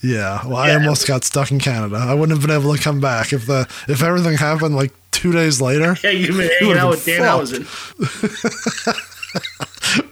Yeah, 0.00 0.40
well, 0.46 0.56
I 0.56 0.68
Yeah. 0.68 0.76
almost 0.76 1.06
got 1.06 1.22
stuck 1.22 1.50
in 1.50 1.58
Canada. 1.60 1.96
I 1.96 2.14
wouldn't 2.14 2.38
have 2.38 2.46
been 2.48 2.58
able 2.58 2.74
to 2.74 2.82
come 2.82 2.98
back 2.98 3.30
if 3.34 3.44
the 3.46 3.68
if 3.88 4.02
everything 4.02 4.38
happened 4.38 4.74
like 4.74 4.90
two 5.10 5.32
days 5.32 5.60
later. 5.60 5.96
Yeah, 6.02 6.10
you've 6.12 6.38
been 6.38 6.48
hanging 6.60 6.78
out 6.78 6.88
with 6.92 7.04
Dan. 7.04 7.20
Housen. 7.20 7.66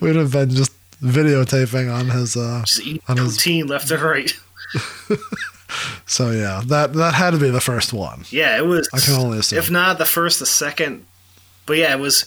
We'd 0.00 0.16
have 0.16 0.32
been 0.32 0.50
just 0.50 0.70
videotaping 1.02 1.92
on 1.92 2.08
his. 2.10 2.36
uh 2.36 2.64
On 3.08 3.16
his- 3.16 3.36
poutine 3.38 3.68
left 3.68 3.90
and 3.90 4.02
right. 4.02 4.32
So 6.04 6.30
yeah, 6.30 6.60
that 6.66 6.92
that 6.94 7.14
had 7.14 7.30
to 7.30 7.38
be 7.38 7.48
the 7.48 7.60
first 7.60 7.92
one. 7.94 8.24
Yeah, 8.28 8.58
it 8.58 8.66
was. 8.66 8.88
I 8.92 8.98
can 8.98 9.14
only 9.14 9.38
assume. 9.38 9.58
If 9.58 9.70
not 9.70 9.96
the 9.96 10.04
first, 10.04 10.38
the 10.38 10.44
second. 10.46 11.06
But 11.64 11.78
yeah, 11.78 11.94
it 11.94 11.98
was. 11.98 12.26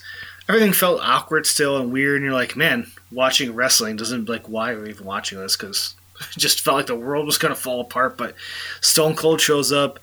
Everything 0.49 0.73
felt 0.73 0.99
awkward 1.03 1.45
still 1.45 1.77
and 1.77 1.91
weird, 1.91 2.15
and 2.17 2.25
you're 2.25 2.33
like, 2.33 2.55
man, 2.55 2.91
watching 3.11 3.53
wrestling 3.53 3.97
doesn't 3.97 4.27
like 4.27 4.49
why 4.49 4.71
are 4.71 4.81
we 4.81 4.89
even 4.89 5.05
watching 5.05 5.37
this? 5.39 5.55
Because 5.55 5.93
it 6.35 6.39
just 6.39 6.61
felt 6.61 6.77
like 6.77 6.87
the 6.87 6.95
world 6.95 7.27
was 7.27 7.37
gonna 7.37 7.53
fall 7.55 7.81
apart. 7.81 8.17
But 8.17 8.33
Stone 8.81 9.15
Cold 9.15 9.39
shows 9.41 9.71
up, 9.71 9.99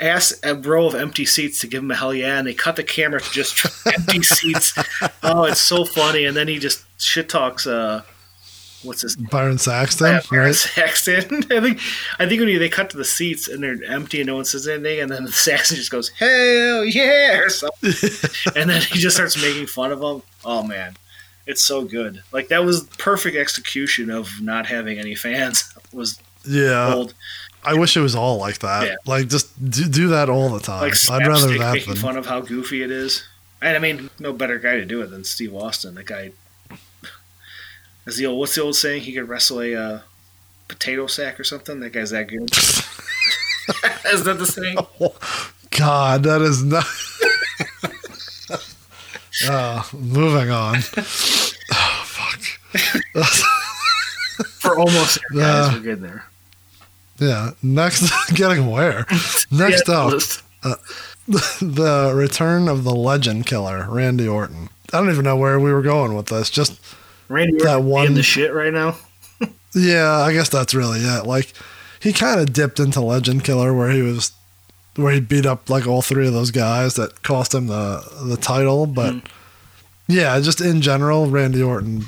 asks 0.00 0.38
a 0.42 0.54
row 0.54 0.86
of 0.86 0.94
empty 0.94 1.24
seats 1.26 1.60
to 1.60 1.66
give 1.66 1.82
him 1.82 1.90
a 1.90 1.94
hell 1.94 2.14
yeah, 2.14 2.38
and 2.38 2.46
they 2.46 2.54
cut 2.54 2.76
the 2.76 2.84
camera 2.84 3.20
to 3.20 3.30
just 3.30 3.64
empty 3.86 4.22
seats. 4.22 4.74
Oh, 5.22 5.44
it's 5.44 5.60
so 5.60 5.84
funny. 5.84 6.24
And 6.24 6.36
then 6.36 6.48
he 6.48 6.58
just 6.58 6.84
shit 7.00 7.28
talks. 7.28 7.66
Uh, 7.66 8.02
what's 8.82 9.02
his 9.02 9.16
Byron 9.16 9.58
Saxton, 9.58 10.06
yeah, 10.06 10.20
Byron 10.30 10.46
right? 10.46 10.54
Saxton. 10.54 11.24
I 11.50 11.60
think 11.60 11.80
I 12.18 12.28
think 12.28 12.40
when 12.40 12.58
they 12.58 12.68
cut 12.68 12.90
to 12.90 12.96
the 12.96 13.04
seats 13.04 13.48
and 13.48 13.62
they're 13.62 13.82
empty 13.86 14.20
and 14.20 14.26
no 14.26 14.36
one 14.36 14.44
says 14.44 14.68
anything, 14.68 15.00
and 15.00 15.10
then 15.10 15.26
Saxton 15.28 15.76
just 15.76 15.90
goes 15.90 16.08
"Hell 16.10 16.84
yeah" 16.84 17.38
or 17.38 17.48
something, 17.48 17.92
and 18.54 18.70
then 18.70 18.82
he 18.82 18.98
just 18.98 19.16
starts 19.16 19.40
making 19.40 19.66
fun 19.66 19.92
of 19.92 20.00
them. 20.00 20.22
Oh 20.44 20.62
man, 20.62 20.96
it's 21.46 21.64
so 21.64 21.84
good. 21.84 22.22
Like 22.32 22.48
that 22.48 22.64
was 22.64 22.84
perfect 22.98 23.36
execution 23.36 24.10
of 24.10 24.28
not 24.40 24.66
having 24.66 24.98
any 24.98 25.14
fans. 25.14 25.72
Was 25.92 26.20
Yeah, 26.44 26.90
gold. 26.92 27.14
I 27.64 27.74
wish 27.74 27.96
it 27.96 28.00
was 28.00 28.14
all 28.14 28.38
like 28.38 28.58
that. 28.60 28.86
Yeah. 28.86 28.94
Like 29.06 29.28
just 29.28 29.48
do, 29.70 29.88
do 29.88 30.08
that 30.08 30.28
all 30.28 30.48
the 30.48 30.60
time. 30.60 30.82
Like 30.82 30.94
I'd 31.10 31.26
rather 31.26 31.58
that 31.58 31.74
making 31.74 31.94
than 31.94 32.02
fun 32.02 32.16
of 32.16 32.26
how 32.26 32.40
goofy 32.40 32.82
it 32.82 32.90
is. 32.90 33.24
And 33.60 33.76
I 33.76 33.80
mean, 33.80 34.10
no 34.18 34.32
better 34.32 34.58
guy 34.58 34.76
to 34.76 34.84
do 34.84 35.02
it 35.02 35.06
than 35.10 35.24
Steve 35.24 35.54
Austin. 35.54 35.94
The 35.96 36.04
guy, 36.04 36.32
as 38.06 38.16
the 38.16 38.26
old 38.26 38.38
what's 38.38 38.54
the 38.54 38.62
old 38.62 38.76
saying? 38.76 39.02
He 39.02 39.12
could 39.12 39.28
wrestle 39.28 39.60
a 39.60 39.74
uh, 39.74 40.00
potato 40.68 41.06
sack 41.08 41.40
or 41.40 41.44
something. 41.44 41.80
That 41.80 41.90
guy's 41.90 42.10
that 42.10 42.28
good. 42.28 42.42
is 44.12 44.24
that 44.24 44.38
the 44.38 44.46
saying? 44.46 44.78
God, 45.70 46.22
that 46.22 46.40
is 46.40 46.62
not. 46.64 46.86
uh, 49.48 49.82
moving 49.92 50.50
on. 50.50 50.76
Oh, 51.76 52.02
fuck. 52.06 52.40
For 54.60 54.78
almost 54.78 55.18
guys, 55.34 55.36
Yeah. 55.36 55.72
we're 55.74 55.80
good 55.80 56.00
there. 56.00 56.24
Yeah. 57.18 57.50
Next, 57.62 58.10
getting 58.34 58.70
where? 58.70 59.06
Next 59.50 59.88
Yeah, 59.88 59.94
up, 59.94 60.12
list. 60.12 60.42
the 61.28 62.12
return 62.14 62.68
of 62.68 62.84
the 62.84 62.94
legend 62.94 63.46
killer, 63.46 63.86
Randy 63.88 64.26
Orton. 64.28 64.68
I 64.92 64.98
don't 64.98 65.10
even 65.10 65.24
know 65.24 65.36
where 65.36 65.60
we 65.60 65.72
were 65.72 65.82
going 65.82 66.14
with 66.14 66.26
this. 66.26 66.48
Just 66.50 66.80
Randy 67.28 67.58
that 67.58 67.76
Orton 67.76 67.86
one- 67.86 68.06
in 68.06 68.14
the 68.14 68.22
shit 68.22 68.52
right 68.54 68.72
now. 68.72 68.96
yeah, 69.74 70.10
I 70.12 70.32
guess 70.32 70.48
that's 70.48 70.74
really 70.74 71.00
it. 71.00 71.26
Like 71.26 71.52
he 72.00 72.12
kind 72.12 72.40
of 72.40 72.52
dipped 72.52 72.80
into 72.80 73.00
legend 73.00 73.44
killer 73.44 73.74
where 73.74 73.90
he 73.90 74.02
was 74.02 74.32
where 74.96 75.12
he 75.12 75.20
beat 75.20 75.46
up 75.46 75.68
like 75.70 75.86
all 75.86 76.02
three 76.02 76.26
of 76.26 76.32
those 76.32 76.50
guys 76.50 76.94
that 76.94 77.22
cost 77.22 77.54
him 77.54 77.66
the 77.66 78.02
the 78.24 78.36
title, 78.36 78.86
but 78.86 79.14
Mhm. 79.14 79.24
yeah, 80.08 80.40
just 80.40 80.60
in 80.60 80.80
general, 80.80 81.28
Randy 81.30 81.62
Orton 81.62 82.06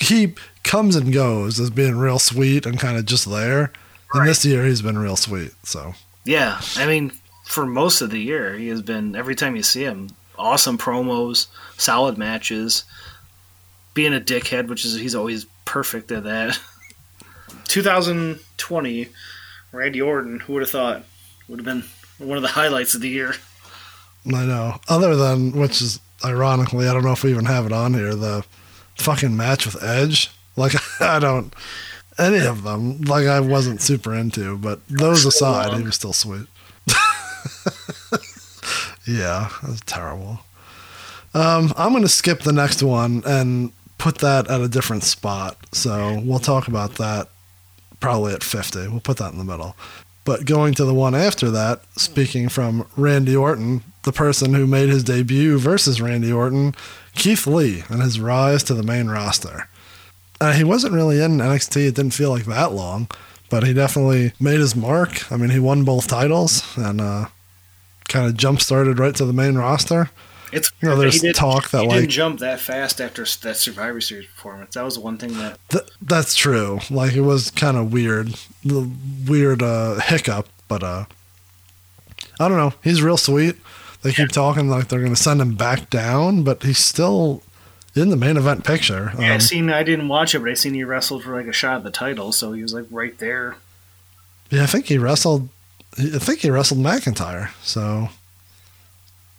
he 0.00 0.34
comes 0.62 0.96
and 0.96 1.12
goes 1.12 1.58
as 1.60 1.70
being 1.70 1.96
real 1.96 2.18
sweet 2.18 2.66
and 2.66 2.78
kind 2.78 2.96
of 2.96 3.06
just 3.06 3.28
there. 3.30 3.72
And 4.14 4.28
this 4.28 4.44
year 4.44 4.64
he's 4.64 4.82
been 4.82 4.98
real 4.98 5.16
sweet. 5.16 5.52
So 5.62 5.94
Yeah, 6.24 6.60
I 6.76 6.86
mean, 6.86 7.12
for 7.44 7.66
most 7.66 8.00
of 8.00 8.10
the 8.10 8.20
year, 8.20 8.54
he 8.54 8.68
has 8.68 8.82
been 8.82 9.16
every 9.16 9.34
time 9.34 9.56
you 9.56 9.62
see 9.62 9.84
him, 9.84 10.10
awesome 10.38 10.78
promos, 10.78 11.46
solid 11.76 12.18
matches, 12.18 12.84
being 13.94 14.14
a 14.14 14.20
dickhead, 14.20 14.68
which 14.68 14.84
is 14.84 14.94
he's 14.94 15.14
always 15.14 15.46
perfect 15.64 16.12
at 16.12 16.24
that. 16.24 16.58
2020, 17.64 19.08
Randy 19.72 20.00
Orton. 20.00 20.40
Who 20.40 20.54
would 20.54 20.62
have 20.62 20.70
thought 20.70 21.04
would 21.48 21.58
have 21.58 21.66
been 21.66 21.84
one 22.18 22.36
of 22.36 22.42
the 22.42 22.48
highlights 22.48 22.94
of 22.94 23.00
the 23.00 23.08
year? 23.08 23.34
I 24.26 24.44
know. 24.44 24.80
Other 24.88 25.16
than 25.16 25.52
which 25.52 25.80
is 25.80 26.00
ironically, 26.24 26.88
I 26.88 26.92
don't 26.92 27.04
know 27.04 27.12
if 27.12 27.24
we 27.24 27.30
even 27.30 27.46
have 27.46 27.66
it 27.66 27.72
on 27.72 27.94
here, 27.94 28.14
the 28.14 28.44
fucking 28.96 29.36
match 29.36 29.64
with 29.66 29.82
Edge. 29.82 30.30
Like 30.58 30.74
I 31.00 31.18
don't 31.18 31.54
any 32.18 32.44
of 32.44 32.62
them. 32.64 33.00
Like 33.02 33.26
I 33.26 33.40
wasn't 33.40 33.80
super 33.80 34.14
into, 34.14 34.58
but 34.58 34.86
those 34.88 35.24
aside, 35.24 35.68
long. 35.68 35.78
he 35.80 35.86
was 35.86 35.94
still 35.94 36.12
sweet. 36.12 36.46
yeah, 39.06 39.50
that's 39.62 39.80
terrible. 39.86 40.40
Um, 41.34 41.72
I'm 41.76 41.92
gonna 41.92 42.08
skip 42.08 42.40
the 42.40 42.52
next 42.52 42.82
one 42.82 43.22
and 43.24 43.72
put 43.98 44.18
that 44.18 44.50
at 44.50 44.60
a 44.60 44.68
different 44.68 45.04
spot. 45.04 45.56
So 45.72 46.20
we'll 46.24 46.38
talk 46.38 46.68
about 46.68 46.96
that 46.96 47.28
probably 48.00 48.32
at 48.32 48.44
50. 48.44 48.88
We'll 48.88 49.00
put 49.00 49.18
that 49.18 49.32
in 49.32 49.38
the 49.38 49.44
middle. 49.44 49.76
But 50.24 50.44
going 50.44 50.74
to 50.74 50.84
the 50.84 50.94
one 50.94 51.14
after 51.14 51.50
that, 51.50 51.82
speaking 51.96 52.48
from 52.48 52.86
Randy 52.96 53.34
Orton, 53.34 53.82
the 54.02 54.12
person 54.12 54.54
who 54.54 54.66
made 54.66 54.88
his 54.90 55.02
debut 55.02 55.58
versus 55.58 56.00
Randy 56.00 56.30
Orton, 56.30 56.74
Keith 57.14 57.46
Lee, 57.46 57.82
and 57.88 58.02
his 58.02 58.20
rise 58.20 58.62
to 58.64 58.74
the 58.74 58.82
main 58.82 59.08
roster. 59.08 59.68
Uh, 60.40 60.52
he 60.52 60.64
wasn't 60.64 60.94
really 60.94 61.22
in 61.22 61.38
NXT, 61.38 61.88
it 61.88 61.94
didn't 61.94 62.12
feel 62.14 62.30
like 62.30 62.44
that 62.44 62.72
long, 62.72 63.08
but 63.50 63.64
he 63.66 63.72
definitely 63.74 64.32
made 64.38 64.60
his 64.60 64.76
mark. 64.76 65.30
I 65.32 65.36
mean, 65.36 65.50
he 65.50 65.58
won 65.58 65.84
both 65.84 66.06
titles 66.06 66.76
and 66.76 67.00
uh, 67.00 67.26
kind 68.08 68.26
of 68.26 68.36
jump 68.36 68.60
started 68.60 68.98
right 68.98 69.14
to 69.16 69.24
the 69.24 69.32
main 69.32 69.56
roster. 69.56 70.10
It's 70.52 70.70
You 70.80 70.88
know, 70.88 70.96
there's 70.96 71.20
talk 71.34 71.70
that, 71.70 71.82
he 71.82 71.88
like- 71.88 71.96
didn't 72.00 72.10
jump 72.10 72.38
that 72.40 72.60
fast 72.60 73.00
after 73.00 73.24
that 73.42 73.56
Survivor 73.56 74.00
Series 74.00 74.26
performance. 74.26 74.74
That 74.74 74.84
was 74.84 74.94
the 74.94 75.00
one 75.00 75.18
thing 75.18 75.36
that 75.38 75.58
Th- 75.68 75.84
that's 76.00 76.34
true. 76.34 76.78
Like 76.88 77.12
it 77.14 77.20
was 77.20 77.50
kind 77.50 77.76
of 77.76 77.92
weird, 77.92 78.34
the 78.64 78.90
weird 79.26 79.62
uh, 79.62 79.96
hiccup, 79.96 80.48
but 80.68 80.82
uh, 80.82 81.04
I 82.40 82.48
don't 82.48 82.56
know. 82.56 82.72
He's 82.82 83.02
real 83.02 83.16
sweet. 83.18 83.56
They 84.02 84.12
keep 84.12 84.30
talking 84.30 84.70
like 84.70 84.88
they're 84.88 85.00
going 85.00 85.14
to 85.14 85.20
send 85.20 85.40
him 85.40 85.54
back 85.54 85.90
down, 85.90 86.44
but 86.44 86.62
he's 86.62 86.78
still 86.78 87.42
in 87.94 88.10
the 88.10 88.16
main 88.16 88.36
event 88.36 88.64
picture. 88.64 89.12
yeah, 89.18 89.30
I 89.32 89.34
Um, 89.34 89.40
seen. 89.40 89.70
I 89.70 89.82
didn't 89.82 90.08
watch 90.08 90.34
it, 90.34 90.40
but 90.40 90.50
I 90.50 90.54
seen 90.54 90.74
he 90.74 90.84
wrestled 90.84 91.24
for 91.24 91.36
like 91.36 91.46
a 91.46 91.52
shot 91.52 91.76
at 91.78 91.84
the 91.84 91.90
title, 91.90 92.32
so 92.32 92.52
he 92.52 92.62
was 92.62 92.72
like 92.74 92.86
right 92.90 93.16
there. 93.18 93.56
yeah, 94.50 94.62
I 94.62 94.66
think 94.66 94.86
he 94.86 94.98
wrestled. 94.98 95.48
I 95.98 96.18
think 96.18 96.40
he 96.40 96.50
wrestled 96.50 96.80
McIntyre. 96.80 97.50
So 97.62 98.08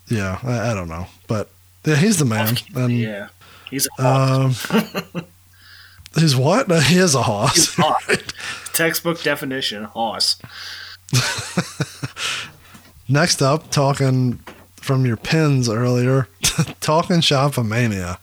yeah, 0.08 0.40
I, 0.44 0.72
I 0.72 0.74
don't 0.74 0.90
know, 0.90 1.08
but 1.28 1.50
yeah, 1.86 1.96
he's 1.96 2.18
the 2.20 2.26
man. 2.26 2.58
And 2.76 2.92
yeah, 2.98 3.28
he's 3.70 3.88
a 4.00 4.06
um, 4.08 4.56
he's 6.16 6.36
what? 6.36 6.70
He 6.84 6.98
is 6.98 7.16
a 7.16 7.24
horse. 7.24 7.76
Textbook 8.74 9.22
definition, 9.22 9.84
hoss. 9.86 10.38
Next 13.08 13.42
up, 13.42 13.72
talking 13.72 14.40
from 14.76 15.06
your 15.06 15.18
pins 15.18 15.68
earlier, 15.68 16.28
talking 16.80 17.18
Shopomania. 17.18 18.18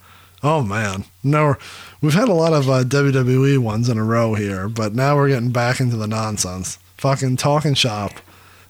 Oh 0.48 0.62
man, 0.62 1.04
no, 1.24 1.56
we've 2.00 2.14
had 2.14 2.28
a 2.28 2.32
lot 2.32 2.52
of 2.52 2.70
uh, 2.70 2.84
WWE 2.84 3.58
ones 3.58 3.88
in 3.88 3.98
a 3.98 4.04
row 4.04 4.34
here, 4.34 4.68
but 4.68 4.94
now 4.94 5.16
we're 5.16 5.28
getting 5.28 5.50
back 5.50 5.80
into 5.80 5.96
the 5.96 6.06
nonsense. 6.06 6.78
Fucking 6.98 7.36
talking 7.36 7.74
shop, 7.74 8.12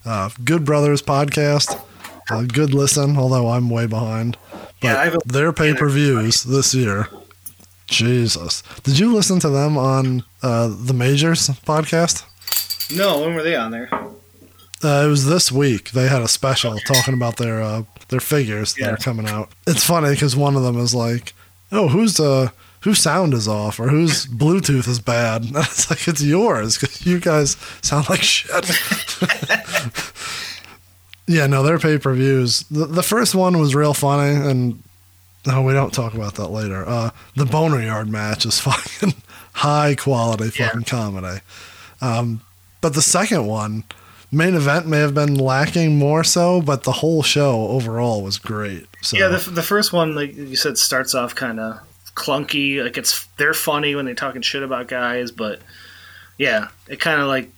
uh, 0.07 0.31
Good 0.43 0.65
Brothers 0.65 1.03
podcast, 1.03 1.79
uh, 2.31 2.45
good 2.45 2.73
listen. 2.73 3.19
Although 3.19 3.49
I'm 3.51 3.69
way 3.69 3.85
behind, 3.87 4.39
but 4.51 4.65
Yeah, 4.83 5.05
haven't- 5.05 5.29
their 5.31 5.53
pay 5.53 5.75
per 5.75 5.91
views 5.91 6.45
this 6.45 6.75
year. 6.75 7.09
Jesus, 7.87 8.63
did 8.83 8.99
you 8.99 9.15
listen 9.15 9.39
to 9.41 9.49
them 9.51 9.77
on 9.77 10.25
uh, 10.43 10.69
the 10.69 10.95
Majors 10.95 11.49
podcast? 11.67 12.25
No, 12.97 13.21
when 13.21 13.35
were 13.35 13.43
they 13.43 13.55
on 13.55 13.71
there? 13.71 13.89
Uh, 14.83 15.05
it 15.05 15.09
was 15.09 15.27
this 15.27 15.53
week. 15.53 15.91
They 15.91 16.09
had 16.09 16.23
a 16.23 16.29
special 16.29 16.79
talking 16.87 17.15
about 17.15 17.37
their 17.37 17.61
uh, 17.61 17.83
their 18.09 18.21
figures 18.21 18.75
that 18.75 18.93
are 18.93 18.97
coming 18.97 19.29
out. 19.29 19.51
It's 19.67 19.85
funny 19.85 20.11
because 20.11 20.35
one 20.35 20.57
of 20.57 20.63
them 20.63 20.79
is 20.79 20.95
like, 20.95 21.33
"Oh, 21.73 21.89
whose 21.89 22.19
uh 22.21 22.51
whose 22.81 22.99
sound 23.01 23.35
is 23.35 23.49
off 23.49 23.81
or 23.81 23.89
whose 23.89 24.27
Bluetooth 24.27 24.89
is 24.89 25.01
bad?" 25.01 25.45
And 25.45 25.57
it's 25.57 25.91
like 25.91 26.07
it's 26.09 26.23
yours 26.23 26.79
because 26.79 27.05
you 27.07 27.21
guys 27.21 27.57
sound 27.83 28.09
like 28.09 28.23
shit. 28.23 28.51
yeah, 31.27 31.47
no, 31.47 31.63
their 31.63 31.79
pay 31.79 31.99
per 31.99 32.15
views. 32.15 32.61
The, 32.71 32.87
the 32.87 33.03
first 33.03 33.35
one 33.35 33.59
was 33.59 33.75
real 33.75 33.95
funny, 33.95 34.35
and 34.35 34.83
no, 35.47 35.63
we 35.63 35.73
don't 35.73 35.93
talk 35.93 36.15
about 36.15 36.35
that 36.37 36.49
later. 36.49 36.89
Uh, 36.89 37.11
the 37.35 37.47
Boner 37.47 37.83
Yard 37.83 38.09
match 38.09 38.47
is 38.47 38.61
fucking 38.61 39.15
high 39.53 39.95
quality 39.95 40.51
Yeah. 40.59 40.69
fucking 40.69 40.85
comedy. 40.85 41.41
Um, 42.01 42.41
but 42.81 42.95
the 42.95 43.03
second 43.03 43.47
one, 43.47 43.85
main 44.31 44.55
event 44.55 44.87
may 44.87 44.99
have 44.99 45.15
been 45.15 45.35
lacking 45.35 45.97
more 45.99 46.25
so, 46.25 46.61
but 46.61 46.83
the 46.83 46.93
whole 46.93 47.23
show 47.23 47.69
overall 47.69 48.23
was 48.23 48.39
great. 48.39 48.87
So 49.03 49.17
Yeah, 49.17 49.29
the, 49.29 49.51
the 49.51 49.63
first 49.63 49.93
one, 49.93 50.15
like 50.15 50.35
you 50.35 50.57
said, 50.57 50.79
starts 50.79 51.15
off 51.15 51.35
kind 51.35 51.61
of 51.61 51.81
clunky. 52.15 52.83
Like 52.83 52.99
it's 52.99 53.27
they're 53.37 53.55
funny 53.55 53.95
when 53.95 54.05
they're 54.05 54.15
talking 54.15 54.43
shit 54.43 54.63
about 54.63 54.89
guys, 54.89 55.31
but 55.31 55.61
yeah, 56.39 56.69
it 56.89 57.01
kind 57.01 57.21
of 57.21 57.29
like 57.29 57.51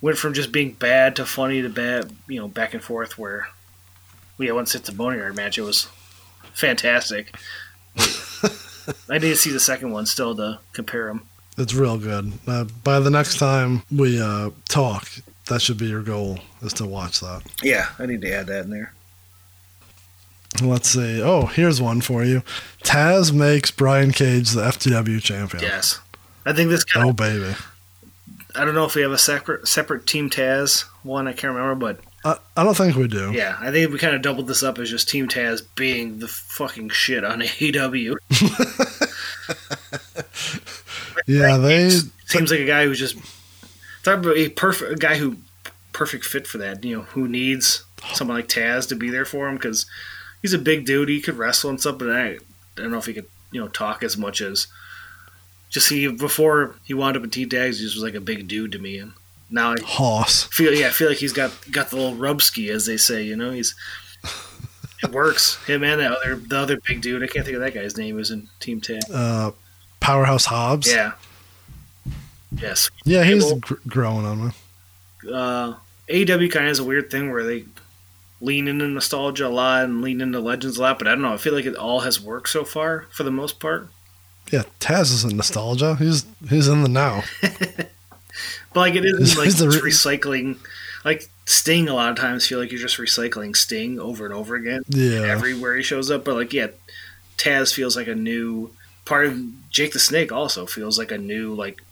went 0.00 0.18
from 0.18 0.34
just 0.34 0.52
being 0.52 0.72
bad 0.72 1.16
to 1.16 1.24
funny 1.24 1.62
to 1.62 1.68
bad, 1.68 2.12
you 2.28 2.40
know, 2.40 2.48
back 2.48 2.74
and 2.74 2.82
forth. 2.82 3.16
Where 3.16 3.48
we 4.38 4.46
yeah, 4.46 4.52
once 4.52 4.74
it's 4.74 4.88
a 4.88 4.92
boneyard 4.92 5.36
match, 5.36 5.58
it 5.58 5.62
was 5.62 5.88
fantastic. 6.52 7.36
I 9.08 9.14
need 9.14 9.20
to 9.20 9.36
see 9.36 9.52
the 9.52 9.60
second 9.60 9.92
one 9.92 10.06
still 10.06 10.34
to 10.36 10.58
compare 10.72 11.06
them. 11.06 11.28
it's 11.56 11.74
real 11.74 11.98
good. 11.98 12.32
Uh, 12.46 12.64
by 12.82 12.98
the 12.98 13.10
next 13.10 13.38
time 13.38 13.82
we 13.92 14.20
uh, 14.20 14.50
talk, 14.68 15.08
that 15.48 15.60
should 15.62 15.78
be 15.78 15.86
your 15.86 16.02
goal 16.02 16.38
is 16.62 16.72
to 16.74 16.86
watch 16.86 17.20
that. 17.20 17.42
Yeah, 17.62 17.88
I 17.98 18.06
need 18.06 18.20
to 18.22 18.32
add 18.32 18.46
that 18.46 18.64
in 18.64 18.70
there. 18.70 18.92
Let's 20.62 20.90
see. 20.90 21.22
Oh, 21.22 21.46
here's 21.46 21.80
one 21.80 22.00
for 22.02 22.22
you. 22.24 22.42
Taz 22.84 23.32
makes 23.32 23.70
Brian 23.70 24.12
Cage 24.12 24.50
the 24.50 24.62
FTW 24.62 25.20
champion. 25.22 25.62
Yes, 25.62 25.98
I 26.44 26.52
think 26.52 26.68
this 26.70 26.84
kind 26.84 27.06
Oh 27.06 27.10
of. 27.10 27.16
baby. 27.16 27.54
I 28.54 28.64
don't 28.66 28.74
know 28.74 28.84
if 28.84 28.94
we 28.94 29.00
have 29.02 29.12
a 29.12 29.18
separate 29.18 29.66
separate 29.66 30.06
Team 30.06 30.28
Taz 30.28 30.82
one. 31.02 31.26
I 31.26 31.32
can't 31.32 31.54
remember, 31.54 31.74
but 31.74 32.00
I, 32.22 32.38
I 32.54 32.64
don't 32.64 32.76
think 32.76 32.96
we 32.96 33.08
do. 33.08 33.32
Yeah, 33.32 33.56
I 33.60 33.70
think 33.70 33.90
we 33.90 33.98
kind 33.98 34.14
of 34.14 34.20
doubled 34.20 34.46
this 34.46 34.62
up 34.62 34.78
as 34.78 34.90
just 34.90 35.08
Team 35.08 35.26
Taz 35.26 35.62
being 35.74 36.18
the 36.18 36.28
fucking 36.28 36.90
shit 36.90 37.24
on 37.24 37.40
AEW. 37.40 38.16
Yeah, 41.26 41.56
they 41.58 41.90
Seems 42.26 42.50
like 42.50 42.60
a 42.60 42.66
guy 42.66 42.84
who's 42.84 42.98
just 42.98 43.16
talk 44.02 44.18
about 44.18 44.36
a 44.36 44.48
perfect 44.50 44.92
a 44.92 44.96
guy 44.96 45.16
who 45.16 45.36
perfect 45.92 46.24
fit 46.24 46.46
for 46.46 46.58
that. 46.58 46.84
You 46.84 46.96
know, 46.96 47.02
who 47.02 47.28
needs 47.28 47.84
someone 48.14 48.36
like 48.36 48.48
Taz 48.48 48.88
to 48.88 48.94
be 48.96 49.10
there 49.10 49.24
for 49.24 49.48
him 49.48 49.56
because 49.56 49.86
he's 50.40 50.52
a 50.52 50.58
big 50.58 50.84
dude. 50.84 51.08
He 51.08 51.20
could 51.20 51.38
wrestle 51.38 51.70
and 51.70 51.80
stuff, 51.80 51.98
but 51.98 52.10
I, 52.10 52.26
I 52.30 52.38
don't 52.76 52.90
know 52.90 52.98
if 52.98 53.06
he 53.06 53.14
could 53.14 53.28
you 53.50 53.60
know 53.60 53.68
talk 53.68 54.02
as 54.02 54.16
much 54.16 54.40
as 54.40 54.66
just 55.70 55.88
he 55.88 56.08
before 56.08 56.76
he 56.84 56.94
wound 56.94 57.16
up 57.16 57.24
in 57.24 57.30
Team 57.30 57.48
Taz. 57.48 57.74
He 57.78 57.84
just 57.84 57.94
was 57.96 58.02
like 58.02 58.14
a 58.14 58.20
big 58.20 58.48
dude 58.48 58.72
to 58.72 58.78
me, 58.78 58.98
and 58.98 59.12
now 59.50 59.72
I 59.72 59.76
Hoss. 59.82 60.44
feel 60.44 60.72
yeah, 60.74 60.88
I 60.88 60.90
feel 60.90 61.08
like 61.08 61.18
he's 61.18 61.32
got 61.32 61.52
got 61.70 61.90
the 61.90 61.96
little 61.96 62.16
rubski 62.16 62.68
as 62.70 62.86
they 62.86 62.96
say. 62.96 63.22
You 63.22 63.36
know, 63.36 63.50
he's 63.50 63.74
it 65.02 65.10
works. 65.12 65.62
Him 65.66 65.84
and 65.84 66.00
the 66.00 66.10
other 66.10 66.36
the 66.36 66.58
other 66.58 66.78
big 66.80 67.00
dude. 67.02 67.22
I 67.22 67.26
can't 67.26 67.44
think 67.44 67.56
of 67.56 67.62
that 67.62 67.74
guy's 67.74 67.96
name. 67.96 68.16
Was 68.16 68.30
in 68.30 68.48
Team 68.60 68.80
Taz. 68.80 69.02
Uh, 69.12 69.52
Powerhouse 70.00 70.46
Hobbs. 70.46 70.90
Yeah. 70.90 71.12
Yes. 72.56 72.90
Yeah, 73.04 73.24
he's 73.24 73.52
gr- 73.54 73.74
growing 73.86 74.26
on 74.26 74.46
me. 74.46 74.52
Uh, 75.32 75.74
AEW 76.08 76.50
kind 76.50 76.66
of 76.66 76.70
has 76.70 76.78
a 76.78 76.84
weird 76.84 77.10
thing 77.10 77.30
where 77.32 77.44
they 77.44 77.64
lean 78.40 78.66
into 78.68 78.86
nostalgia 78.88 79.46
a 79.46 79.48
lot 79.48 79.84
and 79.84 80.02
lean 80.02 80.20
into 80.20 80.40
legends 80.40 80.76
a 80.76 80.82
lot, 80.82 80.98
but 80.98 81.06
I 81.06 81.12
don't 81.12 81.22
know. 81.22 81.32
I 81.34 81.36
feel 81.36 81.54
like 81.54 81.64
it 81.66 81.76
all 81.76 82.00
has 82.00 82.20
worked 82.20 82.48
so 82.48 82.64
far 82.64 83.06
for 83.12 83.22
the 83.22 83.30
most 83.30 83.60
part. 83.60 83.88
Yeah, 84.50 84.64
Taz 84.80 85.12
isn't 85.14 85.34
nostalgia. 85.36 85.94
He's 85.96 86.26
he's 86.48 86.68
in 86.68 86.82
the 86.82 86.88
now. 86.88 87.22
But 88.74 88.80
like 88.80 88.94
it 88.94 89.04
Is- 89.04 89.36
like 89.36 89.50
the 89.54 89.66
just 89.70 89.82
re- 89.82 89.90
recycling. 89.90 90.56
Like 91.04 91.28
Sting, 91.44 91.88
a 91.88 91.94
lot 91.94 92.10
of 92.10 92.16
times 92.16 92.46
feel 92.46 92.58
like 92.58 92.70
you're 92.72 92.80
just 92.80 92.96
recycling 92.96 93.54
Sting 93.54 94.00
over 94.00 94.24
and 94.24 94.32
over 94.34 94.54
again. 94.56 94.82
Yeah. 94.88 95.26
everywhere 95.26 95.76
he 95.76 95.82
shows 95.82 96.10
up. 96.10 96.24
But 96.24 96.36
like, 96.36 96.52
yeah, 96.54 96.68
Taz 97.36 97.74
feels 97.74 97.96
like 97.96 98.06
a 98.08 98.14
new 98.14 98.70
part 99.04 99.26
of 99.26 99.38
Jake 99.70 99.92
the 99.92 99.98
Snake. 99.98 100.32
Also 100.32 100.64
feels 100.64 100.98
like 100.98 101.10
a 101.12 101.18
new 101.18 101.54
like 101.54 101.82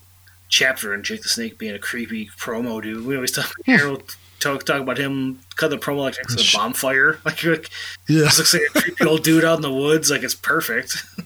chapter 0.50 0.92
and 0.92 1.02
Jake 1.04 1.22
the 1.22 1.28
Snake 1.30 1.56
being 1.56 1.74
a 1.74 1.78
creepy 1.78 2.26
promo 2.38 2.82
dude. 2.82 3.06
We 3.06 3.14
always 3.16 3.32
talk 3.32 3.50
Harold 3.66 4.16
talk 4.40 4.64
talk 4.64 4.80
about 4.82 4.98
him 4.98 5.40
cut 5.56 5.68
the 5.70 5.78
promo 5.78 6.00
like 6.00 6.16
next 6.18 6.36
to 6.36 6.42
a 6.42 6.60
bonfire. 6.60 7.18
Like, 7.24 7.42
like 7.44 7.70
Yeah. 8.08 8.24
this 8.24 8.38
looks 8.38 8.52
like 8.54 8.62
a 8.74 8.80
creepy 8.82 9.04
old 9.06 9.22
dude 9.24 9.44
out 9.44 9.56
in 9.56 9.62
the 9.62 9.72
woods. 9.72 10.10
Like 10.10 10.22
it's 10.22 10.34
perfect. 10.34 10.96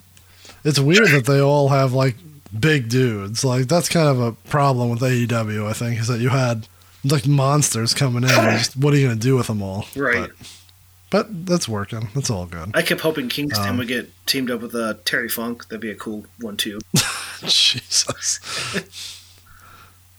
It's 0.66 0.78
weird 0.78 1.08
that 1.10 1.26
they 1.26 1.40
all 1.40 1.68
have 1.68 1.92
like 1.92 2.16
big 2.58 2.88
dudes. 2.88 3.44
Like 3.44 3.66
that's 3.68 3.88
kind 3.90 4.08
of 4.08 4.18
a 4.18 4.32
problem 4.48 4.88
with 4.88 5.00
AEW. 5.00 5.66
I 5.68 5.74
think 5.74 6.00
is 6.00 6.08
that 6.08 6.20
you 6.20 6.30
had 6.30 6.66
like 7.04 7.26
monsters 7.26 7.92
coming 7.92 8.22
in. 8.22 8.30
Just, 8.30 8.74
what 8.74 8.94
are 8.94 8.96
you 8.96 9.08
gonna 9.08 9.20
do 9.20 9.36
with 9.36 9.48
them 9.48 9.60
all? 9.62 9.84
Right. 9.94 10.30
But, 10.38 10.50
but 11.14 11.46
that's 11.46 11.68
working. 11.68 12.08
That's 12.12 12.28
all 12.28 12.44
good. 12.46 12.72
I 12.74 12.82
kept 12.82 13.00
hoping 13.02 13.28
Kingston 13.28 13.68
Um, 13.68 13.76
would 13.76 13.86
get 13.86 14.10
teamed 14.26 14.50
up 14.50 14.62
with 14.62 14.74
uh, 14.74 14.94
Terry 15.04 15.28
Funk. 15.28 15.68
That'd 15.68 15.80
be 15.80 15.90
a 15.90 15.94
cool 15.94 16.26
one 16.40 16.56
too. 16.56 16.80
Jesus. 17.46 18.40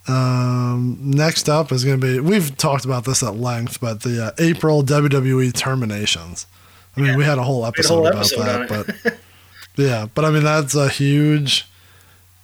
um, 0.07 0.97
next 1.01 1.49
up 1.49 1.71
is 1.73 1.83
going 1.83 1.99
to 1.99 2.05
be. 2.13 2.19
We've 2.21 2.55
talked 2.55 2.85
about 2.85 3.03
this 3.03 3.23
at 3.23 3.35
length, 3.35 3.81
but 3.81 4.03
the 4.03 4.27
uh, 4.27 4.31
April 4.39 4.83
WWE 4.83 5.51
terminations. 5.53 6.47
I 6.95 7.01
mean, 7.01 7.09
Yeah. 7.11 7.17
we 7.17 7.23
had 7.25 7.37
a 7.39 7.43
whole 7.43 7.63
had 7.65 7.73
a 7.73 7.77
episode 7.79 7.93
whole 7.95 8.07
about 8.07 8.19
episode 8.19 8.43
that, 8.45 9.03
but 9.03 9.17
yeah, 9.75 10.07
but 10.13 10.23
I 10.23 10.29
mean 10.29 10.43
that's 10.45 10.75
a 10.75 10.87
huge, 10.87 11.67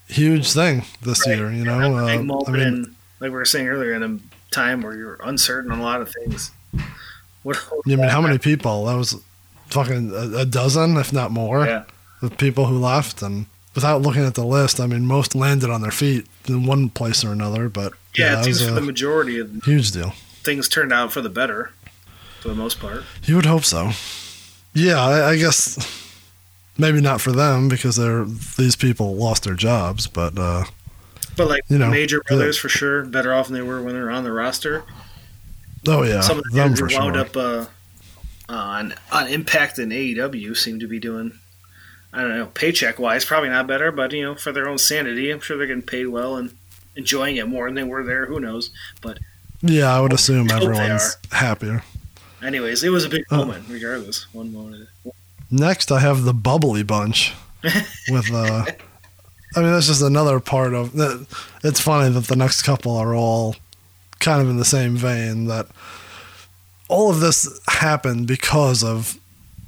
huge 0.09 0.51
thing 0.51 0.83
this 1.01 1.25
Right. 1.25 1.37
year. 1.37 1.51
You 1.53 1.63
know, 1.63 1.97
uh, 1.97 2.05
I 2.05 2.17
mean, 2.17 2.61
in, 2.61 2.83
like 3.21 3.29
we 3.29 3.29
were 3.29 3.45
saying 3.45 3.67
earlier, 3.69 3.93
in 3.93 4.03
a 4.03 4.19
time 4.53 4.81
where 4.81 4.93
you're 4.97 5.19
uncertain 5.23 5.71
on 5.71 5.79
a 5.79 5.83
lot 5.83 6.01
of 6.01 6.11
things. 6.11 6.51
What? 7.43 7.57
I 7.85 7.89
mean, 7.89 7.99
how 7.99 8.21
many 8.21 8.37
people? 8.37 8.85
That 8.85 8.95
was 8.95 9.15
fucking 9.67 10.11
a, 10.11 10.39
a 10.39 10.45
dozen, 10.45 10.97
if 10.97 11.11
not 11.13 11.31
more, 11.31 11.65
Yeah. 11.65 11.83
of 12.21 12.37
people 12.37 12.65
who 12.67 12.77
left. 12.77 13.21
And 13.21 13.45
without 13.75 14.01
looking 14.01 14.25
at 14.25 14.35
the 14.35 14.45
list, 14.45 14.79
I 14.79 14.87
mean, 14.87 15.05
most 15.05 15.33
landed 15.35 15.69
on 15.69 15.81
their 15.81 15.91
feet 15.91 16.27
in 16.47 16.65
one 16.65 16.89
place 16.89 17.23
or 17.23 17.31
another. 17.31 17.69
But 17.69 17.93
Yeah, 18.15 18.35
that 18.35 18.41
it 18.41 18.43
seems 18.45 18.59
was 18.59 18.67
for 18.67 18.71
a 18.73 18.75
the 18.75 18.81
majority 18.81 19.39
of 19.39 19.51
huge 19.63 19.91
deal. 19.91 20.13
things 20.43 20.67
turned 20.69 20.91
out 20.93 21.11
for 21.11 21.21
the 21.21 21.29
better, 21.29 21.71
for 22.41 22.49
the 22.49 22.55
most 22.55 22.79
part. 22.79 23.03
You 23.23 23.35
would 23.37 23.45
hope 23.45 23.63
so. 23.63 23.91
Yeah, 24.73 25.01
I, 25.01 25.29
I 25.31 25.37
guess 25.37 25.77
maybe 26.77 27.01
not 27.01 27.21
for 27.21 27.31
them 27.31 27.67
because 27.69 27.95
they're 27.97 28.23
these 28.25 28.75
people 28.75 29.15
lost 29.15 29.43
their 29.43 29.53
jobs, 29.55 30.07
but 30.07 30.37
uh, 30.39 30.63
But 31.35 31.47
like 31.49 31.61
You 31.69 31.77
know, 31.77 31.89
major 31.89 32.17
the- 32.19 32.23
brothers 32.35 32.57
for 32.57 32.69
sure, 32.69 33.03
better 33.05 33.33
off 33.33 33.47
than 33.47 33.55
they 33.55 33.61
were 33.61 33.81
when 33.81 33.93
they 33.93 33.99
were 33.99 34.11
on 34.11 34.23
the 34.23 34.31
roster. 34.31 34.83
Oh 35.87 36.03
yeah, 36.03 36.21
Some 36.21 36.37
of 36.39 36.43
the 36.45 36.51
for 36.75 36.87
who 36.87 36.99
wound 36.99 37.15
sure. 37.15 37.17
up 37.17 37.37
uh, 37.37 37.65
on 38.49 38.93
on 39.11 39.27
Impact 39.27 39.77
and 39.79 39.91
AEW 39.91 40.55
seem 40.57 40.79
to 40.79 40.87
be 40.87 40.99
doing. 40.99 41.33
I 42.13 42.21
don't 42.21 42.31
know, 42.37 42.47
paycheck 42.47 42.99
wise, 42.99 43.23
probably 43.23 43.49
not 43.49 43.67
better, 43.67 43.89
but 43.91 44.11
you 44.11 44.21
know, 44.23 44.35
for 44.35 44.51
their 44.51 44.67
own 44.67 44.77
sanity, 44.77 45.31
I'm 45.31 45.39
sure 45.39 45.57
they're 45.57 45.67
getting 45.67 45.81
paid 45.81 46.07
well 46.07 46.35
and 46.35 46.53
enjoying 46.97 47.37
it 47.37 47.47
more 47.47 47.67
than 47.67 47.75
they 47.75 47.83
were 47.83 48.03
there. 48.03 48.25
Who 48.25 48.39
knows? 48.41 48.69
But 49.01 49.17
Yeah, 49.61 49.95
I 49.95 50.01
would 50.01 50.11
assume 50.11 50.51
everyone's 50.51 51.15
happier. 51.31 51.83
anyways, 52.43 52.83
it 52.83 52.89
was 52.89 53.05
a 53.05 53.09
big 53.09 53.23
Uh. 53.31 53.37
moment, 53.37 53.63
regardless. 53.69 54.25
One 54.33 54.51
moment. 54.51 54.89
Next, 55.49 55.89
I 55.91 55.99
have 56.01 56.23
the 56.23 56.33
bubbly 56.33 56.83
bunch 56.83 57.33
with. 57.63 58.29
Uh, 58.31 58.65
I 59.55 59.59
mean, 59.61 59.71
that's 59.71 59.87
just 59.87 60.01
another 60.01 60.39
part 60.41 60.73
of. 60.73 60.91
It's 61.63 61.79
funny 61.79 62.09
that 62.13 62.25
the 62.27 62.35
next 62.35 62.63
couple 62.63 62.95
are 62.97 63.15
all 63.15 63.55
kind 64.21 64.41
of 64.41 64.49
in 64.49 64.57
the 64.57 64.65
same 64.65 64.95
vein. 64.95 65.45
That 65.47 65.67
all 66.87 67.09
of 67.09 67.19
this 67.19 67.59
happened 67.67 68.27
because 68.27 68.83
of, 68.83 69.19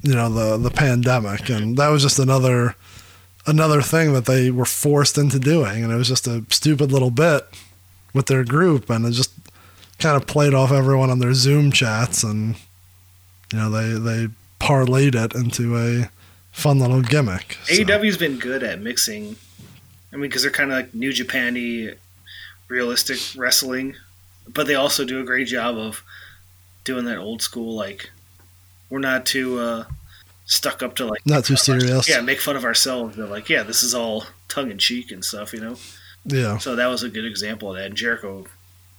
you 0.02 0.14
know, 0.14 0.28
the 0.30 0.56
the 0.56 0.70
pandemic, 0.70 1.50
and 1.50 1.76
that 1.76 1.88
was 1.88 2.02
just 2.02 2.18
another 2.18 2.74
another 3.46 3.82
thing 3.82 4.14
that 4.14 4.24
they 4.24 4.50
were 4.50 4.64
forced 4.64 5.18
into 5.18 5.38
doing, 5.38 5.84
and 5.84 5.92
it 5.92 5.96
was 5.96 6.08
just 6.08 6.26
a 6.26 6.44
stupid 6.48 6.90
little 6.90 7.10
bit. 7.10 7.46
with 8.14 8.26
their 8.26 8.44
group, 8.44 8.88
and 8.90 9.04
it 9.04 9.10
just 9.10 9.32
kind 9.98 10.16
of 10.16 10.26
played 10.26 10.54
off 10.54 10.70
everyone 10.70 11.10
on 11.10 11.18
their 11.18 11.34
Zoom 11.34 11.72
chats, 11.72 12.22
and 12.22 12.54
you 13.52 13.58
know 13.58 13.68
they 13.68 13.98
they 13.98 14.28
parlayed 14.60 15.14
it 15.14 15.34
into 15.34 15.76
a 15.76 16.08
fun 16.52 16.78
little 16.78 17.02
gimmick. 17.02 17.58
so. 17.64 17.74
AEW's 17.74 18.16
been 18.16 18.38
good 18.38 18.62
at 18.62 18.80
mixing. 18.80 19.36
I 20.12 20.16
mean, 20.16 20.28
because 20.30 20.42
they're 20.42 20.52
kind 20.52 20.70
of 20.70 20.76
like 20.76 20.94
New 20.94 21.12
Japan-y, 21.12 21.94
realistic 22.68 23.18
wrestling, 23.36 23.96
but 24.48 24.66
they 24.66 24.74
also 24.74 25.04
do 25.04 25.20
a 25.20 25.24
great 25.24 25.46
job 25.46 25.76
of 25.76 26.02
doing 26.84 27.04
that 27.06 27.18
old 27.18 27.40
school 27.42 27.74
like 27.74 28.10
we're 28.90 28.98
not 28.98 29.24
too 29.26 29.58
uh, 29.58 29.84
stuck 30.44 30.82
up 30.82 30.94
to 30.96 31.06
like 31.06 31.24
Not 31.26 31.44
too 31.44 31.56
serious. 31.56 32.08
yeah 32.08 32.20
make 32.20 32.40
fun 32.40 32.56
of 32.56 32.64
ourselves. 32.64 33.16
They're 33.16 33.26
like 33.26 33.48
yeah 33.48 33.62
this 33.62 33.82
is 33.82 33.94
all 33.94 34.24
tongue 34.48 34.70
in 34.70 34.78
cheek 34.78 35.10
and 35.10 35.24
stuff, 35.24 35.52
you 35.52 35.60
know. 35.60 35.76
yeah. 36.24 36.58
So 36.58 36.76
that 36.76 36.86
was 36.86 37.02
a 37.02 37.08
good 37.08 37.24
example 37.24 37.70
of 37.70 37.76
that. 37.76 37.86
And 37.86 37.96
Jericho 37.96 38.46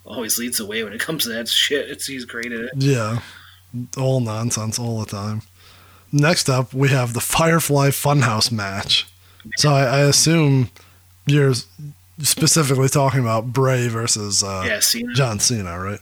always 0.03 0.37
leads 0.37 0.57
the 0.57 0.65
way 0.65 0.83
when 0.83 0.93
it 0.93 0.99
comes 0.99 1.23
to 1.23 1.29
that 1.29 1.47
shit. 1.47 1.89
It's 1.89 2.07
he's 2.07 2.25
great 2.25 2.51
at 2.51 2.59
it. 2.61 2.71
Yeah, 2.75 3.19
all 3.97 4.19
nonsense 4.19 4.77
all 4.79 4.99
the 4.99 5.05
time. 5.05 5.43
Next 6.11 6.49
up, 6.49 6.73
we 6.73 6.89
have 6.89 7.13
the 7.13 7.19
Firefly 7.21 7.89
Funhouse 7.89 8.51
match. 8.51 9.05
So 9.57 9.71
I, 9.71 9.83
I 9.83 9.99
assume 9.99 10.69
you're 11.25 11.53
specifically 12.19 12.89
talking 12.89 13.19
about 13.19 13.51
Bray 13.51 13.87
versus 13.87 14.43
uh, 14.43 14.63
yeah, 14.65 14.79
Cena. 14.79 15.13
John 15.13 15.39
Cena, 15.39 15.79
right? 15.79 15.99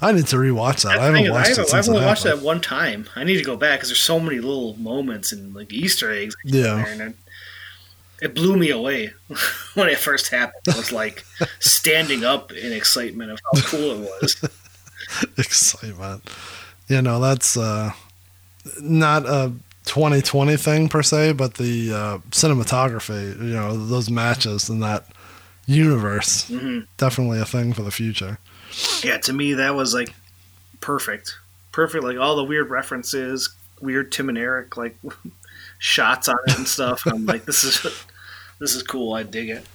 I 0.00 0.12
need 0.12 0.26
to 0.28 0.36
rewatch 0.36 0.82
that. 0.82 0.98
I 0.98 1.06
haven't 1.06 1.24
is, 1.24 1.30
watched 1.30 1.46
I 1.46 1.48
haven't, 1.50 1.66
since 1.66 1.74
I've 1.74 1.88
only 1.92 2.06
watched 2.06 2.24
that 2.24 2.40
one 2.40 2.60
time. 2.60 3.08
I 3.16 3.24
need 3.24 3.36
to 3.38 3.44
go 3.44 3.56
back 3.56 3.78
because 3.78 3.88
there's 3.88 4.02
so 4.02 4.20
many 4.20 4.38
little 4.38 4.76
moments 4.76 5.32
and 5.32 5.54
like 5.54 5.72
Easter 5.72 6.12
eggs. 6.12 6.36
Yeah. 6.44 6.84
and 6.86 7.00
it, 7.00 7.16
it 8.22 8.34
blew 8.34 8.56
me 8.56 8.70
away 8.70 9.12
when 9.74 9.88
it 9.88 9.98
first 9.98 10.28
happened. 10.28 10.62
I 10.72 10.76
was 10.76 10.92
like 10.92 11.24
standing 11.58 12.24
up 12.24 12.52
in 12.52 12.72
excitement 12.72 13.32
of 13.32 13.40
how 13.52 13.60
cool 13.62 14.02
it 14.02 14.10
was. 14.20 14.44
Excitement. 15.38 16.28
You 16.88 17.02
know, 17.02 17.18
that's 17.18 17.56
uh, 17.56 17.92
not 18.80 19.24
a 19.26 19.52
2020 19.86 20.56
thing 20.56 20.88
per 20.88 21.02
se, 21.02 21.32
but 21.32 21.54
the 21.54 21.92
uh, 21.92 22.18
cinematography, 22.30 23.36
you 23.38 23.54
know, 23.54 23.76
those 23.86 24.10
matches 24.10 24.68
and 24.68 24.82
that 24.82 25.06
universe, 25.68 26.48
hmm 26.48 26.80
definitely 26.96 27.38
a 27.40 27.44
thing 27.44 27.72
for 27.72 27.82
the 27.82 27.90
future. 27.90 28.38
Yeah, 29.04 29.18
to 29.18 29.32
me 29.32 29.54
that 29.54 29.74
was 29.74 29.94
like 29.94 30.12
perfect, 30.80 31.36
perfect. 31.72 32.02
Like 32.02 32.18
all 32.18 32.36
the 32.36 32.44
weird 32.44 32.70
references, 32.70 33.54
weird 33.80 34.10
Tim 34.10 34.28
and 34.28 34.38
Eric 34.38 34.76
like 34.76 34.96
shots 35.78 36.28
on 36.28 36.36
it 36.46 36.56
and 36.56 36.66
stuff. 36.66 37.02
I'm 37.06 37.26
like, 37.26 37.44
this 37.44 37.62
is 37.64 37.82
this 38.58 38.74
is 38.74 38.82
cool. 38.82 39.12
I 39.14 39.22
dig 39.22 39.50
it. 39.50 39.66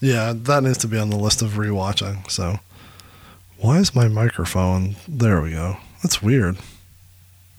Yeah, 0.00 0.32
that 0.34 0.62
needs 0.62 0.78
to 0.78 0.88
be 0.88 0.98
on 0.98 1.10
the 1.10 1.18
list 1.18 1.42
of 1.42 1.52
rewatching. 1.52 2.28
So, 2.30 2.58
why 3.58 3.78
is 3.78 3.94
my 3.94 4.08
microphone? 4.08 4.96
There 5.06 5.42
we 5.42 5.50
go. 5.50 5.76
That's 6.02 6.22
weird. 6.22 6.56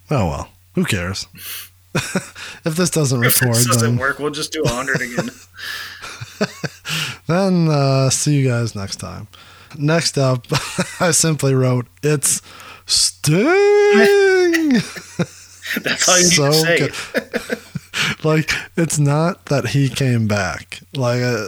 Oh 0.10 0.28
well, 0.28 0.50
who 0.76 0.84
cares? 0.84 1.28
if 1.94 2.76
this 2.76 2.90
doesn't 2.90 3.24
If 3.24 3.42
record, 3.42 3.56
this 3.56 3.68
doesn't 3.68 3.92
then 3.92 3.98
work, 4.00 4.18
we'll 4.18 4.32
just 4.32 4.52
do 4.52 4.64
a 4.64 4.70
hundred 4.70 5.02
again. 5.02 5.30
Then 7.32 7.70
uh, 7.70 8.10
see 8.10 8.42
you 8.42 8.50
guys 8.50 8.76
next 8.76 8.98
time. 8.98 9.30
Next 9.78 10.18
up, 10.18 10.48
I 11.00 11.12
simply 11.12 11.54
wrote 11.54 11.88
it's 12.04 12.42
Sting. 12.86 13.40
That's 15.82 16.10
all 16.10 16.18
you 16.20 16.24
need 16.26 16.36
to 16.36 16.54
say. 16.54 16.78
good. 16.80 18.24
like 18.26 18.52
it's 18.76 19.00
not 19.00 19.46
that 19.46 19.68
he 19.68 19.88
came 19.88 20.28
back. 20.28 20.82
Like 20.94 21.22
uh, 21.22 21.48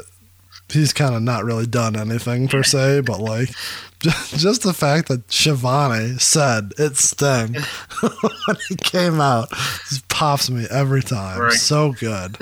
he's 0.69 0.93
kind 0.93 1.15
of 1.15 1.21
not 1.21 1.43
really 1.43 1.65
done 1.65 1.97
anything 1.97 2.47
per 2.47 2.63
se, 2.63 3.01
but 3.01 3.19
like 3.19 3.49
just, 3.99 4.37
just 4.37 4.63
the 4.63 4.73
fact 4.73 5.09
that 5.09 5.29
Schiavone 5.29 6.17
said 6.17 6.71
it's 6.77 7.09
Sting 7.09 7.55
when 7.99 8.57
he 8.69 8.77
came 8.77 9.19
out 9.19 9.49
just 9.89 10.07
pops 10.07 10.49
me 10.49 10.65
every 10.71 11.03
time. 11.03 11.41
Right. 11.41 11.51
So 11.51 11.91
good. 11.91 12.37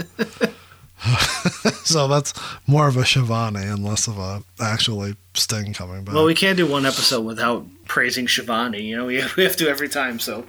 so 1.84 2.08
that's 2.08 2.34
more 2.68 2.88
of 2.88 2.96
a 2.98 3.06
Schiavone 3.06 3.62
and 3.66 3.84
less 3.84 4.08
of 4.08 4.18
a 4.20 4.44
actually 4.60 5.16
Sting 5.34 5.74
coming 5.74 6.04
back. 6.04 6.14
Well, 6.14 6.26
we 6.26 6.36
can't 6.36 6.58
do 6.58 6.68
one 6.68 6.86
episode 6.86 7.22
without 7.22 7.66
praising 7.86 8.28
Schiavone. 8.28 8.82
You 8.82 8.98
know, 8.98 9.06
we 9.06 9.16
have, 9.22 9.36
we 9.38 9.44
have 9.44 9.56
to 9.58 9.68
every 9.70 9.90
time. 9.90 10.20
So 10.20 10.46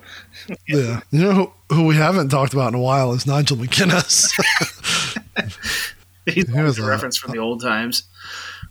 yeah. 0.69 1.01
You 1.11 1.23
know 1.23 1.33
who, 1.33 1.75
who 1.75 1.87
we 1.87 1.97
haven't 1.97 2.29
talked 2.29 2.53
about 2.53 2.69
in 2.69 2.75
a 2.75 2.83
while 2.83 3.13
is 3.13 3.27
Nigel 3.27 3.57
McGuinness. 3.57 4.33
he's 6.27 6.53
He 6.53 6.61
was 6.61 6.79
a 6.79 6.83
a- 6.83 6.87
reference 6.89 7.17
from 7.17 7.33
the 7.33 7.39
old 7.39 7.63
times. 7.63 8.05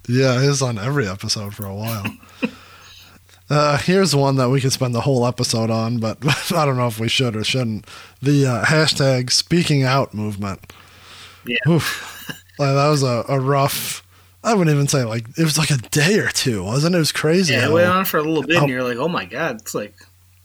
Yeah, 0.08 0.42
he 0.42 0.48
was 0.48 0.62
on 0.62 0.78
every 0.80 1.08
episode 1.08 1.54
for 1.56 1.66
a 1.66 1.76
while. 1.76 2.06
uh, 3.50 3.78
here's 3.78 4.16
one 4.16 4.36
that 4.38 4.50
we 4.50 4.60
could 4.60 4.72
spend 4.72 4.96
the 4.96 5.02
whole 5.02 5.26
episode 5.28 5.70
on, 5.70 6.00
but 6.00 6.18
I 6.52 6.66
don't 6.66 6.78
know 6.78 6.88
if 6.88 7.00
we 7.00 7.08
should 7.08 7.36
or 7.36 7.44
shouldn't. 7.44 7.86
The 8.22 8.46
uh, 8.46 8.66
hashtag 8.66 9.32
speaking 9.32 9.84
out 9.84 10.14
movement. 10.14 10.74
Yeah. 11.46 11.58
Like, 12.60 12.76
that 12.76 12.90
was 12.90 13.02
a, 13.02 13.26
a 13.28 13.40
rough, 13.40 14.04
I 14.44 14.54
wouldn't 14.54 14.74
even 14.76 14.88
say 14.88 15.04
like, 15.04 15.26
it 15.36 15.44
was 15.44 15.58
like 15.58 15.72
a 15.72 15.78
day 15.78 16.20
or 16.20 16.28
two, 16.30 16.64
wasn't 16.64 16.94
it? 16.94 16.98
It 16.98 17.00
was 17.00 17.12
crazy. 17.12 17.54
Yeah, 17.54 17.70
it 17.70 17.72
went 17.72 17.88
on 17.88 18.06
for 18.06 18.18
a 18.18 18.24
little 18.24 18.44
bit, 18.44 18.58
how- 18.58 18.64
and 18.64 18.70
you're 18.72 18.84
like, 18.84 18.98
oh 18.98 19.08
my 19.08 19.26
god, 19.26 19.62
it's 19.62 19.74
like 19.74 19.96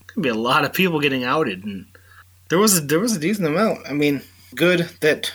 could 0.07 0.23
be 0.23 0.31
a 0.31 0.35
lot 0.35 0.65
of 0.65 0.73
people 0.73 0.99
getting 1.01 1.25
outed, 1.25 1.65
and 1.65 1.85
there 2.49 2.59
was 2.59 2.79
a, 2.79 2.81
there 2.81 3.01
was 3.01 3.15
a 3.15 3.19
decent 3.21 3.47
amount. 3.47 3.81
I 3.87 3.93
mean, 3.93 4.23
good 4.55 4.89
that 5.03 5.31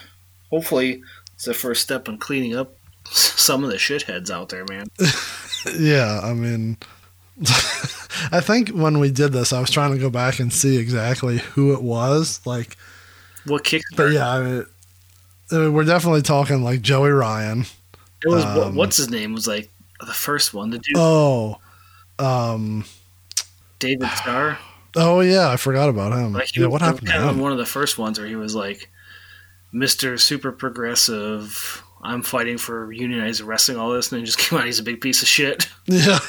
hopefully 0.49 1.03
it's 1.35 1.45
the 1.45 1.53
first 1.53 1.83
step 1.83 2.07
in 2.07 2.17
cleaning 2.17 2.55
up 2.55 2.73
some 3.11 3.63
of 3.63 3.69
the 3.69 3.75
shitheads 3.75 4.31
out 4.31 4.49
there, 4.49 4.65
man. 4.67 4.87
Yeah, 5.77 6.21
I 6.23 6.33
mean, 6.33 6.77
I 8.31 8.39
think 8.41 8.69
when 8.69 8.97
we 8.97 9.11
did 9.11 9.33
this, 9.33 9.53
I 9.53 9.59
was 9.59 9.69
trying 9.69 9.91
to 9.93 9.99
go 9.99 10.09
back 10.09 10.39
and 10.39 10.51
see 10.51 10.77
exactly 10.77 11.37
who 11.39 11.73
it 11.73 11.83
was. 11.83 12.41
Like, 12.45 12.77
What 13.45 13.63
kicked? 13.63 13.85
but 13.95 14.05
yeah, 14.11 14.27
I 14.29 14.41
mean, 14.41 14.65
I 15.51 15.55
mean, 15.55 15.73
we're 15.73 15.83
definitely 15.83 16.21
talking 16.21 16.63
like 16.63 16.81
Joey 16.81 17.11
Ryan. 17.11 17.65
it 18.23 18.29
was 18.29 18.43
um, 18.45 18.75
what's 18.75 18.97
his 18.97 19.09
name 19.09 19.33
was 19.33 19.47
like 19.47 19.69
the 19.99 20.13
first 20.13 20.53
one, 20.53 20.71
to 20.71 20.77
do. 20.79 20.93
Oh, 20.95 21.57
um, 22.19 22.85
David 23.79 24.09
Starr. 24.15 24.57
oh 24.95 25.19
yeah, 25.21 25.49
I 25.49 25.57
forgot 25.57 25.89
about 25.89 26.13
him. 26.13 26.33
Like 26.33 26.47
he 26.53 26.61
yeah, 26.61 26.67
was 26.67 26.73
what 26.73 26.81
happened 26.81 27.07
kind 27.07 27.23
of 27.29 27.39
one 27.39 27.51
of 27.51 27.57
the 27.57 27.65
first 27.65 27.97
ones 27.97 28.17
where 28.19 28.27
he 28.27 28.35
was 28.35 28.55
like, 28.55 28.89
"Mr. 29.73 30.19
Super 30.19 30.51
Progressive, 30.51 31.83
I'm 32.01 32.21
fighting 32.23 32.57
for 32.57 32.91
unionized 32.91 33.41
wrestling, 33.41 33.77
all 33.77 33.91
this," 33.91 34.11
and 34.11 34.17
then 34.17 34.21
he 34.21 34.25
just 34.25 34.37
came 34.49 34.59
out. 34.59 34.65
He's 34.65 34.79
a 34.79 34.83
big 34.83 35.01
piece 35.01 35.21
of 35.21 35.27
shit. 35.27 35.67
Yeah, 35.87 36.19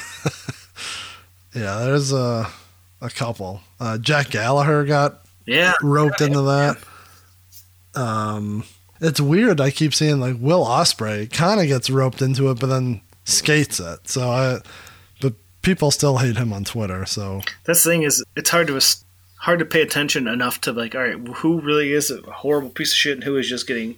yeah. 1.55 1.79
There's 1.85 2.11
a 2.11 2.49
a 3.01 3.09
couple. 3.09 3.61
Uh, 3.79 3.97
Jack 3.97 4.29
Gallagher 4.29 4.83
got 4.85 5.21
Yeah, 5.45 5.73
roped 5.81 6.21
into 6.21 6.41
that. 6.41 6.77
Um, 7.95 8.63
it's 9.03 9.21
weird. 9.21 9.61
I 9.61 9.69
keep 9.71 9.93
seeing 9.93 10.19
like 10.19 10.37
Will 10.39 10.65
Ospreay 10.65 11.31
kind 11.31 11.59
of 11.61 11.67
gets 11.67 11.89
roped 11.89 12.21
into 12.21 12.49
it, 12.49 12.59
but 12.59 12.67
then 12.67 13.01
skates 13.25 13.79
it. 13.79 14.07
So 14.09 14.29
I, 14.29 14.59
but 15.21 15.33
people 15.61 15.91
still 15.91 16.17
hate 16.17 16.37
him 16.37 16.51
on 16.53 16.63
Twitter. 16.63 17.05
So 17.05 17.41
that's 17.65 17.83
the 17.83 17.89
thing 17.91 18.03
is, 18.03 18.23
it's 18.35 18.49
hard 18.49 18.67
to 18.67 18.81
hard 19.37 19.59
to 19.59 19.65
pay 19.65 19.81
attention 19.81 20.27
enough 20.27 20.61
to 20.61 20.71
like, 20.71 20.95
all 20.95 21.01
right, 21.01 21.17
who 21.35 21.59
really 21.61 21.91
is 21.93 22.09
a 22.09 22.21
horrible 22.31 22.69
piece 22.69 22.91
of 22.93 22.97
shit 22.97 23.13
and 23.13 23.23
who 23.23 23.37
is 23.37 23.47
just 23.47 23.67
getting 23.67 23.97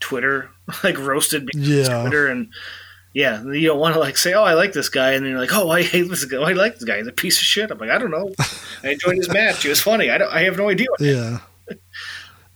Twitter 0.00 0.50
like 0.84 0.98
roasted 0.98 1.46
because 1.46 1.68
Yeah. 1.88 2.00
Twitter 2.02 2.28
and. 2.28 2.48
Yeah, 3.16 3.44
you 3.44 3.68
don't 3.68 3.78
want 3.78 3.94
to 3.94 4.00
like 4.00 4.16
say, 4.16 4.32
"Oh, 4.34 4.42
I 4.42 4.54
like 4.54 4.72
this 4.72 4.88
guy," 4.88 5.12
and 5.12 5.24
then 5.24 5.30
you're 5.30 5.40
like, 5.40 5.54
"Oh, 5.54 5.70
I 5.70 5.84
hate 5.84 6.08
this 6.08 6.24
guy. 6.24 6.38
I 6.42 6.52
like 6.54 6.74
this 6.74 6.82
guy. 6.82 6.96
He's 6.98 7.06
a 7.06 7.12
piece 7.12 7.36
of 7.38 7.44
shit." 7.44 7.70
I'm 7.70 7.78
like, 7.78 7.88
I 7.88 7.96
don't 7.98 8.10
know. 8.10 8.34
I 8.82 8.88
enjoyed 8.88 9.14
his 9.18 9.28
match. 9.28 9.62
He 9.62 9.68
was 9.68 9.80
funny. 9.80 10.10
I 10.10 10.18
don't. 10.18 10.32
I 10.32 10.40
have 10.40 10.56
no 10.56 10.68
idea. 10.68 10.88
yeah. 10.98 11.38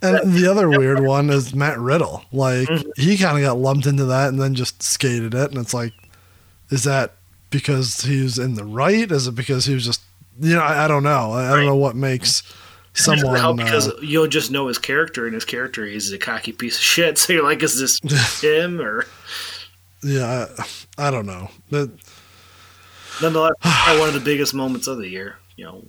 And 0.01 0.33
the 0.33 0.49
other 0.51 0.69
weird 0.69 1.01
one 1.01 1.29
is 1.31 1.55
Matt 1.55 1.79
Riddle. 1.79 2.25
Like 2.33 2.69
Mhm. 2.69 2.85
he 2.97 3.17
kind 3.19 3.37
of 3.37 3.43
got 3.43 3.59
lumped 3.59 3.87
into 3.87 4.05
that 4.07 4.29
and 4.29 4.41
then 4.41 4.55
just 4.55 4.83
skated 4.83 5.35
it. 5.35 5.51
And 5.51 5.59
it's 5.61 5.75
like, 5.75 5.93
is 6.71 6.85
that 6.85 7.15
because 7.51 8.03
he 8.03 8.23
was 8.23 8.39
in 8.39 8.55
the 8.55 8.65
right? 8.65 9.11
Is 9.11 9.27
it 9.27 9.35
because 9.35 9.65
he 9.67 9.75
was 9.75 9.85
just, 9.85 10.01
you 10.41 10.55
know, 10.55 10.61
I, 10.63 10.85
I 10.85 10.89
don't 10.89 11.03
know. 11.03 11.33
I, 11.33 11.51
I 11.53 11.57
don't 11.57 11.67
know 11.67 11.75
what 11.77 11.97
makes 11.97 12.43
someone. 12.95 13.35
How 13.37 13.51
uh, 13.51 13.55
because 13.55 13.91
you'll 14.03 14.29
just 14.29 14.51
know 14.53 14.69
his 14.69 14.79
character, 14.79 15.25
and 15.27 15.35
his 15.35 15.45
character 15.45 15.85
is 15.85 16.13
a 16.13 16.19
cocky 16.19 16.53
piece 16.53 16.77
of 16.77 16.83
shit. 16.83 17.19
So 17.19 17.33
you're 17.33 17.43
like, 17.45 17.63
is 17.63 17.79
this 17.81 17.99
him 18.41 18.81
or? 18.81 19.05
yeah, 20.05 20.47
I, 20.99 21.09
I 21.09 21.11
don't 21.11 21.27
know. 21.27 21.51
But 21.71 21.91
Nonetheless, 23.21 23.53
one 23.99 24.09
of 24.09 24.15
the 24.15 24.21
biggest 24.21 24.55
moments 24.55 24.87
of 24.87 24.99
the 24.99 25.09
year. 25.09 25.37
You 25.57 25.65
know, 25.65 25.85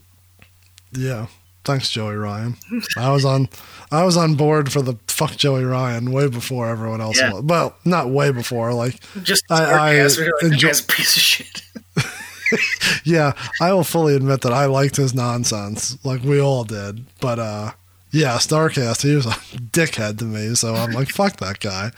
yeah, 0.94 1.28
thanks, 1.64 1.92
Joey 1.92 2.16
Ryan. 2.16 2.56
I 2.98 3.12
was 3.12 3.24
on, 3.26 3.50
I 3.92 4.04
was 4.04 4.16
on 4.18 4.36
board 4.36 4.72
for 4.72 4.82
the 4.82 4.96
fuck 5.08 5.36
Joey 5.36 5.64
Ryan 5.64 6.12
way 6.12 6.28
before 6.28 6.70
everyone 6.70 7.02
else 7.02 7.18
Yeah. 7.18 7.34
was. 7.34 7.44
Well, 7.44 7.76
not 7.86 8.10
way 8.10 8.32
before. 8.32 8.74
Like, 8.74 8.96
just 9.24 9.44
I- 9.50 9.64
I 9.96 10.04
like, 10.04 10.18
enjoy- 10.44 10.68
piece 10.88 11.16
of 11.16 11.22
shit. 11.22 11.62
yeah, 13.04 13.34
I 13.62 13.74
will 13.74 13.84
fully 13.84 14.16
admit 14.16 14.42
that 14.42 14.54
I 14.54 14.66
liked 14.66 14.96
his 14.96 15.14
nonsense, 15.14 15.98
like 16.06 16.24
we 16.24 16.40
all 16.42 16.64
did. 16.64 17.06
But 17.20 17.40
uh, 17.40 17.72
yeah, 18.12 18.38
Starcast, 18.38 19.02
he 19.04 19.16
was 19.16 19.26
a 19.26 19.30
dickhead 19.72 20.18
to 20.20 20.26
me, 20.26 20.56
so 20.56 20.74
I'm 20.76 20.92
like, 20.92 21.10
fuck 21.10 21.38
that 21.38 21.60
guy. 21.60 21.92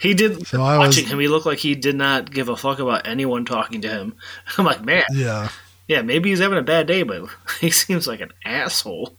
He 0.00 0.14
did 0.14 0.46
So 0.46 0.62
I 0.62 0.78
was- 0.78 0.88
watching 0.96 1.08
him. 1.08 1.18
He 1.18 1.28
looked 1.28 1.46
like 1.46 1.58
he 1.58 1.74
did 1.74 1.96
not 1.96 2.30
give 2.32 2.48
a 2.48 2.56
fuck 2.56 2.78
about 2.78 3.06
anyone 3.06 3.44
talking 3.44 3.80
to 3.82 3.88
him. 3.88 4.14
I'm 4.58 4.64
like, 4.64 4.84
man, 4.84 5.04
Yeah. 5.12 5.48
yeah, 5.88 6.02
maybe 6.02 6.30
he's 6.30 6.40
having 6.40 6.58
a 6.58 6.62
bad 6.62 6.86
day, 6.86 7.02
but 7.02 7.28
he 7.60 7.70
seems 7.70 8.06
like 8.06 8.20
an 8.20 8.32
asshole. 8.44 9.16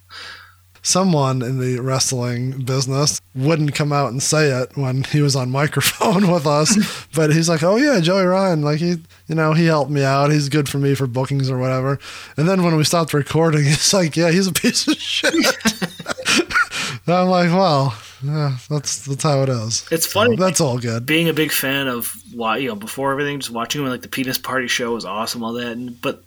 Someone 0.88 1.42
in 1.42 1.60
the 1.60 1.82
wrestling 1.82 2.62
business 2.62 3.20
wouldn't 3.36 3.76
come 3.76 3.92
out 3.92 4.10
and 4.10 4.24
say 4.24 4.48
it 4.52 4.78
when 4.78 5.04
he 5.04 5.20
was 5.20 5.36
on 5.36 5.52
microphone 5.52 6.32
with 6.32 6.48
us, 6.48 6.78
but 7.14 7.34
he's 7.34 7.50
like, 7.50 7.62
"Oh 7.62 7.76
yeah, 7.76 8.00
Joey 8.00 8.24
Ryan, 8.24 8.62
like 8.62 8.80
he, 8.80 8.96
you 9.28 9.36
know, 9.36 9.52
he 9.52 9.66
helped 9.66 9.92
me 9.92 10.06
out. 10.06 10.32
He's 10.32 10.48
good 10.48 10.70
for 10.70 10.78
me 10.78 10.96
for 10.96 11.06
bookings 11.06 11.50
or 11.50 11.58
whatever." 11.58 12.00
And 12.38 12.48
then 12.48 12.64
when 12.64 12.78
we 12.78 12.86
stopped 12.86 13.14
recording, 13.14 13.64
he's 13.66 13.94
like, 13.94 14.16
"Yeah, 14.16 14.32
he's 14.32 14.48
a 14.48 14.54
piece 14.54 14.88
of 14.88 14.96
shit." 14.96 15.34
and 15.34 17.14
I'm 17.14 17.28
like, 17.28 17.50
"Well, 17.50 17.94
yeah, 18.24 18.56
that's 18.70 19.06
that's 19.06 19.24
how 19.24 19.44
it 19.44 19.50
is." 19.50 19.86
It's 19.92 20.08
funny. 20.08 20.38
So 20.38 20.44
that's 20.46 20.62
all 20.62 20.78
good. 20.80 21.06
being 21.06 21.28
a 21.28 21.34
big 21.34 21.52
fan 21.52 21.90
of 21.90 22.16
why 22.34 22.60
you 22.60 22.70
know 22.70 22.76
before 22.76 23.12
everything, 23.12 23.42
just 23.42 23.52
watching 23.52 23.82
him 23.82 23.90
like 23.90 24.04
the 24.04 24.08
penis 24.08 24.38
party 24.38 24.70
show 24.70 24.94
was 24.94 25.04
awesome, 25.04 25.44
all 25.44 25.52
that. 25.52 25.74
And, 25.74 26.02
but 26.02 26.24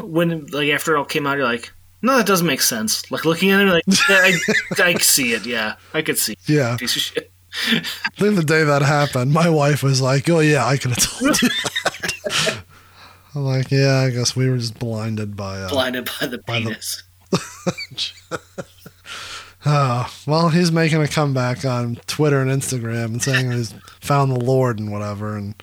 when 0.00 0.46
like 0.46 0.68
after 0.68 0.94
it 0.94 0.98
all 0.98 1.04
came 1.04 1.26
out, 1.26 1.36
you're 1.36 1.46
like, 1.46 1.72
no, 2.02 2.16
that 2.16 2.26
doesn't 2.26 2.46
make 2.46 2.60
sense. 2.60 3.10
Like 3.10 3.24
looking 3.24 3.50
at 3.50 3.60
it, 3.60 3.66
like 3.66 3.84
yeah, 4.08 4.30
I, 4.78 4.82
I 4.82 4.94
see 4.94 5.32
it. 5.32 5.46
Yeah, 5.46 5.76
I 5.94 6.02
could 6.02 6.18
see. 6.18 6.36
Yeah, 6.46 6.76
Piece 6.76 6.96
of 6.96 7.02
shit. 7.02 7.32
I 7.72 7.80
think 8.18 8.36
the 8.36 8.44
day 8.44 8.64
that 8.64 8.82
happened, 8.82 9.32
my 9.32 9.48
wife 9.48 9.82
was 9.82 10.02
like, 10.02 10.28
"Oh 10.28 10.40
yeah, 10.40 10.66
I 10.66 10.76
could 10.76 10.90
have 10.90 10.98
told 10.98 11.40
you." 11.42 11.48
that." 11.84 12.58
I'm 13.34 13.42
like, 13.44 13.70
"Yeah, 13.70 13.98
I 14.00 14.10
guess 14.10 14.36
we 14.36 14.48
were 14.50 14.58
just 14.58 14.78
blinded 14.78 15.36
by." 15.36 15.60
Uh, 15.62 15.68
Blinded 15.70 16.08
by 16.20 16.26
the 16.26 16.38
By 16.38 16.60
the- 16.60 16.66
penis. 16.66 17.02
Oh, 19.68 20.08
well, 20.28 20.50
he's 20.50 20.70
making 20.70 21.02
a 21.02 21.08
comeback 21.08 21.64
on 21.64 21.96
Twitter 22.06 22.40
and 22.40 22.50
Instagram 22.50 23.06
and 23.06 23.22
saying 23.22 23.50
he's 23.50 23.74
found 24.00 24.30
the 24.30 24.38
Lord 24.38 24.78
and 24.78 24.92
whatever. 24.92 25.36
And 25.36 25.60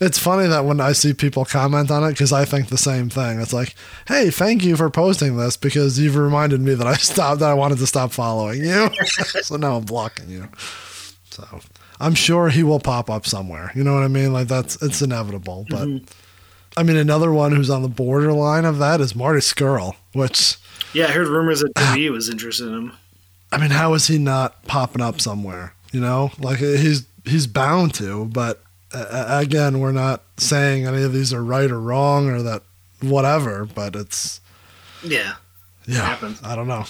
it's 0.00 0.18
funny 0.18 0.48
that 0.48 0.64
when 0.64 0.80
I 0.80 0.92
see 0.92 1.14
people 1.14 1.44
comment 1.44 1.90
on 1.90 2.04
it, 2.04 2.10
because 2.10 2.32
I 2.32 2.44
think 2.44 2.68
the 2.68 2.78
same 2.78 3.10
thing. 3.10 3.40
It's 3.40 3.52
like, 3.52 3.74
hey, 4.08 4.30
thank 4.30 4.64
you 4.64 4.76
for 4.76 4.90
posting 4.90 5.36
this 5.36 5.56
because 5.56 5.98
you've 5.98 6.16
reminded 6.16 6.60
me 6.60 6.74
that 6.74 6.86
I 6.86 6.94
stopped, 6.98 7.40
that 7.40 7.50
I 7.50 7.54
wanted 7.54 7.78
to 7.78 7.86
stop 7.86 8.12
following 8.12 8.64
you. 8.64 8.90
so 9.42 9.56
now 9.56 9.76
I'm 9.76 9.84
blocking 9.84 10.28
you. 10.28 10.48
So 11.30 11.60
I'm 12.00 12.14
sure 12.14 12.48
he 12.48 12.62
will 12.62 12.80
pop 12.80 13.08
up 13.08 13.26
somewhere. 13.26 13.70
You 13.74 13.84
know 13.84 13.94
what 13.94 14.02
I 14.02 14.08
mean? 14.08 14.32
Like 14.32 14.48
that's, 14.48 14.80
it's 14.82 15.00
inevitable. 15.00 15.66
But 15.68 15.88
mm-hmm. 15.88 16.04
I 16.76 16.82
mean, 16.82 16.96
another 16.96 17.32
one 17.32 17.52
who's 17.52 17.70
on 17.70 17.82
the 17.82 17.88
borderline 17.88 18.64
of 18.64 18.78
that 18.78 19.00
is 19.00 19.14
Marty 19.14 19.40
Scurll, 19.40 19.94
which. 20.12 20.56
Yeah, 20.92 21.06
I 21.06 21.12
heard 21.12 21.28
rumors 21.28 21.60
that 21.60 21.72
WWE 21.74 22.10
was 22.10 22.28
interested 22.28 22.68
in 22.68 22.74
him. 22.74 22.92
I 23.52 23.58
mean, 23.58 23.70
how 23.70 23.94
is 23.94 24.08
he 24.08 24.18
not 24.18 24.64
popping 24.64 25.02
up 25.02 25.20
somewhere? 25.20 25.74
You 25.92 26.00
know, 26.00 26.32
like 26.40 26.58
he's 26.58 27.06
he's 27.24 27.46
bound 27.46 27.94
to. 27.94 28.24
But 28.24 28.60
uh, 28.94 29.40
again, 29.40 29.80
we're 29.80 29.92
not 29.92 30.22
saying 30.36 30.86
any 30.86 31.02
of 31.02 31.12
these 31.12 31.32
are 31.32 31.42
right 31.44 31.70
or 31.70 31.80
wrong 31.80 32.28
or 32.28 32.42
that 32.42 32.62
whatever. 33.00 33.64
But 33.64 33.94
it's 33.96 34.40
Yeah, 35.02 35.34
yeah, 35.86 36.04
happens. 36.04 36.40
I 36.42 36.54
don't 36.56 36.68
know. 36.68 36.84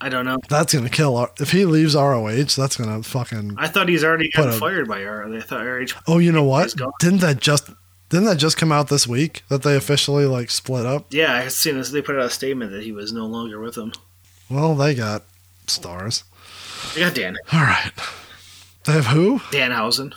I 0.00 0.08
don't 0.10 0.26
know. 0.26 0.36
That's 0.50 0.74
gonna 0.74 0.90
kill. 0.90 1.16
our- 1.16 1.30
If 1.40 1.52
he 1.52 1.64
leaves 1.64 1.94
ROH, 1.96 2.54
that's 2.56 2.76
gonna 2.76 3.02
fucking. 3.02 3.54
I 3.58 3.66
thought 3.68 3.88
he's 3.88 4.04
already 4.04 4.30
a- 4.36 4.52
fired 4.52 4.86
by 4.88 5.04
R. 5.04 5.24
I 5.34 5.40
thought 5.40 5.64
RH. 5.66 5.94
Oh, 6.06 6.18
you 6.18 6.32
know 6.32 6.44
what? 6.44 6.74
Didn't 7.00 7.20
that 7.20 7.40
just 7.40 7.70
didn't 8.10 8.26
that 8.26 8.36
just 8.36 8.56
come 8.56 8.70
out 8.70 8.88
this 8.88 9.06
week 9.06 9.42
that 9.48 9.62
they 9.62 9.74
officially 9.74 10.26
like 10.26 10.50
split 10.50 10.84
up? 10.86 11.06
Yeah, 11.10 11.34
I 11.34 11.48
seen 11.48 11.76
this. 11.78 11.90
They 11.90 12.02
put 12.02 12.14
out 12.16 12.22
a 12.26 12.30
statement 12.30 12.70
that 12.72 12.82
he 12.84 12.92
was 12.92 13.12
no 13.12 13.24
longer 13.26 13.58
with 13.58 13.74
them. 13.74 13.92
Well, 14.50 14.74
they 14.76 14.94
got 14.94 15.24
stars. 15.66 16.22
They 16.94 17.00
got 17.00 17.14
Dan 17.14 17.36
All 17.52 17.60
right. 17.62 17.90
They 18.84 18.92
have 18.92 19.06
who? 19.06 19.40
Danhausen. 19.50 20.12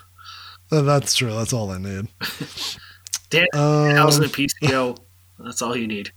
That's 0.69 1.15
true. 1.15 1.33
That's 1.33 1.53
all 1.53 1.71
I 1.71 1.77
need. 1.77 2.07
Dan 3.29 3.45
Um, 3.53 3.61
and 3.89 3.97
PCO. 4.31 4.97
That's 5.39 5.61
all 5.61 5.75
you 5.75 5.87
need. 5.87 6.11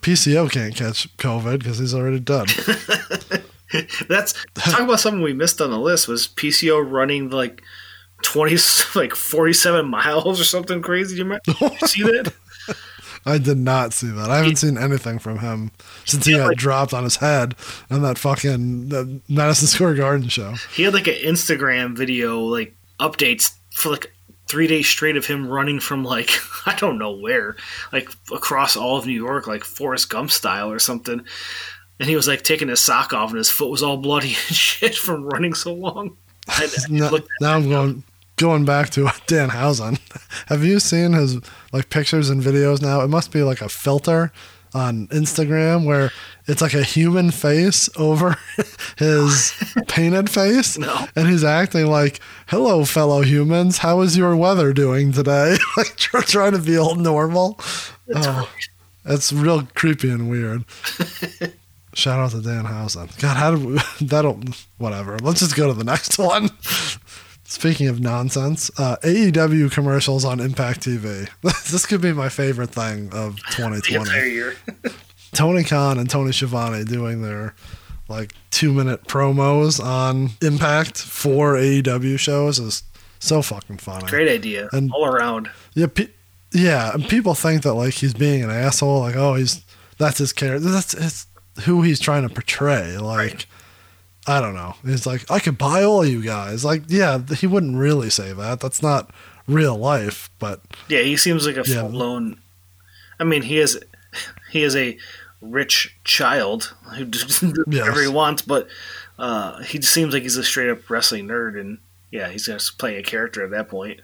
PCO 0.00 0.50
can't 0.50 0.74
catch 0.74 1.14
COVID 1.18 1.58
because 1.58 1.78
he's 1.78 1.94
already 1.94 2.20
dead. 2.20 2.48
That's 4.08 4.32
talk 4.54 4.80
about 4.80 5.00
something 5.00 5.22
we 5.22 5.32
missed 5.32 5.60
on 5.60 5.70
the 5.70 5.78
list 5.78 6.06
was 6.08 6.28
PCO 6.28 6.88
running 6.88 7.30
like 7.30 7.62
twenty 8.22 8.56
like 8.94 9.14
forty 9.14 9.52
seven 9.52 9.86
miles 9.90 10.40
or 10.40 10.44
something 10.44 10.80
crazy. 10.82 11.16
Do 11.16 11.24
you? 11.28 11.38
Did 11.44 11.60
you 11.80 11.86
see 11.88 12.02
that? 12.04 12.32
I 13.26 13.38
did 13.38 13.58
not 13.58 13.92
see 13.92 14.06
that. 14.06 14.30
I 14.30 14.36
haven't 14.38 14.56
seen 14.56 14.78
anything 14.78 15.18
from 15.18 15.40
him 15.40 15.72
since 16.04 16.24
he 16.26 16.34
got 16.36 16.46
like- 16.48 16.56
dropped 16.56 16.94
on 16.94 17.02
his 17.02 17.16
head 17.16 17.56
on 17.90 18.02
that 18.02 18.18
fucking 18.18 18.88
the 18.88 19.20
Madison 19.28 19.66
Square 19.66 19.94
Garden 19.96 20.28
show. 20.28 20.52
He 20.72 20.84
had 20.84 20.94
like 20.94 21.08
an 21.08 21.14
Instagram 21.16 21.96
video 21.96 22.38
like 22.38 22.72
updates 23.00 23.52
for 23.74 23.90
like 23.90 24.12
three 24.48 24.66
days 24.66 24.86
straight 24.86 25.16
of 25.16 25.26
him 25.26 25.48
running 25.48 25.80
from 25.80 26.04
like 26.04 26.30
I 26.66 26.74
don't 26.76 26.98
know 26.98 27.12
where, 27.12 27.56
like 27.92 28.08
across 28.32 28.76
all 28.76 28.96
of 28.96 29.06
New 29.06 29.12
York, 29.12 29.46
like 29.46 29.64
Forrest 29.64 30.10
Gump 30.10 30.30
style 30.30 30.70
or 30.70 30.78
something. 30.78 31.24
And 31.98 32.08
he 32.08 32.14
was 32.16 32.28
like 32.28 32.42
taking 32.42 32.68
his 32.68 32.80
sock 32.80 33.12
off, 33.14 33.30
and 33.30 33.38
his 33.38 33.50
foot 33.50 33.70
was 33.70 33.82
all 33.82 33.96
bloody 33.96 34.28
and 34.48 34.56
shit 34.56 34.94
from 34.94 35.24
running 35.26 35.54
so 35.54 35.72
long. 35.74 36.16
I, 36.48 36.64
I 36.78 36.92
Now, 36.92 37.10
looked- 37.10 37.28
now 37.40 37.54
I'm 37.56 37.68
going 37.68 38.04
going 38.36 38.64
back 38.66 38.90
to 38.90 39.04
Danhausen. 39.26 39.98
Have 40.48 40.62
you 40.62 40.78
seen 40.78 41.12
his 41.14 41.38
like 41.72 41.88
pictures 41.88 42.28
and 42.28 42.42
videos 42.42 42.82
now? 42.82 43.00
It 43.00 43.08
must 43.08 43.32
be 43.32 43.42
like 43.42 43.62
a 43.62 43.68
filter 43.70 44.30
on 44.76 45.08
Instagram 45.08 45.84
where 45.84 46.10
it's 46.46 46.60
like 46.60 46.74
a 46.74 46.82
human 46.82 47.30
face 47.30 47.88
over 47.96 48.36
his 48.98 49.52
painted 49.88 50.30
face. 50.30 50.78
No. 50.78 51.06
And 51.16 51.28
he's 51.28 51.44
acting 51.44 51.86
like, 51.86 52.20
Hello, 52.48 52.84
fellow 52.84 53.22
humans. 53.22 53.78
How 53.78 54.02
is 54.02 54.16
your 54.16 54.36
weather 54.36 54.72
doing 54.72 55.12
today? 55.12 55.56
like 55.76 55.96
tr- 55.96 56.18
trying 56.18 56.52
to 56.52 56.58
be 56.58 56.76
all 56.76 56.94
normal. 56.94 57.58
That's 58.06 58.26
uh, 58.26 58.44
Oh, 58.44 59.12
it's 59.14 59.32
real 59.32 59.66
creepy 59.74 60.10
and 60.10 60.28
weird. 60.28 60.64
Shout 61.94 62.18
out 62.18 62.32
to 62.32 62.38
Danhausen. 62.38 63.18
God, 63.20 63.36
how 63.36 63.52
did 63.52 63.64
we, 63.64 63.78
that'll, 64.06 64.40
whatever. 64.78 65.16
Let's 65.18 65.40
just 65.40 65.56
go 65.56 65.68
to 65.68 65.72
the 65.72 65.84
next 65.84 66.18
one. 66.18 66.50
Speaking 67.48 67.86
of 67.88 68.00
nonsense, 68.00 68.70
uh, 68.78 68.96
AEW 69.04 69.70
commercials 69.70 70.24
on 70.24 70.40
Impact 70.40 70.80
TV. 70.80 71.28
this 71.42 71.86
could 71.86 72.00
be 72.00 72.12
my 72.12 72.28
favorite 72.28 72.70
thing 72.70 73.12
of 73.12 73.36
the 73.56 73.64
entire 73.64 73.80
2020. 73.80 74.30
year. 74.30 74.56
Tony 75.32 75.62
Khan 75.64 75.98
and 75.98 76.08
Tony 76.10 76.32
Schiavone 76.32 76.84
doing 76.84 77.22
their 77.22 77.54
like 78.08 78.32
two 78.50 78.72
minute 78.72 79.04
promos 79.04 79.82
on 79.84 80.30
Impact 80.42 81.00
for 81.00 81.54
AEW 81.54 82.18
shows 82.18 82.58
is 82.58 82.82
so 83.18 83.42
fucking 83.42 83.78
funny. 83.78 84.06
Great 84.08 84.28
idea, 84.28 84.68
And- 84.72 84.90
all 84.92 85.06
around. 85.06 85.50
Yeah, 85.74 85.86
pe- 85.86 86.08
yeah, 86.52 86.92
and 86.94 87.08
people 87.08 87.34
think 87.34 87.62
that 87.62 87.74
like 87.74 87.94
he's 87.94 88.14
being 88.14 88.42
an 88.42 88.50
asshole, 88.50 89.00
like 89.00 89.16
oh 89.16 89.34
he's 89.34 89.64
that's 89.98 90.18
his 90.18 90.32
character, 90.32 90.68
that's 90.70 90.94
it's 90.94 91.26
who 91.64 91.82
he's 91.82 92.00
trying 92.00 92.26
to 92.26 92.32
portray. 92.32 92.96
Like 92.98 93.18
Right. 93.18 93.46
I 94.26 94.40
don't 94.40 94.54
know, 94.54 94.74
he's 94.84 95.06
like 95.06 95.30
I 95.30 95.38
could 95.38 95.56
buy 95.58 95.84
all 95.84 96.04
you 96.04 96.22
guys. 96.22 96.64
Like 96.64 96.84
yeah, 96.88 97.18
he 97.36 97.46
wouldn't 97.46 97.76
really 97.76 98.10
say 98.10 98.32
that. 98.32 98.60
That's 98.60 98.82
not 98.82 99.10
real 99.46 99.76
life, 99.76 100.30
but 100.38 100.60
Yeah, 100.88 101.02
he 101.02 101.16
seems 101.16 101.46
like 101.46 101.56
a 101.56 101.62
Yeah. 101.68 101.82
full 101.82 101.90
blown. 101.90 102.40
I 103.20 103.24
mean, 103.24 103.42
he 103.42 103.58
is 103.58 103.78
he 104.50 104.62
is 104.62 104.74
a 104.76 104.98
rich 105.40 105.96
child 106.04 106.74
who 106.96 107.04
does 107.16 107.40
whatever 107.42 108.02
he 108.02 108.08
wants, 108.08 108.42
but 108.42 108.68
uh, 109.18 109.62
he 109.62 109.78
just 109.78 109.92
seems 109.94 110.12
like 110.12 110.22
he's 110.24 110.36
a 110.36 110.44
straight 110.44 110.68
up 110.70 110.90
wrestling 110.90 111.28
nerd, 111.28 111.58
and 111.60 111.78
yeah, 112.10 112.28
he's 112.28 112.46
just 112.46 112.78
playing 112.78 112.98
a 112.98 113.02
character 113.02 113.44
at 113.44 113.50
that 113.50 113.68
point. 113.68 114.00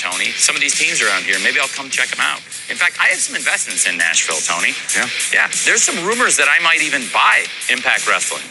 Tony. 0.00 0.26
Some 0.32 0.54
of 0.56 0.62
these 0.62 0.78
teams 0.78 1.02
around 1.02 1.24
here, 1.24 1.36
maybe 1.44 1.60
I'll 1.60 1.68
come 1.68 1.90
check 1.90 2.08
them 2.08 2.20
out. 2.20 2.38
In 2.70 2.76
fact, 2.80 2.96
I 2.98 3.08
have 3.12 3.18
some 3.18 3.36
investments 3.36 3.86
in 3.86 3.98
Nashville, 3.98 4.40
Tony. 4.40 4.72
Yeah? 4.96 5.08
Yeah, 5.34 5.48
there's 5.66 5.82
some 5.82 6.06
rumors 6.06 6.38
that 6.38 6.48
I 6.48 6.62
might 6.64 6.80
even 6.80 7.02
buy 7.12 7.44
Impact 7.70 8.08
Wrestling. 8.08 8.42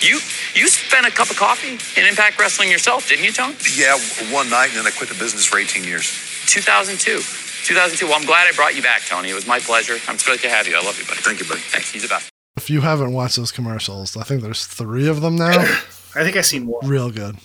You 0.00 0.18
you 0.54 0.68
spent 0.68 1.06
a 1.06 1.10
cup 1.10 1.30
of 1.30 1.36
coffee 1.36 1.78
in 2.00 2.06
Impact 2.08 2.38
Wrestling 2.40 2.70
yourself, 2.70 3.08
didn't 3.08 3.24
you, 3.24 3.32
Tony? 3.32 3.54
Yeah, 3.76 3.98
one 4.32 4.48
night, 4.50 4.68
and 4.70 4.78
then 4.78 4.86
I 4.86 4.90
quit 4.90 5.08
the 5.10 5.14
business 5.18 5.44
for 5.44 5.58
18 5.58 5.84
years. 5.84 6.06
2002. 6.46 7.18
2002. 7.64 8.06
Well, 8.06 8.16
I'm 8.18 8.24
glad 8.26 8.48
I 8.48 8.52
brought 8.56 8.74
you 8.74 8.82
back, 8.82 9.02
Tony. 9.06 9.28
It 9.30 9.34
was 9.34 9.46
my 9.46 9.58
pleasure. 9.60 9.94
I'm 10.08 10.16
thrilled 10.16 10.40
to 10.40 10.48
have 10.48 10.66
you. 10.66 10.74
I 10.76 10.82
love 10.82 10.98
you, 10.98 11.04
buddy. 11.06 11.20
Thank 11.20 11.40
you, 11.40 11.46
buddy. 11.46 11.60
Thanks. 11.60 11.90
He's 11.92 12.02
the 12.02 12.08
best. 12.08 12.30
if 12.56 12.70
you 12.70 12.80
haven't 12.80 13.12
watched 13.12 13.36
those 13.36 13.52
commercials, 13.52 14.16
I 14.16 14.22
think 14.22 14.42
there's 14.42 14.64
three 14.66 15.06
of 15.08 15.20
them 15.20 15.36
now. 15.36 15.50
I 16.14 16.24
think 16.24 16.36
I've 16.36 16.46
seen 16.46 16.66
one. 16.66 16.86
Real 16.88 17.10
good. 17.10 17.36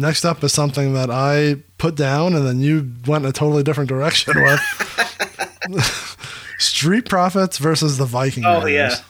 Next 0.00 0.24
up 0.24 0.42
is 0.44 0.52
something 0.52 0.94
that 0.94 1.10
I 1.10 1.56
put 1.78 1.94
down 1.96 2.34
and 2.34 2.46
then 2.46 2.60
you 2.60 2.92
went 3.06 3.24
in 3.24 3.30
a 3.30 3.32
totally 3.32 3.62
different 3.62 3.88
direction 3.88 4.34
with. 4.36 4.60
Street 6.58 7.08
Profits 7.08 7.58
versus 7.58 7.98
the 7.98 8.04
Viking 8.04 8.44
Oh, 8.44 8.62
Raiders. 8.62 8.98
yeah. 8.98 9.04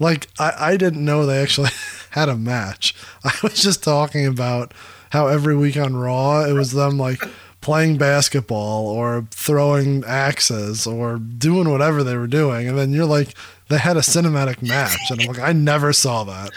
Like 0.00 0.28
I, 0.38 0.52
I 0.58 0.76
didn't 0.76 1.04
know 1.04 1.24
they 1.24 1.42
actually 1.42 1.70
had 2.10 2.28
a 2.28 2.36
match. 2.36 2.94
I 3.24 3.32
was 3.42 3.54
just 3.54 3.82
talking 3.82 4.26
about 4.26 4.72
how 5.10 5.28
every 5.28 5.56
week 5.56 5.76
on 5.76 5.96
Raw 5.96 6.44
it 6.44 6.52
was 6.52 6.72
them 6.72 6.98
like 6.98 7.20
playing 7.60 7.96
basketball 7.96 8.86
or 8.86 9.26
throwing 9.30 10.04
axes 10.04 10.86
or 10.86 11.16
doing 11.16 11.70
whatever 11.70 12.04
they 12.04 12.16
were 12.16 12.26
doing. 12.26 12.68
And 12.68 12.76
then 12.76 12.92
you're 12.92 13.06
like, 13.06 13.34
they 13.68 13.78
had 13.78 13.96
a 13.96 14.00
cinematic 14.00 14.60
match. 14.60 15.10
And 15.10 15.22
I'm 15.22 15.28
like, 15.28 15.38
I 15.38 15.52
never 15.52 15.94
saw 15.94 16.24
that. 16.24 16.50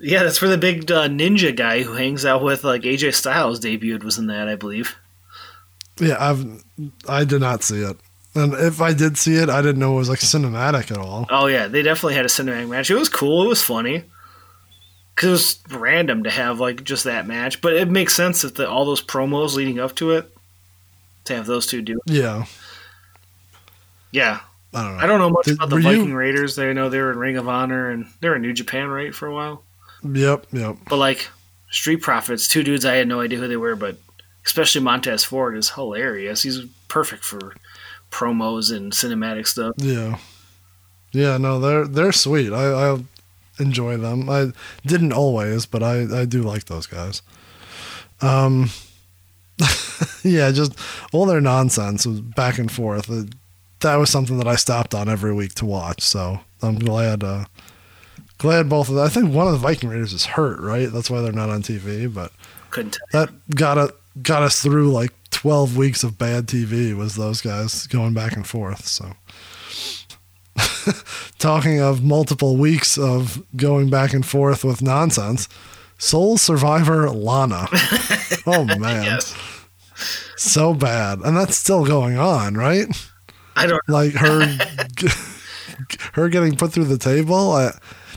Yeah, 0.00 0.24
that's 0.24 0.42
where 0.42 0.50
the 0.50 0.58
big 0.58 0.90
uh, 0.90 1.08
ninja 1.08 1.54
guy 1.54 1.82
who 1.82 1.92
hangs 1.92 2.24
out 2.24 2.42
with 2.42 2.64
like 2.64 2.82
AJ 2.82 3.14
Styles 3.14 3.60
debuted 3.60 4.02
was 4.02 4.18
in 4.18 4.26
that, 4.26 4.48
I 4.48 4.56
believe. 4.56 4.96
Yeah, 6.00 6.16
I've, 6.18 6.64
I 7.08 7.24
did 7.24 7.40
not 7.40 7.62
see 7.62 7.82
it. 7.82 7.96
And 8.34 8.52
if 8.54 8.80
I 8.80 8.92
did 8.92 9.16
see 9.16 9.36
it, 9.36 9.48
I 9.48 9.62
didn't 9.62 9.78
know 9.78 9.92
it 9.94 9.98
was 9.98 10.08
like 10.08 10.18
cinematic 10.18 10.90
at 10.90 10.98
all. 10.98 11.26
Oh 11.30 11.46
yeah, 11.46 11.68
they 11.68 11.82
definitely 11.82 12.14
had 12.14 12.24
a 12.24 12.28
cinematic 12.28 12.68
match. 12.68 12.90
It 12.90 12.96
was 12.96 13.08
cool. 13.08 13.44
It 13.44 13.48
was 13.48 13.62
funny. 13.62 14.04
Cause 15.16 15.60
it 15.66 15.72
was 15.72 15.80
random 15.80 16.24
to 16.24 16.30
have 16.30 16.58
like 16.58 16.82
just 16.82 17.04
that 17.04 17.26
match, 17.28 17.60
but 17.60 17.72
it 17.74 17.88
makes 17.88 18.14
sense 18.16 18.42
that 18.42 18.56
the, 18.56 18.68
all 18.68 18.84
those 18.84 19.00
promos 19.00 19.54
leading 19.54 19.78
up 19.78 19.94
to 19.96 20.10
it 20.10 20.34
to 21.26 21.36
have 21.36 21.46
those 21.46 21.66
two 21.66 21.80
do. 21.82 22.00
it. 22.06 22.12
Yeah. 22.12 22.46
Yeah, 24.10 24.40
I 24.72 24.82
don't 24.82 24.96
know. 24.96 25.02
I 25.02 25.06
don't 25.06 25.18
know 25.20 25.30
much 25.30 25.44
Did- 25.46 25.54
about 25.54 25.70
the 25.70 25.80
Viking 25.80 26.08
you- 26.10 26.16
Raiders. 26.16 26.56
They 26.56 26.72
know 26.72 26.88
they 26.88 26.98
were 27.00 27.12
in 27.12 27.18
Ring 27.18 27.36
of 27.36 27.48
Honor 27.48 27.90
and 27.90 28.06
they 28.20 28.28
were 28.28 28.36
in 28.36 28.42
New 28.42 28.52
Japan, 28.52 28.88
right, 28.88 29.14
for 29.14 29.26
a 29.28 29.32
while. 29.34 29.62
Yep, 30.02 30.46
yep. 30.52 30.76
But 30.88 30.96
like 30.96 31.28
Street 31.70 32.02
Profits, 32.02 32.46
two 32.48 32.62
dudes 32.62 32.84
I 32.84 32.94
had 32.96 33.08
no 33.08 33.20
idea 33.20 33.38
who 33.38 33.48
they 33.48 33.56
were, 33.56 33.76
but 33.76 33.96
especially 34.46 34.82
Montez 34.82 35.24
Ford 35.24 35.56
is 35.56 35.70
hilarious. 35.70 36.42
He's 36.42 36.60
perfect 36.88 37.24
for 37.24 37.54
promos 38.14 38.74
and 38.74 38.92
cinematic 38.92 39.46
stuff. 39.46 39.74
Yeah. 39.78 40.18
Yeah, 41.12 41.36
no, 41.38 41.58
they're 41.60 41.86
they're 41.86 42.12
sweet. 42.12 42.52
I, 42.52 42.92
I 42.92 42.98
enjoy 43.58 43.96
them. 43.96 44.28
I 44.28 44.52
didn't 44.86 45.12
always, 45.12 45.66
but 45.66 45.82
I, 45.82 46.20
I 46.20 46.24
do 46.24 46.42
like 46.42 46.64
those 46.66 46.86
guys. 46.86 47.22
Um 48.20 48.70
yeah, 50.22 50.50
just 50.50 50.72
all 51.12 51.26
their 51.26 51.40
nonsense 51.40 52.06
was 52.06 52.20
back 52.20 52.58
and 52.58 52.70
forth. 52.70 53.08
It, 53.10 53.34
that 53.80 53.96
was 53.96 54.10
something 54.10 54.38
that 54.38 54.48
I 54.48 54.56
stopped 54.56 54.94
on 54.94 55.08
every 55.08 55.32
week 55.32 55.54
to 55.54 55.66
watch. 55.66 56.00
So 56.02 56.40
I'm 56.62 56.78
glad 56.78 57.22
uh 57.24 57.44
glad 58.38 58.68
both 58.68 58.88
of 58.88 58.96
them. 58.96 59.04
I 59.04 59.08
think 59.08 59.32
one 59.32 59.46
of 59.46 59.52
the 59.52 59.58
Viking 59.58 59.88
Raiders 59.88 60.12
is 60.12 60.26
hurt, 60.26 60.60
right? 60.60 60.90
That's 60.90 61.10
why 61.10 61.20
they're 61.20 61.32
not 61.32 61.50
on 61.50 61.62
TV, 61.62 62.12
but 62.12 62.32
Couldn't 62.70 62.96
tell. 63.10 63.26
that 63.26 63.54
got 63.54 63.78
it 63.78 63.90
got 64.22 64.42
us 64.42 64.60
through 64.62 64.90
like 64.92 65.12
12 65.34 65.76
weeks 65.76 66.04
of 66.04 66.16
bad 66.16 66.46
TV 66.46 66.96
was 66.96 67.16
those 67.16 67.40
guys 67.40 67.86
going 67.88 68.14
back 68.14 68.34
and 68.36 68.46
forth 68.46 68.86
so. 68.86 69.12
Talking 71.38 71.80
of 71.80 72.04
multiple 72.04 72.56
weeks 72.56 72.96
of 72.96 73.44
going 73.56 73.90
back 73.90 74.12
and 74.14 74.24
forth 74.24 74.64
with 74.64 74.80
nonsense 74.80 75.48
sole 75.98 76.38
survivor 76.38 77.10
lana. 77.10 77.66
Oh 78.46 78.64
man. 78.64 79.04
Yes. 79.04 79.34
so 80.36 80.74
bad. 80.74 81.20
And 81.20 81.34
that's 81.36 81.56
still 81.56 81.84
going 81.86 82.18
on 82.18 82.54
right? 82.54 82.86
I 83.56 83.66
don't 83.66 83.80
like 83.88 84.12
her 84.12 84.46
her 86.12 86.28
getting 86.28 86.56
put 86.56 86.72
through 86.72 86.84
the 86.84 86.98
table? 86.98 87.52
I, 87.52 87.70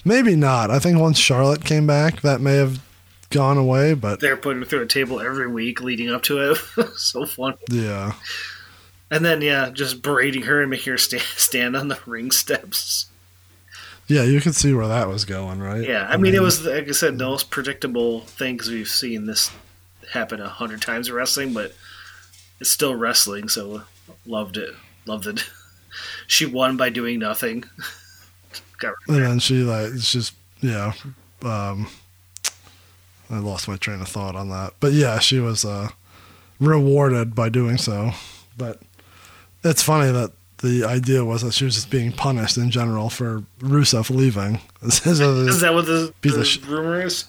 maybe 0.03 0.35
not. 0.35 0.69
I 0.69 0.79
think 0.79 0.99
once 0.99 1.17
charlotte 1.17 1.63
came 1.63 1.87
back 1.87 2.21
that 2.21 2.41
may 2.41 2.55
have 2.55 2.79
gone 3.29 3.57
away 3.57 3.93
but 3.93 4.19
they're 4.21 4.37
putting 4.37 4.63
through 4.63 4.81
a 4.83 4.87
table 4.87 5.19
every 5.19 5.47
week 5.51 5.81
leading 5.81 6.09
up 6.09 6.23
to 6.23 6.51
it. 6.51 6.57
so 6.95 7.25
fun. 7.25 7.55
yeah 7.69 8.13
And 9.11 9.23
then 9.25 9.41
yeah, 9.41 9.69
just 9.69 10.01
berating 10.01 10.43
her 10.43 10.61
and 10.61 10.69
making 10.71 10.91
her 10.91 10.97
sta- 10.97 11.19
stand 11.35 11.75
on 11.75 11.87
the 11.87 11.99
ring 12.05 12.31
steps. 12.31 13.07
Yeah, 14.07 14.23
you 14.23 14.39
could 14.39 14.55
see 14.55 14.73
where 14.73 14.87
that 14.87 15.09
was 15.09 15.25
going, 15.25 15.59
right? 15.59 15.83
Yeah, 15.87 16.07
I 16.09 16.15
mean 16.17 16.33
it 16.33 16.41
was 16.41 16.63
like 16.65 16.87
I 16.87 16.91
said, 16.91 17.17
the 17.17 17.25
most 17.25 17.49
predictable 17.49 18.21
thing 18.21 18.55
because 18.55 18.69
we've 18.69 18.87
seen 18.87 19.25
this 19.25 19.51
happen 20.13 20.39
a 20.39 20.47
hundred 20.47 20.81
times 20.81 21.09
in 21.09 21.13
wrestling, 21.15 21.53
but 21.53 21.73
it's 22.61 22.71
still 22.71 22.95
wrestling, 22.95 23.49
so 23.49 23.81
loved 24.25 24.57
it, 24.57 24.73
loved 25.05 25.27
it. 25.27 25.43
She 26.27 26.45
won 26.45 26.77
by 26.77 26.89
doing 26.89 27.17
nothing. 27.19 27.63
Got 28.77 28.93
And 29.07 29.23
then 29.23 29.39
she 29.39 29.63
like 29.63 29.93
it's 29.93 30.11
just 30.11 30.35
yeah. 30.61 30.93
Um 31.41 31.87
I 33.29 33.39
lost 33.39 33.67
my 33.67 33.77
train 33.77 34.01
of 34.01 34.07
thought 34.07 34.35
on 34.35 34.49
that. 34.49 34.73
But 34.79 34.93
yeah, 34.93 35.19
she 35.19 35.39
was 35.39 35.65
uh 35.65 35.89
rewarded 36.59 37.35
by 37.35 37.49
doing 37.49 37.77
so. 37.77 38.11
But 38.57 38.81
it's 39.63 39.83
funny 39.83 40.11
that 40.11 40.31
the 40.59 40.83
idea 40.85 41.23
was 41.23 41.43
that 41.43 41.53
she 41.53 41.65
was 41.65 41.75
just 41.75 41.91
being 41.91 42.11
punished 42.11 42.57
in 42.57 42.71
general 42.71 43.09
for 43.09 43.43
Rusev 43.59 44.09
leaving. 44.09 44.59
Is 44.81 45.01
that 45.61 45.73
what 45.73 45.85
the, 45.85 46.13
the 46.21 46.43
sh- 46.43 46.63
rumor 46.63 47.01
is? 47.01 47.25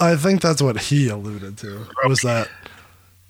I 0.00 0.14
think 0.16 0.40
that's 0.40 0.62
what 0.62 0.78
he 0.78 1.08
alluded 1.08 1.58
to 1.58 1.86
was 2.04 2.20
that 2.20 2.48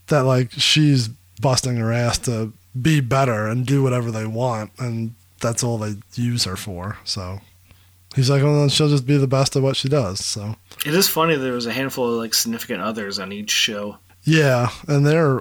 that 0.09 0.21
like 0.21 0.51
she's 0.53 1.09
busting 1.41 1.77
her 1.77 1.93
ass 1.93 2.19
to 2.19 2.53
be 2.81 3.01
better 3.01 3.47
and 3.47 3.67
do 3.67 3.83
whatever 3.83 4.11
they 4.11 4.27
want, 4.27 4.73
and 4.79 5.15
that's 5.41 5.63
all 5.63 5.79
they 5.79 5.95
use 6.15 6.45
her 6.45 6.57
for. 6.57 6.99
So 7.05 7.41
he's 8.15 8.31
like, 8.31 8.43
well, 8.43 8.61
then 8.61 8.69
she'll 8.69 8.89
just 8.89 9.07
be 9.07 9.17
the 9.17 9.27
best 9.27 9.57
at 9.57 9.63
what 9.63 9.77
she 9.77 9.89
does. 9.89 10.25
So 10.25 10.57
It 10.87 10.95
is 10.95 11.09
funny 11.09 11.37
there 11.37 11.53
was 11.53 11.67
a 11.67 11.73
handful 11.73 12.13
of 12.13 12.19
like 12.19 12.35
significant 12.35 12.81
others 12.83 13.19
on 13.19 13.33
each 13.33 13.51
show. 13.51 13.99
yeah, 14.25 14.71
and 14.89 15.07
they're 15.07 15.41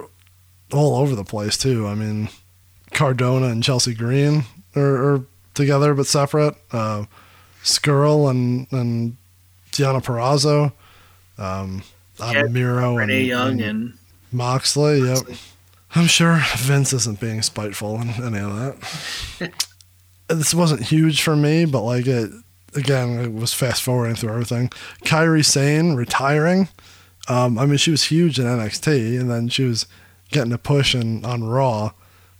all 0.72 0.96
over 0.96 1.14
the 1.14 1.24
place 1.24 1.56
too. 1.56 1.86
I 1.86 1.94
mean, 1.94 2.28
Cardona 2.92 3.46
and 3.46 3.62
Chelsea 3.62 3.94
Green 3.94 4.44
are, 4.74 5.14
are 5.14 5.24
together 5.54 5.94
but 5.94 6.06
separate. 6.06 6.54
Uh, 6.72 7.04
Scurll 7.62 8.28
and 8.30 8.66
and 8.72 9.16
Diana 9.72 10.00
Perrazzo, 10.00 10.72
um, 11.38 11.82
Yeah, 12.20 12.42
Miro 12.44 12.94
Renee 12.96 13.20
and, 13.20 13.26
Young 13.28 13.52
and 13.52 13.62
and 13.62 13.98
Moxley, 14.32 15.00
yep. 15.00 15.18
I'm 15.96 16.06
sure 16.08 16.40
Vince 16.56 16.92
isn't 16.92 17.20
being 17.20 17.40
spiteful 17.42 18.00
in 18.00 18.08
any 18.10 18.38
of 18.38 18.56
that. 19.38 19.66
this 20.28 20.52
wasn't 20.52 20.82
huge 20.82 21.22
for 21.22 21.36
me, 21.36 21.64
but 21.64 21.82
like 21.82 22.06
it 22.06 22.30
again, 22.74 23.18
it 23.20 23.32
was 23.32 23.52
fast 23.54 23.82
forwarding 23.82 24.16
through 24.16 24.30
everything. 24.30 24.68
Kairi 25.04 25.44
Sane 25.44 25.94
retiring. 25.94 26.68
Um, 27.28 27.58
I 27.58 27.66
mean, 27.66 27.78
she 27.78 27.90
was 27.90 28.04
huge 28.04 28.38
in 28.38 28.44
NXT, 28.44 29.18
and 29.18 29.30
then 29.30 29.48
she 29.48 29.64
was 29.64 29.86
getting 30.30 30.52
a 30.52 30.58
push 30.58 30.94
in, 30.94 31.24
on 31.24 31.44
Raw, 31.44 31.92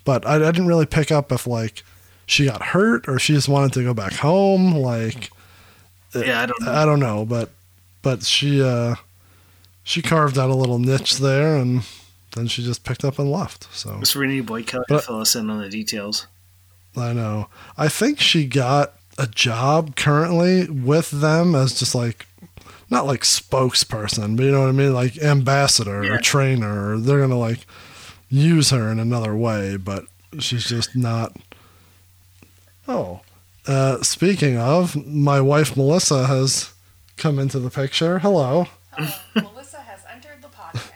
but 0.04 0.26
I, 0.26 0.34
I 0.36 0.38
didn't 0.38 0.66
really 0.66 0.86
pick 0.86 1.10
up 1.12 1.32
if 1.32 1.46
like 1.46 1.82
she 2.26 2.44
got 2.46 2.60
hurt 2.62 3.08
or 3.08 3.18
she 3.18 3.34
just 3.34 3.48
wanted 3.48 3.72
to 3.74 3.82
go 3.82 3.94
back 3.94 4.12
home. 4.14 4.72
Like, 4.74 5.30
yeah, 6.14 6.42
I 6.42 6.46
don't 6.46 6.62
know. 6.62 6.72
I 6.72 6.84
don't 6.84 7.00
know, 7.00 7.24
but 7.24 7.50
but 8.02 8.22
she 8.24 8.62
uh, 8.62 8.96
she 9.82 10.02
carved 10.02 10.38
out 10.38 10.50
a 10.50 10.54
little 10.54 10.78
niche 10.78 11.16
there, 11.18 11.56
and 11.56 11.82
then 12.34 12.46
she 12.46 12.62
just 12.62 12.84
picked 12.84 13.04
up 13.04 13.18
and 13.18 13.30
left. 13.30 13.68
So 13.74 13.96
Miss 13.96 14.14
Renee 14.14 14.40
Boyd 14.40 14.66
Kelly 14.66 14.84
But- 14.88 15.04
fill 15.04 15.20
us 15.20 15.34
in 15.34 15.48
on 15.48 15.62
the 15.62 15.68
details. 15.68 16.26
I 16.96 17.12
know. 17.12 17.48
I 17.76 17.88
think 17.88 18.20
she 18.20 18.46
got 18.46 18.94
a 19.18 19.26
job 19.26 19.96
currently 19.96 20.68
with 20.68 21.10
them 21.10 21.54
as 21.54 21.78
just 21.78 21.94
like 21.94 22.26
not 22.90 23.06
like 23.06 23.22
spokesperson, 23.22 24.36
but 24.36 24.44
you 24.44 24.50
know 24.52 24.60
what 24.60 24.68
I 24.68 24.72
mean, 24.72 24.92
like 24.92 25.16
ambassador 25.18 26.04
Yeah. 26.04 26.14
or 26.14 26.18
trainer. 26.18 26.92
Or 26.94 26.98
they're 26.98 27.20
gonna 27.20 27.38
like 27.38 27.66
use 28.28 28.70
her 28.70 28.90
in 28.90 28.98
another 28.98 29.34
way, 29.36 29.76
but 29.76 30.04
she's 30.38 30.64
just 30.66 30.94
not. 30.96 31.36
Oh, 32.86 33.20
uh, 33.66 34.02
speaking 34.02 34.58
of, 34.58 35.06
my 35.06 35.40
wife 35.40 35.76
Melissa 35.76 36.26
has 36.26 36.72
come 37.16 37.38
into 37.38 37.58
the 37.58 37.70
picture. 37.70 38.18
Hello. 38.18 38.66
Melissa 39.34 39.78
has 39.80 40.00
entered 40.12 40.42
the 40.42 40.48
podcast. 40.48 40.90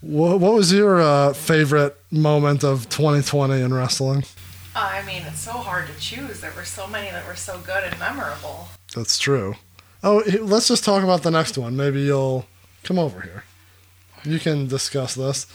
What, 0.00 0.38
what 0.40 0.54
was 0.54 0.72
your 0.72 1.00
uh, 1.00 1.32
favorite 1.32 1.96
moment 2.10 2.62
of 2.62 2.88
2020 2.88 3.60
in 3.60 3.74
wrestling? 3.74 4.24
Uh, 4.74 4.90
I 4.92 5.04
mean, 5.04 5.22
it's 5.26 5.40
so 5.40 5.52
hard 5.52 5.86
to 5.88 5.98
choose. 6.00 6.40
There 6.40 6.52
were 6.56 6.64
so 6.64 6.86
many 6.86 7.10
that 7.10 7.26
were 7.26 7.36
so 7.36 7.58
good 7.58 7.84
and 7.84 7.98
memorable. 7.98 8.68
That's 8.94 9.18
true. 9.18 9.54
Oh, 10.02 10.22
let's 10.40 10.68
just 10.68 10.84
talk 10.84 11.02
about 11.02 11.22
the 11.22 11.30
next 11.30 11.56
one. 11.58 11.76
Maybe 11.76 12.02
you'll 12.02 12.46
come 12.82 12.98
over 12.98 13.20
here. 13.20 13.44
You 14.24 14.38
can 14.38 14.66
discuss 14.66 15.14
this. 15.14 15.46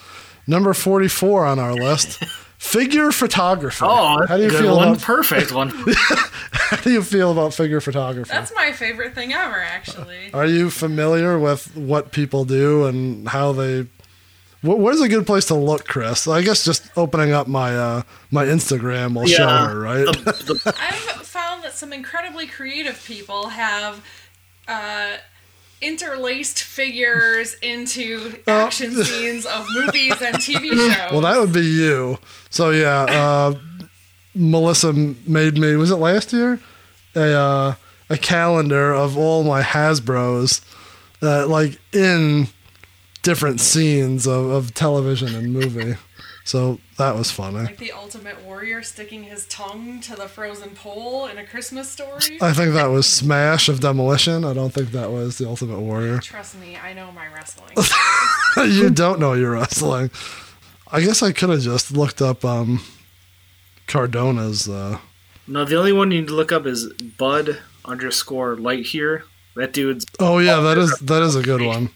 Number 0.45 0.73
44 0.73 1.45
on 1.45 1.59
our 1.59 1.73
list 1.73 2.23
figure 2.57 3.11
photography. 3.11 3.85
Oh, 3.87 4.17
that's 4.19 4.29
how 4.29 4.37
do 4.37 4.43
you 4.43 4.49
good 4.49 4.61
feel 4.61 4.77
one. 4.77 4.87
about 4.89 5.01
Perfect 5.01 5.51
one. 5.51 5.69
how 6.51 6.77
do 6.77 6.91
you 6.91 7.01
feel 7.03 7.31
about 7.31 7.53
figure 7.53 7.81
photography? 7.81 8.29
That's 8.31 8.53
my 8.55 8.71
favorite 8.71 9.13
thing 9.13 9.33
ever, 9.33 9.59
actually. 9.59 10.31
Are 10.33 10.45
you 10.45 10.69
familiar 10.69 11.37
with 11.37 11.75
what 11.75 12.11
people 12.11 12.45
do 12.45 12.85
and 12.85 13.27
how 13.27 13.51
they? 13.51 13.87
Wh- 14.67 14.79
Where's 14.79 15.01
a 15.01 15.09
good 15.09 15.25
place 15.25 15.45
to 15.45 15.55
look, 15.55 15.85
Chris? 15.87 16.27
I 16.27 16.41
guess 16.41 16.63
just 16.65 16.89
opening 16.97 17.31
up 17.31 17.47
my 17.47 17.75
uh, 17.77 18.01
my 18.31 18.45
Instagram 18.45 19.15
will 19.15 19.25
show 19.27 19.47
her, 19.47 19.79
right? 19.79 20.05
The- 20.05 20.61
the- 20.63 20.75
I've 20.79 20.95
found 21.25 21.63
that 21.63 21.73
some 21.73 21.93
incredibly 21.93 22.47
creative 22.47 23.03
people 23.05 23.49
have 23.49 24.03
uh, 24.67 25.17
interlaced 25.81 26.63
figures 26.63 27.55
into 27.61 28.39
action 28.47 28.91
scenes 29.03 29.45
of 29.45 29.65
movies 29.73 30.21
and 30.21 30.35
TV 30.37 30.69
shows. 30.93 31.11
Well, 31.11 31.21
that 31.21 31.39
would 31.39 31.53
be 31.53 31.61
you. 31.65 32.17
So 32.49 32.71
yeah, 32.71 33.03
uh, 33.09 33.53
Melissa 34.35 34.93
made 34.93 35.57
me. 35.57 35.75
Was 35.75 35.91
it 35.91 35.95
last 35.97 36.33
year? 36.33 36.59
A 37.15 37.33
uh, 37.33 37.75
a 38.09 38.17
calendar 38.17 38.93
of 38.93 39.17
all 39.17 39.43
my 39.43 39.61
Hasbro's, 39.61 40.61
uh, 41.21 41.47
like 41.47 41.79
in 41.93 42.47
different 43.27 43.59
scenes 43.59 44.25
of, 44.25 44.49
of 44.49 44.73
television 44.73 45.35
and 45.35 45.51
movie. 45.51 45.97
So 46.45 46.79
that 46.97 47.13
was 47.13 47.29
funny. 47.29 47.57
Like 47.57 47.75
the 47.77 47.91
Ultimate 47.91 48.41
Warrior 48.45 48.81
sticking 48.81 49.23
his 49.23 49.45
tongue 49.47 49.99
to 49.99 50.15
the 50.15 50.29
frozen 50.29 50.69
pole 50.69 51.25
in 51.27 51.37
a 51.37 51.45
Christmas 51.45 51.89
story. 51.89 52.37
I 52.41 52.53
think 52.53 52.73
that 52.73 52.85
was 52.85 53.05
Smash 53.05 53.67
of 53.67 53.81
Demolition. 53.81 54.45
I 54.45 54.53
don't 54.53 54.69
think 54.73 54.91
that 54.91 55.11
was 55.11 55.39
the 55.39 55.45
Ultimate 55.45 55.81
Warrior. 55.81 56.19
Trust 56.19 56.57
me, 56.57 56.77
I 56.77 56.93
know 56.93 57.11
my 57.11 57.27
wrestling. 57.27 57.75
you 58.71 58.89
don't 58.89 59.19
know 59.19 59.33
you're 59.33 59.51
wrestling. 59.51 60.09
I 60.89 61.01
guess 61.01 61.21
I 61.21 61.33
could 61.33 61.49
have 61.49 61.59
just 61.59 61.91
looked 61.91 62.21
up 62.21 62.45
um, 62.45 62.79
Cardona's. 63.87 64.69
Uh, 64.69 64.99
No, 65.47 65.65
the 65.65 65.75
only 65.77 65.91
one 65.91 66.11
you 66.11 66.21
need 66.21 66.29
to 66.29 66.33
look 66.33 66.53
up 66.53 66.65
is 66.65 66.93
Bud 66.93 67.59
underscore 67.83 68.55
Light 68.55 68.85
here. 68.85 69.25
That 69.57 69.73
dude's 69.73 70.05
oh 70.19 70.37
yeah, 70.37 70.61
that 70.61 70.77
is 70.77 70.97
that 70.99 71.23
is 71.23 71.35
a 71.35 71.41
good 71.43 71.61
one. 71.61 71.89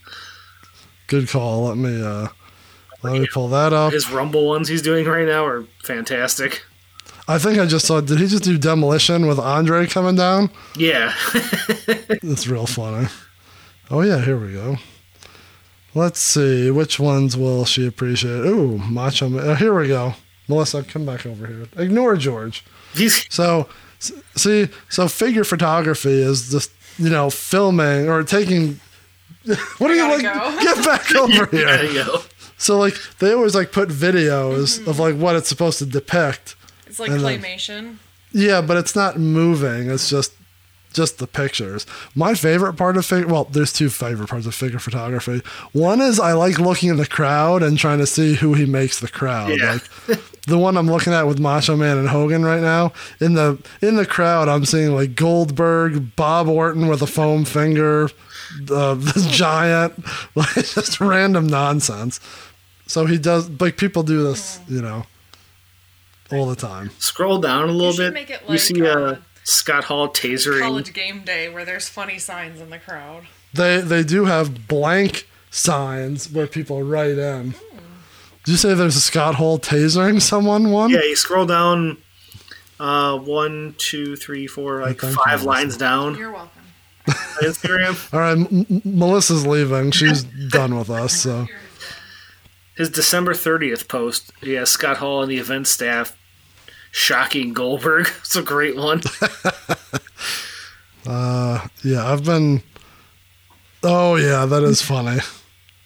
Good 1.11 1.27
call. 1.27 1.63
Let 1.65 1.75
me 1.75 2.01
uh, 2.01 2.29
let 3.03 3.19
me 3.19 3.27
pull 3.33 3.49
that 3.49 3.73
up. 3.73 3.91
his 3.91 4.09
Rumble 4.09 4.47
ones 4.47 4.69
he's 4.69 4.81
doing 4.81 5.05
right 5.05 5.27
now 5.27 5.45
are 5.45 5.65
fantastic. 5.83 6.63
I 7.27 7.37
think 7.37 7.59
I 7.59 7.65
just 7.65 7.85
saw. 7.85 7.99
Did 7.99 8.17
he 8.19 8.27
just 8.27 8.45
do 8.45 8.57
Demolition 8.57 9.27
with 9.27 9.37
Andre 9.37 9.87
coming 9.87 10.15
down? 10.15 10.49
Yeah, 10.77 11.13
That's 12.23 12.47
real 12.47 12.65
funny. 12.65 13.09
Oh 13.89 13.99
yeah, 13.99 14.21
here 14.23 14.37
we 14.37 14.53
go. 14.53 14.77
Let's 15.93 16.21
see 16.21 16.71
which 16.71 16.97
ones 16.97 17.35
will 17.35 17.65
she 17.65 17.85
appreciate. 17.85 18.45
Ooh, 18.45 18.77
Macho 18.77 19.27
Man. 19.27 19.45
Oh, 19.45 19.55
here 19.55 19.77
we 19.77 19.89
go. 19.89 20.13
Melissa, 20.47 20.81
come 20.81 21.05
back 21.05 21.25
over 21.25 21.45
here. 21.45 21.67
Ignore 21.75 22.15
George. 22.15 22.63
So, 23.29 23.67
see, 24.35 24.69
so 24.87 25.07
figure 25.09 25.43
photography 25.43 26.21
is 26.21 26.51
just 26.51 26.71
you 26.97 27.09
know 27.09 27.29
filming 27.29 28.07
or 28.07 28.23
taking. 28.23 28.79
What 29.79 29.89
are 29.91 29.95
you 29.95 30.07
like? 30.09 30.21
go. 30.23 30.59
Get 30.61 30.85
back 30.85 31.15
over 31.15 31.45
there 31.47 31.77
here. 31.77 31.91
you 31.91 32.03
go. 32.05 32.21
So 32.57 32.77
like 32.77 32.95
they 33.19 33.33
always 33.33 33.55
like 33.55 33.71
put 33.71 33.89
videos 33.89 34.85
of 34.87 34.99
like 34.99 35.15
what 35.15 35.35
it's 35.35 35.49
supposed 35.49 35.79
to 35.79 35.85
depict. 35.85 36.55
It's 36.87 36.99
like 36.99 37.09
And 37.11 37.21
then- 37.21 37.41
claymation. 37.41 37.95
Yeah, 38.33 38.61
but 38.61 38.77
it's 38.77 38.95
not 38.95 39.19
moving. 39.19 39.89
It's 39.89 40.09
just 40.09 40.33
just 40.93 41.19
the 41.19 41.27
pictures. 41.27 41.85
My 42.15 42.33
favorite 42.33 42.73
part 42.73 42.97
of 42.97 43.05
figure 43.05 43.27
well, 43.27 43.45
there's 43.45 43.71
two 43.73 43.89
favorite 43.89 44.29
parts 44.29 44.45
of 44.45 44.53
figure 44.53 44.77
photography. 44.79 45.41
One 45.71 46.01
is 46.01 46.19
I 46.19 46.33
like 46.33 46.59
looking 46.59 46.89
in 46.89 46.97
the 46.97 47.05
crowd 47.07 47.63
and 47.63 47.77
trying 47.79 47.99
to 47.99 48.05
see 48.05 48.35
who 48.35 48.53
he 48.53 48.65
makes 48.65 48.99
the 48.99 49.07
crowd. 49.07 49.57
Yeah. 49.57 49.79
Like 50.07 50.19
the 50.47 50.57
one 50.57 50.75
I'm 50.77 50.87
looking 50.91 51.13
at 51.13 51.27
with 51.27 51.39
Macho 51.39 51.75
Man 51.77 51.97
and 51.97 52.09
Hogan 52.09 52.43
right 52.43 52.61
now. 52.61 52.91
In 53.19 53.33
the 53.35 53.57
in 53.81 53.95
the 53.95 54.05
crowd, 54.05 54.47
I'm 54.49 54.65
seeing 54.65 54.93
like 54.93 55.15
Goldberg, 55.15 56.15
Bob 56.15 56.47
Orton 56.47 56.87
with 56.87 57.01
a 57.01 57.07
foam 57.07 57.45
finger, 57.45 58.09
uh, 58.69 58.95
the 58.95 59.27
Giant, 59.31 59.93
like 60.35 60.53
just 60.55 60.99
random 60.99 61.47
nonsense. 61.47 62.19
So 62.87 63.05
he 63.05 63.17
does 63.17 63.49
like 63.61 63.77
people 63.77 64.03
do 64.03 64.23
this, 64.23 64.59
you 64.67 64.81
know, 64.81 65.05
all 66.31 66.45
the 66.47 66.55
time. 66.55 66.91
Scroll 66.99 67.39
down 67.39 67.69
a 67.69 67.71
little 67.71 67.93
should 67.93 68.13
bit. 68.13 68.13
make 68.13 68.29
it 68.29 68.41
you 68.49 68.57
see 68.57 68.85
uh, 68.85 68.99
uh, 68.99 69.15
Scott 69.43 69.85
Hall 69.85 70.09
tasering. 70.09 70.61
College 70.61 70.93
game 70.93 71.21
day 71.23 71.49
where 71.49 71.65
there's 71.65 71.87
funny 71.87 72.17
signs 72.17 72.59
in 72.59 72.69
the 72.69 72.79
crowd. 72.79 73.23
They 73.53 73.79
they 73.81 74.03
do 74.03 74.25
have 74.25 74.67
blank 74.67 75.27
signs 75.49 76.31
where 76.31 76.47
people 76.47 76.83
write 76.83 77.17
in. 77.17 77.53
Did 78.43 78.53
you 78.53 78.57
say 78.57 78.73
there's 78.73 78.95
a 78.95 79.01
Scott 79.01 79.35
Hall 79.35 79.59
tasering 79.59 80.21
someone 80.21 80.71
one? 80.71 80.89
Yeah, 80.89 81.03
you 81.03 81.15
scroll 81.15 81.45
down 81.45 81.97
uh, 82.79 83.17
one, 83.19 83.75
two, 83.77 84.15
three, 84.15 84.47
four, 84.47 84.81
like 84.81 84.99
five 84.99 85.43
lines 85.43 85.77
down 85.77 86.15
You're 86.15 86.31
welcome. 86.31 86.60
Instagram. 87.41 88.13
All 88.13 88.19
right, 88.19 88.31
M- 88.37 88.65
M- 88.69 88.81
Melissa's 88.85 89.45
leaving. 89.45 89.91
She's 89.91 90.23
done 90.49 90.77
with 90.77 90.89
us. 90.89 91.21
So 91.21 91.47
His 92.75 92.89
December 92.89 93.33
30th 93.33 93.87
post, 93.87 94.31
has 94.43 94.69
Scott 94.69 94.97
Hall 94.97 95.21
and 95.21 95.31
the 95.31 95.37
event 95.37 95.67
staff 95.67 96.17
shocking 96.91 97.53
Goldberg. 97.53 98.07
It's 98.19 98.35
a 98.35 98.41
great 98.41 98.75
one. 98.75 99.01
uh, 101.05 101.67
yeah, 101.83 102.11
I've 102.11 102.23
been. 102.23 102.63
Oh 103.83 104.15
yeah, 104.15 104.45
that 104.45 104.63
is 104.63 104.81
funny. 104.81 105.19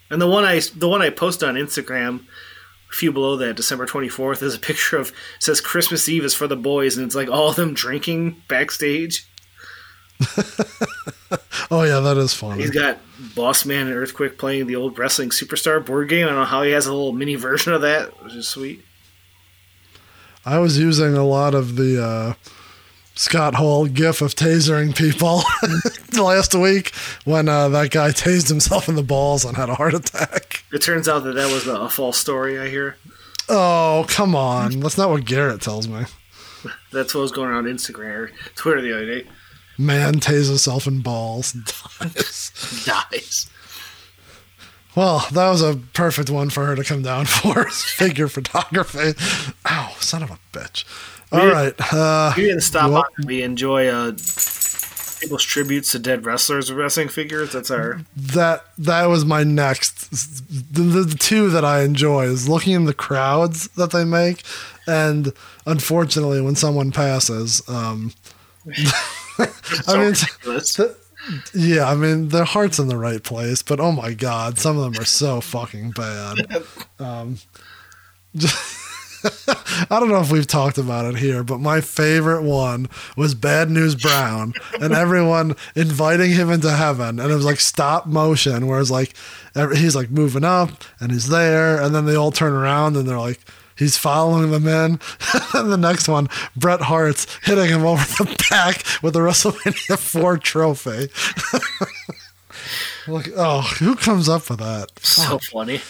And 0.09 0.21
the 0.21 0.27
one 0.27 0.43
I 0.43 0.59
the 0.75 0.89
one 0.89 1.01
I 1.01 1.09
posted 1.09 1.47
on 1.49 1.55
Instagram, 1.55 2.19
a 2.91 2.93
few 2.93 3.11
below 3.11 3.37
that, 3.37 3.55
December 3.55 3.85
24th, 3.87 4.43
is 4.43 4.55
a 4.55 4.59
picture 4.59 4.97
of 4.97 5.11
says 5.39 5.61
Christmas 5.61 6.07
Eve 6.09 6.25
is 6.25 6.33
for 6.35 6.47
the 6.47 6.55
boys, 6.57 6.97
and 6.97 7.05
it's 7.05 7.15
like 7.15 7.29
all 7.29 7.49
of 7.49 7.55
them 7.55 7.73
drinking 7.73 8.41
backstage. 8.47 9.25
Oh 11.71 11.81
yeah, 11.83 11.99
that 11.99 12.17
is 12.17 12.33
funny. 12.33 12.61
He's 12.61 12.71
got 12.71 12.99
Boss 13.35 13.65
Man 13.65 13.87
and 13.87 13.95
Earthquake 13.95 14.37
playing 14.37 14.67
the 14.67 14.75
old 14.75 14.97
wrestling 14.99 15.29
superstar 15.29 15.83
board 15.83 16.09
game. 16.09 16.25
I 16.25 16.29
don't 16.29 16.39
know 16.39 16.45
how 16.45 16.61
he 16.61 16.71
has 16.71 16.85
a 16.85 16.93
little 16.93 17.11
mini 17.11 17.35
version 17.35 17.73
of 17.73 17.81
that, 17.81 18.23
which 18.23 18.33
is 18.35 18.47
sweet. 18.47 18.85
I 20.45 20.59
was 20.59 20.77
using 20.77 21.15
a 21.15 21.25
lot 21.25 21.55
of 21.55 21.75
the 21.75 22.01
uh, 22.03 22.33
Scott 23.15 23.55
Hall 23.55 23.87
gif 23.87 24.21
of 24.21 24.35
tasering 24.35 24.95
people 24.95 25.41
last 26.23 26.53
week 26.53 26.93
when 27.25 27.49
uh, 27.49 27.67
that 27.69 27.89
guy 27.89 28.09
tased 28.11 28.47
himself 28.47 28.87
in 28.87 28.95
the 28.95 29.03
balls 29.03 29.43
and 29.43 29.57
had 29.57 29.69
a 29.69 29.75
heart 29.75 29.95
attack. 29.95 30.63
It 30.71 30.83
turns 30.83 31.07
out 31.09 31.23
that 31.23 31.33
that 31.33 31.51
was 31.51 31.65
a, 31.67 31.75
a 31.75 31.89
false 31.89 32.17
story. 32.17 32.59
I 32.59 32.69
hear 32.69 32.95
Oh 33.49 34.05
come 34.07 34.35
on, 34.35 34.79
that's 34.81 34.97
not 34.99 35.09
what 35.09 35.25
Garrett 35.25 35.61
tells 35.61 35.87
me. 35.87 36.03
that's 36.91 37.15
what 37.15 37.21
was 37.21 37.31
going 37.31 37.51
on 37.51 37.63
Instagram 37.65 38.15
or 38.15 38.31
Twitter 38.55 38.81
the 38.81 38.93
other 38.93 39.05
day. 39.05 39.27
Man 39.77 40.15
tases 40.15 40.47
himself 40.47 40.87
in 40.87 41.01
balls. 41.01 41.53
and 41.53 41.65
dies. 41.65 42.83
Dies. 43.11 43.49
Well, 44.95 45.25
that 45.33 45.49
was 45.49 45.61
a 45.61 45.75
perfect 45.93 46.29
one 46.29 46.49
for 46.49 46.65
her 46.65 46.75
to 46.75 46.83
come 46.83 47.01
down 47.01 47.25
for 47.25 47.65
figure 47.69 48.29
photography. 48.29 49.13
Ow, 49.69 49.93
son 49.99 50.23
of 50.23 50.31
a 50.31 50.39
bitch. 50.53 50.85
All 51.33 51.45
We- 51.45 51.51
right. 51.51 51.93
Uh, 51.93 52.33
We 52.37 52.43
didn't 52.43 52.61
stop 52.61 52.89
Well- 52.91 52.99
on. 53.19 53.25
We 53.25 53.43
enjoy 53.43 53.87
uh, 53.87 54.11
people's 55.19 55.43
tributes 55.43 55.91
to 55.91 55.99
dead 55.99 56.25
wrestlers 56.25 56.69
with 56.69 56.79
wrestling 56.79 57.09
figures. 57.09 57.51
That's 57.51 57.69
our 57.71 58.01
that 58.15 58.63
that 58.77 59.05
was 59.07 59.25
my 59.25 59.43
next. 59.43 60.09
The, 60.73 60.81
the 60.81 61.17
two 61.17 61.49
that 61.49 61.65
I 61.65 61.81
enjoy 61.81 62.25
is 62.27 62.47
looking 62.47 62.73
in 62.73 62.85
the 62.85 62.93
crowds 62.93 63.67
that 63.69 63.91
they 63.91 64.05
make, 64.05 64.43
and 64.87 65.33
unfortunately, 65.65 66.39
when 66.39 66.55
someone 66.55 66.91
passes, 66.91 67.61
um, 67.67 68.13
I 69.87 69.97
mean, 69.97 70.13
yeah, 71.53 71.89
I 71.89 71.95
mean, 71.95 72.29
their 72.29 72.43
heart's 72.43 72.79
in 72.79 72.87
the 72.87 72.97
right 72.97 73.23
place, 73.23 73.61
but 73.61 73.79
oh 73.79 73.91
my 73.91 74.13
god, 74.13 74.59
some 74.59 74.77
of 74.77 74.83
them 74.83 75.01
are 75.01 75.05
so 75.05 75.41
fucking 75.41 75.91
bad. 75.91 76.63
Um, 76.99 77.37
I 79.89 79.99
don't 79.99 80.09
know 80.09 80.21
if 80.21 80.31
we've 80.31 80.45
talked 80.45 80.77
about 80.77 81.05
it 81.05 81.17
here, 81.17 81.43
but 81.43 81.59
my 81.59 81.81
favorite 81.81 82.43
one 82.43 82.87
was 83.17 83.33
Bad 83.33 83.71
News 83.71 83.95
Brown 83.95 84.53
and 84.79 84.93
everyone 84.93 85.55
inviting 85.75 86.31
him 86.31 86.51
into 86.51 86.69
heaven. 86.69 87.19
And 87.19 87.31
it 87.31 87.35
was 87.35 87.45
like 87.45 87.59
stop 87.59 88.05
motion, 88.05 88.67
where 88.67 88.79
it's 88.79 88.91
like 88.91 89.15
he's 89.55 89.95
like 89.95 90.11
moving 90.11 90.43
up 90.43 90.69
and 90.99 91.11
he's 91.11 91.29
there. 91.29 91.81
And 91.81 91.95
then 91.95 92.05
they 92.05 92.15
all 92.15 92.31
turn 92.31 92.53
around 92.53 92.97
and 92.97 93.07
they're 93.07 93.17
like, 93.17 93.39
he's 93.77 93.97
following 93.97 94.51
them 94.51 94.67
in. 94.67 94.99
and 95.53 95.71
the 95.71 95.77
next 95.77 96.07
one, 96.07 96.29
Bret 96.55 96.81
Hart's 96.81 97.27
hitting 97.43 97.69
him 97.69 97.85
over 97.85 98.03
the 98.03 98.45
back 98.49 98.83
with 99.01 99.13
the 99.13 99.19
WrestleMania 99.19 99.97
4 99.99 100.37
trophy. 100.37 101.09
like, 103.11 103.29
oh, 103.35 103.61
who 103.79 103.95
comes 103.95 104.29
up 104.29 104.49
with 104.49 104.59
that? 104.59 104.91
so 104.99 105.35
oh. 105.35 105.39
funny. 105.39 105.81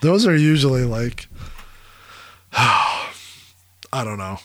Those 0.00 0.26
are 0.26 0.36
usually 0.36 0.84
like, 0.84 1.28
I 2.52 3.10
don't 3.92 4.18
know. 4.18 4.38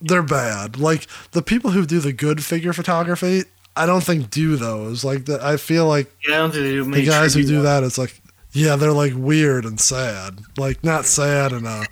They're 0.00 0.22
bad. 0.22 0.78
Like 0.78 1.06
the 1.32 1.42
people 1.42 1.72
who 1.72 1.84
do 1.84 2.00
the 2.00 2.12
good 2.12 2.44
figure 2.44 2.72
photography, 2.72 3.44
I 3.76 3.86
don't 3.86 4.02
think 4.02 4.30
do 4.30 4.56
those. 4.56 5.04
Like 5.04 5.26
the, 5.26 5.44
I 5.44 5.56
feel 5.56 5.86
like 5.86 6.10
Yeah, 6.26 6.36
I 6.36 6.38
don't 6.38 6.52
think 6.52 6.64
they 6.64 6.70
do 6.72 6.84
the 6.84 7.04
guys 7.04 7.34
who 7.34 7.44
do 7.44 7.62
that, 7.62 7.82
it's 7.82 7.98
like, 7.98 8.18
yeah, 8.52 8.76
they're 8.76 8.92
like 8.92 9.12
weird 9.16 9.64
and 9.64 9.80
sad. 9.80 10.40
Like 10.58 10.82
not 10.84 11.06
sad 11.06 11.52
in 11.52 11.66
a 11.66 11.84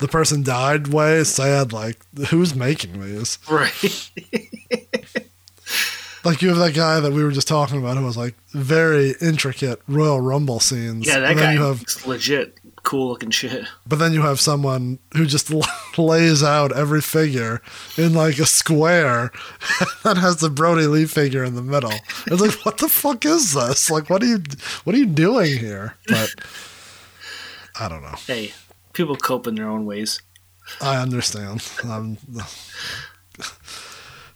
the 0.00 0.08
person 0.08 0.42
died 0.42 0.88
way. 0.88 1.24
Sad 1.24 1.72
like 1.72 1.98
who's 2.28 2.54
making 2.54 3.00
these? 3.00 3.38
Right. 3.50 4.10
Like 6.24 6.40
you 6.40 6.50
have 6.50 6.58
that 6.58 6.74
guy 6.74 7.00
that 7.00 7.12
we 7.12 7.24
were 7.24 7.32
just 7.32 7.48
talking 7.48 7.78
about 7.78 7.96
who 7.96 8.04
was 8.04 8.16
like 8.16 8.36
very 8.52 9.14
intricate 9.20 9.82
Royal 9.88 10.20
Rumble 10.20 10.60
scenes. 10.60 11.04
yeah, 11.04 11.18
that 11.18 11.30
And 11.30 11.38
then 11.40 11.46
guy 11.46 11.52
you 11.54 11.62
have 11.66 11.82
legit 12.06 12.58
cool 12.82 13.08
looking 13.08 13.30
shit. 13.30 13.66
But 13.86 13.98
then 13.98 14.12
you 14.12 14.22
have 14.22 14.40
someone 14.40 14.98
who 15.16 15.26
just 15.26 15.52
lays 15.98 16.42
out 16.42 16.72
every 16.76 17.00
figure 17.00 17.62
in 17.96 18.14
like 18.14 18.38
a 18.38 18.46
square 18.46 19.30
that 20.04 20.16
has 20.16 20.38
the 20.38 20.50
Brodie 20.50 20.86
Lee 20.86 21.06
figure 21.06 21.44
in 21.44 21.54
the 21.54 21.62
middle. 21.62 21.92
It's 22.26 22.40
like, 22.40 22.64
what 22.64 22.78
the 22.78 22.88
fuck 22.88 23.24
is 23.24 23.54
this? 23.54 23.90
Like, 23.90 24.10
what 24.10 24.22
are 24.22 24.26
you, 24.26 24.42
what 24.84 24.94
are 24.94 24.98
you 24.98 25.06
doing 25.06 25.58
here? 25.58 25.94
But 26.08 26.34
I 27.78 27.88
don't 27.88 28.02
know. 28.02 28.16
Hey, 28.26 28.52
people 28.92 29.16
cope 29.16 29.46
in 29.46 29.54
their 29.54 29.68
own 29.68 29.86
ways. 29.86 30.20
I 30.80 30.96
understand. 30.96 31.68
Um, 31.84 32.18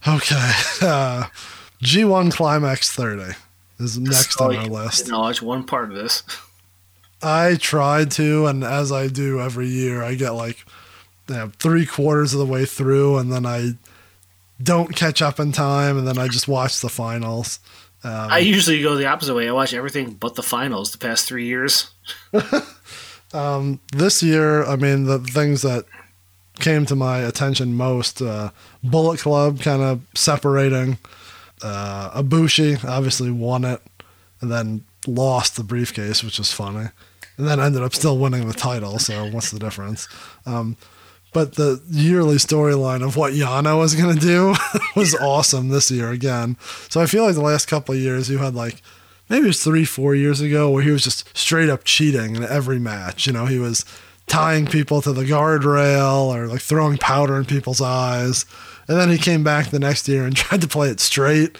okay. 0.09 0.53
Uh, 0.83 1.27
G1 1.83 2.33
Climax 2.33 2.93
30. 2.93 3.37
is 3.79 3.99
next 3.99 4.41
on 4.41 4.57
our 4.57 4.67
list. 4.67 5.07
didn't 5.07 5.43
one 5.43 5.65
part 5.65 5.91
of 5.91 5.97
this. 5.97 6.23
I 7.23 7.57
tried 7.57 8.11
to, 8.13 8.47
and 8.47 8.63
as 8.63 8.93
I 8.93 9.09
do 9.09 9.41
every 9.41 9.69
year, 9.69 10.03
I 10.03 10.15
get 10.15 10.31
like 10.31 10.65
you 11.29 11.35
know, 11.35 11.53
three 11.59 11.87
quarters 11.87 12.33
of 12.33 12.39
the 12.39 12.47
way 12.47 12.65
through, 12.65 13.19
and 13.19 13.33
then 13.33 13.47
I 13.47 13.73
don't 14.63 14.95
catch 14.95 15.23
up 15.23 15.41
in 15.41 15.53
time, 15.53 15.99
and 15.99 16.07
then 16.07 16.19
I 16.19 16.29
just 16.29 16.49
watch 16.49 16.81
the 16.81 16.89
finals. 16.89 17.59
Um, 18.05 18.31
I 18.31 18.39
usually 18.39 18.83
go 18.83 18.95
the 18.95 19.07
opposite 19.07 19.35
way. 19.35 19.49
I 19.49 19.53
watch 19.53 19.75
everything 19.75 20.13
but 20.13 20.35
the 20.35 20.43
finals 20.43 20.93
the 20.93 20.99
past 20.99 21.27
three 21.27 21.47
years. 21.47 21.91
um, 23.33 23.81
this 23.93 24.23
year, 24.23 24.65
I 24.65 24.77
mean, 24.77 25.05
the 25.05 25.19
things 25.19 25.63
that 25.63 25.87
came 26.61 26.87
to 26.87 26.95
my 26.97 27.19
attention 27.19 27.75
most 27.75 28.23
uh, 28.23 28.51
Bullet 28.83 29.21
Club 29.21 29.61
kind 29.61 29.83
of 29.83 30.01
separating. 30.15 30.99
Uh, 31.63 32.23
Ibushi 32.23 32.85
obviously 32.85 33.31
won 33.31 33.65
it 33.65 33.81
and 34.41 34.51
then 34.51 34.85
lost 35.07 35.57
the 35.57 35.65
briefcase, 35.65 36.23
which 36.23 36.39
was 36.39 36.53
funny. 36.53 36.89
And 37.39 37.47
then 37.47 37.61
ended 37.61 37.83
up 37.83 37.95
still 37.95 38.17
winning 38.19 38.49
the 38.49 38.55
title, 38.55 38.99
so 38.99 39.29
what's 39.31 39.51
the 39.51 39.59
difference? 39.59 40.09
Um, 40.47 40.77
but 41.33 41.57
the 41.57 41.83
yearly 41.91 42.37
storyline 42.37 43.05
of 43.05 43.17
what 43.17 43.35
Yano 43.35 43.79
was 43.79 43.95
going 43.95 44.15
to 44.15 44.21
do 44.21 44.55
was 44.97 45.15
awesome 45.17 45.69
this 45.69 45.91
year 45.91 46.11
again. 46.11 46.57
So 46.89 47.01
I 47.01 47.07
feel 47.07 47.25
like 47.25 47.35
the 47.35 47.43
last 47.43 47.67
couple 47.67 47.95
of 47.95 48.01
years 48.01 48.31
you 48.31 48.39
had 48.39 48.55
like 48.55 48.81
maybe 49.29 49.45
it 49.45 49.49
was 49.49 49.63
three, 49.63 49.85
four 49.85 50.15
years 50.15 50.41
ago 50.41 50.71
where 50.71 50.83
he 50.83 50.91
was 50.91 51.05
just 51.05 51.37
straight 51.37 51.69
up 51.69 51.85
cheating 51.85 52.37
in 52.37 52.45
every 52.45 52.79
match. 52.79 53.27
You 53.27 53.35
know, 53.35 53.47
he 53.47 53.59
was 53.59 53.85
tying 54.27 54.67
people 54.67 55.03
to 55.03 55.13
the 55.13 55.25
guardrail 55.25 56.35
or 56.35 56.47
like 56.47 56.61
throwing 56.63 56.99
powder 56.99 57.37
in 57.37 57.45
people's 57.45 57.81
eyes. 57.81 58.47
And 58.89 58.99
then 58.99 59.11
he 59.11 59.19
came 59.19 59.45
back 59.45 59.71
the 59.71 59.79
next 59.79 60.09
year 60.09 60.25
and 60.25 60.35
tried 60.37 60.63
to 60.63 60.69
play 60.69 60.89
it 60.89 61.01
straight. 61.01 61.59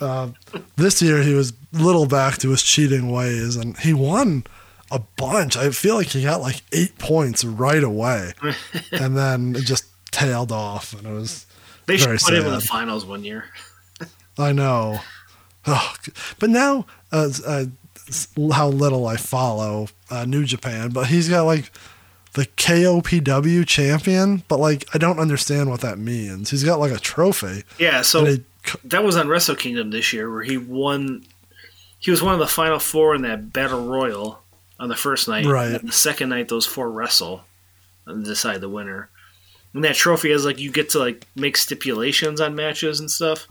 Uh, 0.00 0.28
this 0.76 1.02
year 1.02 1.22
he 1.22 1.34
was 1.34 1.52
little 1.72 2.06
back 2.06 2.38
to 2.38 2.50
his 2.50 2.62
cheating 2.62 3.10
ways 3.10 3.56
and 3.56 3.76
he 3.78 3.92
won 3.92 4.44
a 4.90 5.00
bunch. 5.16 5.56
I 5.56 5.70
feel 5.70 5.96
like 5.96 6.08
he 6.08 6.22
got 6.22 6.40
like 6.40 6.62
eight 6.72 6.98
points 6.98 7.44
right 7.44 7.82
away. 7.82 8.32
and 8.92 9.16
then 9.16 9.56
it 9.56 9.64
just 9.64 9.84
tailed 10.10 10.52
off 10.52 10.92
and 10.94 11.06
it 11.06 11.12
was 11.12 11.46
They 11.86 11.96
should 11.96 12.18
put 12.18 12.34
him 12.34 12.46
in 12.46 12.52
the 12.52 12.60
finals 12.60 13.04
one 13.04 13.24
year. 13.24 13.44
I 14.38 14.52
know. 14.52 15.00
Oh, 15.66 15.94
but 16.38 16.50
now, 16.50 16.86
uh, 17.12 17.30
uh, 17.46 17.64
how 18.52 18.68
little 18.68 19.06
I 19.06 19.16
follow 19.16 19.88
uh, 20.10 20.24
New 20.24 20.44
Japan, 20.44 20.90
but 20.90 21.08
he's 21.08 21.28
got 21.28 21.42
like 21.42 21.70
the 22.32 22.46
KOPW 22.46 23.66
champion, 23.66 24.44
but 24.48 24.60
like 24.60 24.86
I 24.94 24.98
don't 24.98 25.18
understand 25.18 25.68
what 25.70 25.80
that 25.80 25.98
means. 25.98 26.50
He's 26.50 26.64
got 26.64 26.78
like 26.78 26.92
a 26.92 26.98
trophy. 26.98 27.64
Yeah, 27.78 28.02
so 28.02 28.24
it, 28.24 28.44
that 28.84 29.04
was 29.04 29.16
on 29.16 29.28
Wrestle 29.28 29.56
Kingdom 29.56 29.90
this 29.90 30.12
year 30.12 30.30
where 30.30 30.42
he 30.42 30.56
won. 30.56 31.24
He 31.98 32.12
was 32.12 32.22
one 32.22 32.32
of 32.32 32.38
the 32.38 32.46
final 32.46 32.78
four 32.78 33.14
in 33.14 33.22
that 33.22 33.52
battle 33.52 33.84
royal 33.84 34.40
on 34.78 34.88
the 34.88 34.96
first 34.96 35.28
night. 35.28 35.46
Right. 35.46 35.80
The 35.82 35.92
second 35.92 36.28
night, 36.30 36.48
those 36.48 36.66
four 36.66 36.90
wrestle 36.90 37.42
and 38.06 38.24
decide 38.24 38.60
the 38.60 38.68
winner. 38.68 39.10
And 39.74 39.84
that 39.84 39.96
trophy 39.96 40.30
is 40.30 40.44
like 40.44 40.58
you 40.58 40.70
get 40.72 40.90
to 40.90 40.98
like 40.98 41.26
make 41.36 41.56
stipulations 41.56 42.40
on 42.40 42.54
matches 42.54 43.00
and 43.00 43.10
stuff. 43.10 43.46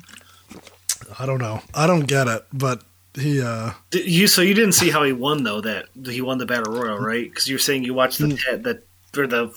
I 1.19 1.25
don't 1.25 1.39
know. 1.39 1.61
I 1.73 1.85
don't 1.87 2.07
get 2.07 2.27
it, 2.27 2.45
but 2.51 2.81
he. 3.13 3.41
uh 3.41 3.71
Did 3.91 4.07
You 4.07 4.27
so 4.27 4.41
you 4.41 4.53
didn't 4.53 4.73
see 4.73 4.89
how 4.89 5.03
he 5.03 5.13
won 5.13 5.43
though 5.43 5.61
that 5.61 5.85
he 6.05 6.21
won 6.21 6.37
the 6.39 6.45
battle 6.45 6.73
royal 6.73 6.97
right? 6.97 7.29
Because 7.29 7.47
you're 7.47 7.59
saying 7.59 7.83
you 7.83 7.93
watched 7.93 8.17
the 8.19 8.25
Mm. 8.27 8.63
the 8.63 8.81
or 9.21 9.27
the 9.27 9.53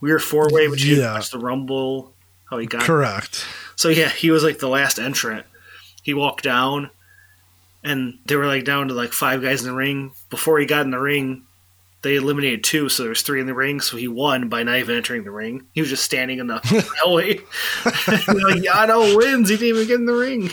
weird 0.00 0.22
four 0.22 0.48
way, 0.50 0.66
but 0.68 0.82
you 0.82 0.96
Yeah. 0.96 1.14
watch 1.14 1.30
the 1.30 1.38
rumble. 1.38 2.14
How 2.48 2.58
he 2.58 2.66
got 2.66 2.82
Correct. 2.82 3.44
So 3.76 3.88
yeah, 3.88 4.08
he 4.08 4.30
was 4.30 4.42
like 4.44 4.58
the 4.58 4.68
last 4.68 4.98
entrant. 4.98 5.46
He 6.02 6.14
walked 6.14 6.42
down, 6.44 6.90
and 7.82 8.18
they 8.26 8.36
were 8.36 8.46
like 8.46 8.64
down 8.64 8.88
to 8.88 8.94
like 8.94 9.12
five 9.12 9.42
guys 9.42 9.62
in 9.62 9.68
the 9.68 9.74
ring. 9.74 10.12
Before 10.28 10.58
he 10.58 10.66
got 10.66 10.82
in 10.84 10.90
the 10.90 10.98
ring, 10.98 11.44
they 12.02 12.16
eliminated 12.16 12.64
two, 12.64 12.88
so 12.88 13.02
there 13.02 13.10
was 13.10 13.22
three 13.22 13.40
in 13.40 13.46
the 13.46 13.54
ring. 13.54 13.80
So 13.80 13.96
he 13.96 14.08
won 14.08 14.48
by 14.48 14.62
not 14.62 14.78
even 14.78 14.96
entering 14.96 15.24
the 15.24 15.30
ring. 15.30 15.66
He 15.72 15.80
was 15.80 15.90
just 15.90 16.04
standing 16.04 16.38
in 16.38 16.46
the 16.46 16.60
hallway. 17.00 17.38
Like 17.84 18.62
Yano 18.62 19.16
wins. 19.16 19.48
He 19.48 19.56
didn't 19.56 19.76
even 19.76 19.88
get 19.88 20.00
in 20.00 20.06
the 20.06 20.14
ring. 20.14 20.50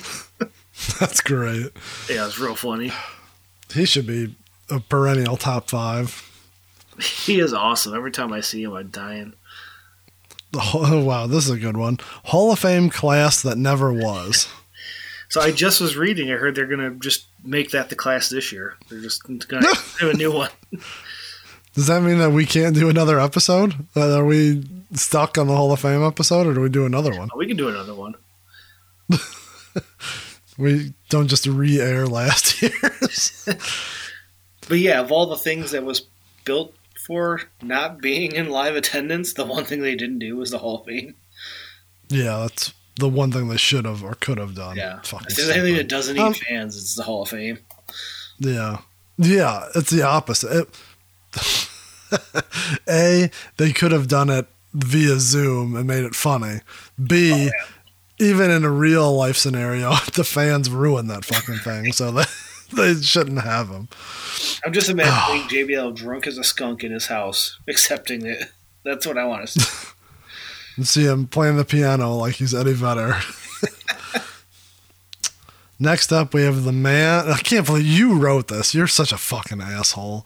That's 1.00 1.22
great. 1.22 1.72
Yeah, 2.10 2.28
it's 2.28 2.40
real 2.40 2.56
funny. 2.56 2.92
He 3.74 3.86
should 3.86 4.08
be 4.08 4.36
a 4.70 4.80
perennial 4.80 5.38
top 5.38 5.70
five. 5.70 6.24
He 7.00 7.40
is 7.40 7.54
awesome. 7.54 7.96
Every 7.96 8.12
time 8.12 8.34
I 8.34 8.42
see 8.42 8.64
him, 8.64 8.74
I'm 8.74 8.90
dying. 8.90 9.34
Oh, 10.56 11.04
wow, 11.06 11.28
this 11.28 11.46
is 11.46 11.52
a 11.52 11.58
good 11.58 11.78
one. 11.78 11.98
Hall 12.26 12.52
of 12.52 12.60
Fame 12.60 12.90
class 12.90 13.42
that 13.42 13.58
never 13.58 13.92
was. 13.92 14.48
So 15.30 15.42
I 15.42 15.52
just 15.52 15.82
was 15.82 15.98
reading. 15.98 16.32
I 16.32 16.36
heard 16.36 16.56
they're 16.56 16.66
gonna 16.68 16.92
just 16.92 17.28
make 17.44 17.72
that 17.72 17.90
the 17.90 17.96
class 17.96 18.30
this 18.30 18.52
year. 18.52 18.76
They're 18.90 19.02
just 19.02 19.24
gonna 19.24 19.62
do 20.00 20.10
a 20.10 20.14
new 20.14 20.32
one. 20.34 20.50
Does 21.74 21.88
that 21.88 22.02
mean 22.02 22.18
that 22.20 22.32
we 22.32 22.46
can't 22.46 22.74
do 22.76 22.90
another 22.90 23.20
episode? 23.20 23.76
Are 23.96 24.26
we 24.26 24.68
stuck 24.94 25.38
on 25.38 25.48
the 25.48 25.56
Hall 25.56 25.72
of 25.72 25.80
Fame 25.80 26.04
episode, 26.04 26.48
or 26.48 26.54
do 26.54 26.62
we 26.62 26.70
do 26.70 26.86
another 26.86 27.12
one? 27.16 27.30
We 27.36 27.46
can 27.48 27.58
do 27.58 27.68
another 27.70 27.94
one. 27.94 28.16
We 30.58 30.94
don't 31.10 31.28
just 31.28 31.46
re-air 31.46 32.08
last 32.08 32.62
year's. 32.64 33.48
But 34.68 34.80
yeah, 34.80 35.00
of 35.02 35.12
all 35.12 35.28
the 35.28 35.38
things 35.38 35.70
that 35.72 35.84
was 35.84 36.08
built 36.46 36.74
for 37.06 37.42
not 37.62 38.02
being 38.02 38.32
in 38.32 38.50
live 38.50 38.76
attendance, 38.76 39.34
the 39.34 39.46
one 39.46 39.66
thing 39.66 39.82
they 39.82 39.96
didn't 39.96 40.18
do 40.20 40.36
was 40.36 40.50
the 40.50 40.58
Hall 40.58 40.80
of 40.80 40.86
Fame. 40.88 41.14
yeah, 42.10 42.40
that's 42.40 42.74
the 42.98 43.10
one 43.10 43.32
thing 43.32 43.48
they 43.50 43.58
should 43.58 43.86
have 43.86 44.04
or 44.04 44.16
could 44.16 44.38
have 44.38 44.56
done. 44.56 44.76
Yeah. 44.76 45.00
Fucking 45.04 45.28
If 45.30 45.36
there's 45.38 45.50
anything 45.50 45.76
that 45.76 45.88
doesn't 45.88 46.16
need 46.16 46.22
Um, 46.22 46.34
fans, 46.34 46.76
it's 46.78 46.96
the 46.96 47.04
Hall 47.04 47.24
of 47.24 47.30
Fame. 47.30 47.60
Yeah, 48.40 48.80
yeah, 49.18 49.66
it's 49.76 49.90
the 49.90 50.04
opposite. 50.04 50.68
It- 51.34 51.68
A, 52.90 53.30
they 53.58 53.72
could 53.74 53.92
have 53.92 54.08
done 54.08 54.30
it 54.30 54.48
via 54.74 55.20
Zoom 55.20 55.76
and 55.76 55.86
made 55.88 56.04
it 56.06 56.16
funny. 56.16 56.62
B, 57.06 57.50
even 58.20 58.50
in 58.50 58.64
a 58.64 58.70
real 58.72 59.14
life 59.16 59.38
scenario, 59.38 59.92
the 60.14 60.24
fans 60.24 60.70
ruin 60.70 61.08
that 61.08 61.26
fucking 61.26 61.58
thing, 61.60 61.92
so 61.92 62.12
they 62.12 62.24
they 62.74 62.96
shouldn't 63.02 63.42
have 63.42 63.70
them. 63.70 63.90
I'm 64.66 64.74
just 64.74 64.90
imagining 64.90 65.42
JBL 65.50 65.96
drunk 65.96 66.28
as 66.28 66.38
a 66.38 66.44
skunk 66.44 66.84
in 66.84 66.92
his 66.92 67.08
house, 67.08 67.58
accepting 67.68 68.26
it. 68.26 68.52
That's 68.84 69.06
what 69.06 69.18
I 69.18 69.26
want 69.26 69.48
to 69.48 69.60
see. 69.60 69.88
And 70.78 70.88
see 70.88 71.06
him 71.06 71.28
playing 71.28 71.58
the 71.58 71.66
piano 71.66 72.16
like 72.16 72.36
he's 72.36 72.54
Eddie 72.54 72.74
Vedder. 72.74 73.20
Next 75.80 76.12
up, 76.12 76.34
we 76.34 76.44
have 76.44 76.64
the 76.64 76.72
man. 76.72 77.28
I 77.28 77.38
can't 77.38 77.66
believe 77.66 77.86
you 77.86 78.18
wrote 78.18 78.48
this. 78.48 78.74
You're 78.74 78.88
such 78.88 79.12
a 79.12 79.18
fucking 79.18 79.62
asshole. 79.62 80.26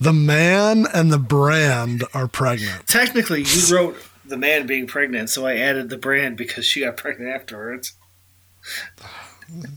The 0.00 0.12
man 0.12 0.86
and 0.92 1.12
the 1.12 1.18
brand 1.18 2.04
are 2.14 2.26
pregnant. 2.26 2.88
Technically, 2.88 3.42
you 3.42 3.74
wrote 3.74 3.96
the 4.24 4.36
man 4.36 4.66
being 4.66 4.88
pregnant, 4.88 5.30
so 5.30 5.46
I 5.46 5.56
added 5.56 5.88
the 5.88 5.98
brand 5.98 6.36
because 6.36 6.64
she 6.64 6.80
got 6.80 6.96
pregnant 6.96 7.32
afterwards. 7.32 7.92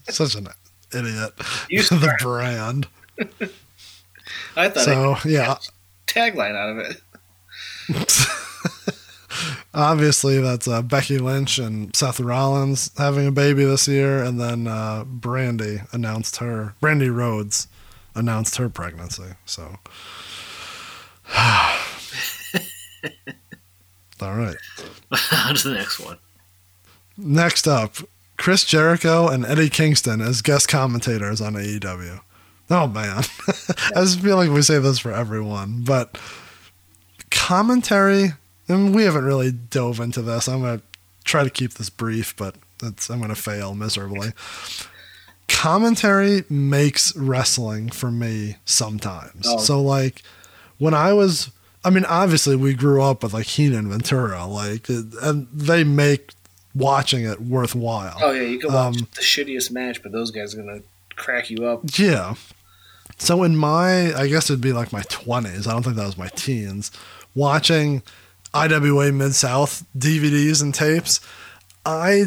Such 0.10 0.36
an 0.36 0.48
idiot. 0.92 1.34
You 1.70 1.84
the 1.84 2.16
brand. 2.20 2.88
I 4.56 4.70
thought 4.70 4.86
So, 4.86 5.18
yeah, 5.26 5.58
tagline 6.08 6.56
out 6.56 6.70
of 6.70 6.78
it. 6.80 8.42
Obviously 9.76 10.40
that's 10.40 10.68
uh, 10.68 10.82
Becky 10.82 11.20
Lynch 11.20 11.60
and 11.60 11.96
Seth 11.96 12.20
Rollins 12.20 12.90
having 12.98 13.28
a 13.28 13.32
baby 13.32 13.64
this 13.66 13.88
year, 13.88 14.24
and 14.24 14.40
then 14.40 14.66
uh, 14.68 15.04
Brandy 15.04 15.82
announced 15.92 16.38
her. 16.38 16.74
Brandy 16.80 17.10
Rhodes 17.10 17.68
announced 18.16 18.56
her 18.56 18.70
pregnancy. 18.70 19.36
So, 19.46 19.64
all 21.38 21.78
right. 24.22 24.56
on 25.32 25.56
to 25.56 25.70
the 25.70 25.76
next 25.76 26.00
one. 26.00 26.18
Next 27.18 27.68
up, 27.68 27.96
Chris 28.38 28.66
Jericho 28.66 29.28
and 29.28 29.46
Eddie 29.46 29.70
Kingston 29.70 30.22
as 30.22 30.42
guest 30.42 30.68
commentators 30.68 31.42
on 31.42 31.54
AEW. 31.54 32.22
Oh 32.70 32.88
man, 32.88 33.24
I 33.96 34.02
just 34.02 34.22
feel 34.22 34.38
like 34.38 34.50
we 34.50 34.64
say 34.64 34.80
this 34.80 34.98
for 35.00 35.12
everyone, 35.12 35.84
but 35.86 36.18
commentary. 37.30 38.34
And 38.68 38.96
we 38.96 39.04
haven't 39.04 39.26
really 39.26 39.52
dove 39.52 40.00
into 40.00 40.22
this. 40.22 40.48
I'm 40.48 40.62
gonna 40.62 40.82
try 41.24 41.44
to 41.44 41.50
keep 41.50 41.74
this 41.76 41.90
brief, 41.90 42.36
but 42.36 42.56
it's, 42.84 43.10
I'm 43.10 43.22
gonna 43.22 43.36
fail 43.36 43.76
miserably. 43.76 44.32
Commentary 45.48 46.44
makes 46.50 47.16
wrestling 47.16 47.90
for 47.90 48.10
me 48.12 48.56
sometimes. 48.66 49.46
Oh. 49.48 49.60
So 49.60 49.82
like 49.82 50.24
when 50.80 50.94
I 50.96 51.14
was, 51.14 51.52
I 51.84 51.92
mean, 51.92 52.06
obviously 52.06 52.56
we 52.56 52.74
grew 52.74 53.02
up 53.04 53.22
with 53.24 53.34
like 53.34 53.46
Heenan 53.46 53.90
Ventura, 53.90 54.46
like, 54.48 54.90
and 54.90 55.48
they 55.54 55.84
make 55.84 56.32
watching 56.74 57.24
it 57.26 57.42
worthwhile. 57.42 58.18
Oh 58.22 58.32
yeah, 58.32 58.42
you 58.42 58.58
can 58.58 58.74
watch 58.74 58.98
Um, 58.98 59.08
the 59.14 59.22
shittiest 59.22 59.70
match, 59.72 60.02
but 60.02 60.12
those 60.12 60.32
guys 60.32 60.56
are 60.56 60.58
gonna 60.58 60.82
crack 61.16 61.52
you 61.52 61.66
up. 61.68 61.82
Yeah. 61.98 62.34
So 63.18 63.44
in 63.44 63.56
my, 63.56 64.14
I 64.16 64.28
guess 64.28 64.50
it'd 64.50 64.62
be 64.62 64.74
like 64.74 64.92
my 64.92 65.04
20s. 65.04 65.68
I 65.68 65.72
don't 65.72 65.84
think 65.84 65.96
that 65.96 66.06
was 66.06 66.18
my 66.18 66.28
teens. 66.30 66.92
Watching 67.36 68.02
IWA 68.56 69.12
Mid 69.12 69.36
South 69.36 69.86
DVDs 69.98 70.62
and 70.62 70.74
tapes, 70.74 71.20
I 71.86 72.26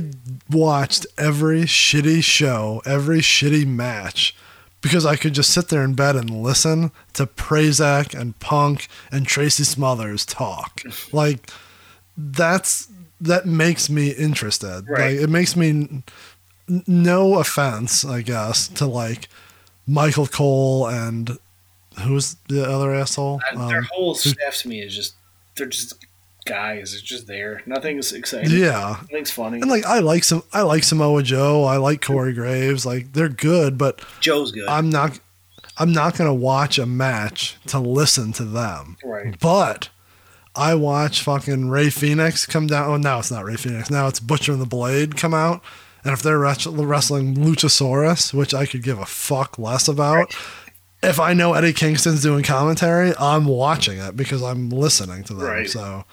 watched 0.50 1.06
every 1.16 1.62
shitty 1.62 2.22
show, 2.22 2.82
every 2.86 3.18
shitty 3.18 3.66
match 3.66 4.36
because 4.80 5.04
I 5.04 5.16
could 5.16 5.32
just 5.34 5.50
sit 5.52 5.68
there 5.68 5.82
in 5.82 5.94
bed 5.94 6.14
and 6.14 6.30
listen 6.30 6.92
to 7.14 7.26
Prazak 7.26 8.14
and 8.18 8.38
Punk 8.38 8.86
and 9.10 9.26
Tracy 9.26 9.64
Smothers 9.64 10.24
talk. 10.24 10.82
like 11.12 11.50
that's 12.16 12.88
that 13.20 13.46
makes 13.46 13.90
me 13.90 14.10
interested. 14.10 14.84
Right. 14.88 15.14
Like 15.16 15.22
it 15.24 15.30
makes 15.30 15.56
me 15.56 16.02
no 16.86 17.38
offense, 17.38 18.04
I 18.04 18.22
guess, 18.22 18.68
to 18.68 18.86
like 18.86 19.28
Michael 19.86 20.26
Cole 20.28 20.86
and 20.86 21.38
who's 22.02 22.36
the 22.48 22.64
other 22.70 22.94
asshole? 22.94 23.40
Uh, 23.56 23.68
their 23.68 23.78
Um, 23.78 23.88
whole 23.92 24.14
staff 24.14 24.58
to 24.58 24.68
me 24.68 24.80
is 24.82 24.94
just 24.94 25.14
they're 25.56 25.66
just 25.66 25.94
guys. 26.48 26.92
They're 26.92 27.00
just 27.00 27.26
there. 27.26 27.62
Nothing's 27.66 28.12
exciting. 28.12 28.50
yeah. 28.50 28.96
Nothing's 29.02 29.30
funny. 29.30 29.60
And 29.60 29.70
like 29.70 29.84
I 29.84 29.98
like 30.00 30.24
some 30.24 30.42
I 30.52 30.62
like 30.62 30.82
Samoa 30.84 31.22
Joe, 31.22 31.64
I 31.64 31.76
like 31.76 32.00
Corey 32.04 32.32
Graves, 32.32 32.84
like 32.86 33.12
they're 33.12 33.28
good, 33.28 33.78
but 33.78 34.04
Joe's 34.20 34.52
good. 34.52 34.68
I'm 34.68 34.90
not 34.90 35.20
I'm 35.76 35.92
not 35.92 36.16
gonna 36.16 36.34
watch 36.34 36.78
a 36.78 36.86
match 36.86 37.56
to 37.68 37.78
listen 37.78 38.32
to 38.32 38.44
them. 38.44 38.96
right. 39.04 39.38
But 39.38 39.90
I 40.56 40.74
watch 40.74 41.22
fucking 41.22 41.68
Rey 41.70 41.88
Fenix 41.90 42.44
come 42.46 42.66
down. 42.66 42.90
Oh, 42.90 42.96
now 42.96 43.20
it's 43.20 43.30
not 43.30 43.44
Rey 43.44 43.54
Fenix. 43.56 43.90
Now 43.90 44.08
it's 44.08 44.18
Butcher 44.18 44.52
and 44.52 44.60
the 44.60 44.66
Blade 44.66 45.16
come 45.16 45.34
out. 45.34 45.62
And 46.02 46.12
if 46.12 46.22
they're 46.22 46.38
wrestling 46.38 47.34
Luchasaurus, 47.36 48.32
which 48.32 48.54
I 48.54 48.66
could 48.66 48.82
give 48.82 48.98
a 48.98 49.06
fuck 49.06 49.58
less 49.58 49.88
about, 49.88 50.34
if 51.02 51.20
I 51.20 51.32
know 51.32 51.54
Eddie 51.54 51.72
Kingston's 51.72 52.22
doing 52.22 52.42
commentary, 52.42 53.12
I'm 53.18 53.44
watching 53.44 53.98
it 53.98 54.16
because 54.16 54.42
I'm 54.42 54.70
listening 54.70 55.22
to 55.24 55.34
them. 55.34 55.46
Right. 55.46 55.68
So 55.68 56.04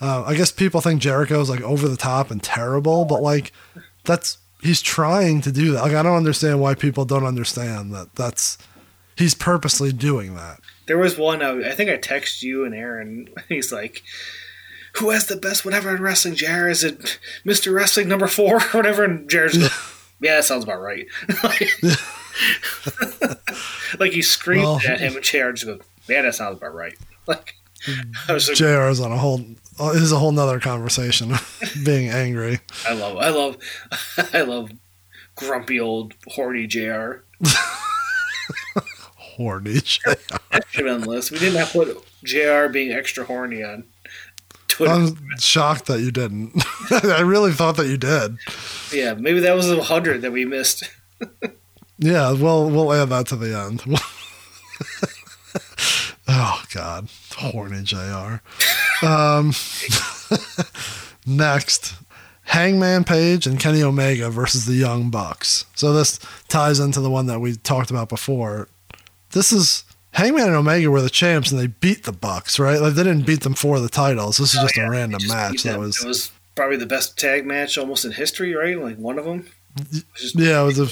uh, 0.00 0.24
I 0.26 0.34
guess 0.34 0.52
people 0.52 0.80
think 0.80 1.00
Jericho's 1.00 1.50
like 1.50 1.60
over 1.62 1.88
the 1.88 1.96
top 1.96 2.30
and 2.30 2.42
terrible, 2.42 3.04
but 3.04 3.22
like 3.22 3.52
that's 4.04 4.38
he's 4.62 4.80
trying 4.82 5.40
to 5.42 5.52
do 5.52 5.72
that. 5.72 5.82
Like 5.82 5.94
I 5.94 6.02
don't 6.02 6.16
understand 6.16 6.60
why 6.60 6.74
people 6.74 7.04
don't 7.04 7.24
understand 7.24 7.92
that 7.94 8.14
that's 8.14 8.58
he's 9.16 9.34
purposely 9.34 9.92
doing 9.92 10.34
that. 10.36 10.60
There 10.86 10.98
was 10.98 11.18
one. 11.18 11.42
uh, 11.42 11.52
I, 11.52 11.70
I 11.70 11.72
think 11.72 11.90
I 11.90 11.96
texted 11.98 12.42
you 12.42 12.64
and 12.64 12.74
Aaron. 12.74 13.28
He's 13.48 13.70
like, 13.72 14.02
"Who 14.94 15.10
has 15.10 15.26
the 15.26 15.36
best 15.36 15.64
whatever 15.64 15.94
in 15.94 16.02
wrestling? 16.02 16.34
Jared 16.34 16.72
is 16.72 16.82
it 16.82 17.20
Mister 17.44 17.70
Wrestling 17.70 18.08
number 18.08 18.26
four 18.26 18.56
or 18.56 18.60
whatever?" 18.60 19.04
And 19.04 19.28
Jared's 19.30 19.56
goes, 19.58 19.70
"Yeah, 20.20 20.36
that 20.36 20.44
sounds 20.46 20.64
about 20.64 20.80
right." 20.80 21.06
like 23.98 24.12
he 24.12 24.22
screamed 24.22 24.64
Well- 24.64 24.80
at 24.86 25.00
him, 25.00 25.14
and 25.16 25.24
Jared 25.24 25.56
just 25.56 25.66
goes, 25.66 25.80
"Yeah, 26.08 26.22
that 26.22 26.34
sounds 26.34 26.58
about 26.58 26.74
right." 26.74 26.96
Like 27.26 27.54
I 28.28 28.32
was 28.32 28.48
like, 28.48 28.56
JR 28.56 28.88
is 28.88 29.00
on 29.00 29.12
a 29.12 29.18
whole 29.18 29.44
Oh, 29.82 29.92
is 29.92 30.12
a 30.12 30.18
whole 30.18 30.30
nother 30.30 30.60
conversation 30.60 31.32
being 31.84 32.10
angry. 32.10 32.60
I 32.86 32.92
love, 32.92 33.16
I 33.16 33.30
love, 33.30 33.56
I 34.34 34.42
love 34.42 34.70
grumpy 35.36 35.80
old 35.80 36.12
horny 36.28 36.66
Jr. 36.66 37.22
Horny 39.16 39.80
JR. 39.80 40.12
That 40.52 40.66
should 40.68 40.86
have 40.86 41.00
been 41.00 41.08
list. 41.08 41.30
We 41.30 41.38
didn't 41.38 41.58
have 41.58 41.72
to 41.72 41.94
put 41.94 42.06
Jr. 42.24 42.68
being 42.70 42.92
extra 42.92 43.24
horny 43.24 43.62
on 43.62 43.84
Twitter. 44.68 44.92
I'm 44.92 45.16
shocked 45.38 45.86
that 45.86 46.00
you 46.00 46.10
didn't. 46.10 46.62
I 46.90 47.22
really 47.22 47.52
thought 47.52 47.78
that 47.78 47.86
you 47.86 47.96
did. 47.96 48.36
yeah, 48.92 49.14
maybe 49.14 49.40
that 49.40 49.56
was 49.56 49.70
a 49.70 49.82
hundred 49.82 50.20
that 50.22 50.32
we 50.32 50.44
missed. 50.44 50.90
Yeah, 51.98 52.32
well, 52.32 52.68
we'll 52.68 52.92
add 52.92 53.08
that 53.08 53.28
to 53.28 53.36
the 53.36 53.56
end. 53.58 53.82
Oh 56.30 56.62
God, 56.72 57.08
horny 57.36 57.82
Jr. 57.82 58.36
Um, 59.04 59.52
next, 61.26 61.94
Hangman 62.42 63.04
Page 63.04 63.46
and 63.46 63.58
Kenny 63.60 63.82
Omega 63.82 64.30
versus 64.30 64.66
the 64.66 64.74
Young 64.74 65.10
Bucks. 65.10 65.64
So 65.74 65.92
this 65.92 66.18
ties 66.48 66.80
into 66.80 67.00
the 67.00 67.10
one 67.10 67.26
that 67.26 67.40
we 67.40 67.56
talked 67.56 67.90
about 67.90 68.08
before. 68.08 68.68
This 69.32 69.52
is 69.52 69.84
Hangman 70.12 70.46
and 70.48 70.56
Omega 70.56 70.90
were 70.90 71.02
the 71.02 71.10
champs, 71.10 71.50
and 71.50 71.60
they 71.60 71.68
beat 71.68 72.04
the 72.04 72.12
Bucks, 72.12 72.58
right? 72.58 72.80
Like 72.80 72.94
they 72.94 73.04
didn't 73.04 73.26
beat 73.26 73.42
them 73.42 73.54
for 73.54 73.78
the 73.80 73.88
titles. 73.88 74.38
This 74.38 74.54
is 74.54 74.60
just 74.60 74.78
Oh, 74.78 74.82
Yeah, 74.82 74.88
a 74.88 74.90
random 74.90 75.20
just 75.20 75.32
match 75.32 75.62
that 75.62 75.78
was. 75.78 76.02
It 76.02 76.06
was 76.08 76.32
probably 76.54 76.76
the 76.76 76.86
best 76.86 77.18
tag 77.18 77.46
match 77.46 77.78
almost 77.78 78.04
in 78.04 78.12
history, 78.12 78.54
right? 78.54 78.78
Like 78.80 78.96
one 78.96 79.18
of 79.18 79.24
them. 79.24 79.46
Yeah, 80.34 80.62
it 80.62 80.66
was 80.66 80.78
a. 80.78 80.88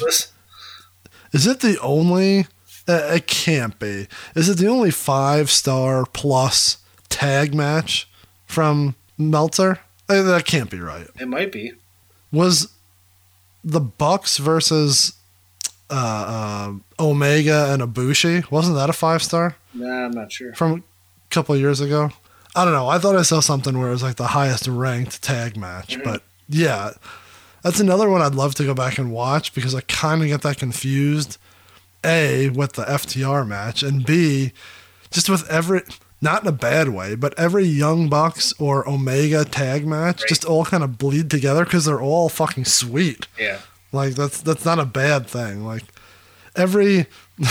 Is 1.32 1.47
it 1.47 1.60
the 1.60 1.78
only? 1.81 2.47
Uh, 2.89 3.12
it 3.15 3.27
can't 3.27 3.78
be. 3.78 4.06
Is 4.35 4.48
it 4.48 4.56
the 4.59 4.66
only 4.69 4.90
five 4.90 5.51
star 5.51 6.06
plus 6.06 6.78
tag 7.09 7.55
match 7.55 8.09
from 8.47 8.94
Meltzer? 9.19 9.81
Uh, 10.09 10.23
that 10.23 10.47
can't 10.47 10.70
be 10.70 10.81
right. 10.81 11.06
It 11.20 11.28
might 11.28 11.52
be. 11.52 11.73
Was 12.32 12.73
the 13.62 13.81
Bucks 13.81 14.39
versus 14.39 15.12
uh, 15.90 16.73
uh, 16.98 17.02
Omega 17.02 17.73
and 17.73 17.82
Ibushi? 17.82 18.51
Wasn't 18.51 18.77
that 18.77 18.89
a 18.90 18.94
five 18.94 19.23
star 19.23 19.56
Nah, 19.74 20.06
I'm 20.06 20.12
not 20.12 20.32
sure. 20.32 20.55
from 20.55 20.73
a 20.73 20.82
couple 21.31 21.55
of 21.55 21.60
years 21.60 21.81
ago? 21.81 22.10
I 22.56 22.65
don't 22.65 22.73
know. 22.73 22.89
I 22.89 22.98
thought 22.98 23.16
I 23.16 23.23
saw 23.23 23.40
something 23.40 23.78
where 23.78 23.89
it 23.89 23.93
was 23.93 24.02
like 24.02 24.16
the 24.16 24.28
highest 24.28 24.66
ranked 24.66 25.23
tag 25.23 25.56
match, 25.56 26.02
but 26.02 26.23
yeah, 26.48 26.93
that's 27.62 27.78
another 27.81 28.09
one 28.09 28.23
I'd 28.23 28.35
love 28.35 28.55
to 28.56 28.65
go 28.65 28.73
back 28.74 28.98
and 28.98 29.12
watch 29.12 29.55
because 29.55 29.74
I 29.74 29.82
kind 29.82 30.23
of 30.23 30.28
get 30.28 30.43
that 30.43 30.59
confused. 30.59 31.36
A 32.05 32.51
with 32.51 32.75
the 32.75 32.85
FTR 32.85 33.47
match 33.47 33.83
and 33.83 34.05
B 34.05 34.53
just 35.11 35.29
with 35.29 35.49
every 35.51 35.83
not 36.20 36.43
in 36.43 36.49
a 36.49 36.53
bad 36.53 36.89
way, 36.89 37.15
but 37.15 37.39
every 37.39 37.65
Young 37.65 38.09
Bucks 38.09 38.53
or 38.59 38.89
Omega 38.89 39.45
tag 39.45 39.87
match 39.87 40.23
just 40.29 40.45
all 40.45 40.65
kind 40.65 40.83
of 40.83 40.99
bleed 40.99 41.31
together 41.31 41.65
because 41.65 41.85
they're 41.85 42.01
all 42.01 42.29
fucking 42.29 42.65
sweet. 42.65 43.27
Yeah. 43.39 43.61
Like 43.93 44.15
that's 44.15 44.41
that's 44.43 44.65
not 44.65 44.79
a 44.79 44.85
bad 44.85 45.27
thing. 45.27 45.65
Like 45.65 45.85
every 46.57 47.07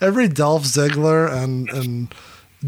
every 0.00 0.28
Dolph 0.28 0.64
Ziggler 0.64 1.30
and 1.30 1.68
and 1.70 2.14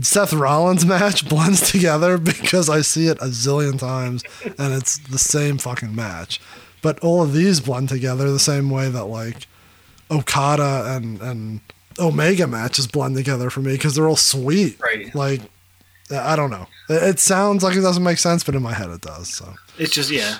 Seth 0.02 0.32
Rollins 0.32 0.84
match 0.84 1.28
blends 1.28 1.70
together 1.70 2.18
because 2.18 2.68
I 2.68 2.82
see 2.82 3.06
it 3.06 3.18
a 3.18 3.26
zillion 3.26 3.78
times 3.78 4.22
and 4.58 4.74
it's 4.74 4.98
the 4.98 5.18
same 5.18 5.58
fucking 5.58 5.94
match. 5.94 6.40
But 6.82 6.98
all 7.00 7.22
of 7.22 7.32
these 7.32 7.60
blend 7.60 7.88
together 7.88 8.30
the 8.30 8.38
same 8.38 8.68
way 8.68 8.90
that 8.90 9.06
like 9.06 9.46
Okada 10.10 10.94
and 10.96 11.20
and 11.20 11.60
Omega 11.98 12.46
matches 12.46 12.86
blend 12.86 13.16
together 13.16 13.50
for 13.50 13.60
me 13.60 13.72
because 13.72 13.94
they're 13.94 14.08
all 14.08 14.16
sweet. 14.16 14.78
Right. 14.80 15.14
Like 15.14 15.40
I 16.10 16.36
don't 16.36 16.50
know. 16.50 16.66
It 16.88 17.02
it 17.02 17.20
sounds 17.20 17.62
like 17.62 17.76
it 17.76 17.80
doesn't 17.80 18.02
make 18.02 18.18
sense, 18.18 18.44
but 18.44 18.54
in 18.54 18.62
my 18.62 18.74
head 18.74 18.90
it 18.90 19.00
does. 19.00 19.28
So 19.28 19.54
It's 19.78 19.92
just 19.92 20.10
yeah, 20.10 20.38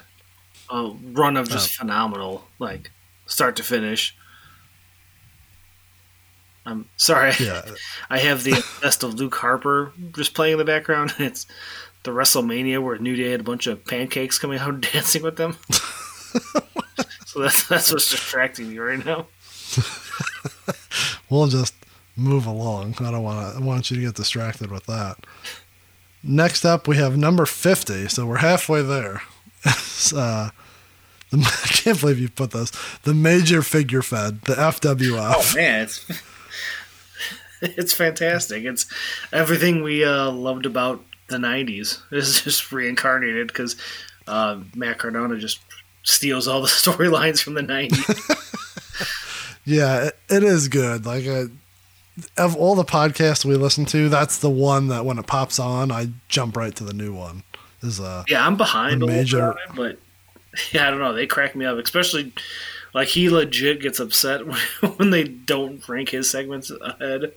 a 0.70 0.92
run 1.12 1.36
of 1.36 1.48
just 1.48 1.74
phenomenal, 1.74 2.46
like 2.58 2.90
start 3.26 3.56
to 3.56 3.62
finish. 3.62 4.16
I'm 6.66 6.88
sorry. 6.96 7.32
yeah, 7.40 7.62
I 8.10 8.18
have 8.18 8.42
the 8.44 8.64
best 8.80 9.02
of 9.02 9.14
Luke 9.14 9.34
Harper 9.34 9.92
just 10.12 10.34
playing 10.34 10.52
in 10.54 10.58
the 10.58 10.64
background. 10.64 11.14
It's 11.18 11.46
the 12.04 12.10
WrestleMania 12.10 12.82
where 12.82 12.98
New 12.98 13.16
Day 13.16 13.30
had 13.30 13.40
a 13.40 13.44
bunch 13.44 13.66
of 13.66 13.84
pancakes 13.86 14.38
coming 14.38 14.58
out 14.58 14.68
and 14.70 14.82
dancing 14.92 15.22
with 15.22 15.36
them. 15.36 15.56
so 17.26 17.40
that's 17.40 17.66
that's 17.68 17.90
what's 17.92 18.10
distracting 18.10 18.68
me 18.68 18.78
right 18.78 19.04
now. 19.04 19.26
we'll 21.30 21.46
just 21.46 21.74
move 22.16 22.46
along. 22.46 22.94
I 23.00 23.10
don't 23.10 23.22
want 23.22 23.54
to. 23.54 23.60
I 23.60 23.64
want 23.64 23.90
you 23.90 23.96
to 23.96 24.02
get 24.02 24.14
distracted 24.14 24.70
with 24.70 24.86
that. 24.86 25.18
Next 26.22 26.64
up, 26.64 26.88
we 26.88 26.96
have 26.96 27.16
number 27.16 27.46
fifty. 27.46 28.08
So 28.08 28.26
we're 28.26 28.38
halfway 28.38 28.82
there. 28.82 29.22
Uh, 30.14 30.50
the, 31.30 31.38
I 31.64 31.68
can't 31.68 31.98
believe 31.98 32.18
you 32.18 32.28
put 32.28 32.50
this. 32.50 32.70
The 33.04 33.14
major 33.14 33.62
figure 33.62 34.02
fed, 34.02 34.42
the 34.42 34.54
FWF. 34.54 35.32
Oh 35.34 35.52
man, 35.56 35.82
it's 35.84 36.04
It's 37.64 37.92
fantastic. 37.92 38.64
It's 38.64 38.86
everything 39.32 39.82
we 39.82 40.04
uh, 40.04 40.30
loved 40.30 40.66
about 40.66 41.02
the 41.28 41.38
'90s 41.38 42.00
is 42.12 42.42
just 42.42 42.70
reincarnated 42.72 43.46
because 43.46 43.76
uh, 44.26 44.60
Matt 44.74 44.98
Cardona 44.98 45.38
just 45.38 45.60
steals 46.02 46.46
all 46.46 46.60
the 46.60 46.68
storylines 46.68 47.42
from 47.42 47.54
the 47.54 47.62
'90s. 47.62 48.53
Yeah, 49.64 50.04
it, 50.06 50.18
it 50.30 50.42
is 50.42 50.68
good. 50.68 51.06
Like 51.06 51.26
uh, 51.26 51.44
of 52.36 52.56
all 52.56 52.74
the 52.74 52.84
podcasts 52.84 53.44
we 53.44 53.54
listen 53.56 53.84
to, 53.86 54.08
that's 54.08 54.38
the 54.38 54.50
one 54.50 54.88
that 54.88 55.04
when 55.04 55.18
it 55.18 55.26
pops 55.26 55.58
on, 55.58 55.90
I 55.90 56.08
jump 56.28 56.56
right 56.56 56.74
to 56.76 56.84
the 56.84 56.92
new 56.92 57.12
one. 57.14 57.42
Is 57.82 58.00
uh 58.00 58.24
Yeah, 58.28 58.46
I'm 58.46 58.56
behind 58.56 59.02
a 59.02 59.06
major- 59.06 59.54
bit, 59.68 59.76
but 59.76 59.98
yeah, 60.72 60.86
I 60.86 60.90
don't 60.90 61.00
know. 61.00 61.12
They 61.12 61.26
crack 61.26 61.54
me 61.56 61.64
up, 61.64 61.76
especially 61.78 62.32
like 62.94 63.08
he 63.08 63.28
legit 63.28 63.80
gets 63.80 64.00
upset 64.00 64.40
when 64.96 65.10
they 65.10 65.24
don't 65.24 65.86
rank 65.88 66.10
his 66.10 66.30
segments 66.30 66.70
ahead. 66.70 67.32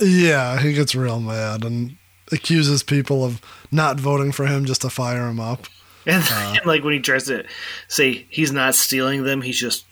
yeah, 0.00 0.58
he 0.60 0.72
gets 0.72 0.94
real 0.94 1.20
mad 1.20 1.64
and 1.64 1.96
accuses 2.30 2.82
people 2.82 3.24
of 3.24 3.40
not 3.70 3.98
voting 4.00 4.32
for 4.32 4.46
him 4.46 4.64
just 4.64 4.82
to 4.82 4.90
fire 4.90 5.28
him 5.28 5.40
up. 5.40 5.66
And, 6.06 6.22
Uh. 6.30 6.54
and, 6.56 6.66
like 6.66 6.82
when 6.84 6.94
he 6.94 7.00
tries 7.00 7.24
to 7.26 7.44
say 7.88 8.26
he's 8.30 8.52
not 8.52 8.74
stealing 8.74 9.22
them, 9.24 9.42
he's 9.42 9.58
just 9.58 9.84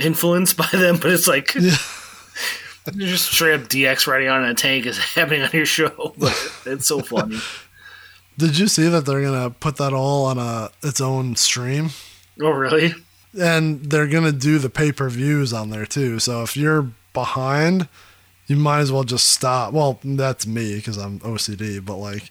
influenced 0.00 0.56
by 0.56 0.68
them. 0.72 0.96
But 0.96 1.10
it's 1.12 1.28
like 1.28 1.48
just 2.96 3.26
straight 3.32 3.54
up 3.54 3.68
DX 3.68 4.06
riding 4.06 4.28
on 4.28 4.44
a 4.44 4.54
tank 4.54 4.86
is 4.86 4.98
happening 5.14 5.42
on 5.42 5.50
your 5.52 5.66
show. 5.66 6.14
It's 6.66 6.86
so 6.86 7.00
funny. 7.00 7.38
Did 8.38 8.58
you 8.58 8.68
see 8.68 8.88
that 8.88 9.04
they're 9.06 9.22
gonna 9.22 9.50
put 9.50 9.76
that 9.76 9.92
all 9.92 10.26
on 10.26 10.38
a 10.38 10.70
its 10.82 11.00
own 11.00 11.36
stream? 11.36 11.90
Oh, 12.40 12.50
really? 12.50 12.94
and 13.40 13.84
they're 13.84 14.08
gonna 14.08 14.32
do 14.32 14.58
the 14.58 14.70
pay 14.70 14.90
per 14.92 15.08
views 15.08 15.52
on 15.52 15.70
there 15.70 15.86
too. 15.86 16.18
So 16.18 16.42
if 16.42 16.56
you're 16.56 16.90
behind, 17.12 17.88
you 18.46 18.56
might 18.56 18.80
as 18.80 18.90
well 18.90 19.04
just 19.04 19.28
stop. 19.28 19.72
Well, 19.72 20.00
that's 20.02 20.46
me 20.46 20.76
because 20.76 20.96
I'm 20.96 21.20
OCD, 21.20 21.84
but 21.84 21.96
like, 21.96 22.30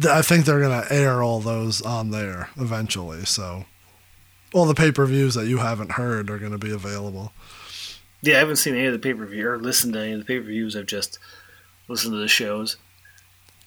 th- 0.00 0.12
I 0.12 0.22
think 0.22 0.44
they're 0.44 0.60
gonna 0.60 0.86
air 0.90 1.22
all 1.22 1.40
those 1.40 1.82
on 1.82 2.10
there 2.10 2.48
eventually. 2.56 3.24
So 3.24 3.64
all 4.52 4.66
the 4.66 4.74
pay 4.74 4.92
per 4.92 5.06
views 5.06 5.34
that 5.34 5.46
you 5.46 5.58
haven't 5.58 5.92
heard 5.92 6.30
are 6.30 6.38
gonna 6.38 6.58
be 6.58 6.72
available. 6.72 7.32
Yeah, 8.20 8.36
I 8.36 8.38
haven't 8.38 8.56
seen 8.56 8.74
any 8.74 8.86
of 8.86 8.92
the 8.92 8.98
pay 8.98 9.14
per 9.14 9.26
view 9.26 9.48
or 9.48 9.58
listened 9.58 9.94
to 9.94 10.00
any 10.00 10.12
of 10.12 10.20
the 10.20 10.24
pay 10.24 10.38
per 10.38 10.46
views. 10.46 10.76
I've 10.76 10.86
just 10.86 11.18
listened 11.88 12.12
to 12.12 12.18
the 12.18 12.28
shows. 12.28 12.76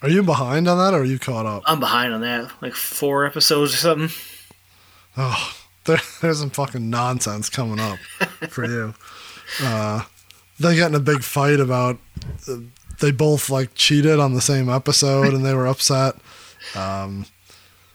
Are 0.02 0.10
you 0.10 0.24
behind 0.24 0.68
on 0.68 0.78
that, 0.78 0.94
or 0.94 1.02
are 1.02 1.06
you 1.06 1.20
caught 1.20 1.45
up? 1.45 1.64
I'm 1.66 1.80
behind 1.80 2.14
on 2.14 2.22
that, 2.22 2.52
like 2.62 2.74
four 2.74 3.26
episodes 3.26 3.74
or 3.74 3.78
something. 3.78 4.10
Oh, 5.18 5.56
there, 5.86 5.99
there's 6.22 6.40
some 6.40 6.49
fucking 6.49 6.90
nonsense 6.90 7.49
coming 7.49 7.80
up 7.80 7.99
for 8.49 8.66
you. 8.66 8.94
Uh, 9.62 10.02
they 10.60 10.76
got 10.76 10.90
in 10.90 10.95
a 10.95 10.99
big 10.99 11.22
fight 11.22 11.60
about 11.60 11.99
uh, 12.49 12.56
they 12.99 13.12
both 13.12 13.48
like 13.48 13.76
cheated 13.76 14.20
on 14.20 14.34
the 14.34 14.41
same 14.41 14.70
episode 14.70 15.36
and 15.36 15.45
they 15.45 15.53
were 15.53 15.68
upset. 15.68 16.16
Um, 16.76 17.28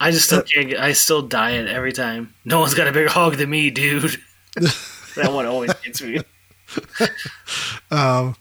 I 0.01 0.11
just 0.11 0.27
still 0.27 0.43
can't. 0.43 0.71
Get, 0.71 0.81
I 0.81 0.93
still 0.93 1.23
die 1.23 1.53
it 1.53 1.69
every 1.69 1.93
time. 1.93 2.35
No 2.45 2.61
one's 2.61 2.75
got 2.75 2.89
a 2.89 2.93
bigger 2.93 3.11
hog 3.11 3.37
than 3.37 3.51
me, 3.51 3.71
dude. 3.71 4.17
that 4.57 5.31
one 5.33 5.47
always 5.47 5.73
gets 5.75 6.01
me. 6.01 6.21
um, 7.91 8.35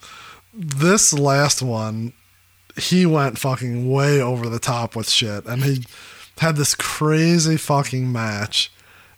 this 0.53 1.11
last 1.11 1.61
one, 1.61 2.13
he 2.77 3.05
went 3.05 3.37
fucking 3.37 3.91
way 3.91 4.21
over 4.21 4.47
the 4.47 4.59
top 4.59 4.95
with 4.95 5.09
shit, 5.09 5.45
and 5.45 5.63
he 5.63 5.85
had 6.37 6.55
this 6.55 6.75
crazy 6.75 7.57
fucking 7.57 8.11
match, 8.11 8.71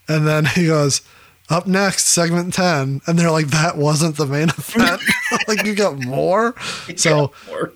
and 0.07 0.27
then 0.27 0.45
he 0.45 0.67
goes. 0.67 1.01
Up 1.49 1.67
next, 1.67 2.05
segment 2.05 2.53
ten, 2.53 3.01
and 3.05 3.19
they're 3.19 3.29
like, 3.29 3.47
"That 3.47 3.75
wasn't 3.75 4.15
the 4.15 4.25
main 4.25 4.47
event. 4.47 5.01
like, 5.49 5.65
you 5.65 5.75
got 5.75 5.99
more." 5.99 6.55
So, 6.95 7.33
Or- 7.51 7.73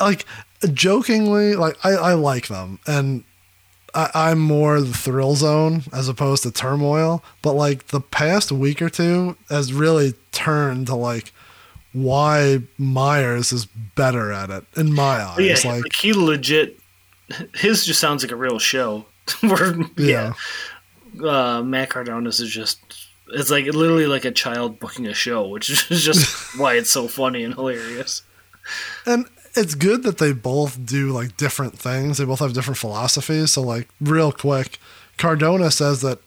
like 0.00 0.26
jokingly 0.72 1.54
like 1.54 1.76
I, 1.84 1.90
I 1.90 2.12
like 2.14 2.48
them 2.48 2.80
and 2.86 3.22
I, 3.94 4.10
i'm 4.14 4.38
more 4.38 4.80
the 4.80 4.92
thrill 4.92 5.34
zone 5.34 5.82
as 5.92 6.08
opposed 6.08 6.42
to 6.44 6.50
turmoil 6.50 7.22
but 7.42 7.52
like 7.52 7.88
the 7.88 8.00
past 8.00 8.52
week 8.52 8.80
or 8.80 8.90
two 8.90 9.36
has 9.48 9.72
really 9.72 10.14
turned 10.32 10.86
to 10.88 10.94
like 10.94 11.32
why 11.92 12.60
myers 12.78 13.52
is 13.52 13.66
better 13.66 14.32
at 14.32 14.50
it 14.50 14.64
in 14.76 14.92
my 14.94 15.22
eyes 15.22 15.64
yeah, 15.64 15.72
like 15.72 15.82
like, 15.82 15.94
he 15.94 16.12
legit. 16.12 16.78
His 17.54 17.84
just 17.84 18.00
sounds 18.00 18.22
like 18.22 18.32
a 18.32 18.36
real 18.36 18.58
show. 18.58 19.06
Where 19.40 19.76
yeah 19.96 20.32
yeah, 21.14 21.56
uh, 21.58 21.62
Matt 21.62 21.90
Cardona's 21.90 22.40
is 22.40 22.50
just. 22.50 22.80
It's 23.32 23.50
like 23.50 23.66
literally 23.66 24.06
like 24.06 24.24
a 24.24 24.32
child 24.32 24.80
booking 24.80 25.06
a 25.06 25.14
show, 25.14 25.46
which 25.46 25.70
is 25.70 26.02
just 26.02 26.58
why 26.58 26.74
it's 26.74 26.90
so 26.90 27.06
funny 27.06 27.44
and 27.44 27.54
hilarious. 27.54 28.22
and 29.06 29.26
it's 29.54 29.74
good 29.74 30.02
that 30.04 30.18
they 30.18 30.32
both 30.32 30.84
do 30.84 31.10
like 31.10 31.36
different 31.36 31.78
things. 31.78 32.18
They 32.18 32.24
both 32.24 32.40
have 32.40 32.52
different 32.52 32.78
philosophies. 32.78 33.52
So 33.52 33.62
like 33.62 33.88
real 34.00 34.32
quick 34.32 34.78
cardona 35.18 35.70
says 35.70 36.00
that 36.00 36.18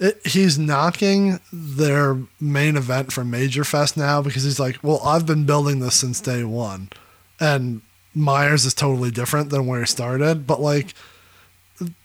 it, 0.00 0.20
he's 0.26 0.58
knocking 0.58 1.40
their 1.52 2.18
main 2.40 2.76
event 2.76 3.12
from 3.12 3.30
major 3.30 3.64
fest 3.64 3.96
now 3.96 4.22
because 4.22 4.44
he's 4.44 4.60
like 4.60 4.78
well 4.82 5.00
i've 5.04 5.26
been 5.26 5.44
building 5.44 5.80
this 5.80 5.96
since 5.96 6.20
day 6.20 6.44
one. 6.44 6.88
And 7.40 7.82
myers 8.14 8.64
is 8.64 8.74
totally 8.74 9.10
different 9.10 9.50
than 9.50 9.66
where 9.66 9.80
he 9.80 9.86
started. 9.86 10.46
But 10.46 10.60
like 10.60 10.94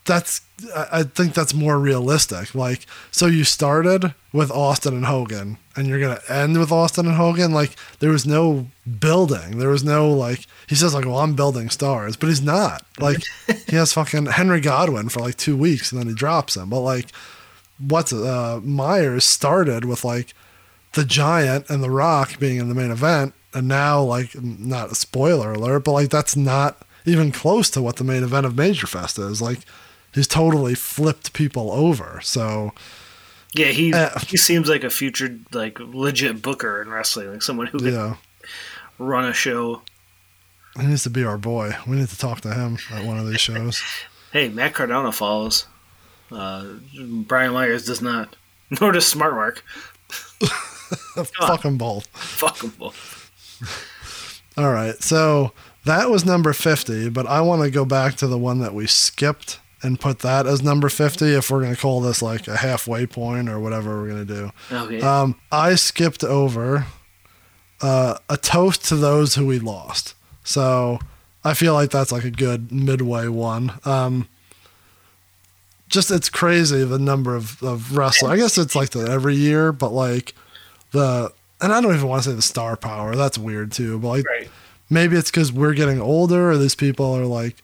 that's 0.05 0.41
I 0.75 1.03
think 1.03 1.33
that's 1.33 1.53
more 1.53 1.79
realistic. 1.79 2.53
Like, 2.55 2.85
so 3.11 3.25
you 3.25 3.43
started 3.43 4.13
with 4.31 4.51
Austin 4.51 4.93
and 4.93 5.05
Hogan, 5.05 5.57
and 5.75 5.87
you're 5.87 5.99
gonna 5.99 6.21
end 6.29 6.57
with 6.57 6.71
Austin 6.71 7.07
and 7.07 7.15
Hogan. 7.15 7.51
Like, 7.51 7.75
there 7.99 8.11
was 8.11 8.25
no 8.25 8.67
building. 8.99 9.57
There 9.57 9.69
was 9.69 9.83
no 9.83 10.09
like. 10.11 10.45
He 10.67 10.75
says 10.75 10.93
like, 10.93 11.05
"Well, 11.05 11.19
I'm 11.19 11.35
building 11.35 11.69
stars," 11.69 12.15
but 12.15 12.29
he's 12.29 12.41
not. 12.41 12.85
Like, 12.99 13.23
he 13.67 13.75
has 13.75 13.93
fucking 13.93 14.27
Henry 14.27 14.61
Godwinn 14.61 15.09
for 15.09 15.19
like 15.19 15.37
two 15.37 15.57
weeks, 15.57 15.91
and 15.91 15.99
then 15.99 16.07
he 16.07 16.13
drops 16.13 16.55
him. 16.55 16.69
But 16.69 16.81
like, 16.81 17.07
what's 17.79 18.13
uh, 18.13 18.59
Myers 18.63 19.25
started 19.25 19.85
with 19.85 20.05
like 20.05 20.33
the 20.93 21.05
Giant 21.05 21.69
and 21.69 21.83
the 21.83 21.89
Rock 21.89 22.39
being 22.39 22.57
in 22.57 22.69
the 22.69 22.75
main 22.75 22.91
event, 22.91 23.33
and 23.53 23.67
now 23.67 24.01
like 24.01 24.41
not 24.41 24.91
a 24.91 24.95
spoiler 24.95 25.53
alert, 25.53 25.83
but 25.85 25.93
like 25.93 26.09
that's 26.09 26.35
not 26.35 26.85
even 27.05 27.31
close 27.31 27.69
to 27.71 27.81
what 27.81 27.97
the 27.97 28.03
main 28.03 28.23
event 28.23 28.45
of 28.45 28.55
Major 28.57 28.87
Fest 28.87 29.17
is. 29.19 29.41
Like 29.41 29.59
he's 30.13 30.27
totally 30.27 30.75
flipped 30.75 31.33
people 31.33 31.71
over. 31.71 32.19
So 32.23 32.71
Yeah, 33.53 33.67
he 33.67 33.93
Uh, 33.93 34.17
he 34.19 34.37
seems 34.37 34.67
like 34.69 34.83
a 34.83 34.89
future 34.89 35.37
like 35.51 35.79
legit 35.79 36.41
booker 36.41 36.81
in 36.81 36.89
wrestling, 36.89 37.31
like 37.31 37.41
someone 37.41 37.67
who 37.67 37.79
could 37.79 37.93
yeah, 37.93 38.15
run 38.97 39.25
a 39.25 39.33
show. 39.33 39.81
he 40.79 40.85
needs 40.87 41.03
to 41.03 41.09
be 41.09 41.23
our 41.23 41.37
boy. 41.37 41.75
We 41.87 41.97
need 41.97 42.09
to 42.09 42.17
talk 42.17 42.41
to 42.41 42.53
him 42.53 42.77
at 42.91 43.05
one 43.05 43.17
of 43.19 43.27
these 43.27 43.41
shows. 43.49 43.81
Hey, 44.31 44.49
Matt 44.49 44.73
Cardona 44.73 45.11
follows. 45.11 45.67
Uh, 46.31 46.65
Brian 47.27 47.53
Myers 47.53 47.85
does 47.85 48.01
not. 48.01 48.35
Nor 48.81 48.91
does 48.93 49.05
Smart 49.07 49.33
Mark. 49.35 49.63
Fuck 50.09 51.61
them 51.61 51.77
both. 51.77 52.07
Fuck 52.07 52.57
them 52.59 52.73
both. 52.79 53.29
All 54.57 54.71
right, 54.71 54.95
so 55.01 55.53
that 55.85 56.09
was 56.09 56.25
number 56.25 56.53
fifty, 56.53 57.09
but 57.09 57.27
I 57.27 57.41
want 57.41 57.63
to 57.63 57.71
go 57.71 57.85
back 57.85 58.15
to 58.15 58.27
the 58.27 58.37
one 58.37 58.59
that 58.59 58.73
we 58.73 58.87
skipped 58.87 59.59
and 59.81 59.99
put 59.99 60.19
that 60.19 60.47
as 60.47 60.63
number 60.63 60.89
fifty. 60.89 61.33
If 61.33 61.49
we're 61.51 61.61
gonna 61.61 61.75
call 61.75 62.01
this 62.01 62.21
like 62.21 62.47
a 62.47 62.57
halfway 62.57 63.05
point 63.05 63.49
or 63.49 63.59
whatever 63.59 64.01
we're 64.01 64.09
gonna 64.09 64.25
do. 64.25 64.51
Okay. 64.71 65.01
Um, 65.01 65.39
I 65.51 65.75
skipped 65.75 66.23
over 66.23 66.85
uh, 67.81 68.17
a 68.29 68.37
toast 68.37 68.85
to 68.85 68.95
those 68.95 69.35
who 69.35 69.45
we 69.45 69.59
lost. 69.59 70.15
So 70.43 70.99
I 71.43 71.53
feel 71.53 71.73
like 71.73 71.91
that's 71.91 72.11
like 72.11 72.23
a 72.23 72.31
good 72.31 72.71
midway 72.71 73.27
one. 73.27 73.73
Um, 73.83 74.27
just 75.89 76.09
it's 76.09 76.29
crazy 76.29 76.83
the 76.83 76.97
number 76.97 77.35
of, 77.35 77.61
of 77.61 77.95
wrestlers. 77.95 78.31
I 78.31 78.37
guess 78.37 78.57
it's 78.57 78.75
like 78.75 78.91
the 78.91 79.11
every 79.11 79.35
year, 79.35 79.71
but 79.71 79.91
like 79.91 80.33
the 80.91 81.31
and 81.61 81.71
I 81.71 81.81
don't 81.81 81.93
even 81.93 82.07
want 82.07 82.23
to 82.23 82.29
say 82.29 82.35
the 82.35 82.41
star 82.41 82.75
power. 82.75 83.15
That's 83.15 83.37
weird 83.37 83.71
too. 83.71 83.99
But 83.99 84.07
like 84.07 84.25
right. 84.25 84.49
Maybe 84.93 85.17
it's 85.17 85.31
because 85.31 85.51
we're 85.51 85.73
getting 85.73 85.99
older, 85.99 86.51
or 86.51 86.57
these 86.57 86.75
people 86.75 87.13
are 87.13 87.25
like 87.25 87.55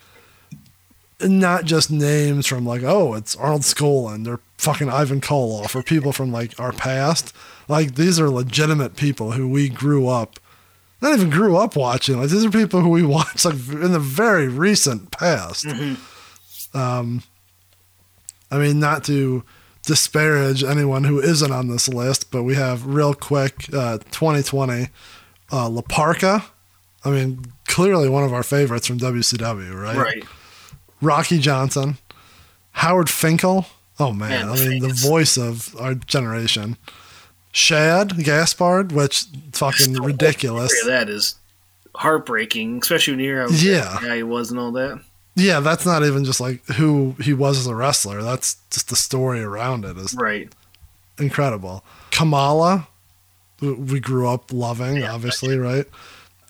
not 1.22 1.64
just 1.64 1.90
names 1.90 2.46
from 2.46 2.64
like 2.64 2.82
oh 2.82 3.12
it's 3.14 3.36
Arnold 3.36 3.60
Skaaland 3.62 4.26
or 4.26 4.40
fucking 4.56 4.88
Ivan 4.88 5.20
Koloff 5.20 5.74
or 5.74 5.82
people 5.82 6.12
from 6.12 6.32
like 6.32 6.58
our 6.58 6.72
past. 6.72 7.34
Like 7.68 7.94
these 7.94 8.18
are 8.18 8.28
legitimate 8.28 8.96
people 8.96 9.32
who 9.32 9.48
we 9.48 9.68
grew 9.68 10.08
up, 10.08 10.40
not 11.00 11.14
even 11.14 11.30
grew 11.30 11.56
up 11.56 11.76
watching. 11.76 12.18
Like 12.18 12.30
these 12.30 12.44
are 12.44 12.50
people 12.50 12.80
who 12.80 12.88
we 12.88 13.02
watched 13.06 13.44
like 13.44 13.54
in 13.54 13.92
the 13.92 14.00
very 14.00 14.48
recent 14.48 15.10
past. 15.10 15.66
Um, 16.74 17.22
I 18.50 18.58
mean, 18.58 18.80
not 18.80 19.04
to 19.04 19.44
disparage 19.86 20.62
anyone 20.64 21.04
who 21.04 21.20
isn't 21.20 21.52
on 21.52 21.68
this 21.68 21.88
list, 21.88 22.30
but 22.30 22.42
we 22.42 22.54
have 22.54 22.86
real 22.86 23.14
quick 23.14 23.72
uh, 23.72 23.98
2020 24.10 24.88
uh, 25.52 25.68
La 25.68 25.82
Parca. 25.82 26.44
I 27.04 27.10
mean, 27.10 27.46
clearly 27.66 28.08
one 28.08 28.24
of 28.24 28.32
our 28.32 28.42
favorites 28.42 28.86
from 28.86 28.98
WCW, 28.98 29.74
right? 29.80 29.96
Right. 29.96 30.24
Rocky 31.00 31.38
Johnson, 31.38 31.96
Howard 32.72 33.08
Finkel. 33.08 33.66
Oh 33.98 34.12
man, 34.12 34.46
Man, 34.46 34.48
I 34.50 34.54
mean 34.68 34.82
the 34.82 34.92
voice 34.94 35.36
of 35.36 35.74
our 35.80 35.94
generation. 35.94 36.76
Shad 37.52 38.22
Gaspard, 38.22 38.92
which 38.92 39.24
fucking 39.52 39.94
The 39.94 40.02
ridiculous. 40.02 40.72
that 40.86 41.08
is 41.08 41.34
heartbreaking, 41.94 42.78
especially 42.82 43.14
when 43.14 43.20
you 43.20 43.26
hear 43.26 43.40
how 43.42 43.48
Yeah. 43.48 43.98
yeah 44.04 44.14
he 44.14 44.22
was 44.22 44.50
and 44.50 44.60
all 44.60 44.72
that. 44.72 45.00
Yeah, 45.36 45.60
that's 45.60 45.84
not 45.86 46.04
even 46.04 46.24
just 46.24 46.40
like 46.40 46.64
who 46.66 47.16
he 47.20 47.32
was 47.32 47.58
as 47.58 47.66
a 47.66 47.74
wrestler. 47.74 48.22
That's 48.22 48.56
just 48.70 48.88
the 48.88 48.96
story 48.96 49.40
around 49.42 49.84
it 49.84 49.96
is 49.96 50.14
Right. 50.14 50.52
incredible. 51.18 51.84
Kamala, 52.10 52.86
we 53.60 54.00
grew 54.00 54.28
up 54.28 54.52
loving, 54.52 54.98
Yeah, 54.98 55.12
obviously, 55.12 55.56
right? 55.58 55.86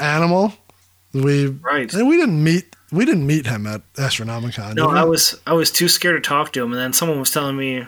Animal, 0.00 0.52
we 1.12 1.46
Right. 1.46 1.92
we 1.92 2.16
didn't 2.16 2.42
meet 2.42 2.74
we 2.92 3.04
didn't 3.04 3.26
meet 3.26 3.46
him 3.46 3.66
at 3.66 3.82
Astronomicon. 3.94 4.74
No. 4.74 4.88
I 4.90 5.04
was 5.04 5.36
I 5.46 5.52
was 5.52 5.70
too 5.70 5.88
scared 5.88 6.22
to 6.22 6.28
talk 6.28 6.52
to 6.54 6.62
him, 6.62 6.72
and 6.72 6.80
then 6.80 6.92
someone 6.92 7.20
was 7.20 7.30
telling 7.30 7.56
me 7.56 7.86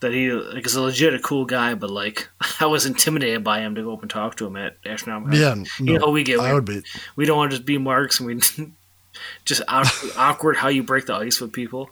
that 0.00 0.12
he 0.12 0.30
like 0.32 0.66
is 0.66 0.74
a 0.74 0.82
legit 0.82 1.14
a 1.14 1.18
cool 1.20 1.44
guy, 1.44 1.74
but 1.74 1.88
like 1.90 2.28
I 2.60 2.66
was 2.66 2.84
intimidated 2.86 3.42
by 3.44 3.60
him 3.60 3.74
to 3.76 3.82
go 3.82 3.92
up 3.94 4.02
and 4.02 4.10
talk 4.10 4.36
to 4.36 4.46
him 4.46 4.56
at 4.56 4.82
Astronomicon. 4.84 5.34
Yeah, 5.78 5.84
you 5.84 5.98
know 5.98 6.10
we 6.10 6.22
get 6.22 6.40
I 6.40 6.52
would 6.52 6.64
be. 6.64 6.82
we 7.16 7.24
don't 7.24 7.36
want 7.38 7.50
to 7.52 7.56
just 7.58 7.66
be 7.66 7.78
marks, 7.78 8.20
and 8.20 8.26
we 8.26 8.34
just 9.44 9.62
awkward, 9.68 10.56
how 10.56 10.68
you 10.68 10.82
break 10.82 11.06
the 11.06 11.14
ice 11.14 11.40
with 11.40 11.52
people. 11.52 11.90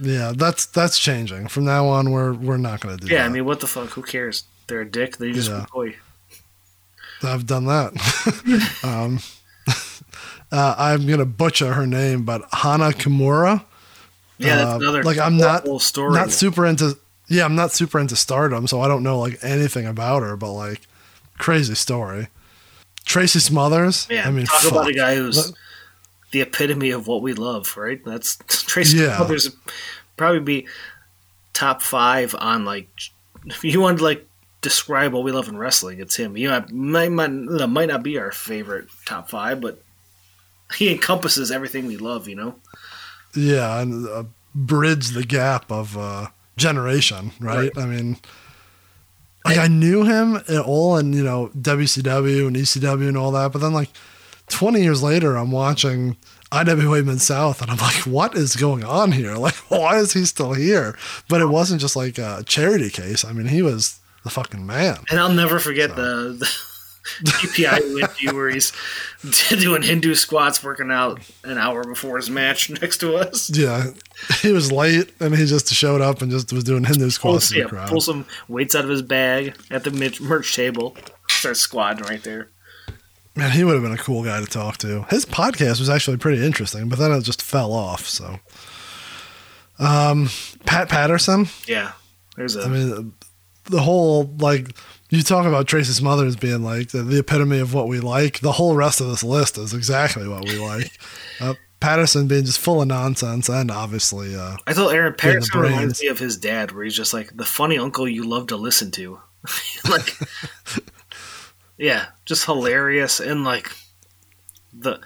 Yeah, 0.00 0.32
that's 0.36 0.66
that's 0.66 0.98
changing. 0.98 1.48
From 1.48 1.64
now 1.64 1.86
on, 1.86 2.10
we're 2.10 2.32
we're 2.32 2.56
not 2.58 2.80
going 2.80 2.98
to 2.98 3.06
do 3.06 3.12
Yeah, 3.12 3.22
that. 3.22 3.26
I 3.26 3.32
mean, 3.32 3.44
what 3.44 3.60
the 3.60 3.66
fuck? 3.66 3.90
Who 3.90 4.02
cares? 4.02 4.44
They're 4.66 4.80
a 4.82 4.90
dick. 4.90 5.16
They 5.18 5.32
just 5.32 5.48
Yeah. 5.50 5.62
a 5.62 5.66
toy. 5.66 5.96
I've 7.22 7.46
done 7.46 7.66
that. 7.66 8.80
um, 8.84 9.20
Uh, 10.52 10.74
I'm 10.78 11.06
gonna 11.08 11.24
butcher 11.26 11.72
her 11.74 11.86
name, 11.88 12.24
but 12.24 12.42
Hana 12.52 12.90
Kimura. 12.90 13.64
Yeah, 14.38 14.56
that's 14.56 14.70
Uh, 14.74 14.76
another 14.76 15.02
like 15.02 15.18
I'm 15.18 15.36
not 15.36 15.66
story. 15.82 16.12
not 16.14 16.30
super 16.30 16.64
into 16.64 16.96
yeah 17.28 17.44
I'm 17.44 17.56
not 17.56 17.72
super 17.72 17.98
into 17.98 18.14
Stardom, 18.14 18.68
so 18.68 18.80
I 18.80 18.86
don't 18.86 19.02
know 19.02 19.18
like 19.18 19.38
anything 19.42 19.86
about 19.86 20.22
her. 20.22 20.36
But 20.36 20.52
like 20.52 20.82
crazy 21.38 21.74
story. 21.74 22.28
Tracy 23.04 23.40
Smothers. 23.40 24.06
yeah, 24.10 24.26
I 24.26 24.30
mean, 24.30 24.46
talk 24.46 24.70
about 24.70 24.88
a 24.88 24.92
guy 24.92 25.16
who's 25.16 25.36
Let- 25.36 25.54
the 26.30 26.40
epitome 26.42 26.90
of 26.90 27.06
what 27.08 27.22
we 27.22 27.32
love, 27.34 27.76
right? 27.76 28.00
That's 28.04 28.36
Tracy 28.48 28.98
Yeah. 28.98 29.16
Smothers 29.16 29.50
probably 30.16 30.40
be 30.40 30.68
top 31.54 31.82
five 31.82 32.34
on 32.38 32.64
like 32.64 32.88
if 33.46 33.64
you 33.64 33.80
want 33.80 33.98
to 33.98 34.04
like 34.04 34.26
describe 34.66 35.12
what 35.12 35.22
we 35.22 35.30
love 35.30 35.46
in 35.46 35.56
wrestling, 35.56 36.00
it's 36.00 36.16
him. 36.16 36.36
You 36.36 36.48
know, 36.48 36.64
might, 36.72 37.12
might, 37.12 37.28
might 37.28 37.88
not 37.88 38.02
be 38.02 38.18
our 38.18 38.32
favorite 38.32 38.88
top 39.04 39.30
five, 39.30 39.60
but 39.60 39.80
he 40.76 40.90
encompasses 40.90 41.52
everything 41.52 41.86
we 41.86 41.96
love. 41.96 42.26
You 42.26 42.34
know, 42.34 42.54
yeah, 43.36 43.80
and 43.80 44.08
uh, 44.08 44.24
bridge 44.56 45.10
the 45.10 45.22
gap 45.22 45.70
of 45.70 45.96
uh, 45.96 46.26
generation, 46.56 47.30
right? 47.38 47.70
I 47.78 47.86
mean, 47.86 48.16
like 49.44 49.58
I 49.58 49.68
knew 49.68 50.02
him 50.02 50.36
at 50.36 50.64
all, 50.64 50.96
and 50.96 51.14
you 51.14 51.22
know 51.22 51.52
WCW 51.56 52.48
and 52.48 52.56
ECW 52.56 53.06
and 53.06 53.16
all 53.16 53.30
that, 53.30 53.52
but 53.52 53.60
then 53.60 53.72
like 53.72 53.90
20 54.48 54.82
years 54.82 55.00
later, 55.00 55.36
I'm 55.36 55.52
watching 55.52 56.16
IWA 56.50 57.04
Mid 57.04 57.20
South, 57.20 57.62
and 57.62 57.70
I'm 57.70 57.78
like, 57.78 58.04
what 58.04 58.34
is 58.34 58.56
going 58.56 58.82
on 58.82 59.12
here? 59.12 59.36
Like, 59.36 59.54
why 59.68 59.98
is 59.98 60.12
he 60.12 60.24
still 60.24 60.54
here? 60.54 60.98
But 61.28 61.40
it 61.40 61.46
wasn't 61.46 61.80
just 61.80 61.94
like 61.94 62.18
a 62.18 62.42
charity 62.44 62.90
case. 62.90 63.24
I 63.24 63.32
mean, 63.32 63.46
he 63.46 63.62
was 63.62 64.00
the 64.26 64.30
fucking 64.30 64.66
man. 64.66 64.98
and 65.10 65.18
I'll 65.18 65.32
never 65.32 65.58
forget 65.58 65.96
the. 65.96 66.36
the 66.38 66.46
DPI 67.22 67.94
we 68.24 68.32
where 68.32 68.50
he's 68.50 68.72
doing 69.48 69.82
Hindu 69.82 70.16
squats, 70.16 70.64
working 70.64 70.90
out 70.90 71.20
an 71.44 71.56
hour 71.56 71.84
before 71.84 72.16
his 72.16 72.28
match 72.28 72.68
next 72.82 72.98
to 72.98 73.14
us. 73.14 73.48
Yeah, 73.48 73.92
he 74.42 74.50
was 74.50 74.72
late, 74.72 75.12
and 75.20 75.32
he 75.36 75.46
just 75.46 75.72
showed 75.72 76.00
up 76.00 76.20
and 76.20 76.32
just 76.32 76.52
was 76.52 76.64
doing 76.64 76.82
Hindu 76.82 77.10
squats 77.10 77.52
in 77.52 77.58
yeah, 77.58 77.86
pull 77.86 78.00
some 78.00 78.26
weights 78.48 78.74
out 78.74 78.82
of 78.82 78.90
his 78.90 79.02
bag 79.02 79.56
at 79.70 79.84
the 79.84 79.92
merch- 79.92 80.20
merch 80.20 80.54
table. 80.56 80.96
Start 81.28 81.56
squatting 81.56 82.04
right 82.06 82.22
there. 82.24 82.50
Man, 83.36 83.52
he 83.52 83.62
would 83.62 83.74
have 83.74 83.82
been 83.84 83.92
a 83.92 83.98
cool 83.98 84.24
guy 84.24 84.40
to 84.40 84.46
talk 84.46 84.78
to. 84.78 85.02
His 85.04 85.24
podcast 85.24 85.78
was 85.78 85.88
actually 85.88 86.16
pretty 86.16 86.44
interesting, 86.44 86.88
but 86.88 86.98
then 86.98 87.12
it 87.12 87.22
just 87.22 87.40
fell 87.40 87.72
off. 87.72 88.06
So, 88.06 88.40
um, 89.78 90.28
Pat 90.64 90.88
Patterson. 90.88 91.46
Yeah, 91.68 91.92
there's 92.36 92.56
a 92.56 92.62
I 92.64 92.68
mean, 92.68 93.12
the 93.66 93.82
whole 93.82 94.24
like 94.38 94.76
you 95.10 95.22
talk 95.22 95.46
about 95.46 95.68
Tracy 95.68 95.92
Smothers 95.92 96.36
being 96.36 96.62
like 96.62 96.88
the, 96.88 97.02
the 97.02 97.20
epitome 97.20 97.60
of 97.60 97.74
what 97.74 97.88
we 97.88 98.00
like. 98.00 98.40
The 98.40 98.52
whole 98.52 98.74
rest 98.74 99.00
of 99.00 99.08
this 99.08 99.22
list 99.22 99.56
is 99.58 99.72
exactly 99.72 100.26
what 100.26 100.44
we 100.44 100.58
like. 100.58 100.90
Uh, 101.40 101.54
Patterson 101.78 102.26
being 102.26 102.44
just 102.44 102.58
full 102.58 102.80
of 102.82 102.88
nonsense, 102.88 103.48
and 103.48 103.70
obviously, 103.70 104.34
uh, 104.34 104.56
I 104.66 104.72
thought 104.72 104.94
Aaron 104.94 105.14
Patterson 105.14 105.60
reminds 105.60 106.00
me 106.00 106.08
of 106.08 106.18
his 106.18 106.38
dad, 106.38 106.72
where 106.72 106.84
he's 106.84 106.96
just 106.96 107.12
like 107.12 107.36
the 107.36 107.44
funny 107.44 107.78
uncle 107.78 108.08
you 108.08 108.24
love 108.24 108.48
to 108.48 108.56
listen 108.56 108.90
to. 108.92 109.20
like, 109.88 110.16
yeah, 111.76 112.06
just 112.24 112.46
hilarious 112.46 113.20
and 113.20 113.44
like 113.44 113.70
the 114.72 115.00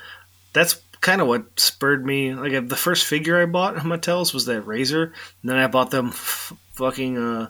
that's 0.52 0.80
kind 1.00 1.20
of 1.20 1.26
what 1.26 1.58
spurred 1.58 2.06
me. 2.06 2.34
Like 2.34 2.68
the 2.68 2.76
first 2.76 3.04
figure 3.06 3.40
I 3.40 3.46
bought 3.46 3.76
on 3.76 3.86
Mattel's 3.86 4.32
was 4.32 4.46
that 4.46 4.62
Razor, 4.62 5.04
and 5.04 5.50
then 5.50 5.56
I 5.56 5.66
bought 5.66 5.90
them 5.90 6.08
f- 6.08 6.52
fucking 6.72 7.18
uh, 7.18 7.48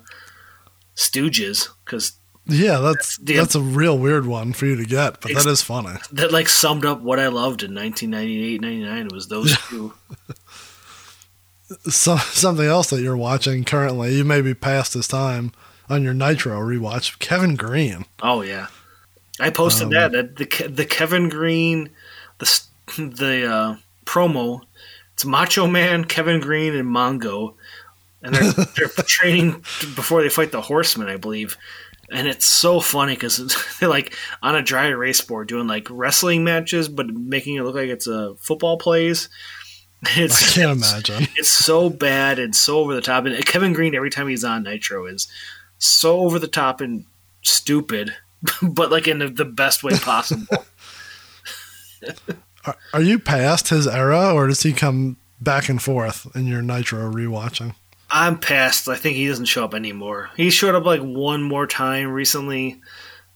Stooges 1.00 1.68
because 1.84 2.12
yeah, 2.46 2.78
that's 2.78 3.16
the- 3.18 3.36
that's 3.36 3.54
a 3.54 3.60
real 3.60 3.96
weird 3.98 4.26
one 4.26 4.52
for 4.52 4.66
you 4.66 4.76
to 4.76 4.84
get, 4.84 5.20
but 5.20 5.32
that 5.34 5.46
is 5.46 5.62
funny. 5.62 5.98
that 6.12 6.30
like 6.30 6.48
summed 6.48 6.84
up 6.84 7.00
what 7.00 7.18
I 7.18 7.28
loved 7.28 7.62
in 7.62 7.74
1998, 7.74 8.60
99 8.60 9.08
was 9.12 9.28
those 9.28 9.56
two. 9.68 9.94
So, 11.88 12.16
something 12.16 12.66
else 12.66 12.90
that 12.90 13.00
you're 13.00 13.16
watching 13.16 13.62
currently, 13.64 14.16
you 14.16 14.24
may 14.24 14.40
be 14.40 14.54
past 14.54 14.92
this 14.94 15.06
time 15.06 15.52
on 15.88 16.02
your 16.02 16.14
Nitro 16.14 16.58
rewatch. 16.58 17.18
Kevin 17.20 17.54
Greene. 17.54 18.06
Oh 18.20 18.42
yeah, 18.42 18.66
I 19.38 19.50
posted 19.50 19.84
Um, 19.84 19.90
that 19.90 20.12
that 20.12 20.36
the 20.36 20.68
the 20.68 20.84
Kevin 20.84 21.28
Greene 21.28 21.90
the 22.38 22.60
the 22.98 23.48
uh, 23.48 23.76
promo. 24.04 24.62
It's 25.14 25.24
Macho 25.24 25.66
Man, 25.68 26.06
Kevin 26.06 26.40
Greene, 26.40 26.74
and 26.74 26.88
Mongo, 26.88 27.54
and 28.22 28.34
they're 28.34 28.52
they're 28.76 28.88
training 29.06 29.52
before 29.94 30.22
they 30.22 30.28
fight 30.28 30.52
the 30.52 30.60
Horsemen, 30.60 31.08
I 31.08 31.16
believe. 31.16 31.56
And 32.12 32.26
it's 32.26 32.44
so 32.46 32.80
funny 32.80 33.14
because 33.14 33.36
they're 33.80 33.88
like 33.88 34.14
on 34.42 34.56
a 34.56 34.62
dry 34.62 34.86
erase 34.88 35.20
board 35.20 35.46
doing 35.48 35.66
like 35.68 35.86
wrestling 35.90 36.42
matches, 36.44 36.88
but 36.88 37.06
making 37.08 37.54
it 37.56 37.62
look 37.62 37.76
like 37.76 37.88
it's 37.88 38.06
a 38.06 38.34
football 38.36 38.78
plays. 38.78 39.28
It's, 40.16 40.56
I 40.56 40.60
can't 40.62 40.78
it's- 40.78 40.92
imagine. 41.10 41.28
it's 41.36 41.50
so 41.50 41.90
bad 41.90 42.38
and 42.38 42.56
so 42.56 42.78
over 42.78 42.94
the 42.94 43.02
top. 43.02 43.26
And 43.26 43.34
uh, 43.36 43.42
Kevin 43.42 43.74
Greene, 43.74 43.94
every 43.94 44.08
time 44.08 44.28
he's 44.28 44.44
on 44.44 44.62
Nitro, 44.62 45.04
is 45.04 45.28
so 45.76 46.20
over 46.20 46.38
the 46.38 46.48
top 46.48 46.80
and 46.80 47.04
stupid, 47.42 48.14
but 48.62 48.90
like 48.90 49.06
in 49.06 49.18
the, 49.18 49.28
the 49.28 49.44
best 49.44 49.82
way 49.84 49.92
possible. 49.98 50.64
Are, 52.64 52.76
are 52.94 53.02
you 53.02 53.18
past 53.18 53.68
his 53.68 53.86
era, 53.86 54.32
or 54.32 54.46
does 54.48 54.62
he 54.62 54.72
come 54.72 55.16
back 55.40 55.68
and 55.68 55.82
forth 55.82 56.26
in 56.34 56.46
your 56.46 56.62
Nitro 56.62 57.10
rewatching? 57.12 57.74
I'm 58.10 58.38
past. 58.38 58.88
I 58.88 58.96
think 58.96 59.16
he 59.16 59.28
doesn't 59.28 59.46
show 59.46 59.64
up 59.64 59.74
anymore. 59.74 60.30
He 60.36 60.50
showed 60.50 60.74
up 60.74 60.84
like 60.84 61.00
one 61.00 61.42
more 61.42 61.66
time 61.66 62.10
recently. 62.10 62.80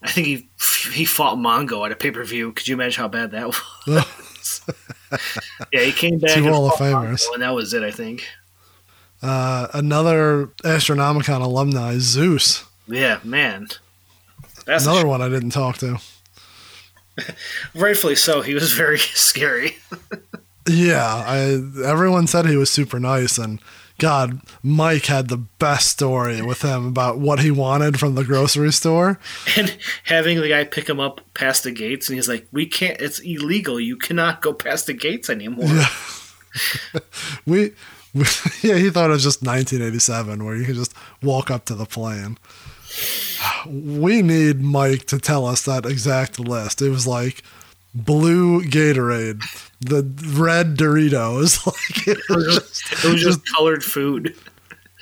I 0.02 0.10
think 0.10 0.26
he 0.26 0.48
he 0.92 1.04
fought 1.04 1.38
Mongo 1.38 1.84
at 1.86 1.92
a 1.92 1.96
pay 1.96 2.10
per 2.10 2.24
view. 2.24 2.52
Could 2.52 2.68
you 2.68 2.74
imagine 2.74 3.00
how 3.00 3.08
bad 3.08 3.30
that 3.30 3.46
was? 3.86 4.60
yeah, 5.72 5.80
he 5.80 5.92
came 5.92 6.18
back. 6.18 6.34
Two 6.34 6.44
Hall 6.44 6.66
of 6.66 6.72
Famers. 6.74 7.24
And 7.32 7.42
that 7.42 7.54
was 7.54 7.72
it. 7.72 7.82
I 7.82 7.90
think. 7.90 8.26
Uh, 9.22 9.68
another 9.72 10.48
Astronomicon 10.64 11.40
alumni, 11.40 11.96
Zeus. 11.98 12.64
Yeah, 12.86 13.20
man. 13.24 13.68
That's 14.66 14.84
Another 14.84 15.06
one 15.06 15.22
I 15.22 15.28
didn't 15.30 15.50
talk 15.50 15.78
to. 15.78 15.98
rightfully 17.74 18.16
so. 18.16 18.42
He 18.42 18.54
was 18.54 18.72
very 18.72 18.98
scary. 19.14 19.76
Yeah, 20.68 21.04
I 21.26 21.60
everyone 21.84 22.26
said 22.26 22.46
he 22.46 22.56
was 22.56 22.70
super 22.70 22.98
nice, 22.98 23.38
and 23.38 23.60
God, 23.98 24.40
Mike 24.62 25.06
had 25.06 25.28
the 25.28 25.36
best 25.36 25.86
story 25.86 26.42
with 26.42 26.62
him 26.62 26.86
about 26.86 27.18
what 27.18 27.40
he 27.40 27.50
wanted 27.50 28.00
from 28.00 28.16
the 28.16 28.24
grocery 28.24 28.72
store. 28.72 29.20
and 29.56 29.76
having 30.04 30.40
the 30.40 30.48
guy 30.48 30.64
pick 30.64 30.88
him 30.88 30.98
up 30.98 31.20
past 31.34 31.62
the 31.62 31.70
gates, 31.70 32.08
and 32.08 32.16
he's 32.16 32.28
like, 32.28 32.46
"We 32.50 32.66
can't. 32.66 33.00
It's 33.00 33.20
illegal. 33.20 33.78
You 33.78 33.96
cannot 33.96 34.42
go 34.42 34.52
past 34.52 34.86
the 34.86 34.94
gates 34.94 35.30
anymore." 35.30 35.68
We, 37.46 37.72
we 38.14 38.24
yeah, 38.62 38.76
he 38.76 38.90
thought 38.90 39.10
it 39.10 39.14
was 39.14 39.24
just 39.24 39.42
1987 39.42 40.44
where 40.44 40.56
you 40.56 40.64
could 40.64 40.76
just 40.76 40.94
walk 41.22 41.50
up 41.50 41.64
to 41.66 41.74
the 41.74 41.86
plane. 41.86 42.38
We 43.66 44.20
need 44.20 44.60
Mike 44.60 45.06
to 45.06 45.18
tell 45.18 45.46
us 45.46 45.62
that 45.64 45.86
exact 45.86 46.38
list. 46.38 46.82
It 46.82 46.90
was 46.90 47.06
like 47.06 47.42
blue 47.94 48.62
Gatorade, 48.62 49.42
the 49.80 50.02
red 50.38 50.76
Doritos, 50.76 51.66
like 51.66 52.08
it 52.08 52.18
was 52.28 52.56
just, 52.58 53.04
it 53.04 53.12
was 53.12 53.22
just 53.22 53.40
colored 53.54 53.84
food. 53.84 54.34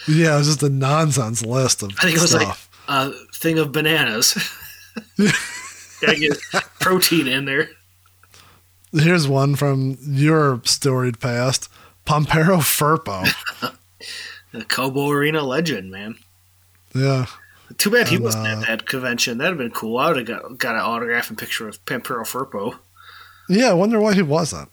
yeah, 0.08 0.34
it 0.34 0.38
was 0.38 0.48
just 0.48 0.62
a 0.62 0.68
nonsense 0.68 1.44
list 1.44 1.82
of 1.82 1.90
I 1.98 2.02
think 2.04 2.16
it 2.16 2.22
was 2.22 2.30
stuff. 2.30 2.68
like 2.88 3.08
a 3.08 3.12
thing 3.34 3.58
of 3.58 3.72
bananas. 3.72 4.34
Gotta 6.00 6.18
get 6.18 6.36
protein 6.80 7.26
in 7.28 7.44
there. 7.44 7.68
Here's 8.92 9.26
one 9.26 9.54
from 9.56 9.96
your 10.02 10.60
storied 10.64 11.18
past. 11.20 11.68
Pampero 12.04 12.58
Firpo. 12.58 13.26
The 14.52 14.64
Cobo 14.66 15.08
Arena 15.08 15.40
legend, 15.42 15.90
man. 15.90 16.16
Yeah. 16.94 17.24
Too 17.78 17.90
bad 17.90 18.08
he 18.08 18.18
wasn't 18.18 18.46
uh, 18.46 18.50
at 18.50 18.66
that 18.66 18.86
convention. 18.86 19.38
That'd 19.38 19.52
have 19.52 19.58
been 19.58 19.70
cool. 19.70 19.98
I 19.98 20.08
would 20.08 20.16
have 20.16 20.26
got, 20.42 20.58
got 20.58 20.74
an 20.74 20.80
autograph 20.82 21.28
and 21.28 21.38
picture 21.38 21.68
of 21.68 21.84
Pampero 21.84 22.24
Firpo. 22.24 22.78
Yeah, 23.48 23.70
I 23.70 23.72
wonder 23.74 24.00
why 24.00 24.14
he 24.14 24.22
wasn't. 24.22 24.68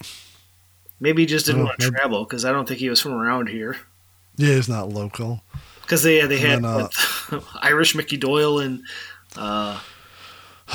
Maybe 1.00 1.24
he 1.24 1.26
just 1.26 1.46
didn't 1.46 1.62
Oh, 1.62 1.66
want 1.66 1.80
to 1.80 1.86
maybe- 1.88 1.96
travel 1.98 2.24
because 2.26 2.46
I 2.46 2.52
don't 2.52 2.68
think 2.68 2.80
he 2.80 2.90
was 2.90 3.00
from 3.02 3.14
around 3.14 3.48
here. 3.50 3.78
Yeah, 4.36 4.56
he's 4.56 4.70
not 4.70 4.90
local. 4.90 5.44
Because 5.82 6.04
they 6.04 6.26
they 6.28 6.38
had 6.38 6.64
then, 6.64 6.66
uh, 6.66 6.88
what, 7.30 7.44
Irish 7.62 7.96
Mickey 7.96 8.16
Doyle 8.18 8.60
and 8.60 8.84
uh, 9.36 9.80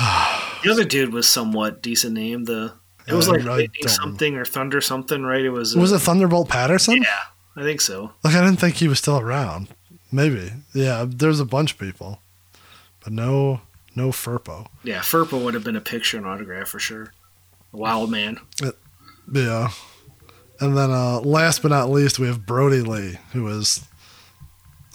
the 0.63 0.71
other 0.71 0.83
dude 0.83 1.13
was 1.13 1.27
somewhat 1.27 1.81
decent 1.81 2.13
name. 2.13 2.45
The 2.45 2.73
it 3.07 3.13
was 3.13 3.27
Uh, 3.29 3.33
like 3.33 3.69
I 3.83 3.87
something 3.87 4.35
or 4.35 4.45
Thunder 4.45 4.81
something, 4.81 5.23
right? 5.23 5.43
It 5.43 5.51
was. 5.51 5.75
uh, 5.75 5.79
Was 5.79 5.91
it 5.91 5.99
Thunderbolt 5.99 6.49
Patterson? 6.49 6.97
Yeah, 7.01 7.19
I 7.55 7.61
think 7.63 7.81
so. 7.81 8.11
Like 8.23 8.35
I 8.35 8.43
didn't 8.43 8.59
think 8.59 8.75
he 8.75 8.87
was 8.87 8.99
still 8.99 9.19
around. 9.19 9.67
Maybe. 10.15 10.49
Yeah, 10.73 11.05
there's 11.07 11.41
a 11.41 11.45
bunch 11.45 11.73
of 11.73 11.77
people. 11.77 12.19
But 13.03 13.11
no 13.11 13.59
no 13.95 14.09
Firpo. 14.11 14.67
Yeah, 14.83 14.99
Firpo 14.99 15.43
would 15.43 15.53
have 15.53 15.63
been 15.63 15.75
a 15.75 15.81
picture 15.81 16.17
and 16.17 16.25
autograph 16.25 16.69
for 16.69 16.79
sure. 16.79 17.11
Wild 17.73 18.09
man. 18.09 18.39
Yeah. 19.31 19.69
And 20.61 20.77
then 20.77 20.89
uh 20.91 21.19
last 21.19 21.61
but 21.61 21.69
not 21.71 21.89
least 21.89 22.17
we 22.17 22.27
have 22.27 22.45
Brodie 22.45 22.81
Lee, 22.81 23.17
who 23.33 23.45
is 23.49 23.85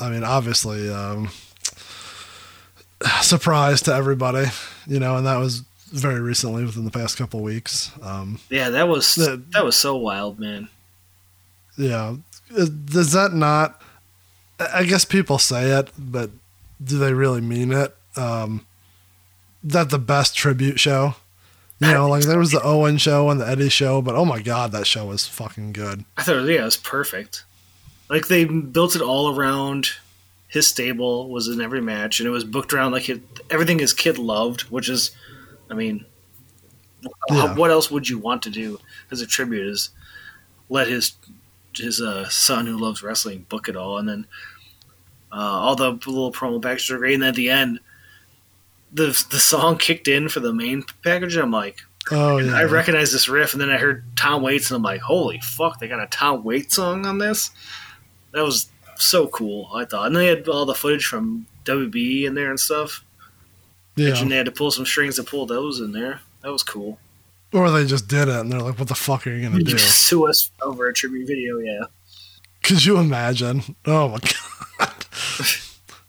I 0.01 0.09
mean, 0.09 0.25
obviously 0.25 0.91
um 0.91 1.29
surprise 3.21 3.83
to 3.83 3.95
everybody, 3.95 4.47
you 4.87 4.99
know, 4.99 5.17
and 5.17 5.27
that 5.27 5.37
was 5.37 5.63
very 5.93 6.21
recently 6.21 6.65
within 6.65 6.85
the 6.85 6.91
past 6.91 7.17
couple 7.19 7.43
weeks. 7.43 7.91
Um, 8.03 8.39
Yeah, 8.49 8.71
that 8.71 8.89
was 8.89 9.15
The- 9.17 9.43
that 9.53 9.65
was 9.65 9.77
so 9.77 9.97
wild, 9.97 10.39
man. 10.39 10.69
yeah, 11.77 12.17
Uh, 12.57 12.67
does 12.85 13.13
that 13.13 13.33
not? 13.33 13.81
I 14.61 14.85
guess 14.85 15.05
people 15.05 15.39
say 15.39 15.71
it, 15.79 15.91
but 15.99 16.31
do 16.83 16.99
they 16.99 17.13
really 17.13 17.41
mean 17.41 17.73
it? 17.73 17.97
Um, 18.17 18.67
that 19.63 19.91
the 19.91 19.99
best 19.99 20.37
tribute 20.37 20.79
show. 20.81 21.15
You 21.81 21.93
know, 21.93 22.09
like 22.11 22.25
there 22.25 22.39
was 22.39 22.51
the 22.51 22.63
Owen 22.63 22.99
show 22.99 23.31
and 23.31 23.41
the 23.41 23.49
Eddie 23.49 23.71
show, 23.71 24.03
but 24.03 24.15
oh 24.15 24.27
my 24.27 24.43
god, 24.43 24.73
that 24.73 24.87
show 24.87 25.07
was 25.07 25.27
fucking 25.27 25.73
good. 25.73 26.05
I 26.19 26.23
thought, 26.23 26.45
yeah, 26.45 26.61
it 26.61 26.65
was 26.65 26.77
perfect. 26.77 27.45
Like 28.11 28.29
they 28.29 28.45
built 28.45 28.95
it 28.97 29.01
all 29.03 29.35
around 29.35 29.89
his 30.49 30.69
stable 30.69 31.31
was 31.31 31.49
in 31.49 31.61
every 31.61 31.81
match, 31.81 32.21
and 32.21 32.27
it 32.27 32.31
was 32.31 32.45
booked 32.45 32.75
around 32.75 32.93
like 32.93 33.09
it, 33.09 33.23
everything 33.51 33.79
his 33.79 33.95
kid 33.95 34.19
loved, 34.19 34.63
which 34.63 34.91
is, 34.91 35.13
I 35.71 35.75
mean, 35.75 36.05
Yeah. 37.31 37.55
what 37.55 37.71
else 37.71 37.91
would 37.91 38.09
you 38.11 38.19
want 38.19 38.43
to 38.43 38.51
do 38.51 38.79
as 39.11 39.23
a 39.23 39.27
tribute? 39.27 39.67
Is 39.67 39.89
let 40.69 40.87
his 40.89 41.13
his 41.77 42.01
uh, 42.01 42.29
son 42.29 42.67
who 42.67 42.77
loves 42.79 43.03
wrestling 43.03 43.47
book 43.49 43.69
it 43.69 43.77
all, 43.77 43.99
and 43.99 44.09
then 44.09 44.27
uh, 45.33 45.37
all 45.37 45.77
the 45.77 45.91
little 45.91 46.33
promo 46.33 46.61
packages 46.63 46.91
are 46.91 46.99
great, 46.99 47.15
and 47.15 47.23
then 47.23 47.31
at 47.31 47.37
the 47.37 47.51
end. 47.51 47.81
The, 48.93 49.07
the 49.31 49.39
song 49.39 49.79
kicked 49.79 50.09
in 50.09 50.29
for 50.29 50.41
the 50.41 50.53
main 50.53 50.83
package. 51.05 51.37
And 51.37 51.45
I'm 51.45 51.53
like, 51.53 51.79
Oh 52.11 52.39
yeah, 52.39 52.57
I 52.57 52.65
recognize 52.65 53.13
this 53.13 53.29
riff, 53.29 53.53
and 53.53 53.61
then 53.61 53.71
I 53.71 53.77
heard 53.77 54.05
Tom 54.17 54.43
Waits, 54.43 54.71
and 54.71 54.77
I'm 54.77 54.83
like, 54.83 55.01
holy 55.01 55.39
fuck, 55.41 55.79
they 55.79 55.87
got 55.87 56.03
a 56.03 56.07
Tom 56.07 56.43
Waits 56.43 56.75
song 56.75 57.07
on 57.07 57.19
this? 57.19 57.51
That 58.33 58.43
was 58.43 58.69
so 58.97 59.29
cool, 59.29 59.71
I 59.75 59.85
thought. 59.85 60.07
And 60.07 60.17
they 60.17 60.27
had 60.27 60.49
all 60.49 60.65
the 60.65 60.75
footage 60.75 61.07
from 61.07 61.47
WB 61.65 62.25
in 62.25 62.35
there 62.35 62.51
and 62.51 62.59
stuff. 62.59 63.05
yeah. 63.97 64.17
And 64.17 64.31
they 64.31 64.37
had 64.37 64.47
to 64.47 64.53
pull 64.53 64.71
some 64.71 64.87
strings 64.87 65.17
to 65.17 65.23
pull 65.25 65.47
those 65.47 65.81
in 65.81 65.93
there. 65.93 66.21
That 66.43 66.53
was 66.53 66.63
cool. 66.63 66.99
Or 67.53 67.71
they 67.71 67.85
just 67.85 68.07
did 68.09 68.29
it, 68.29 68.35
and 68.37 68.51
they're 68.53 68.61
like, 68.61 68.79
"What 68.79 68.89
the 68.89 68.95
fuck 68.95 69.27
are 69.27 69.31
you 69.31 69.43
gonna 69.49 69.63
do?" 69.63 69.73
just 69.73 70.03
sue 70.07 70.29
us 70.29 70.51
over 70.63 70.87
a 70.89 70.95
tribute 70.95 71.27
video, 71.27 71.59
yeah. 71.59 71.85
Could 72.63 72.85
you 72.85 72.99
imagine? 72.99 73.63
Oh 73.87 74.09
my 74.11 74.19
god, 74.79 74.95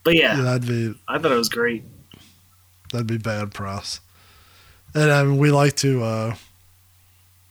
But 0.03 0.15
yeah, 0.15 0.37
Yeah, 0.37 0.43
that'd 0.43 0.67
be 0.67 0.93
I 1.07 1.17
thought 1.17 1.31
it 1.31 1.35
was 1.37 1.49
great. 1.49 1.83
that'd 2.91 3.07
be 3.07 3.17
bad 3.17 3.53
press. 3.53 3.99
And 4.93 5.09
I 5.11 5.23
mean, 5.23 5.37
we 5.37 5.51
like 5.51 5.75
to, 5.77 6.03
uh, 6.03 6.35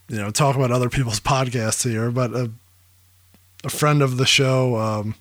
you 0.08 0.18
know, 0.18 0.30
talk 0.30 0.54
about 0.56 0.70
other 0.70 0.90
people's 0.90 1.20
podcasts 1.32 1.88
here, 1.88 2.10
but 2.10 2.32
a, 2.32 2.50
a 3.64 3.70
friend 3.70 4.02
of 4.02 4.18
the 4.18 4.26
show, 4.26 4.76
um, 4.76 5.14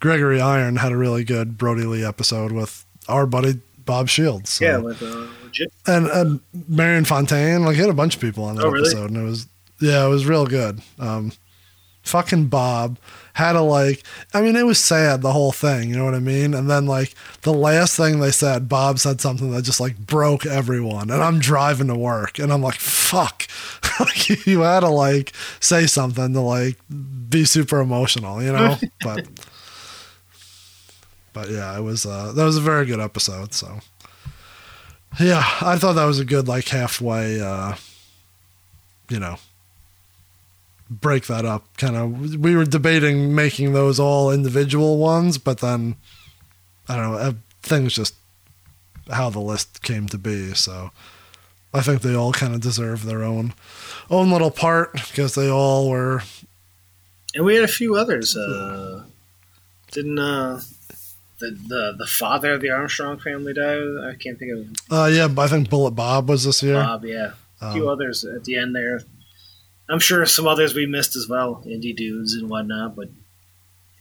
Gregory 0.00 0.40
Iron, 0.40 0.76
had 0.76 0.92
a 0.92 0.96
really 0.96 1.24
good 1.24 1.56
Brodie 1.56 1.84
Lee 1.84 2.04
episode 2.04 2.52
with 2.52 2.84
our 3.08 3.26
buddy 3.26 3.60
Bob 3.84 4.08
Shields. 4.08 4.50
So- 4.50 4.64
Yeah, 4.64 4.78
with 4.78 5.02
uh, 5.02 5.26
legit. 5.44 5.72
and 5.86 6.06
and 6.08 6.40
Marion 6.68 7.04
Fontaine, 7.04 7.64
like 7.64 7.74
he 7.76 7.80
had 7.80 7.90
a 7.90 7.94
bunch 7.94 8.14
of 8.16 8.20
people 8.20 8.44
on 8.44 8.56
that 8.56 8.64
Oh, 8.64 8.70
really? 8.70 8.88
episode, 8.88 9.10
and 9.10 9.16
it 9.18 9.24
was 9.24 9.46
yeah, 9.80 10.04
it 10.04 10.08
was 10.08 10.26
real 10.26 10.46
good. 10.46 10.80
Um, 10.98 11.32
fucking 12.02 12.46
Bob 12.46 12.98
had 13.32 13.56
a 13.56 13.60
like, 13.62 14.02
I 14.32 14.40
mean, 14.42 14.54
it 14.56 14.64
was 14.66 14.78
sad 14.78 15.20
the 15.22 15.32
whole 15.32 15.50
thing, 15.52 15.88
you 15.90 15.96
know 15.96 16.04
what 16.04 16.14
I 16.14 16.20
mean? 16.20 16.54
And 16.54 16.70
then 16.70 16.86
like 16.86 17.14
the 17.42 17.52
last 17.52 17.96
thing 17.96 18.20
they 18.20 18.30
said, 18.30 18.68
Bob 18.68 18.98
said 19.00 19.20
something 19.20 19.50
that 19.50 19.62
just 19.62 19.80
like 19.80 19.98
broke 19.98 20.46
everyone, 20.46 21.10
and 21.10 21.22
I'm 21.22 21.38
driving 21.40 21.88
to 21.88 21.96
work, 21.96 22.38
and 22.38 22.52
I'm 22.52 22.62
like, 22.62 22.76
fuck, 22.78 23.46
like 24.00 24.46
you 24.46 24.60
had 24.60 24.80
to 24.80 24.88
like 24.90 25.32
say 25.60 25.86
something 25.86 26.32
to 26.34 26.40
like 26.40 26.78
be 27.28 27.44
super 27.44 27.80
emotional, 27.80 28.42
you 28.42 28.52
know, 28.52 28.76
but. 29.02 29.26
But 31.34 31.50
yeah, 31.50 31.76
it 31.76 31.82
was 31.82 32.06
uh, 32.06 32.32
that 32.32 32.44
was 32.44 32.56
a 32.56 32.62
very 32.62 32.86
good 32.86 33.00
episode. 33.00 33.52
So 33.52 33.80
yeah, 35.20 35.44
I 35.60 35.76
thought 35.76 35.94
that 35.94 36.06
was 36.06 36.18
a 36.18 36.24
good 36.24 36.48
like 36.48 36.68
halfway, 36.68 37.40
uh, 37.40 37.74
you 39.10 39.20
know, 39.20 39.36
break 40.88 41.26
that 41.26 41.44
up. 41.44 41.64
Kind 41.76 41.96
of, 41.96 42.36
we 42.36 42.56
were 42.56 42.64
debating 42.64 43.34
making 43.34 43.74
those 43.74 44.00
all 44.00 44.30
individual 44.30 44.96
ones, 44.98 45.36
but 45.36 45.58
then 45.58 45.96
I 46.88 46.96
don't 46.96 47.12
know, 47.12 47.34
things 47.62 47.94
just 47.94 48.14
how 49.10 49.30
the 49.30 49.40
list 49.40 49.82
came 49.82 50.06
to 50.08 50.18
be. 50.18 50.54
So 50.54 50.90
I 51.72 51.80
think 51.80 52.02
they 52.02 52.14
all 52.14 52.32
kind 52.32 52.54
of 52.54 52.60
deserve 52.60 53.04
their 53.04 53.22
own 53.22 53.54
own 54.10 54.30
little 54.30 54.50
part 54.50 54.92
because 54.92 55.34
they 55.34 55.50
all 55.50 55.88
were. 55.88 56.22
And 57.34 57.44
we 57.44 57.56
had 57.56 57.64
a 57.64 57.68
few 57.68 57.96
others. 57.96 58.36
Uh, 58.36 59.04
didn't 59.90 60.18
uh, 60.18 60.60
the, 61.44 61.58
the 61.68 61.94
the 61.98 62.06
father 62.06 62.52
of 62.54 62.60
the 62.60 62.70
Armstrong 62.70 63.18
family 63.18 63.52
died. 63.54 63.78
I 64.10 64.14
can't 64.22 64.38
think 64.38 64.52
of 64.52 64.66
Uh, 64.90 65.06
yeah, 65.06 65.28
I 65.38 65.46
think 65.48 65.68
Bullet 65.70 65.92
Bob 65.92 66.28
was 66.28 66.44
this 66.44 66.62
year. 66.62 66.74
Bob. 66.74 67.04
Yeah, 67.04 67.32
a 67.60 67.72
few 67.72 67.84
Um, 67.84 67.92
others 67.94 68.24
at 68.24 68.44
the 68.44 68.56
end 68.56 68.74
there. 68.74 69.00
I'm 69.88 69.98
sure 70.00 70.24
some 70.26 70.46
others 70.46 70.74
we 70.74 70.86
missed 70.86 71.14
as 71.16 71.28
well, 71.28 71.62
indie 71.66 71.94
dudes 71.94 72.32
and 72.34 72.48
whatnot. 72.48 72.96
But 72.96 73.08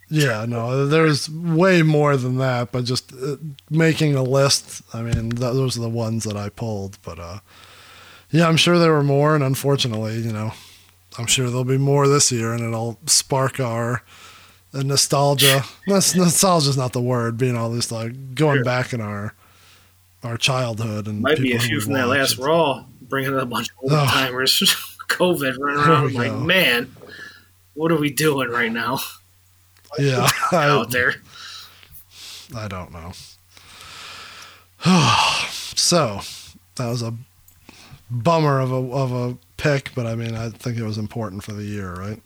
Yeah, 0.10 0.46
no, 0.48 0.86
there's 0.88 1.30
way 1.30 1.82
more 1.82 2.16
than 2.18 2.38
that, 2.38 2.72
but 2.72 2.86
just 2.86 3.12
uh, 3.14 3.36
making 3.70 4.16
a 4.16 4.24
list, 4.24 4.82
I 4.94 5.02
mean, 5.02 5.30
those 5.30 5.78
are 5.78 5.82
the 5.82 5.90
ones 5.90 6.24
that 6.24 6.38
I 6.38 6.50
pulled. 6.50 6.98
But 7.04 7.20
uh, 7.20 7.40
yeah, 8.32 8.48
I'm 8.48 8.58
sure 8.58 8.78
there 8.80 8.94
were 8.94 9.04
more, 9.04 9.36
and 9.36 9.44
unfortunately, 9.44 10.18
you 10.20 10.32
know, 10.32 10.54
I'm 11.18 11.28
sure 11.28 11.48
there'll 11.48 11.64
be 11.66 11.78
more 11.78 12.08
this 12.08 12.32
year, 12.32 12.54
and 12.54 12.64
it'll 12.64 12.98
spark 13.06 13.60
our 13.60 14.04
uh, 14.74 14.82
nostalgia. 14.84 15.64
Nos- 15.88 16.16
Nostalgia's 16.16 16.78
not 16.78 16.94
the 16.94 17.02
word, 17.02 17.38
being 17.38 17.56
all 17.58 17.70
this 17.70 17.92
like 17.92 18.36
going 18.36 18.58
Sure. 18.58 18.64
back 18.66 18.94
in 18.94 19.02
our 19.02 19.34
our 20.24 20.38
childhood 20.38 21.08
and 21.08 21.22
might 21.22 21.38
be 21.42 21.52
a 21.54 21.60
few 21.60 21.82
from 21.82 21.94
that 21.94 22.08
last 22.08 22.38
Raw, 22.38 22.86
bringing 23.02 23.38
a 23.38 23.46
bunch 23.46 23.70
of 23.70 23.76
old 23.84 23.92
Oh. 23.94 24.06
timers, 24.06 24.52
COVID 25.10 25.58
running 25.60 25.80
around. 25.84 26.08
I'm 26.08 26.14
like, 26.14 26.32
go. 26.32 26.40
man, 26.40 26.96
what 27.74 27.92
are 27.92 27.98
we 28.00 28.10
doing 28.10 28.50
right 28.50 28.72
now 28.72 29.00
Yeah, 30.00 30.28
I, 30.52 30.70
out 30.70 30.92
there? 30.92 31.16
I 32.56 32.68
don't 32.70 32.92
know. 32.94 33.12
so 35.76 36.22
that 36.76 36.88
was 36.90 37.02
a 37.02 37.14
bummer 38.10 38.60
of 38.60 38.72
a 38.72 38.76
of 38.76 39.12
a 39.12 39.38
pick, 39.58 39.92
but 39.96 40.06
I 40.06 40.16
mean, 40.16 40.36
I 40.36 40.50
think 40.50 40.78
it 40.78 40.84
was 40.84 40.98
important 40.98 41.44
for 41.44 41.52
the 41.54 41.64
year, 41.64 41.94
right? 41.94 42.22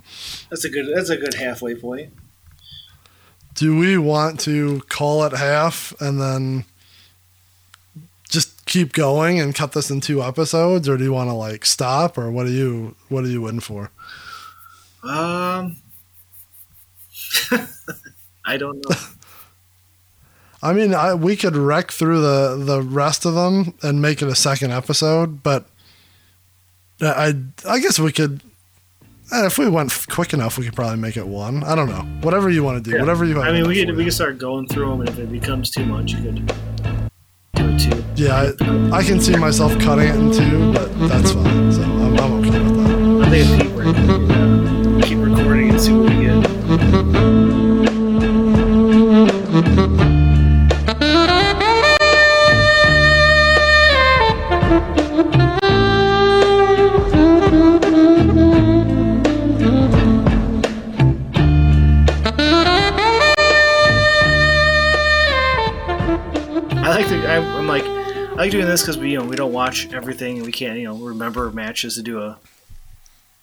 That's 0.49 0.65
a 0.65 0.69
good. 0.69 0.87
That's 0.95 1.09
a 1.09 1.17
good 1.17 1.33
halfway 1.35 1.75
point. 1.75 2.13
Do 3.57 3.77
we 3.77 3.97
want 3.97 4.39
to 4.41 4.81
call 4.87 5.23
it 5.25 5.33
half 5.33 5.93
and 5.99 6.21
then 6.21 6.65
just 8.29 8.65
keep 8.67 8.93
going 8.93 9.39
and 9.39 9.55
cut 9.55 9.71
this 9.71 9.89
in 9.89 9.99
two 9.99 10.21
episodes, 10.21 10.87
or 10.87 10.95
do 10.95 11.03
you 11.03 11.11
want 11.11 11.29
to 11.29 11.33
like 11.33 11.65
stop, 11.65 12.17
or 12.17 12.29
what 12.29 12.45
are 12.45 12.51
you 12.51 12.95
what 13.09 13.23
are 13.23 13.29
you 13.29 13.47
in 13.47 13.59
for? 13.59 13.89
Um, 15.03 15.77
I 18.45 18.57
don't 18.57 18.87
know. 18.87 18.95
I 20.61 20.73
mean, 20.73 20.93
I, 20.93 21.13
we 21.13 21.35
could 21.35 21.55
wreck 21.55 21.91
through 21.91 22.21
the 22.21 22.57
the 22.63 22.81
rest 22.81 23.25
of 23.25 23.33
them 23.33 23.73
and 23.81 24.01
make 24.01 24.21
it 24.21 24.27
a 24.27 24.35
second 24.35 24.71
episode, 24.71 25.41
but 25.41 25.65
I 27.01 27.35
I 27.67 27.79
guess 27.79 27.97
we 27.99 28.11
could. 28.11 28.41
Eh, 29.31 29.45
If 29.45 29.57
we 29.57 29.67
went 29.69 29.91
quick 30.09 30.33
enough, 30.33 30.57
we 30.57 30.65
could 30.65 30.75
probably 30.75 30.97
make 30.97 31.17
it 31.17 31.27
one. 31.27 31.63
I 31.63 31.75
don't 31.75 31.89
know. 31.89 32.03
Whatever 32.21 32.49
you 32.49 32.63
want 32.63 32.83
to 32.83 32.89
do, 32.89 32.95
Yeah. 32.95 33.01
whatever 33.01 33.25
you 33.25 33.35
have. 33.35 33.45
I 33.45 33.51
mean, 33.51 33.67
we 33.67 33.75
could 33.85 33.95
we 33.95 34.03
could 34.03 34.13
start 34.13 34.37
going 34.37 34.67
through 34.67 34.89
them, 34.89 35.01
and 35.01 35.09
if 35.09 35.19
it 35.19 35.31
becomes 35.31 35.69
too 35.71 35.85
much, 35.85 36.11
you 36.13 36.21
could 36.23 36.45
do 37.55 37.69
it 37.69 37.79
too. 37.79 38.03
Yeah, 38.15 38.51
I, 38.91 38.97
I 38.97 39.03
can 39.03 39.19
see 39.21 39.35
myself 39.35 39.77
cutting 39.79 40.07
it 40.07 40.15
in 40.15 40.31
two, 40.31 40.73
but 40.73 40.87
that's 41.07 41.31
fine. 41.31 41.71
So 41.71 41.83
I'm, 41.83 42.17
I'm 42.19 42.33
okay 42.45 42.59
with 42.59 42.75
that. 42.77 43.27
I 43.27 43.29
think 43.29 43.63
it's 45.01 45.05
keep, 45.05 45.17
keep 45.17 45.19
recording 45.25 45.69
and 45.69 45.79
see 45.81 45.93
what 45.93 46.09
we 46.09 46.25
get. 46.25 47.16
I 68.37 68.41
like 68.41 68.51
doing 68.51 68.67
this 68.67 68.81
because 68.81 68.97
we, 68.97 69.11
you 69.11 69.17
know, 69.19 69.25
we 69.25 69.35
don't 69.35 69.51
watch 69.51 69.91
everything 69.91 70.37
and 70.37 70.45
we 70.45 70.51
can't, 70.51 70.77
you 70.77 70.83
know, 70.85 70.95
remember 70.95 71.49
matches 71.51 71.95
to 71.95 72.03
do 72.03 72.21
a 72.21 72.37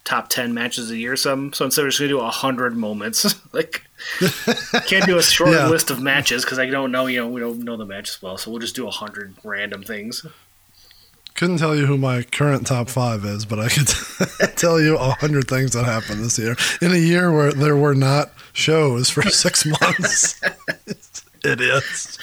top 0.04 0.28
ten 0.28 0.54
matches 0.54 0.90
a 0.90 0.96
year. 0.96 1.16
Some 1.16 1.52
so 1.52 1.64
instead 1.64 1.82
we're 1.82 1.88
just 1.88 1.98
gonna 1.98 2.08
do 2.10 2.20
a 2.20 2.30
hundred 2.30 2.76
moments. 2.76 3.34
like, 3.52 3.82
can't 4.86 5.04
do 5.06 5.18
a 5.18 5.22
short 5.22 5.50
Yeah. 5.50 5.66
list 5.68 5.90
of 5.90 6.00
matches 6.00 6.44
because 6.44 6.58
I 6.60 6.66
don't 6.66 6.92
know, 6.92 7.06
you 7.06 7.20
know, 7.20 7.28
we 7.28 7.40
don't 7.40 7.60
know 7.60 7.76
the 7.76 7.84
matches 7.86 8.22
well. 8.22 8.38
So 8.38 8.50
we'll 8.50 8.60
just 8.60 8.76
do 8.76 8.86
a 8.86 8.90
hundred 8.90 9.34
random 9.42 9.82
things. 9.82 10.24
Couldn't 11.34 11.56
tell 11.58 11.74
you 11.74 11.86
who 11.86 11.98
my 11.98 12.22
current 12.22 12.64
top 12.64 12.88
five 12.88 13.24
is, 13.24 13.44
but 13.44 13.58
I 13.58 13.68
could 13.68 13.88
tell 14.56 14.80
you 14.80 14.96
a 14.96 15.10
hundred 15.18 15.48
things 15.48 15.72
that 15.72 15.84
happened 15.84 16.22
this 16.24 16.38
year 16.38 16.54
in 16.80 16.92
a 16.92 16.96
year 16.96 17.32
where 17.32 17.52
there 17.52 17.76
were 17.76 17.96
not 17.96 18.30
shows 18.52 19.10
for 19.10 19.22
six 19.22 19.66
months. 19.66 20.40
Idiots. 21.44 22.18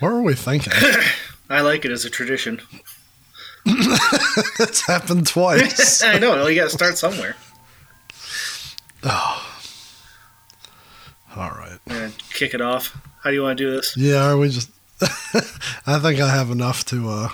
What 0.00 0.12
were 0.12 0.22
we 0.22 0.34
thinking? 0.34 0.72
I 1.50 1.60
like 1.60 1.84
it 1.84 1.90
as 1.90 2.04
a 2.04 2.10
tradition. 2.10 2.60
it's 3.66 4.86
happened 4.86 5.26
twice. 5.26 6.02
I 6.02 6.18
know. 6.18 6.30
Well, 6.30 6.50
you 6.50 6.56
got 6.56 6.70
to 6.70 6.70
start 6.70 6.98
somewhere. 6.98 7.36
Oh. 9.02 9.42
All 11.36 11.50
right. 11.50 11.78
Yeah, 11.86 12.10
kick 12.30 12.54
it 12.54 12.60
off. 12.60 12.96
How 13.22 13.30
do 13.30 13.36
you 13.36 13.42
want 13.42 13.58
to 13.58 13.64
do 13.64 13.70
this? 13.70 13.96
Yeah, 13.96 14.24
are 14.28 14.36
we 14.36 14.48
just? 14.48 14.70
I 15.86 15.98
think 15.98 16.20
I 16.20 16.34
have 16.34 16.50
enough 16.50 16.84
to 16.86 17.08
uh 17.10 17.28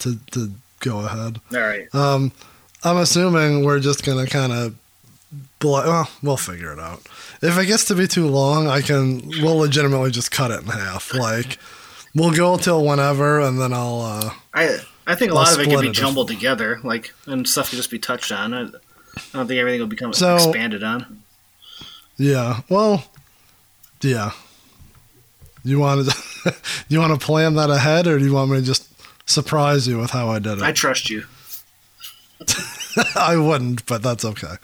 to 0.00 0.16
to 0.32 0.52
go 0.80 1.00
ahead. 1.00 1.40
All 1.52 1.60
right. 1.60 1.92
Um, 1.94 2.32
I'm 2.84 2.98
assuming 2.98 3.64
we're 3.64 3.80
just 3.80 4.04
gonna 4.04 4.26
kind 4.26 4.52
of. 4.52 4.76
Well, 5.62 6.08
we'll 6.22 6.36
figure 6.36 6.72
it 6.72 6.78
out. 6.78 7.00
If 7.42 7.58
it 7.58 7.66
gets 7.66 7.86
to 7.86 7.94
be 7.94 8.06
too 8.06 8.28
long, 8.28 8.68
I 8.68 8.80
can. 8.82 9.28
We'll 9.42 9.56
legitimately 9.56 10.12
just 10.12 10.30
cut 10.30 10.50
it 10.50 10.60
in 10.60 10.68
half. 10.68 11.12
Like, 11.12 11.58
we'll 12.16 12.34
go 12.34 12.56
till 12.56 12.84
whenever, 12.84 13.38
and 13.40 13.60
then 13.60 13.72
I'll. 13.72 14.00
uh 14.00 14.30
I 14.52 14.78
I 15.06 15.14
think 15.14 15.30
a 15.30 15.34
lot 15.34 15.52
of 15.52 15.60
it 15.60 15.68
can 15.68 15.80
be 15.80 15.90
jumbled 15.92 16.26
together, 16.28 16.80
like 16.82 17.14
and 17.26 17.48
stuff 17.48 17.70
can 17.70 17.76
just 17.76 17.90
be 17.92 17.98
touched 18.00 18.32
on. 18.32 18.52
I, 18.52 18.62
I 18.62 18.68
don't 19.32 19.46
think 19.46 19.60
everything 19.60 19.80
will 19.80 19.86
become 19.86 20.12
So- 20.12 20.34
expanded 20.36 20.82
on. 20.82 21.22
Yeah. 22.16 22.62
Well. 22.68 23.04
Yeah. 24.00 24.32
You 25.64 25.78
want 25.80 26.08
to? 26.08 26.54
you 26.88 26.98
want 26.98 27.18
to 27.18 27.24
plan 27.24 27.54
that 27.54 27.70
ahead, 27.70 28.06
or 28.06 28.18
do 28.18 28.24
you 28.24 28.32
want 28.34 28.50
me 28.50 28.58
to 28.58 28.64
just 28.64 28.88
surprise 29.28 29.86
you 29.86 29.98
with 29.98 30.10
how 30.10 30.28
I 30.28 30.38
did 30.38 30.58
it? 30.58 30.62
I 30.62 30.72
trust 30.72 31.10
you. 31.10 31.24
I 33.16 33.36
wouldn't, 33.36 33.84
but 33.86 34.02
that's 34.02 34.24
okay. 34.24 34.54